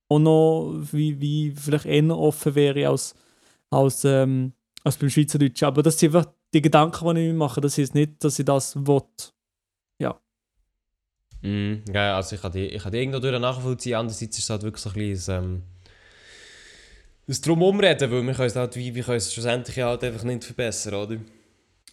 auch 0.09 0.19
noch 0.19 0.73
wie, 0.91 1.19
wie 1.19 1.51
vielleicht 1.51 1.85
eher 1.85 2.17
offen 2.17 2.55
wäre 2.55 2.89
als, 2.89 3.15
als, 3.69 4.05
ähm, 4.05 4.53
als 4.83 4.97
beim 4.97 5.09
Schweizerdeutsch. 5.09 5.63
Aber 5.63 5.83
das 5.83 5.99
sind 5.99 6.15
einfach 6.15 6.31
die 6.53 6.61
Gedanken, 6.61 7.15
die 7.15 7.21
ich 7.21 7.27
mir 7.27 7.33
mache. 7.33 7.61
Das 7.61 7.77
ist 7.77 7.95
nicht, 7.95 8.23
dass 8.23 8.39
ich 8.39 8.45
das 8.45 8.75
will. 8.75 9.03
Mm, 11.41 11.83
ja, 11.93 12.15
also 12.15 12.35
ich 12.35 12.41
kann 12.41 12.51
die, 12.51 12.65
ich 12.65 12.81
kann 12.81 12.91
die 12.91 12.97
irgendwo 12.99 13.19
durch 13.19 13.39
nachvollziehen. 13.39 13.95
Andererseits 13.95 14.37
ist 14.37 14.43
es 14.43 14.49
halt 14.49 14.63
wirklich 14.63 14.81
so 14.81 14.89
ein 14.89 14.95
bisschen 14.95 15.35
ähm, 15.35 15.63
ein 17.27 17.41
Drumumreden, 17.41 18.11
weil 18.11 18.23
wir 18.23 18.33
können 18.33 18.47
es 18.47 18.55
halt, 18.55 18.75
wie, 18.75 18.93
wir 18.93 19.03
können 19.03 19.17
es 19.17 19.33
schlussendlich 19.33 19.79
halt 19.79 20.03
einfach 20.03 20.23
nicht 20.23 20.43
verbessern, 20.43 20.95
oder? 20.95 21.17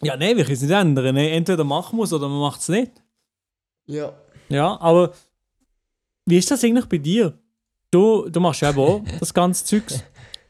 Ja, 0.01 0.17
nein, 0.17 0.35
wir 0.35 0.43
können 0.43 0.55
es 0.55 0.61
nicht 0.61 0.71
ändern. 0.71 1.15
Entweder 1.15 1.63
machen 1.63 1.97
wir 1.97 2.03
es 2.03 2.13
oder 2.13 2.27
man 2.27 2.39
macht 2.39 2.61
es 2.61 2.69
nicht. 2.69 2.91
Ja. 3.87 4.13
Ja, 4.49 4.79
aber 4.79 5.13
wie 6.25 6.37
ist 6.37 6.49
das 6.49 6.63
eigentlich 6.63 6.85
bei 6.85 6.97
dir? 6.97 7.37
Du, 7.95 8.27
du 8.29 8.39
machst 8.41 8.61
ja 8.61 8.75
auch 8.75 9.01
das 9.19 9.33
ganze 9.33 9.63
Zeugs. 9.63 10.03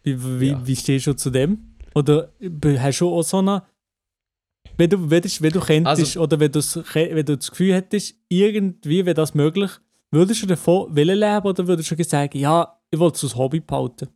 Wie, 0.04 0.40
wie, 0.40 0.50
Ja. 0.50 0.62
wie 0.68 0.76
stehst 0.76 1.06
du 1.08 1.14
zu 1.14 1.30
dem? 1.30 1.76
Oder 1.94 2.32
hast 2.80 3.00
du 3.02 3.10
auch 3.14 3.22
so 3.24 3.38
eine. 3.38 3.64
Wenn 4.78 4.90
du, 4.90 5.10
wenn 5.10 5.22
du, 5.22 5.30
wenn 5.40 5.52
du 5.54 5.60
könntest 5.60 6.00
Also- 6.00 6.22
oder 6.22 6.40
wenn, 6.40 6.54
wenn 6.54 7.26
du 7.26 7.38
das 7.38 7.50
Gefühl 7.52 7.74
hättest, 7.76 8.16
irgendwie 8.30 9.06
wäre 9.06 9.14
das 9.14 9.34
möglich, 9.36 9.72
würdest 10.12 10.42
du 10.42 10.48
davon 10.48 10.96
willen 10.96 11.20
leben 11.20 11.46
oder 11.48 11.68
würdest 11.68 11.92
du 11.92 12.04
sagen, 12.04 12.38
ja, 12.38 12.80
ich 12.92 13.00
wollte 13.00 13.18
es 13.18 13.24
als 13.26 13.36
Hobby 13.36 13.60
behalten? 13.60 14.10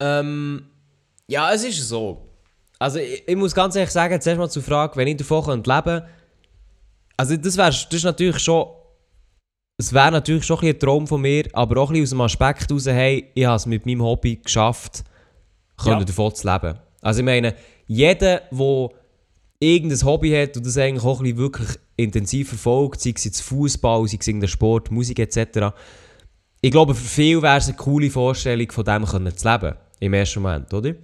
Ähm, 0.00 0.66
ja, 1.28 1.52
es 1.52 1.64
ist 1.64 1.88
so. 1.88 2.28
Also 2.78 2.98
ich, 2.98 3.26
ich 3.26 3.36
muss 3.36 3.54
ganz 3.54 3.74
ehrlich 3.76 3.90
sagen, 3.90 4.20
zuerst 4.20 4.38
mal 4.38 4.48
zur 4.50 4.62
Frage, 4.62 4.96
wenn 4.96 5.08
ich 5.08 5.16
davon 5.16 5.44
leben 5.44 5.62
könnte, 5.64 6.08
also 7.16 7.36
das, 7.36 7.56
wär, 7.56 7.66
das 7.70 7.86
ist 7.92 8.04
natürlich 8.04 8.38
schon, 8.38 8.66
es 9.76 9.92
wäre 9.92 10.12
natürlich 10.12 10.44
schon 10.44 10.60
ein, 10.60 10.68
ein 10.68 10.78
Traum 10.78 11.06
von 11.06 11.20
mir, 11.20 11.44
aber 11.52 11.80
auch 11.80 11.90
ein 11.90 12.02
aus 12.02 12.10
dem 12.10 12.20
Aspekt 12.20 12.68
heraus, 12.68 12.86
hey, 12.86 13.30
ich 13.34 13.44
habe 13.44 13.56
es 13.56 13.66
mit 13.66 13.86
meinem 13.86 14.02
Hobby 14.02 14.36
geschafft, 14.36 15.04
können 15.76 16.00
ja. 16.00 16.04
davon 16.04 16.34
zu 16.34 16.50
leben. 16.50 16.78
Also 17.00 17.20
ich 17.20 17.24
meine, 17.24 17.54
jeder, 17.86 18.42
der 18.50 18.88
irgendein 19.58 20.02
Hobby 20.04 20.30
hat 20.30 20.56
und 20.56 20.64
das 20.66 20.78
eigentlich 20.78 21.04
auch 21.04 21.20
ein 21.20 21.36
wirklich 21.36 21.68
intensiv 21.96 22.50
verfolgt, 22.50 23.00
sei 23.00 23.12
es 23.14 23.24
jetzt 23.24 23.40
Fußball, 23.40 24.06
sei 24.06 24.18
es 24.20 24.26
irgendein 24.26 24.48
Sport, 24.48 24.90
Musik 24.90 25.18
etc., 25.18 25.72
ich 26.60 26.70
glaube, 26.70 26.94
für 26.94 27.04
viele 27.04 27.42
wäre 27.42 27.58
es 27.58 27.68
eine 27.68 27.76
coole 27.76 28.08
Vorstellung, 28.08 28.72
von 28.72 28.84
dem 28.86 29.04
können 29.04 29.36
zu 29.36 29.46
leben. 29.46 29.74
Im 30.00 30.14
ersten 30.14 30.40
Moment, 30.40 30.72
oder? 30.72 30.94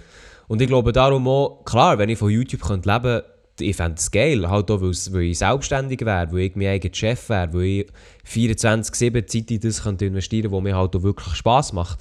Und 0.48 0.62
ich 0.62 0.66
glaube 0.66 0.90
darum 0.90 1.28
auch, 1.28 1.62
klar, 1.66 1.98
wenn 1.98 2.08
ich 2.08 2.18
von 2.18 2.30
YouTube 2.30 2.62
könnte 2.62 2.90
leben 2.90 3.02
könnte, 3.02 3.26
ich 3.60 3.76
fände 3.76 3.96
es 3.98 4.10
geil, 4.10 4.48
halt 4.48 4.70
auch, 4.70 4.80
weil 4.80 5.22
ich 5.22 5.38
selbstständig 5.38 6.00
wäre, 6.00 6.32
weil 6.32 6.40
ich 6.40 6.56
mein 6.56 6.68
eigener 6.68 6.94
Chef 6.94 7.28
wäre, 7.28 7.52
weil 7.52 7.62
ich 7.62 7.86
24-7 8.26 9.26
Zeit 9.26 9.50
in 9.50 9.60
das 9.60 9.82
könnte 9.82 10.06
investieren 10.06 10.42
könnte, 10.42 10.56
was 10.56 10.62
mir 10.62 10.76
halt 10.76 10.96
auch 10.96 11.02
wirklich 11.02 11.34
Spass 11.34 11.72
macht. 11.72 12.00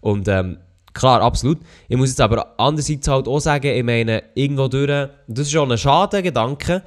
Und 0.00 0.28
ähm, 0.28 0.58
klar, 0.92 1.20
absolut. 1.22 1.58
Ich 1.88 1.96
muss 1.96 2.10
jetzt 2.10 2.20
aber 2.20 2.54
andererseits 2.58 3.08
halt 3.08 3.28
auch 3.28 3.40
sagen, 3.40 3.66
ich 3.66 3.84
meine, 3.84 4.22
irgendwo 4.34 4.68
durch, 4.68 4.88
das 5.26 5.46
ist 5.46 5.52
schon 5.52 5.70
ein 5.70 5.78
Schadengedanke, 5.78 6.82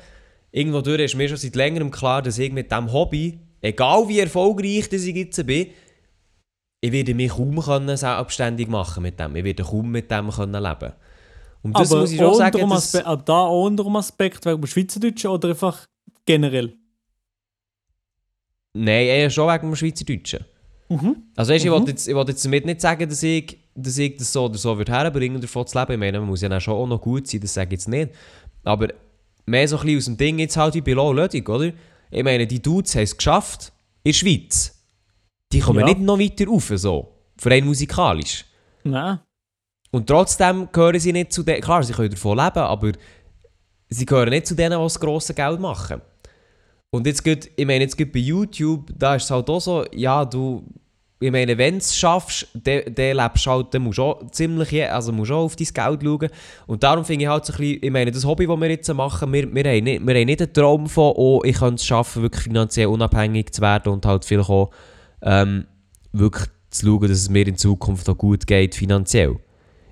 irgendwo 0.51 0.81
durch 0.81 1.01
ist 1.01 1.15
mir 1.15 1.27
schon 1.27 1.37
seit 1.37 1.55
längerem 1.55 1.91
klar, 1.91 2.21
dass 2.21 2.37
ich 2.37 2.51
mit 2.51 2.71
diesem 2.71 2.91
Hobby, 2.91 3.39
egal 3.61 4.07
wie 4.07 4.19
erfolgreich 4.19 4.89
das 4.89 5.03
ich 5.03 5.15
jetzt 5.15 5.45
bin, 5.45 5.67
ich 6.81 6.91
werde 6.91 7.13
mich 7.13 7.31
kaum 7.31 7.61
können 7.61 7.95
selbstständig 7.95 8.67
machen 8.67 9.03
mit 9.03 9.19
dem. 9.19 9.35
Ich 9.37 9.43
werde 9.45 9.63
kaum 9.63 9.89
mit 9.89 10.11
dem 10.11 10.29
können 10.29 10.61
leben 10.61 10.93
Und 11.63 11.77
das 11.77 11.91
Aber 11.91 12.01
muss 12.01 12.11
ich 12.11 12.19
schon 12.19 12.35
sagen, 12.35 12.69
dass... 12.69 12.91
da 12.91 13.39
auch 13.39 13.65
unter 13.65 13.83
dem 13.83 13.95
Aspekt 13.95 14.45
wegen 14.45 14.61
dem 14.61 14.67
Schweizerdeutschen 14.67 15.29
oder 15.29 15.49
einfach 15.49 15.87
generell? 16.25 16.75
Nein, 18.73 19.05
eher 19.07 19.29
schon 19.29 19.47
wegen 19.47 19.67
dem 19.67 19.75
Schweizerdeutschen. 19.75 20.45
Mhm. 20.89 21.15
Also 21.35 21.53
weißt, 21.53 21.63
mhm. 21.63 21.67
ich 21.67 21.73
wollte 21.73 21.91
jetzt, 21.91 22.13
wollt 22.13 22.27
jetzt 22.27 22.45
damit 22.45 22.65
nicht 22.65 22.81
sagen, 22.81 23.09
dass 23.09 23.23
ich, 23.23 23.57
dass 23.73 23.97
ich 23.97 24.17
das 24.17 24.31
so 24.31 24.45
oder 24.45 24.57
so 24.57 24.77
würde 24.77 24.91
herbringen, 24.91 25.41
davon 25.41 25.65
zu 25.65 25.79
leben. 25.79 25.93
Ich 25.93 25.99
meine, 25.99 26.19
man 26.19 26.29
muss 26.29 26.41
ja 26.41 26.59
schon 26.59 26.73
auch 26.73 26.87
noch 26.87 27.01
gut 27.01 27.27
sein, 27.27 27.41
das 27.41 27.53
sage 27.53 27.67
ich 27.67 27.79
jetzt 27.79 27.87
nicht. 27.87 28.11
Aber 28.63 28.89
mehr 29.45 29.67
so 29.67 29.77
ein 29.77 29.85
bisschen 29.85 29.97
aus 29.97 30.05
dem 30.05 30.17
Ding 30.17 30.39
jetzt 30.39 30.57
halt 30.57 30.75
wie 30.75 30.81
Below 30.81 31.13
Lödig, 31.13 31.47
oder? 31.49 31.71
Ich 32.11 32.23
meine, 32.23 32.45
die 32.45 32.61
Dudes 32.61 32.93
haben 32.95 33.03
es 33.03 33.17
geschafft 33.17 33.71
in 34.03 34.11
der 34.11 34.17
Schweiz 34.17 34.83
die 35.53 35.59
kommen 35.59 35.79
ja. 35.81 35.85
nicht 35.85 35.99
noch 35.99 36.19
weiter 36.19 36.47
rauf, 36.47 36.71
so. 36.75 37.09
Rein 37.45 37.65
musikalisch. 37.65 38.45
Nein. 38.83 39.19
Und 39.93 40.07
trotzdem 40.07 40.69
gehören 40.71 40.99
sie 40.99 41.13
nicht 41.13 41.31
zu 41.31 41.43
denen, 41.43 41.61
klar, 41.61 41.83
sie 41.83 41.93
können 41.93 42.09
davon 42.09 42.35
leben, 42.35 42.57
aber 42.57 42.93
sie 43.89 44.07
gehören 44.07 44.31
nicht 44.31 44.47
zu 44.47 44.55
denen, 44.55 44.71
die 44.71 44.83
das 44.83 44.99
grosse 44.99 45.35
Geld 45.35 45.59
machen. 45.59 46.01
Und 46.89 47.05
jetzt 47.05 47.23
geht, 47.23 47.51
ich 47.55 47.65
meine, 47.67 47.83
jetzt 47.83 47.95
geht 47.95 48.11
bei 48.11 48.17
YouTube, 48.17 48.89
da 48.97 49.13
ist 49.13 49.25
es 49.25 49.29
halt 49.31 49.47
auch 49.51 49.61
so, 49.61 49.85
ja, 49.91 50.25
du, 50.25 50.63
ich 51.19 51.31
meine, 51.31 51.55
wenn 51.59 51.75
du 51.75 51.77
es 51.77 51.95
schaffst, 51.95 52.47
dann, 52.55 52.81
dann 52.95 53.17
lebst 53.17 53.45
halt, 53.45 53.71
dann 53.71 53.83
musst 53.83 53.99
du 53.99 54.03
auch 54.03 54.31
ziemlich, 54.31 54.91
also 54.91 55.11
musst 55.11 55.29
auch 55.29 55.43
auf 55.43 55.55
dein 55.55 55.67
Geld 55.71 56.01
schauen. 56.03 56.29
Und 56.65 56.81
darum 56.81 57.05
finde 57.05 57.25
ich 57.25 57.29
halt 57.29 57.45
so 57.45 57.53
ein 57.53 57.59
bisschen, 57.59 57.83
ich 57.83 57.91
meine, 57.91 58.11
das 58.11 58.25
Hobby, 58.25 58.47
das 58.47 58.59
wir 58.59 58.69
jetzt 58.71 58.91
machen, 58.95 59.31
wir, 59.31 59.53
wir, 59.53 59.63
haben, 59.63 59.83
nicht, 59.83 60.07
wir 60.07 60.15
haben 60.15 60.25
nicht 60.25 60.41
einen 60.41 60.53
Traum 60.53 60.89
von, 60.89 61.13
oh, 61.15 61.41
ich 61.45 61.59
könnte 61.59 61.75
es 61.75 61.85
schaffen, 61.85 62.23
wirklich 62.23 62.45
finanziell 62.45 62.87
unabhängig 62.87 63.53
zu 63.53 63.61
werden 63.61 63.93
und 63.93 64.07
halt 64.07 64.25
vielleicht 64.25 64.49
auch 64.49 64.71
ähm, 65.21 65.67
wirklich 66.13 66.47
zu 66.71 66.87
schauen, 66.87 67.01
dass 67.01 67.11
es 67.11 67.29
mir 67.29 67.47
in 67.47 67.57
Zukunft 67.57 68.09
auch 68.09 68.17
gut 68.17 68.47
geht 68.47 68.73
finanziell. 68.73 69.37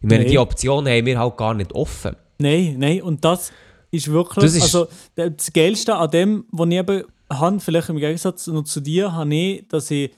Ich 0.02 0.10
meine, 0.10 0.24
nein. 0.24 0.32
die 0.32 0.39
Option 0.39 0.88
haben 0.88 1.06
wir 1.06 1.20
halt 1.20 1.38
gar 1.38 1.54
nicht 1.54 1.74
offen. 1.74 2.16
Nein, 2.39 2.76
nein, 2.80 3.02
und 3.02 3.24
das 3.24 3.52
ist 3.91 4.08
wirklich, 4.12 4.43
das 4.43 4.56
ist 4.56 4.64
also 4.64 4.88
das 5.16 5.54
Geilste 5.54 5.95
an 5.95 6.10
dem, 6.10 6.45
was 6.52 6.68
ich 6.68 6.76
eben 6.76 7.04
habe, 7.32 7.60
vielleicht 7.60 7.89
im 7.89 7.97
Gegensatz 7.97 8.47
noch 8.47 8.64
zu 8.64 8.80
dir, 8.80 9.14
habe 9.14 9.34
ich, 9.34 9.68
dass 9.68 9.91
ich, 9.91 10.12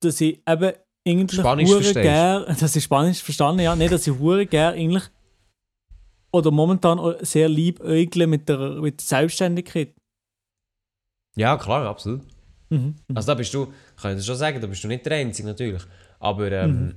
dass 0.00 0.20
ich 0.20 0.40
eben 0.46 0.72
eigentlich 1.06 1.40
Spanisch 1.40 1.92
gern, 1.94 2.56
dass 2.60 2.74
ich 2.74 2.84
Spanisch 2.84 3.22
verstanden, 3.22 3.62
ja, 3.62 3.76
nicht, 3.76 3.92
dass 3.92 4.06
ich 4.06 4.18
hure 4.18 4.46
gern 4.46 4.74
eigentlich 4.74 5.04
oder 6.32 6.50
momentan 6.50 7.14
sehr 7.20 7.48
lieb 7.48 7.82
mit 7.82 8.48
der, 8.48 8.58
mit 8.80 9.00
der 9.00 9.06
Selbstständigkeit. 9.06 9.94
Ja, 11.36 11.56
klar, 11.56 11.86
absolut. 11.86 12.22
Mhm. 12.70 12.96
Also 13.14 13.28
da 13.28 13.34
bist 13.34 13.54
du, 13.54 13.72
kann 13.96 14.18
ich 14.18 14.24
schon 14.24 14.36
sagen, 14.36 14.60
da 14.60 14.66
bist 14.66 14.84
du 14.84 14.88
nicht 14.88 15.06
der 15.06 15.16
Einzige 15.16 15.48
natürlich. 15.48 15.82
Aber 16.18 16.50
ähm, 16.50 16.70
mhm. 16.70 16.94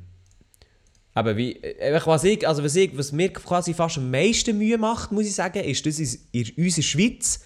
Aber 1.13 1.35
wie, 1.35 1.55
äh, 1.61 1.99
was, 2.05 2.23
ich, 2.23 2.47
also 2.47 2.63
was, 2.63 2.75
ich, 2.75 2.97
was 2.97 3.11
mir 3.11 3.31
quasi 3.33 3.73
fast 3.73 3.97
am 3.97 4.09
meisten 4.09 4.57
Mühe 4.57 4.77
macht, 4.77 5.11
muss 5.11 5.25
ich 5.25 5.35
sagen, 5.35 5.63
ist 5.63 5.85
das 5.85 5.99
in 5.99 6.51
unserer 6.57 6.83
Schweiz. 6.83 7.43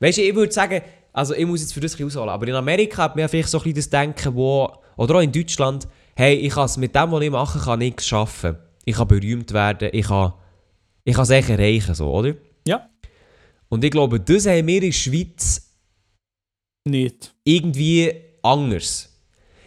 Weißt 0.00 0.18
du, 0.18 0.22
ich 0.22 0.34
würde 0.34 0.52
sagen, 0.52 0.80
also 1.12 1.34
ich 1.34 1.46
muss 1.46 1.60
jetzt 1.60 1.74
für 1.74 1.80
das 1.80 2.00
ausholen, 2.00 2.28
aber 2.28 2.46
in 2.48 2.54
Amerika 2.54 3.02
hat 3.04 3.16
man 3.16 3.28
vielleicht 3.28 3.48
so 3.48 3.58
ein 3.58 3.64
bisschen 3.64 3.76
das 3.76 3.90
Denken, 3.90 4.34
wo, 4.34 4.70
oder 4.96 5.16
auch 5.16 5.20
in 5.20 5.32
Deutschland, 5.32 5.88
hey, 6.16 6.34
ich 6.36 6.54
kann 6.54 6.70
mit 6.78 6.94
dem, 6.94 7.12
was 7.12 7.22
ich 7.22 7.30
mache, 7.30 7.58
kann 7.58 7.78
nichts 7.80 8.06
schaffen. 8.06 8.56
Ich 8.84 8.96
kann 8.96 9.08
berühmt 9.08 9.52
werden, 9.52 9.90
ich 9.92 10.06
kann, 10.06 10.32
ich 11.04 11.14
kann 11.14 11.24
es 11.24 11.30
echt 11.30 11.50
erreichen, 11.50 11.94
so, 11.94 12.10
oder? 12.10 12.34
Ja. 12.66 12.88
Und 13.68 13.84
ich 13.84 13.90
glaube, 13.90 14.20
das 14.20 14.46
haben 14.46 14.66
wir 14.66 14.76
in 14.76 14.82
der 14.82 14.92
Schweiz 14.92 15.74
nicht. 16.86 17.34
irgendwie 17.44 18.12
anders. 18.42 19.14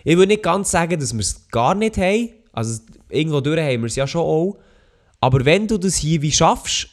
Ich 0.04 0.18
würde 0.18 0.30
nicht 0.30 0.44
ganz 0.44 0.72
sagen, 0.72 1.00
dass 1.00 1.14
wir 1.14 1.20
es 1.20 1.48
gar 1.50 1.76
nicht 1.76 1.98
haben. 1.98 2.30
Also 2.52 2.82
irgendwo 3.10 3.42
durch 3.42 3.60
haben 3.60 3.82
wir 3.82 3.88
es 3.88 3.96
ja 3.96 4.08
schon 4.08 4.22
auch. 4.22 4.58
Aber 5.20 5.46
wenn 5.46 5.68
du 5.68 5.78
das 5.78 5.96
hier 5.98 6.22
wie 6.22 6.32
schaffst, 6.32 6.90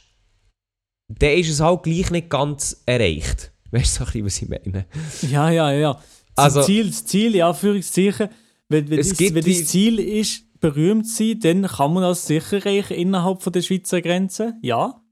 dann 1.08 1.30
ist 1.30 1.48
es 1.48 1.60
halt 1.60 1.82
gleich 1.82 2.10
nicht 2.10 2.28
ganz 2.28 2.82
erreicht. 2.86 3.52
Weißt 3.70 4.00
du, 4.00 4.24
was 4.24 4.42
ich 4.42 4.48
meine? 4.48 4.86
Ja, 5.22 5.50
ja, 5.50 5.72
ja. 5.72 5.94
Das 6.34 6.56
also, 6.56 6.62
Ziel, 6.62 6.86
das 6.86 7.04
Ziel, 7.04 7.34
ja, 7.34 7.48
Anführungszeichen, 7.48 8.28
wenn, 8.68 8.88
wenn, 8.90 8.98
das, 8.98 9.18
wenn 9.18 9.44
das 9.44 9.66
Ziel 9.66 9.98
ist, 9.98 10.60
berühmt 10.60 11.06
zu 11.06 11.28
sein, 11.28 11.40
dann 11.40 11.62
kann 11.62 11.92
man 11.92 12.02
das 12.02 12.26
sicher 12.26 12.64
erreichen 12.64 12.94
innerhalb 12.94 13.42
von 13.42 13.52
der 13.52 13.62
Schweizer 13.62 14.00
Grenze. 14.00 14.54
Ja. 14.62 15.02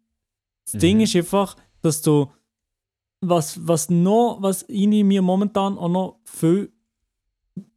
Das 0.64 0.74
mhm. 0.74 0.78
Ding 0.78 1.00
ist 1.00 1.16
einfach, 1.16 1.56
dass 1.82 2.02
du 2.02 2.30
was, 3.20 3.66
was 3.66 3.90
noch, 3.90 4.38
was 4.40 4.64
ich 4.68 4.86
mir 4.86 5.22
momentan 5.22 5.78
auch 5.78 5.88
noch 5.88 6.20
viel, 6.24 6.72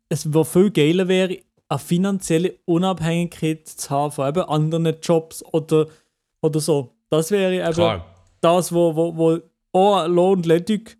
es 0.10 0.34
war 0.34 0.46
viel 0.46 0.72
geiler 0.72 1.08
wäre, 1.08 1.40
eine 1.70 1.80
finanzielle 1.80 2.56
Unabhängigkeit 2.66 3.68
zu 3.68 3.90
haben 3.92 4.12
von 4.12 4.28
eben 4.28 4.42
anderen 4.44 4.96
Jobs 5.02 5.44
oder, 5.46 5.86
oder 6.42 6.60
so. 6.60 6.96
Das 7.10 7.32
wäre 7.32 7.56
eben 7.56 7.74
Klar. 7.74 8.06
das, 8.42 8.74
wo, 8.74 8.96
wo, 8.96 9.16
wo 9.16 9.40
auch 9.72 10.08
Lohn 10.08 10.44
Ledig 10.44 10.98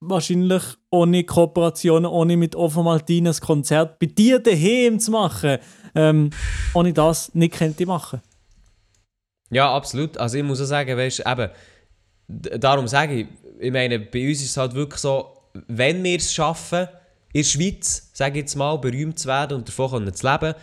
wahrscheinlich 0.00 0.62
ohne 0.90 1.24
Kooperationen, 1.24 2.06
ohne 2.10 2.36
mit 2.36 2.54
Offa 2.54 2.82
Martinez 2.82 3.40
Konzert 3.40 3.98
bei 3.98 4.06
dir 4.06 4.38
daheim 4.38 5.00
zu 5.00 5.10
machen, 5.10 5.58
ähm, 5.94 6.30
ohne 6.74 6.92
das 6.92 7.34
nicht 7.34 7.54
könnte 7.54 7.86
machen. 7.86 8.20
Ja, 9.50 9.74
absolut. 9.74 10.18
Also 10.18 10.36
ich 10.36 10.44
muss 10.44 10.60
auch 10.60 10.66
sagen, 10.66 10.96
weißt, 10.96 11.24
eben, 11.26 11.50
darum 12.28 12.86
sage 12.86 13.14
ich, 13.14 13.26
ich 13.58 13.72
meine, 13.72 13.98
bei 13.98 14.28
uns 14.28 14.42
ist 14.42 14.50
es 14.50 14.56
halt 14.56 14.74
wirklich 14.74 15.00
so, 15.00 15.34
wenn 15.66 16.04
wir 16.04 16.18
es 16.18 16.32
schaffen, 16.32 16.86
in 17.32 17.42
der 17.42 17.48
Schweiz, 17.48 18.10
sage 18.12 18.38
ich 18.38 18.44
jetzt 18.44 18.56
mal, 18.56 18.76
berühmt 18.76 19.18
zu 19.18 19.28
werden 19.28 19.58
und 19.58 19.68
davon 19.68 20.12
zu 20.12 20.26
leben, 20.26 20.54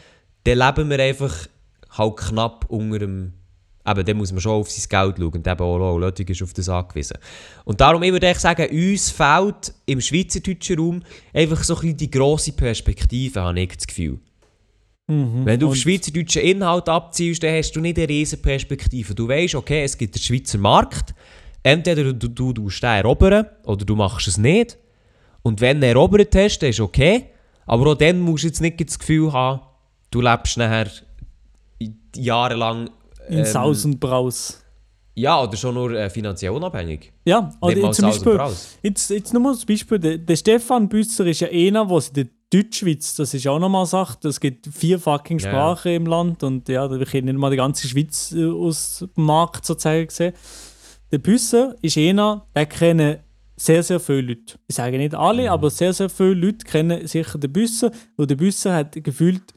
dann 0.44 0.58
leben 0.58 0.90
wir 0.90 1.00
einfach 1.00 1.48
halt 1.92 2.18
knapp 2.18 2.66
unter 2.70 3.00
dem 3.00 3.34
Eben, 3.88 4.04
dann 4.04 4.18
muss 4.18 4.32
man 4.32 4.42
schon 4.42 4.54
auf 4.54 4.72
sein 4.72 4.90
Geld 4.90 5.18
schauen. 5.18 5.34
Und 5.34 5.48
eben 5.48 5.62
auch 5.62 5.98
Lötig 5.98 6.32
ist 6.32 6.42
auf 6.42 6.54
das 6.54 6.70
angewiesen. 6.70 7.18
Und 7.66 7.82
darum, 7.82 8.02
ich 8.02 8.12
würde 8.12 8.34
sagen, 8.34 8.68
uns 8.72 9.12
fehlt 9.12 9.74
im 9.86 10.02
schweizerdeutschen 10.02 10.80
Raum 10.80 11.04
einfach 11.34 11.64
so 11.64 11.76
ein 11.76 11.82
bisschen 11.82 11.98
die 11.98 12.10
grosse 12.10 12.54
Perspektive, 12.54 13.42
habe 13.42 13.60
ich 13.60 13.76
das 13.76 13.86
Gefühl. 13.86 14.20
Mhm. 15.08 15.46
Wenn 15.46 15.60
du 15.60 15.68
auf 15.68 15.76
schweizerdeutschen 15.76 16.42
Inhalt 16.42 16.90
abziehst, 16.90 17.44
dann 17.44 17.56
hast 17.56 17.74
du 17.74 17.80
nicht 17.80 18.00
eine 18.00 18.10
riesige 18.10 18.42
Perspektive. 18.42 19.14
Du 19.14 19.28
weißt, 19.28 19.54
okay, 19.54 19.84
es 19.84 19.96
gibt 19.96 20.16
den 20.16 20.22
Schweizer 20.22 20.58
Markt, 20.58 21.14
entweder 21.62 22.12
du, 22.12 22.28
du, 22.28 22.54
du 22.54 22.70
erobern 22.82 23.46
oder 23.66 23.86
du 23.86 23.96
machst 23.96 24.28
es 24.28 24.40
nicht. 24.40 24.80
Und 25.46 25.62
wenn 25.62 25.80
du 25.80 25.86
erobert 25.86 26.36
hast, 26.36 26.58
dann 26.60 26.72
ist 26.72 26.80
okay. 26.80 27.28
Aber 27.68 27.92
auch 27.92 27.96
dann 27.96 28.20
musst 28.20 28.44
du 28.44 28.48
jetzt 28.48 28.62
nicht 28.62 28.84
das 28.84 28.98
Gefühl 28.98 29.32
haben, 29.32 29.62
du 30.10 30.20
lebst 30.20 30.58
nachher 30.58 30.88
jahrelang... 32.16 32.90
Ähm, 33.30 33.38
In 33.38 33.46
Saus 33.46 33.86
und 33.86 34.00
Braus. 34.00 34.64
Ja, 35.14 35.44
oder 35.44 35.56
schon 35.56 35.76
nur 35.76 35.92
äh, 35.92 36.10
finanziell 36.10 36.52
unabhängig. 36.52 37.14
Ja, 37.26 37.54
oder 37.62 37.92
zum 37.92 38.06
Beispiel, 38.10 38.40
jetzt, 38.82 39.12
jetzt 39.12 39.34
nochmal 39.36 39.54
das 39.54 39.66
Beispiel, 39.66 40.00
der, 40.00 40.18
der 40.18 40.36
Stefan 40.36 40.90
Büsser 40.90 41.28
ist 41.28 41.42
ja 41.42 41.48
einer, 41.48 41.86
der 41.86 41.98
in 42.08 42.14
der 42.14 42.26
Deutschschweiz, 42.50 43.16
das 43.16 43.34
ist 43.36 43.48
auch 43.48 43.60
nochmal 43.60 43.86
Sache, 43.86 44.28
es 44.28 44.40
gibt 44.40 44.68
vier 44.68 45.00
fucking 45.00 45.38
Sprachen 45.38 45.92
ja. 45.92 45.98
im 45.98 46.06
Land 46.08 46.42
und 46.42 46.68
ja, 46.70 46.90
wir 46.90 47.06
können 47.06 47.26
nicht 47.26 47.38
mal 47.38 47.52
die 47.52 47.58
ganze 47.58 47.88
Schweiz 47.88 48.34
äh, 48.36 48.46
aus 48.50 49.06
dem 49.16 49.26
Markt 49.26 49.66
sozusagen 49.66 50.10
sehen. 50.10 50.34
Der 51.12 51.20
Büsser 51.20 51.76
ist 51.82 51.98
einer, 51.98 52.48
der 52.56 52.66
kennt 52.66 53.20
sehr, 53.58 53.84
sehr 53.84 54.00
viele 54.00 54.22
Leute. 54.22 54.56
Ich 54.68 54.76
sage 54.76 54.98
nicht 54.98 55.16
alle, 55.16 55.44
Mhm. 55.44 55.50
aber 55.50 55.70
sehr, 55.70 55.94
sehr 55.94 56.10
viele 56.10 56.34
Leute 56.34 56.66
kennen 56.66 57.08
sicher 57.08 57.38
den 57.38 57.52
Büsser. 57.54 57.92
Und 58.18 58.30
der 58.30 58.36
Büsser 58.36 58.74
hat 58.76 59.02
gefühlt 59.04 59.54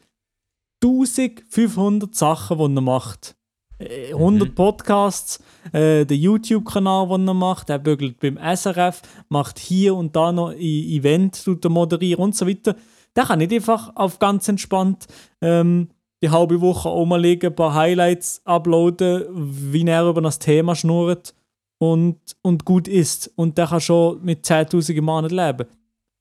1500 0.83 2.15
Sachen, 2.15 2.57
die 2.57 2.77
er 2.77 2.81
macht. 2.81 3.35
Äh, 3.79 4.13
100 4.13 4.49
Mhm. 4.49 4.55
Podcasts, 4.55 5.39
äh, 5.71 6.05
der 6.05 6.17
YouTube-Kanal, 6.17 7.07
den 7.09 7.27
er 7.27 7.33
macht, 7.33 7.69
er 7.69 7.79
bügelt 7.79 8.19
beim 8.19 8.37
SRF, 8.37 9.01
macht 9.29 9.59
hier 9.59 9.95
und 9.95 10.15
da 10.15 10.31
noch 10.31 10.49
ein 10.49 10.57
Event, 10.59 11.43
tut 11.43 11.63
er 11.65 11.69
moderieren 11.69 12.23
und 12.23 12.35
so 12.35 12.47
weiter. 12.47 12.75
Der 13.15 13.23
kann 13.25 13.39
nicht 13.39 13.53
einfach 13.53 13.95
auf 13.95 14.19
ganz 14.19 14.47
entspannt 14.47 15.07
ähm, 15.41 15.89
die 16.21 16.29
halbe 16.29 16.59
Woche 16.61 16.89
rumliegen, 16.89 17.49
ein 17.51 17.55
paar 17.55 17.73
Highlights 17.73 18.41
uploaden, 18.45 19.25
wie 19.71 19.85
er 19.87 20.05
über 20.07 20.21
das 20.21 20.39
Thema 20.39 20.75
schnurrt 20.75 21.33
und, 21.79 22.19
und 22.41 22.65
gut 22.65 22.87
ist. 22.87 23.31
Und 23.35 23.57
der 23.57 23.67
kann 23.67 23.81
schon 23.81 24.23
mit 24.23 24.45
10.000 24.45 24.93
im 24.93 25.05
Monat 25.05 25.31
leben. 25.31 25.67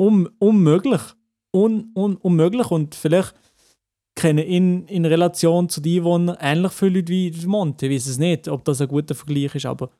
Un, 0.00 0.28
unmöglich. 0.38 1.02
Un, 1.54 1.90
un, 1.94 2.16
unmöglich. 2.16 2.70
Und 2.70 2.94
vielleicht 2.94 3.34
kennen 4.14 4.38
in, 4.38 4.86
in 4.86 5.04
Relation 5.04 5.68
zu 5.68 5.80
den 5.80 5.98
Einwohnern 5.98 6.36
ähnlich 6.40 6.72
viele 6.72 7.00
Leute 7.00 7.12
wie 7.12 7.46
Monte. 7.46 7.86
Ich 7.86 7.94
weiß 7.94 8.06
es 8.06 8.18
nicht, 8.18 8.48
ob 8.48 8.64
das 8.64 8.80
ein 8.80 8.88
guter 8.88 9.14
Vergleich 9.14 9.54
ist, 9.54 9.66
aber 9.66 9.90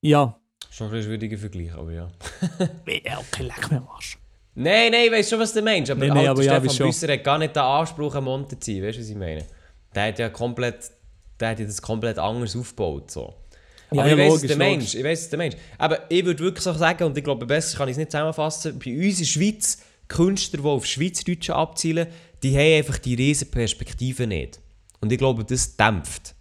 ja. 0.00 0.38
Schon 0.70 0.92
ein 0.92 1.02
schwieriger 1.02 1.38
Vergleich, 1.38 1.74
aber 1.74 1.92
ja. 1.92 2.10
Ja, 3.04 3.18
okay, 3.18 3.44
leck 3.44 3.70
mir 3.70 3.78
am 3.78 3.88
Arsch. 3.88 4.18
Nein, 4.54 4.92
nein, 4.92 5.06
ich 5.06 5.12
weiß 5.12 5.28
schon, 5.28 5.40
was 5.40 5.52
du 5.52 5.60
meinst. 5.60 5.90
Aber, 5.90 6.00
nein, 6.00 6.14
halt, 6.16 6.28
aber 6.28 6.42
ja, 6.42 6.52
Stefan 6.54 6.76
schon. 6.76 6.86
Büsser 6.86 7.12
hat 7.12 7.24
gar 7.24 7.38
nicht 7.38 7.54
den 7.54 7.62
Anspruch, 7.62 8.14
ein 8.14 8.24
Monte 8.24 8.58
zu 8.58 8.72
sein. 8.72 8.82
Weißt 8.82 8.96
du, 8.96 9.02
was 9.02 9.08
ich 9.10 9.16
meine? 9.16 9.44
Der 9.94 10.08
hat 10.08 10.18
ja 10.18 10.28
komplett, 10.30 10.90
der 11.38 11.50
hat 11.50 11.60
ja 11.60 11.66
das 11.66 11.80
komplett 11.80 12.18
anders 12.18 12.56
aufgebaut. 12.56 13.10
So. 13.10 13.34
Ja, 13.92 14.02
Aber 14.02 14.10
ja, 14.10 14.16
ich 14.16 14.18
weiß, 14.18 14.40
du 14.40 14.46
logisch. 14.48 14.56
meinst. 14.58 14.94
Ich 14.94 15.04
weiß, 15.04 15.30
du 15.30 15.36
meinst. 15.36 15.58
Aber 15.78 16.10
ich 16.10 16.24
würde 16.24 16.42
wirklich 16.42 16.64
so 16.64 16.72
sagen, 16.72 17.04
und 17.04 17.16
ich 17.16 17.24
glaube, 17.24 17.46
besser 17.46 17.78
kann 17.78 17.88
ich 17.88 17.92
es 17.92 17.98
nicht 17.98 18.10
zusammenfassen, 18.10 18.78
bei 18.84 18.92
uns 18.96 19.14
in 19.14 19.18
der 19.18 19.24
Schweiz, 19.24 19.78
Künstler, 20.08 20.60
die 20.60 20.66
auf 20.66 20.86
Schweizerdeutsch 20.86 21.50
abzielen, 21.50 22.06
die 22.42 22.56
haben 22.56 22.78
einfach 22.78 22.98
die 22.98 23.14
riesen 23.14 23.50
Perspektive 23.50 24.26
nicht. 24.26 24.60
Und 25.00 25.12
ich 25.12 25.18
glaube, 25.18 25.44
das 25.44 25.76
dämpft. 25.76 26.34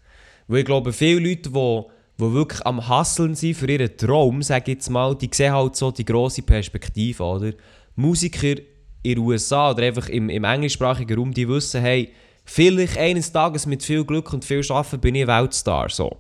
Weil 0.48 0.60
ich 0.60 0.66
glaube, 0.66 0.94
viele 0.94 1.20
Leute, 1.20 1.50
die, 1.50 1.82
die 2.20 2.34
wirklich 2.34 2.66
am 2.66 2.88
Hasseln 2.88 3.36
sind 3.36 3.56
für 3.56 3.70
ihren 3.70 3.96
Traum, 3.98 4.42
sage 4.42 4.72
jetzt 4.72 4.90
mal, 4.90 5.16
die 5.16 5.30
sehen 5.32 5.54
halt 5.54 5.76
so 5.76 5.92
die 5.92 6.06
grosse 6.06 6.42
Perspektive, 6.42 7.24
oder? 7.24 7.52
Musiker 7.96 8.56
in 9.04 9.16
den 9.16 9.18
USA 9.20 9.72
oder 9.72 9.84
einfach 9.84 10.10
im, 10.10 10.30
im 10.30 10.44
englischsprachigen 10.44 11.18
Raum, 11.18 11.34
die 11.34 11.48
wissen, 11.48 11.82
hey, 11.82 12.12
vielleicht 12.44 12.98
eines 12.98 13.32
Tages 13.32 13.66
mit 13.66 13.84
viel 13.84 14.04
Glück 14.04 14.34
und 14.34 14.46
viel 14.46 14.62
Arbeiten 14.70 15.00
bin 15.00 15.16
ich 15.16 15.28
Weltstar, 15.28 15.90
so. 15.90 16.18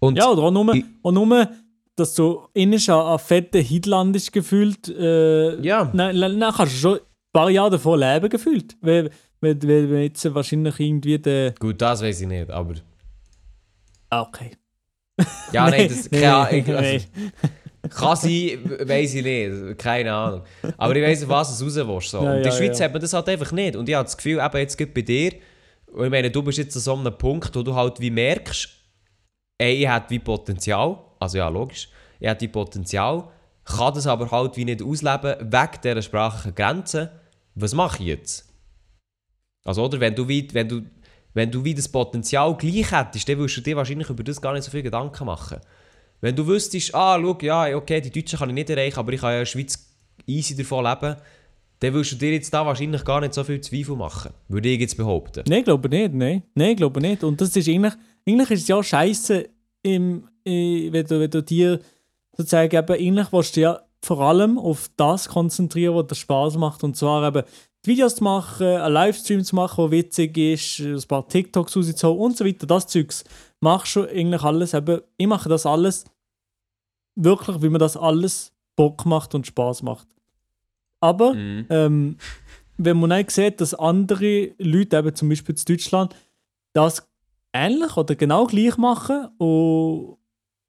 Und 0.00 0.16
Ja, 0.16 0.28
oder 0.28 0.42
auch 0.42 0.50
nur, 0.50 0.74
Ich- 0.74 0.84
auch 1.02 1.12
nur 1.12 1.48
dass 1.96 2.14
du 2.14 2.46
innen 2.54 2.78
an 2.90 3.18
fetten 3.18 3.62
Hit 3.62 3.86
landest 3.86 4.32
gefühlt. 4.32 4.88
Äh, 4.88 5.60
Ja. 5.60 5.86
Dann, 5.86 6.40
kannst 6.54 6.74
du 6.74 6.78
schon 6.78 6.94
ein 6.98 7.00
paar 7.32 7.50
Jahre 7.50 7.70
davon 7.70 7.98
leben 7.98 8.28
gefühlt. 8.28 8.76
Weil, 8.80 9.10
weil, 9.40 9.60
weil, 9.62 10.02
jetzt 10.02 10.32
wahrscheinlich 10.34 10.78
irgendwie 10.78 11.18
der... 11.18 11.52
Gut, 11.58 11.80
das 11.82 12.02
weiß 12.02 12.20
ich 12.20 12.28
nicht, 12.28 12.50
aber. 12.50 12.74
Ah, 14.10 14.22
okay. 14.22 14.52
Ja, 15.52 15.68
nein, 15.68 15.88
das 15.88 16.08
keine 16.08 16.34
Ahnung. 16.34 16.76
Also, 16.76 17.06
kann 17.90 18.16
sein, 18.16 18.88
weiß 18.88 19.14
ich 19.14 19.24
nicht. 19.24 19.78
Keine 19.78 20.12
Ahnung. 20.12 20.42
Aber 20.76 20.94
ich 20.94 21.02
weiß, 21.02 21.28
was 21.28 21.60
es 21.60 21.64
raus 21.64 21.86
willst, 21.88 22.10
so. 22.10 22.22
Ja, 22.22 22.30
Und 22.30 22.36
in 22.38 22.42
der 22.44 22.52
ja, 22.52 22.58
Schweiz 22.58 22.78
ja. 22.78 22.84
hat 22.84 22.92
man 22.92 23.00
das 23.02 23.12
halt 23.12 23.28
einfach 23.28 23.50
nicht. 23.52 23.76
Und 23.76 23.88
ich 23.88 23.94
habe 23.94 24.04
das 24.04 24.16
Gefühl, 24.16 24.38
eben 24.40 24.56
jetzt 24.58 24.76
gerade 24.78 24.92
bei 24.92 25.02
dir, 25.02 25.32
und 25.92 26.04
ich 26.04 26.10
meine, 26.10 26.30
du 26.30 26.42
bist 26.42 26.58
jetzt 26.58 26.76
an 26.76 26.82
so 26.82 26.94
einem 26.94 27.16
Punkt, 27.16 27.54
wo 27.56 27.62
du 27.62 27.74
halt 27.74 27.98
wie 27.98 28.10
merkst, 28.10 28.68
ey, 29.58 29.82
ich 29.82 29.88
hätte 29.88 30.10
wie 30.10 30.18
Potenzial. 30.18 30.98
Also 31.18 31.38
ja, 31.38 31.48
logisch. 31.48 31.88
Ich 32.20 32.28
hätte 32.28 32.42
wie 32.42 32.48
Potenzial, 32.48 33.24
kann 33.64 33.94
das 33.94 34.06
aber 34.06 34.30
halt 34.30 34.56
wie 34.56 34.64
nicht 34.64 34.82
ausleben, 34.82 35.36
wegen 35.40 35.80
dieser 35.82 36.02
sprachlichen 36.02 36.54
Grenzen. 36.54 37.08
Was 37.54 37.74
mache 37.74 38.02
ich 38.02 38.08
jetzt? 38.08 38.48
Also, 39.64 39.84
oder? 39.84 40.00
Wenn 40.00 40.14
du 40.14 40.26
wie, 40.26 40.48
wenn 40.52 40.68
du, 40.68 40.82
wenn 41.34 41.50
du 41.50 41.62
wie 41.64 41.74
das 41.74 41.88
Potenzial 41.88 42.56
gleich 42.56 42.90
hättest, 42.90 43.28
dann 43.28 43.38
würdest 43.38 43.58
du 43.58 43.60
dir 43.60 43.76
wahrscheinlich 43.76 44.08
über 44.08 44.24
das 44.24 44.40
gar 44.40 44.54
nicht 44.54 44.64
so 44.64 44.70
viel 44.70 44.82
Gedanken 44.82 45.26
machen. 45.26 45.58
Wenn 46.20 46.34
du 46.34 46.46
wüsstest, 46.46 46.94
ah, 46.94 47.18
schau, 47.20 47.38
ja, 47.42 47.76
okay, 47.76 48.00
die 48.00 48.10
Deutschen 48.10 48.38
kann 48.38 48.48
ich 48.48 48.54
nicht 48.54 48.70
erreichen, 48.70 48.98
aber 48.98 49.12
ich 49.12 49.20
kann 49.20 49.30
ja 49.30 49.36
in 49.36 49.40
der 49.42 49.46
Schweiz 49.46 49.94
easy 50.26 50.56
davon 50.56 50.84
leben, 50.84 51.16
dann 51.80 51.92
würdest 51.92 52.12
du 52.12 52.16
dir 52.16 52.32
jetzt 52.32 52.52
da 52.52 52.66
wahrscheinlich 52.66 53.04
gar 53.04 53.20
nicht 53.20 53.34
so 53.34 53.44
viel 53.44 53.60
Zweifel 53.60 53.94
machen. 53.94 54.32
Würde 54.48 54.68
ich 54.68 54.80
jetzt 54.80 54.96
behaupten. 54.96 55.44
Nein, 55.46 55.62
glaube 55.62 55.88
nicht. 55.88 56.12
Nein, 56.12 56.42
nein 56.54 56.74
glaube 56.74 57.00
nicht. 57.00 57.22
Und 57.22 57.40
das 57.40 57.54
ist 57.54 57.68
eigentlich, 57.68 57.94
eigentlich 58.28 58.50
ist 58.50 58.62
es 58.62 58.68
ja 58.68 58.82
scheiße, 58.82 59.48
im, 59.82 60.28
äh, 60.44 60.92
wenn, 60.92 61.06
du, 61.06 61.20
wenn 61.20 61.30
du 61.30 61.42
dir 61.42 61.80
sozusagen 62.36 62.76
eben, 62.76 62.92
eigentlich 62.92 63.32
willst 63.32 63.56
du 63.56 63.60
ja 63.60 63.80
vor 64.02 64.20
allem 64.20 64.58
auf 64.58 64.90
das 64.96 65.28
konzentrieren, 65.28 65.94
was 65.94 66.06
dir 66.06 66.14
Spaß 66.14 66.56
macht. 66.56 66.84
Und 66.84 66.96
zwar 66.96 67.26
eben 67.26 67.46
Videos 67.84 68.16
zu 68.16 68.24
machen, 68.24 68.66
einen 68.66 68.92
Livestream 68.92 69.42
zu 69.42 69.56
machen, 69.56 69.84
der 69.84 69.90
witzig 69.90 70.36
ist, 70.36 70.80
ein 70.80 71.02
paar 71.08 71.26
TikToks 71.26 71.76
rauszuholen 71.76 72.20
und 72.20 72.36
so 72.36 72.44
weiter. 72.44 72.66
Das 72.66 72.86
Zeugs 72.86 73.24
machst 73.60 73.96
du 73.96 74.02
eigentlich 74.02 74.42
alles 74.42 74.74
eben. 74.74 75.00
Ich 75.16 75.26
mache 75.26 75.48
das 75.48 75.66
alles 75.66 76.04
wirklich, 77.16 77.62
wie 77.62 77.68
mir 77.68 77.78
das 77.78 77.96
alles 77.96 78.52
Bock 78.76 79.04
macht 79.06 79.34
und 79.34 79.46
Spaß 79.46 79.82
macht. 79.82 80.06
Aber 81.00 81.34
Mhm. 81.34 81.66
ähm, 81.70 82.16
wenn 82.76 83.00
man 83.00 83.10
dann 83.10 83.28
sieht, 83.28 83.60
dass 83.60 83.74
andere 83.74 84.52
Leute, 84.58 84.98
eben 84.98 85.14
zum 85.14 85.28
Beispiel 85.28 85.54
in 85.56 85.64
Deutschland, 85.64 86.14
das 86.74 87.08
ähnlich 87.52 87.96
oder 87.96 88.14
genau 88.14 88.46
gleich 88.46 88.76
machen 88.76 89.28
und 89.38 90.16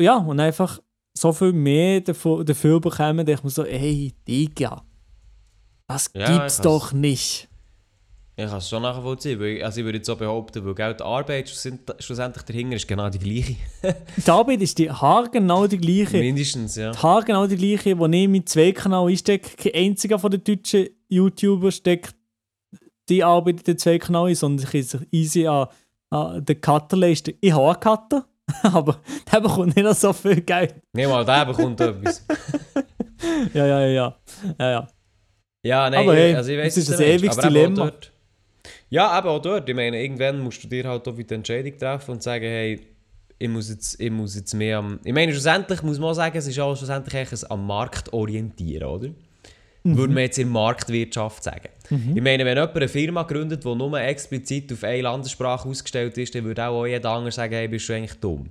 ja, 0.02 0.18
und 0.18 0.40
einfach 0.40 0.80
so 1.14 1.34
viel 1.34 1.52
mehr 1.52 2.02
dafür, 2.02 2.44
dafür 2.46 2.80
bekommen, 2.80 3.26
denke 3.26 3.34
ich 3.34 3.44
mir 3.44 3.50
so, 3.50 3.66
hey, 3.66 4.14
Digga, 4.28 4.84
das 5.88 6.10
Ja, 6.16 6.38
gibt's 6.38 6.58
ich 6.58 6.64
doch 6.64 6.94
nicht. 6.94 7.50
Ich 8.38 8.46
kann 8.46 8.58
es 8.60 8.70
schon 8.70 8.84
nachvollziehen, 8.84 9.38
weil 9.38 9.62
also 9.62 9.82
ich 9.82 9.86
würde 9.86 9.98
jetzt 9.98 10.06
so 10.08 10.16
behaupten, 10.16 10.64
weil 10.64 10.74
Geld 10.74 11.02
die 11.02 11.04
Arbeit 11.04 11.50
schlussend- 11.50 11.94
schlussendlich 12.00 12.46
dahinter 12.46 12.78
ist 12.78 12.88
genau 12.88 13.10
die 13.10 13.20
gleiche. 13.20 13.58
Die 14.16 14.32
Arbeit 14.32 14.62
ist 14.62 14.78
die 14.78 14.90
haargenau 14.90 15.68
die 15.68 15.78
gleiche. 15.78 16.20
Mindestens, 16.20 16.78
ja. 16.78 16.96
haargenau 16.96 17.48
die 17.48 17.58
gleiche, 17.58 18.00
wo 18.00 18.06
ich 18.06 18.28
mit 18.30 18.48
zwei 18.48 18.72
Kanal 18.72 19.10
einstecke. 19.10 19.58
Kein 19.58 19.90
einziger 19.90 20.18
von 20.18 20.32
den 20.32 20.42
deutschen 20.42 20.88
YouTuber 21.10 21.70
steckt 21.70 22.16
die 23.10 23.22
Arbeit 23.22 23.58
in 23.58 23.64
den 23.64 23.78
zwei 23.78 23.98
Kanal 23.98 24.28
ein, 24.30 24.36
sondern 24.36 24.66
ich 24.72 24.88
sich 24.88 25.02
easy 25.12 25.46
an, 25.46 25.68
an 26.10 26.44
den 26.44 26.62
Cutter 26.62 26.98
leisten. 26.98 27.34
Ich 27.40 27.52
habe 27.52 27.70
einen 27.70 27.80
Cutter, 27.80 28.26
aber 28.64 29.00
der 29.32 29.42
bekommt 29.42 29.76
nicht 29.76 29.96
so 29.96 30.14
viel 30.14 30.42
Geld. 30.42 30.76
Nicht 30.94 31.10
mal 31.10 31.26
der 31.26 31.46
bekommt 31.46 31.80
etwas. 31.82 32.26
Ja, 33.54 33.66
ja, 33.66 33.82
ja, 33.82 33.88
ja. 33.88 34.18
ja, 34.58 34.88
ja. 35.62 35.90
Nein, 35.90 36.00
Aber 36.00 36.16
hey, 36.16 36.36
also 36.36 36.52
ich 36.52 36.58
es 36.58 36.78
weiss, 36.78 36.78
ist 36.78 37.00
eben 37.02 37.30
auch 37.30 37.36
Dilemma. 37.36 37.92
Ja, 38.90 39.08
aber 39.10 39.32
auch 39.32 39.42
dort. 39.42 39.68
Ich 39.68 39.76
meine, 39.76 40.02
irgendwann 40.02 40.40
musst 40.40 40.64
du 40.64 40.70
dir 40.70 40.88
halt 40.88 41.06
auch 41.06 41.18
wieder 41.18 41.36
Entscheidung 41.36 41.78
treffen 41.78 42.12
und 42.12 42.24
sagen, 42.24 42.46
hey, 42.46 42.80
ich 43.38 43.50
muss 43.50 43.70
jetzt, 43.70 44.00
ich 44.00 44.10
muss 44.10 44.36
jetzt 44.36 44.54
mehr 44.54 44.78
am... 44.78 45.00
Ich 45.04 45.14
meine, 45.14 45.32
schlussendlich 45.32 45.84
muss 45.84 46.00
man 46.00 46.12
auch 46.12 46.14
sagen, 46.14 46.38
es 46.38 46.48
ist 46.48 46.60
auch 46.60 46.76
schlussendlich 46.76 47.16
eigentlich 47.16 47.52
am 47.52 47.68
Markt 47.68 48.12
orientieren, 48.14 48.88
oder? 48.88 49.10
Mhm. 49.84 49.98
Würde 49.98 50.14
man 50.14 50.24
jetzt 50.24 50.38
in 50.38 50.48
der 50.48 50.54
Marktwirtschaft 50.54 51.44
sagen. 51.44 51.70
Ich 51.90 52.22
meine, 52.22 52.46
wenn 52.46 52.58
jemand 52.58 52.76
eine 52.76 52.88
Firma 52.88 53.24
gründet, 53.24 53.64
die 53.64 53.76
nur 53.76 54.00
explizit 54.00 54.72
auf 54.74 54.84
eine 54.84 55.02
Landessprache 55.02 55.68
ausgestellt 55.68 56.18
ist, 56.18 56.36
dann 56.36 56.44
würde 56.44 56.68
auch 56.68 56.86
jeder 56.86 57.10
andere 57.10 57.32
sagen, 57.32 57.54
hey, 57.54 57.68
bist 57.68 57.88
du 57.90 57.94
eigentlich 57.94 58.20
dumm. 58.20 58.50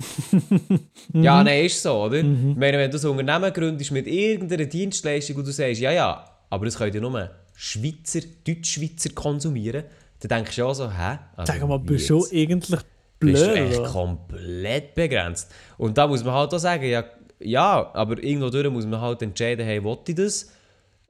Mhm. 0.00 0.80
Ja, 1.22 1.42
nein, 1.42 1.64
ist 1.64 1.82
so, 1.82 2.04
oder? 2.04 2.18
Ich 2.18 2.24
meine, 2.56 2.78
wenn 2.78 2.90
du 2.90 2.98
so 2.98 3.12
ein 3.12 3.18
Unternehmen 3.18 3.52
gründest 3.52 3.90
mit 3.90 4.06
irgendeiner 4.06 4.66
Dienstleistung 4.66 5.36
und 5.36 5.46
du 5.46 5.50
sagst, 5.52 5.80
ja, 5.80 5.90
ja, 5.90 6.24
aber 6.50 6.64
das 6.66 6.76
können 6.76 6.94
ja 6.94 7.00
nur 7.00 7.30
Schweizer, 7.54 8.20
Deutschschweizer 8.46 9.10
konsumieren, 9.14 9.84
dann 10.20 10.28
denkst 10.28 10.54
du 10.54 10.62
ja 10.62 10.66
auch 10.68 10.74
so, 10.74 10.90
hä? 10.90 11.18
Also, 11.36 11.52
Sag 11.52 11.68
mal, 11.68 11.78
bist 11.78 12.10
du 12.10 12.24
eigentlich 12.32 12.80
bist 13.20 13.42
du 13.42 13.48
blöd? 13.48 13.56
echt 13.56 13.84
komplett 13.84 14.94
begrenzt. 14.94 15.52
Und 15.76 15.98
da 15.98 16.06
muss 16.06 16.22
man 16.22 16.34
halt 16.34 16.54
auch 16.54 16.58
sagen, 16.58 16.84
ja, 16.84 17.04
ja 17.40 17.90
aber 17.94 18.22
irgendwo 18.22 18.50
durch 18.50 18.70
muss 18.70 18.86
man 18.86 19.00
halt 19.00 19.22
entscheiden, 19.22 19.64
hey, 19.64 19.82
will 19.82 19.98
ich 20.06 20.14
das? 20.14 20.52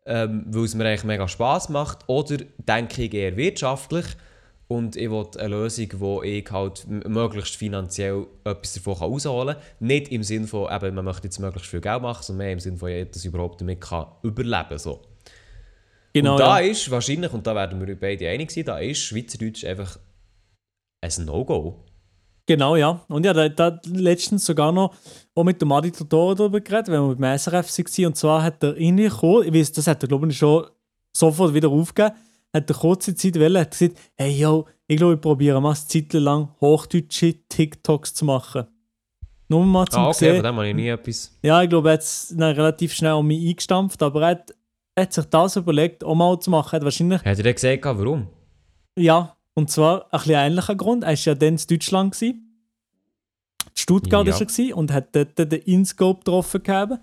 Ähm, 0.07 0.45
weil 0.49 0.65
es 0.65 0.75
mir 0.75 0.87
eigentlich 0.87 1.05
mega 1.05 1.29
Spass 1.29 1.69
macht. 1.69 1.99
Oder 2.07 2.39
denke 2.59 3.05
ich 3.05 3.15
eher 3.15 3.37
wirtschaftlich 3.37 4.07
und 4.69 4.97
ich 4.97 5.11
will 5.11 5.27
eine 5.39 5.49
Lösung, 5.49 5.89
wo 5.97 6.23
ich 6.23 6.51
halt 6.51 6.87
möglichst 6.87 7.57
finanziell 7.57 8.27
etwas 8.45 8.75
davon 8.75 8.99
kann 8.99 9.11
rausholen 9.11 9.55
kann. 9.57 9.65
Nicht 9.81 10.13
im 10.13 10.23
Sinne 10.23 10.47
von, 10.47 10.71
eben, 10.71 10.95
man 10.95 11.07
möchte 11.07 11.27
jetzt 11.27 11.39
möglichst 11.39 11.71
viel 11.71 11.81
Geld 11.81 12.03
machen, 12.03 12.23
sondern 12.23 12.47
mehr 12.47 12.53
im 12.53 12.61
Sinne 12.61 12.77
von, 12.77 12.91
ja, 12.91 13.05
dass 13.05 13.25
ich 13.25 13.27
überhaupt 13.27 13.61
damit 13.61 13.81
kann 13.81 14.07
überleben 14.23 14.69
kann. 14.69 14.79
So. 14.79 15.03
Genau, 16.13 16.33
und 16.33 16.41
da 16.41 16.61
ja. 16.61 16.71
ist 16.71 16.91
wahrscheinlich, 16.91 17.33
und 17.33 17.47
da 17.47 17.55
werden 17.55 17.85
wir 17.87 17.99
beide 17.99 18.29
einig 18.29 18.51
sein, 18.51 18.65
da 18.65 18.79
ist 18.79 18.99
Schweizerdeutsch 18.99 19.65
einfach 19.65 19.99
ein 21.01 21.25
No-Go. 21.25 21.85
Genau, 22.47 22.77
ja. 22.77 23.05
Und 23.09 23.25
ja, 23.25 23.33
da, 23.33 23.49
da 23.49 23.81
letztens 23.87 24.45
sogar 24.45 24.73
noch 24.73 24.95
auch 25.39 25.45
mit 25.45 25.61
dem 25.63 25.71
Adi 25.73 25.91
Totoro 25.91 26.35
darüber 26.35 26.61
geredet, 26.61 26.89
wenn 26.89 27.01
wir 27.01 27.09
mit 27.09 27.19
dem 27.19 27.39
SRF 27.39 27.69
waren. 27.79 28.07
Und 28.07 28.17
zwar 28.17 28.43
hat 28.43 28.63
er 28.63 28.75
reingekommen, 28.77 29.45
ich 29.49 29.55
weiß, 29.55 29.73
das 29.73 29.87
hat 29.87 30.03
er, 30.03 30.09
glaube 30.09 30.29
ich, 30.29 30.37
schon 30.39 30.67
sofort 31.17 31.55
wieder 31.55 31.69
aufgegeben, 31.69 32.15
hat 32.53 32.71
er 32.71 32.77
kurze 32.77 33.15
Zeit 33.15 33.39
wollen, 33.39 33.59
hat 33.59 33.71
gesagt, 33.71 33.97
hey, 34.17 34.31
yo, 34.33 34.67
ich 34.87 34.97
glaube, 34.97 35.15
ich 35.15 35.21
probiere 35.21 35.61
mal 35.61 35.71
eine 35.71 35.87
Zeit 35.87 36.13
lang 36.15 36.49
hochdeutsche 36.61 37.35
TikToks 37.49 38.15
zu 38.15 38.25
machen. 38.25 38.65
Nur 39.49 39.65
mal 39.65 39.87
zum 39.87 40.03
Ah, 40.03 40.09
okay, 40.09 40.19
sehen. 40.19 40.35
von 40.37 40.45
dem 40.45 40.57
habe 40.57 40.69
ich 40.69 40.75
nie 40.75 40.89
etwas... 40.89 41.39
Ja, 41.43 41.63
ich 41.63 41.69
glaube, 41.71 41.89
er 41.89 41.95
hat 41.95 42.01
es 42.01 42.35
dann 42.37 42.55
relativ 42.55 42.93
schnell 42.93 43.13
um 43.15 43.27
mich 43.27 43.49
eingestampft, 43.49 44.03
aber 44.03 44.23
er 44.23 44.29
hat, 44.29 44.55
er 44.95 45.03
hat 45.05 45.13
sich 45.13 45.25
das 45.25 45.57
überlegt, 45.57 46.05
auch 46.05 46.15
mal 46.15 46.39
zu 46.39 46.51
machen. 46.51 46.69
Er 46.75 46.77
hat 46.77 46.85
wahrscheinlich, 46.85 47.21
Hat 47.21 47.39
er 47.39 47.43
denn 47.43 47.55
gesagt, 47.55 47.85
warum? 47.85 48.29
ja, 48.99 49.37
und 49.55 49.71
zwar 49.71 50.05
ein 50.13 50.19
bisschen 50.19 50.35
ähnlicher 50.35 50.75
Grund. 50.75 51.03
Er 51.05 51.11
war 51.11 51.15
ja 51.17 51.35
dann 51.35 51.57
in 51.57 51.61
Deutschland. 51.69 52.13
Gewesen. 52.15 52.48
Stuttgart 53.79 54.27
Ja. 54.27 54.35
war 54.41 54.47
er 54.59 54.77
und 54.77 54.93
hat 54.93 55.15
dort 55.15 55.39
den 55.39 55.51
Inscope 55.63 56.19
getroffen 56.21 56.63
gehabt. 56.63 56.99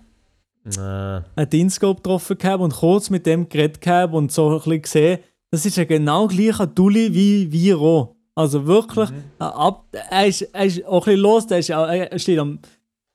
Äh, 0.66 0.78
Er 0.78 1.24
hat 1.36 1.52
den 1.52 1.60
Inscope 1.62 2.02
getroffen 2.02 2.36
gehabt 2.38 2.62
und 2.62 2.74
kurz 2.74 3.08
mit 3.10 3.24
dem 3.24 3.48
geredet 3.48 3.80
gehabt 3.80 4.12
und 4.14 4.32
so 4.32 4.48
ein 4.50 4.56
bisschen 4.58 4.82
gesehen, 4.82 5.18
das 5.50 5.64
ist 5.64 5.78
ein 5.78 5.86
genau 5.86 6.26
gleicher 6.26 6.66
Dulli 6.66 7.14
wie 7.52 7.72
auch. 7.74 8.14
Also 8.34 8.66
wirklich, 8.66 9.08
äh, 9.38 9.44
ab, 9.44 9.86
er, 10.10 10.26
ist, 10.26 10.42
er 10.42 10.64
ist 10.66 10.84
auch 10.84 11.06
ein 11.06 11.14
bisschen 11.14 11.20
los, 11.20 11.46
er, 11.50 11.58
ist, 11.58 11.72
auch- 11.72 11.86
er 11.88 12.18
steht 12.18 12.38
am 12.38 12.58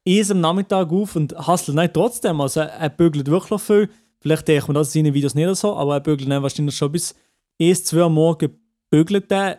erst 0.04 0.32
am 0.32 0.40
Nachmittag 0.42 0.92
auf 0.92 1.16
und 1.16 1.38
hustelt 1.48 1.78
nicht 1.78 1.94
trotzdem. 1.94 2.42
Also 2.42 2.62
er, 2.62 2.90
bügelt 2.90 3.28
wirklich 3.28 3.62
viel. 3.62 3.90
Vielleicht 4.20 4.48
denkt 4.48 4.68
man 4.68 4.76
das 4.76 4.96
in 4.96 5.04
seinen 5.06 5.14
Videos 5.14 5.36
nicht 5.36 5.56
so, 5.58 5.76
aber 5.76 5.96
er 5.96 6.00
bügelt 6.00 6.30
dann 6.32 6.42
wahrscheinlich 6.42 6.76
schon 6.76 6.92
bis 6.92 7.14
erst 7.60 7.86
zwei 7.88 8.02
Uhr 8.02 8.10
morgen 8.10 8.50
bügelt 8.90 9.32
er, 9.32 9.58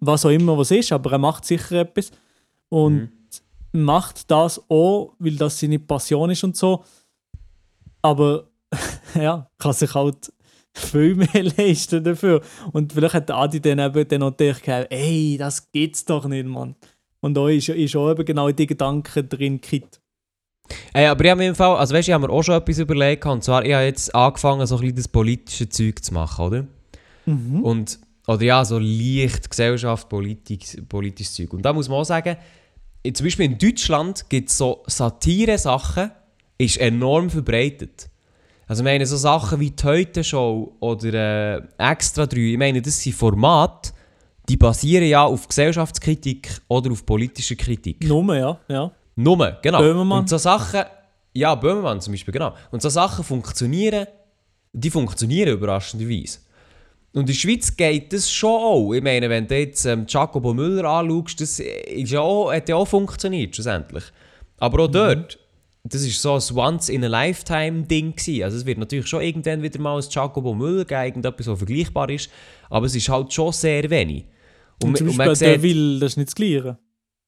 was 0.00 0.24
auch 0.26 0.30
immer 0.30 0.58
was 0.58 0.70
ist, 0.72 0.90
aber 0.90 1.12
er 1.12 1.18
macht 1.18 1.44
sicher 1.44 1.76
etwas. 1.80 2.10
Und 2.70 3.10
macht 3.72 4.30
das 4.30 4.62
auch, 4.68 5.14
weil 5.18 5.36
das 5.36 5.60
seine 5.60 5.78
Passion 5.78 6.30
ist 6.30 6.44
und 6.44 6.56
so. 6.56 6.84
Aber 8.02 8.48
ja, 9.14 9.48
kann 9.58 9.72
sich 9.72 9.94
halt 9.94 10.32
viel 10.74 11.14
mehr 11.14 11.28
leisten 11.56 12.04
dafür. 12.04 12.42
Und 12.72 12.92
vielleicht 12.92 13.14
hat 13.14 13.30
Adi 13.30 13.60
dann 13.60 13.78
eben 13.78 14.08
dann 14.08 14.20
noch 14.20 14.36
gedacht, 14.36 14.62
ey, 14.90 15.36
das 15.38 15.70
geht's 15.70 16.04
doch 16.04 16.26
nicht, 16.26 16.46
Mann. 16.46 16.76
Und 17.20 17.34
da 17.34 17.48
ist, 17.48 17.68
ist 17.68 17.96
auch 17.96 18.10
eben 18.10 18.24
genau 18.24 18.50
die 18.50 18.66
Gedanken 18.66 19.28
drin 19.28 19.60
gekippt. 19.60 20.00
Ey, 20.92 21.06
aber 21.06 21.24
ich 21.24 21.30
habe 21.30 21.38
mir 21.38 21.48
im 21.48 21.54
Fall, 21.54 21.76
also 21.76 21.94
weißt 21.94 22.06
du, 22.06 22.10
ich 22.10 22.14
habe 22.14 22.26
mir 22.26 22.32
auch 22.32 22.42
schon 22.42 22.54
etwas 22.54 22.78
überlegt, 22.78 23.24
und 23.26 23.42
zwar, 23.42 23.64
ich 23.64 23.72
habe 23.72 23.84
jetzt 23.84 24.14
angefangen, 24.14 24.66
so 24.66 24.76
ein 24.76 24.80
bisschen 24.82 24.96
das 24.96 25.08
politische 25.08 25.68
Zeug 25.68 26.04
zu 26.04 26.12
machen, 26.14 26.44
oder? 26.44 26.66
Mhm. 27.24 27.62
Und, 27.62 27.98
oder 28.26 28.42
ja, 28.42 28.64
so 28.64 28.78
leicht 28.78 29.48
Gesellschaft, 29.48 30.08
Politik, 30.08 30.88
politisches 30.88 31.34
Zeug. 31.34 31.54
Und 31.54 31.62
da 31.62 31.72
muss 31.72 31.88
man 31.88 31.98
auch 31.98 32.04
sagen, 32.04 32.36
zum 33.12 33.24
Beispiel 33.24 33.46
in 33.46 33.58
Deutschland 33.58 34.28
gibt 34.28 34.50
es 34.50 34.58
so 34.58 34.82
Satire-Sachen, 34.86 36.10
ist 36.58 36.78
enorm 36.78 37.30
verbreitet. 37.30 38.08
Also 38.66 38.82
ich 38.82 38.84
meine, 38.84 39.06
so 39.06 39.16
Sachen 39.16 39.60
wie 39.60 39.70
die 39.70 39.82
Heute-Show 39.82 40.76
oder 40.80 41.58
äh, 41.58 41.62
Extra 41.78 42.26
3, 42.26 42.36
ich 42.36 42.58
meine, 42.58 42.82
das 42.82 43.00
sind 43.00 43.14
Formate, 43.14 43.92
die 44.48 44.56
basieren 44.56 45.06
ja 45.06 45.24
auf 45.24 45.48
Gesellschaftskritik 45.48 46.60
oder 46.68 46.90
auf 46.90 47.04
politischer 47.04 47.54
Kritik. 47.54 48.06
Nummer, 48.06 48.38
ja. 48.38 48.58
ja. 48.68 48.90
Nummer, 49.16 49.52
genau. 49.62 49.78
Böhmermann. 49.78 50.20
Und 50.20 50.28
so 50.28 50.38
Sachen, 50.38 50.82
ja, 51.32 51.54
Böhmermann 51.54 52.00
zum 52.00 52.12
Beispiel, 52.12 52.32
genau. 52.32 52.54
Und 52.70 52.82
so 52.82 52.88
Sachen 52.88 53.24
funktionieren, 53.24 54.06
die 54.72 54.90
funktionieren 54.90 55.52
überraschenderweise. 55.52 56.40
Und 57.18 57.22
in 57.22 57.26
der 57.26 57.34
Schweiz 57.34 57.76
geht 57.76 58.12
das 58.12 58.30
schon 58.30 58.50
auch. 58.50 58.92
Ich 58.92 59.02
meine, 59.02 59.28
wenn 59.28 59.46
du 59.46 59.58
jetzt 59.58 59.84
ähm, 59.86 60.04
Jacobo 60.08 60.54
Müller 60.54 60.84
anschaust, 60.84 61.40
das 61.40 61.58
ist 61.58 62.12
ja 62.12 62.20
auch, 62.20 62.52
hat 62.52 62.68
ja 62.68 62.76
auch 62.76 62.86
funktioniert, 62.86 63.54
schlussendlich. 63.56 64.04
Aber 64.58 64.84
auch 64.84 64.88
dort, 64.88 65.38
das 65.84 66.02
ist 66.02 66.20
so 66.22 66.34
ein 66.34 66.56
Once-in-a-Lifetime-Ding 66.56 68.14
gewesen. 68.14 68.42
Also 68.44 68.56
es 68.58 68.66
wird 68.66 68.78
natürlich 68.78 69.06
schon 69.06 69.22
irgendwann 69.22 69.62
wieder 69.62 69.80
mal 69.80 69.98
ein 70.00 70.04
Jacobo 70.08 70.54
Müller 70.54 70.84
geben, 70.84 71.02
irgendetwas, 71.06 71.46
was 71.48 71.58
vergleichbar 71.58 72.10
ist, 72.10 72.30
aber 72.70 72.86
es 72.86 72.94
ist 72.94 73.08
halt 73.08 73.32
schon 73.32 73.52
sehr 73.52 73.88
wenig. 73.90 74.24
Und, 74.82 74.96
zum 74.96 75.08
und 75.08 75.16
Beispiel 75.16 75.16
man 75.16 75.26
der 75.26 75.34
sieht- 75.54 75.62
Will, 75.62 76.00
das 76.00 76.12
ist 76.12 76.16
nicht 76.18 76.28
das 76.28 76.34
Gleiche. 76.34 76.78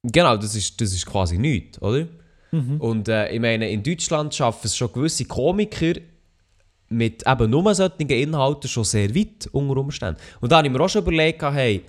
Genau, 0.05 0.37
das 0.37 0.55
ist, 0.55 0.81
das 0.81 0.93
ist 0.93 1.05
quasi 1.07 1.37
nichts, 1.37 1.81
oder? 1.83 2.07
Mhm. 2.53 2.81
Und 2.81 3.09
äh, 3.09 3.31
ich 3.33 3.41
meine, 3.41 3.69
in 3.71 3.83
Deutschland 3.83 4.35
schaffen 4.35 4.67
es 4.67 4.77
schon 4.77 4.93
gewisse 4.93 5.25
Komiker 5.25 5.95
mit 6.91 7.27
eben 7.27 7.51
nur 7.51 7.75
solchen 7.75 8.09
Inhalten 8.09 8.69
schon 8.69 8.85
sehr 8.85 9.15
weit 9.15 9.49
unter 9.53 9.77
Umständen. 9.77 10.21
Und 10.41 10.53
da 10.53 10.59
habe 10.59 10.67
ich 10.67 10.73
mir 10.73 10.81
auch 10.81 10.89
schon 10.89 11.03
überlegt, 11.03 11.41
hey, 11.43 11.83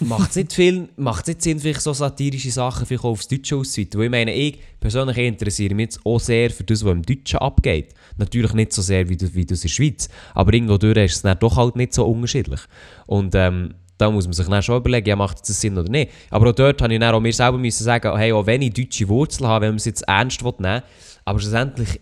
macht 0.00 0.30
es 0.30 0.36
nicht 0.36 0.52
viel, 0.52 0.88
macht 0.96 1.22
es 1.22 1.28
nicht 1.28 1.42
Sinn, 1.42 1.60
vielleicht 1.60 1.82
so 1.82 1.92
satirische 1.92 2.50
Sachen 2.50 2.84
vielleicht 2.84 3.04
auch 3.04 3.10
aufs 3.10 3.28
Deutsche 3.28 3.56
auszuweiten? 3.56 3.98
Weil 4.00 4.06
ich 4.06 4.10
meine, 4.10 4.34
ich 4.34 4.58
persönlich 4.80 5.16
interessiere 5.18 5.74
mich 5.74 5.84
jetzt 5.84 6.00
auch 6.04 6.18
sehr 6.18 6.50
für 6.50 6.64
das, 6.64 6.84
was 6.84 6.92
im 6.92 7.02
Deutschen 7.02 7.38
abgeht. 7.38 7.94
Natürlich 8.16 8.52
nicht 8.54 8.72
so 8.72 8.82
sehr 8.82 9.08
wie, 9.08 9.16
das- 9.16 9.34
wie 9.34 9.46
das 9.46 9.60
in 9.60 9.68
der 9.68 9.74
Schweiz, 9.74 10.08
aber 10.34 10.52
irgendwo 10.52 10.78
durch 10.78 10.96
ist 10.96 11.16
es 11.16 11.22
dann 11.22 11.38
doch 11.38 11.56
halt 11.56 11.76
nicht 11.76 11.94
so 11.94 12.04
unterschiedlich. 12.04 12.60
Und 13.06 13.36
ähm, 13.36 13.74
da 13.98 14.10
muss 14.10 14.26
man 14.26 14.32
sich 14.32 14.46
dann 14.48 14.62
schon 14.64 14.78
überlegen, 14.78 15.08
ja, 15.08 15.16
macht 15.16 15.48
das 15.48 15.60
Sinn 15.60 15.78
oder 15.78 15.90
nicht. 15.90 16.10
Aber 16.30 16.50
auch 16.50 16.54
dort 16.54 16.82
habe 16.82 16.92
ich 16.92 16.98
dann 17.00 17.14
auch 17.14 17.20
mir 17.20 17.32
selber 17.32 17.58
müssen 17.58 17.84
sagen, 17.84 18.16
hey, 18.16 18.32
auch 18.32 18.46
wenn 18.46 18.62
ich 18.62 18.72
deutsche 18.74 19.08
Wurzeln 19.08 19.48
habe, 19.48 19.66
wenn 19.66 19.70
man 19.72 19.76
es 19.76 19.84
jetzt 19.84 20.02
ernst 20.08 20.42
nehmen 20.42 20.82
aber 21.24 21.40
schlussendlich, 21.40 22.00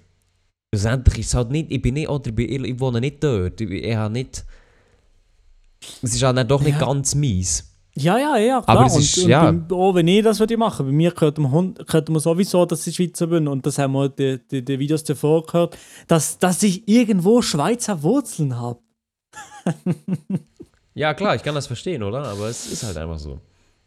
schlussendlich 0.75 1.19
ist 1.21 1.27
es 1.29 1.35
halt 1.35 1.51
nicht, 1.51 1.71
ich 1.71 1.81
bin 1.83 1.95
nicht, 1.95 2.09
oder 2.09 2.27
ich, 2.29 2.35
bin, 2.35 2.65
ich 2.65 2.81
wohne 2.81 3.01
nicht 3.01 3.23
dort, 3.23 3.61
ich, 3.61 3.71
ich 3.71 3.97
habe 3.97 4.13
nicht, 4.13 4.45
es 6.03 6.15
ist 6.15 6.23
halt 6.23 6.37
dann 6.37 6.49
doch 6.49 6.63
nicht 6.63 6.81
Ja. 6.81 6.87
ganz 6.87 7.15
mies. 7.15 7.73
Ja, 7.99 8.19
ja, 8.19 8.37
ja, 8.37 8.61
klar. 8.61 8.77
Aber 8.77 8.87
es 8.87 8.95
und, 8.95 9.01
ist- 9.01 9.19
und 9.25 9.31
ja. 9.31 9.45
beim- 9.45 9.67
auch 9.71 9.95
wenn 9.95 10.07
ich 10.07 10.23
das 10.23 10.39
würde 10.39 10.57
machen, 10.59 10.85
bei 10.87 10.93
mir 10.93 11.13
gehört 11.13 11.39
man, 11.39 11.75
gehört 11.75 12.09
man 12.11 12.21
sowieso, 12.21 12.67
dass 12.67 12.87
ich 12.87 12.97
Schweizer 12.97 13.27
bin 13.27 13.49
und 13.49 13.65
das 13.65 13.79
haben 13.79 13.93
wir 13.95 14.11
die, 14.11 14.39
die, 14.51 14.63
die 14.63 14.79
Videos 14.79 15.03
davor 15.05 15.47
gehört, 15.47 15.79
dass, 16.07 16.39
dass 16.39 16.63
ich 16.63 16.87
irgendwo 16.87 17.41
Schweizer 17.41 18.03
Wurzeln 18.03 18.59
habe. 18.59 18.81
Ja, 20.95 21.13
klar, 21.13 21.35
ich 21.37 21.43
kann 21.43 21.55
das 21.55 21.67
verstehen, 21.67 22.03
oder? 22.03 22.25
Aber 22.25 22.49
es 22.49 22.73
ist 22.73 22.83
halt 22.83 22.97
einfach 22.97 23.19
so. 23.19 23.39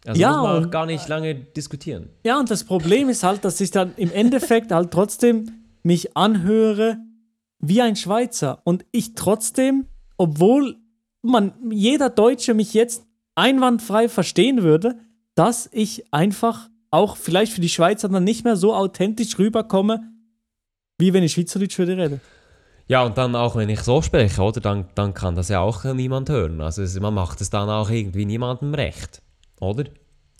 Also 0.06 0.22
Ja, 0.22 0.30
muss 0.30 0.38
man 0.44 0.52
auch 0.58 0.62
und- 0.66 0.72
gar 0.72 0.86
nicht 0.86 1.08
lange 1.08 1.34
diskutieren. 1.34 2.10
Ja, 2.24 2.40
und 2.40 2.52
das 2.52 2.64
Problem 2.64 3.10
ist 3.10 3.24
halt, 3.24 3.44
dass 3.44 3.60
ich 3.62 3.72
dann 3.72 3.94
im 3.98 4.12
Endeffekt 4.12 4.72
halt 4.72 4.92
trotzdem 4.92 5.59
mich 5.84 6.16
anhöre 6.16 6.98
wie 7.60 7.82
ein 7.82 7.96
Schweizer 7.96 8.62
und 8.64 8.86
ich 8.92 9.16
trotzdem, 9.16 9.88
obwohl 10.18 10.78
man 11.22 11.54
jeder 11.72 12.10
Deutsche 12.10 12.54
mich 12.54 12.74
jetzt 12.74 13.06
einwandfrei 13.36 14.10
verstehen 14.10 14.64
würde, 14.64 15.00
dass 15.36 15.70
ich 15.72 16.14
einfach 16.14 16.70
auch 16.92 17.18
vielleicht 17.18 17.54
für 17.54 17.62
die 17.62 17.70
Schweizer 17.70 18.10
dann 18.10 18.24
nicht 18.24 18.44
mehr 18.44 18.56
so 18.56 18.74
authentisch 18.74 19.38
rüberkomme, 19.38 20.02
wie 20.98 21.14
wenn 21.14 21.24
ich 21.24 21.34
Schweizerdeutsch 21.34 21.78
würde 21.78 21.98
reden. 21.98 22.22
Ja, 22.88 23.04
und 23.04 23.18
dann 23.18 23.36
auch, 23.36 23.56
wenn 23.56 23.70
ich 23.70 23.82
so 23.82 24.02
spreche, 24.02 24.42
oder? 24.42 24.60
Dann, 24.62 24.86
dann 24.96 25.14
kann 25.14 25.36
das 25.36 25.50
ja 25.50 25.60
auch 25.60 25.84
niemand 25.84 26.30
hören. 26.30 26.60
Also 26.60 26.82
man 27.00 27.14
macht 27.14 27.40
es 27.40 27.52
dann 27.52 27.70
auch 27.70 27.90
irgendwie 27.90 28.26
niemandem 28.26 28.74
recht. 28.74 29.22
Oder? 29.60 29.84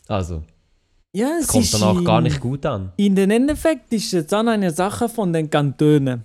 Also, 0.08 0.42
Ja, 1.12 1.38
es 1.40 1.48
kommt 1.48 1.74
auch 1.82 2.04
gar 2.04 2.20
nicht 2.20 2.40
gut 2.40 2.64
an. 2.64 2.92
In 2.96 3.16
den 3.16 3.32
Endeffekt 3.32 3.92
ist 3.92 4.14
es 4.14 4.28
dann 4.28 4.46
eine 4.46 4.70
Sache 4.70 5.08
von 5.08 5.32
den 5.32 5.50
Kantonen. 5.50 6.22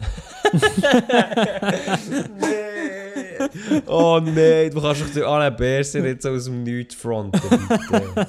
oh 3.87 4.19
nein, 4.23 4.69
du 4.69 4.79
kannst 4.79 5.01
doch 5.01 5.09
den 5.09 5.23
Alain 5.23 5.55
Berset 5.55 6.05
jetzt 6.05 6.27
aus 6.27 6.45
dem 6.45 6.61
Nichts 6.61 6.93
fronten, 6.93 7.31
bitte. 7.31 7.59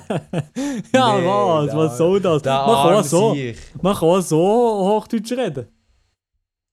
Ja, 0.95 1.19
Nee, 1.19 1.27
was? 1.27 1.77
Was 1.77 1.99
soll 1.99 2.21
das? 2.21 2.43
Kann 2.43 2.59
auch 2.59 3.05
so, 3.05 3.37
kann 3.83 3.97
auch 3.97 4.21
so 4.23 4.39
Hochdeutsch 4.39 5.33
reden. 5.33 5.67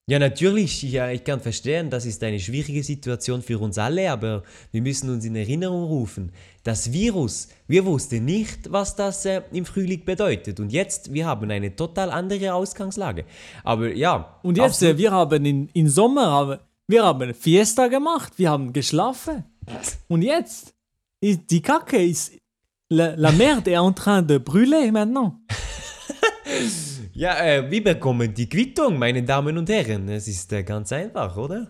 Ja, 0.05 0.19
natürlich. 0.19 0.83
Ja, 0.83 1.09
ich 1.09 1.23
kann 1.23 1.39
verstehen, 1.39 1.89
das 1.89 2.05
ist 2.05 2.21
eine 2.23 2.39
schwierige 2.39 2.83
Situation 2.83 3.41
für 3.41 3.57
uns 3.59 3.77
alle, 3.77 4.11
aber 4.11 4.43
wir 4.71 4.81
müssen 4.81 5.09
uns 5.09 5.23
in 5.23 5.35
Erinnerung 5.35 5.85
rufen. 5.85 6.33
Das 6.63 6.91
Virus, 6.91 7.47
wir 7.67 7.85
wussten 7.85 8.25
nicht, 8.25 8.69
was 8.69 8.97
das 8.97 9.25
äh, 9.25 9.41
im 9.53 9.65
Frühling 9.65 10.03
bedeutet. 10.03 10.59
Und 10.59 10.73
jetzt, 10.73 11.13
wir 11.13 11.25
haben 11.25 11.49
eine 11.49 11.73
total 11.73 12.11
andere 12.11 12.53
Ausgangslage. 12.53 13.23
Aber 13.63 13.93
ja. 13.93 14.39
Und 14.43 14.57
jetzt, 14.57 14.83
äh, 14.83 14.97
wir 14.97 15.11
haben 15.11 15.45
in, 15.45 15.69
im 15.73 15.87
Sommer, 15.87 16.29
haben, 16.29 16.59
wir 16.87 17.03
haben 17.03 17.33
Fiesta 17.33 17.87
gemacht, 17.87 18.33
wir 18.35 18.49
haben 18.49 18.73
geschlafen. 18.73 19.45
Und 20.09 20.21
jetzt, 20.21 20.73
ist, 21.21 21.49
die 21.49 21.61
Kacke 21.61 22.03
ist, 22.03 22.33
la, 22.89 23.13
la 23.15 23.31
merde 23.31 23.71
est 23.71 23.79
en 23.79 23.95
train 23.95 24.21
de 24.21 24.37
brûler 24.37 24.91
maintenant. 24.91 25.35
Ja, 27.15 27.37
äh, 27.45 27.69
wir 27.69 27.83
bekommen 27.83 28.33
die 28.33 28.49
Quittung, 28.49 28.97
meine 28.97 29.21
Damen 29.21 29.55
und 29.57 29.69
Herren. 29.69 30.09
Es 30.09 30.27
ist 30.27 30.51
äh, 30.51 30.63
ganz 30.63 30.91
einfach, 30.91 31.37
oder? 31.37 31.69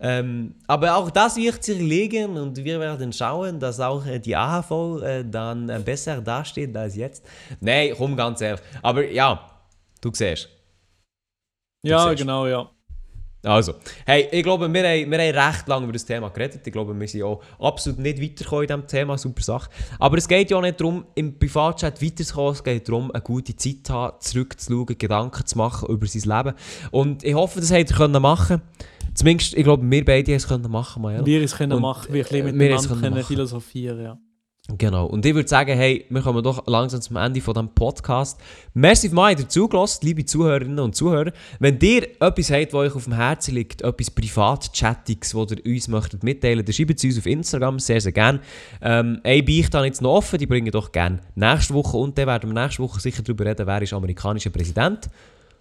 Ähm, 0.00 0.56
aber 0.66 0.96
auch 0.96 1.10
das 1.10 1.36
wird 1.36 1.62
sich 1.62 1.78
legen 1.78 2.36
und 2.36 2.56
wir 2.56 2.80
werden 2.80 3.12
schauen, 3.12 3.60
dass 3.60 3.78
auch 3.78 4.04
äh, 4.04 4.18
die 4.18 4.34
AHV 4.34 5.02
äh, 5.02 5.24
dann 5.24 5.68
äh, 5.68 5.78
besser 5.78 6.20
dasteht 6.20 6.76
als 6.76 6.96
jetzt. 6.96 7.24
Nein, 7.60 7.92
komm, 7.96 8.16
ganz 8.16 8.40
ehrlich. 8.40 8.62
Aber 8.82 9.08
ja, 9.08 9.60
du 10.00 10.10
siehst. 10.12 10.48
Ja, 11.82 12.08
siehst. 12.08 12.22
genau, 12.22 12.46
ja. 12.46 12.68
Also, 13.42 13.74
hey, 14.04 14.28
ich 14.30 14.42
glaube, 14.42 14.72
wir 14.72 14.82
haben, 14.82 15.10
wir 15.10 15.18
haben 15.18 15.38
recht 15.38 15.68
lange 15.68 15.84
über 15.84 15.94
das 15.94 16.04
Thema 16.04 16.28
geredet. 16.28 16.60
Ich 16.66 16.72
glaube, 16.72 16.98
wir 16.98 17.08
sind 17.08 17.22
auch 17.22 17.40
absolut 17.58 17.98
nicht 17.98 18.20
weitergekommen 18.20 18.62
in 18.64 18.68
diesem 18.68 18.86
Thema. 18.86 19.16
Super 19.16 19.42
Sache. 19.42 19.70
Aber 19.98 20.18
es 20.18 20.28
geht 20.28 20.50
ja 20.50 20.58
auch 20.58 20.62
nicht 20.62 20.78
darum, 20.78 21.06
im 21.14 21.38
Privatchat 21.38 22.02
weiterzukommen. 22.02 22.52
Es 22.52 22.62
geht 22.62 22.88
darum, 22.88 23.10
eine 23.10 23.22
gute 23.22 23.56
Zeit 23.56 23.78
zu 23.84 23.94
haben, 23.94 24.20
zurückzuschauen, 24.20 24.98
Gedanken 24.98 25.46
zu 25.46 25.56
machen 25.56 25.88
über 25.88 26.06
sein 26.06 26.36
Leben. 26.36 26.56
Und 26.90 27.24
ich 27.24 27.34
hoffe, 27.34 27.60
das 27.60 27.72
habt 27.72 27.90
ihr 27.90 27.96
können 27.96 28.20
machen 28.20 28.60
Zumindest, 29.14 29.54
ich 29.54 29.64
glaube, 29.64 29.88
wir 29.90 30.04
beide 30.04 30.32
haben 30.32 30.36
es 30.36 30.46
können 30.46 30.70
machen. 30.70 31.02
Maja. 31.02 31.24
Wir 31.24 31.42
es 31.42 31.56
können 31.56 31.72
Und, 31.72 31.82
machen, 31.82 32.12
wir 32.12 32.20
äh, 32.20 32.28
können 32.28 32.58
wir 32.58 32.74
es 32.74 32.82
miteinander 32.82 32.88
können 32.88 33.14
können 33.14 33.24
philosophieren, 33.24 34.02
ja. 34.02 34.18
Genau. 34.78 35.06
Und 35.06 35.24
ich 35.26 35.34
würde 35.34 35.48
sagen, 35.48 35.76
hey, 35.76 36.06
wir 36.10 36.22
kommen 36.22 36.42
doch 36.42 36.66
langsam 36.66 37.00
zum 37.00 37.16
Ende 37.16 37.40
von 37.40 37.54
diesem 37.54 37.68
Podcast. 37.74 38.40
Merci 38.74 39.08
für 39.08 39.14
mal 39.14 39.34
dazugelassen, 39.34 40.06
liebe 40.06 40.24
Zuhörerinnen 40.24 40.78
und 40.78 40.94
Zuhörer. 40.94 41.32
Wenn 41.58 41.78
ihr 41.80 42.04
etwas 42.20 42.50
habt, 42.50 42.72
was 42.72 42.80
euch 42.80 42.94
auf 42.94 43.04
dem 43.04 43.14
Herzen 43.14 43.54
liegt, 43.54 43.82
etwas 43.82 44.10
Privat-Chattiges, 44.10 45.32
das 45.32 45.52
ihr 45.52 45.66
uns 45.66 45.88
möchtet 45.88 46.22
mitteilen, 46.22 46.64
dann 46.64 46.72
schreibt 46.72 46.98
es 46.98 47.04
uns 47.04 47.18
auf 47.18 47.26
Instagram, 47.26 47.78
sehr, 47.78 48.00
sehr 48.00 48.12
gerne. 48.12 48.40
Ähm, 48.80 49.20
ein 49.24 49.44
Beicht 49.44 49.74
dann 49.74 49.84
jetzt 49.84 50.02
noch 50.02 50.16
offen, 50.16 50.38
die 50.38 50.46
bringen 50.46 50.70
doch 50.70 50.92
gerne 50.92 51.20
nächste 51.34 51.74
Woche 51.74 51.96
und 51.96 52.16
dann 52.18 52.26
werden 52.26 52.54
wir 52.54 52.62
nächste 52.62 52.82
Woche 52.82 53.00
sicher 53.00 53.22
darüber 53.22 53.46
reden, 53.46 53.66
wer 53.66 53.82
ist 53.82 53.92
amerikanischer 53.92 54.50
Präsident. 54.50 55.08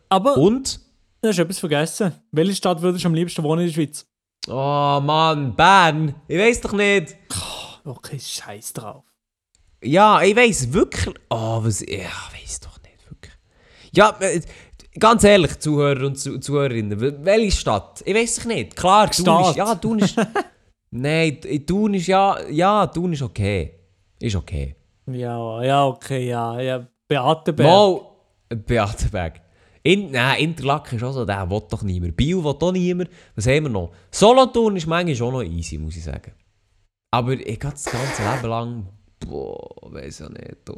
Aber 0.09 0.37
Und... 0.37 0.79
du 1.21 1.29
hast 1.29 1.39
etwas 1.39 1.59
vergessen. 1.59 2.13
Welche 2.31 2.55
Stadt 2.55 2.81
würdest 2.81 3.03
du 3.03 3.07
am 3.07 3.13
liebsten 3.13 3.43
wohnen 3.43 3.61
in 3.61 3.67
der 3.67 3.73
Schweiz? 3.73 4.05
Oh 4.47 4.99
Mann, 5.03 5.55
Bern, 5.55 6.15
ich 6.27 6.39
weiß 6.39 6.61
doch 6.61 6.73
nicht. 6.73 7.15
Okay, 7.83 8.19
scheiß 8.19 8.73
drauf. 8.73 9.03
Ja, 9.83 10.21
ich 10.21 10.35
weiß 10.35 10.73
wirklich. 10.73 11.15
Oh, 11.29 11.63
was. 11.63 11.81
Ich 11.81 11.99
weiß 11.99 12.59
doch 12.61 12.77
nicht, 12.81 13.09
wirklich. 13.09 13.33
Ja, 13.93 14.15
äh, 14.19 14.41
ganz 14.99 15.23
ehrlich, 15.23 15.57
Zuhörer 15.59 16.05
und 16.07 16.17
Zu 16.19 16.39
Zuhörerinnen, 16.39 16.99
wel- 16.99 17.23
welche 17.23 17.55
Stadt? 17.57 18.01
Ich 18.05 18.13
weiß 18.13 18.37
es 18.39 18.45
nicht. 18.45 18.75
Klar, 18.75 19.09
Thun 19.09 19.23
Stadt. 19.25 19.49
ist. 19.51 19.55
Ja, 19.55 19.75
Thun 19.75 19.99
ist. 19.99 20.15
Nein, 20.91 21.39
Thun 21.65 21.93
ist 21.93 22.07
ja. 22.07 22.37
Ja, 22.49 22.87
Thun 22.87 23.13
ist 23.13 23.21
okay. 23.21 23.73
Ist 24.19 24.35
okay. 24.35 24.75
Ja, 25.07 25.63
ja, 25.63 25.85
okay, 25.87 26.27
ja. 26.27 26.59
ja. 26.59 26.85
Beatenberg. 27.07 27.67
Mal. 27.67 28.01
Beatenberg. 28.55 29.41
In, 29.81 30.11
nein, 30.11 30.41
Interlaken 30.41 30.97
ist 30.97 31.03
auch 31.03 31.13
so, 31.13 31.23
der 31.25 31.49
will 31.49 31.61
doch 31.69 31.81
niemand. 31.83 32.15
Biel 32.17 32.43
will 32.43 32.53
doch 32.59 32.71
niemand. 32.71 33.09
Was 33.35 33.47
haben 33.47 33.63
wir 33.63 33.69
noch? 33.69 33.91
Solothurn 34.11 34.75
ist 34.75 34.85
manchmal 34.87 35.27
auch 35.27 35.31
noch 35.31 35.43
easy, 35.43 35.77
muss 35.77 35.95
ich 35.95 36.03
sagen. 36.03 36.33
Aber 37.11 37.33
ich 37.33 37.45
gehe 37.45 37.57
das 37.57 37.85
ganze 37.85 38.21
Leben 38.21 38.49
lang. 38.49 38.85
Boah, 39.19 39.67
weiß 39.81 40.19
ja 40.19 40.29
nicht. 40.29 40.57
Du. 40.65 40.73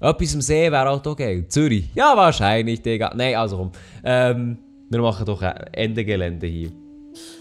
Etwas 0.00 0.34
am 0.34 0.40
See 0.40 0.70
wäre 0.70 0.90
auch 0.90 1.04
okay. 1.06 1.46
Zürich? 1.48 1.88
Ja, 1.94 2.16
wahrscheinlich, 2.16 2.82
Digga. 2.82 3.12
Nein, 3.14 3.34
also 3.36 3.56
komm. 3.56 3.72
Ähm, 4.04 4.58
wir 4.90 5.00
machen 5.00 5.24
doch 5.24 5.40
ein 5.40 5.56
Endegelände 5.72 6.46
hier. 6.46 6.70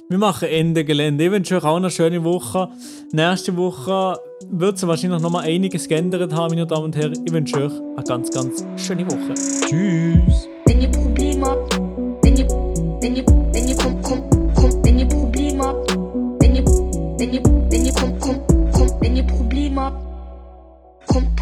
Wir 0.10 0.18
machen 0.18 0.48
Ende 0.48 0.86
Gelände. 0.86 1.26
Ich 1.26 1.32
wünsche 1.32 1.58
euch 1.58 1.64
auch 1.64 1.76
eine 1.76 1.90
schöne 1.90 2.24
Woche. 2.24 2.70
Nächste 3.12 3.58
Woche 3.58 4.20
wird 4.50 4.78
es 4.78 4.88
wahrscheinlich 4.88 5.22
noch 5.22 5.32
mal 5.32 5.44
einiges 5.44 5.88
geändert 5.88 6.34
haben, 6.34 6.54
meine 6.54 6.68
Damen 6.68 6.86
und 6.86 6.96
Herren. 6.96 7.14
Ich 7.26 7.34
wünsche 7.34 7.58
euch 7.58 7.74
eine 7.74 8.04
ganz, 8.04 8.30
ganz 8.30 8.64
schöne 8.78 9.06
Woche. 9.06 9.34
Tschüss. 9.68 10.48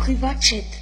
Wenn 0.07 0.80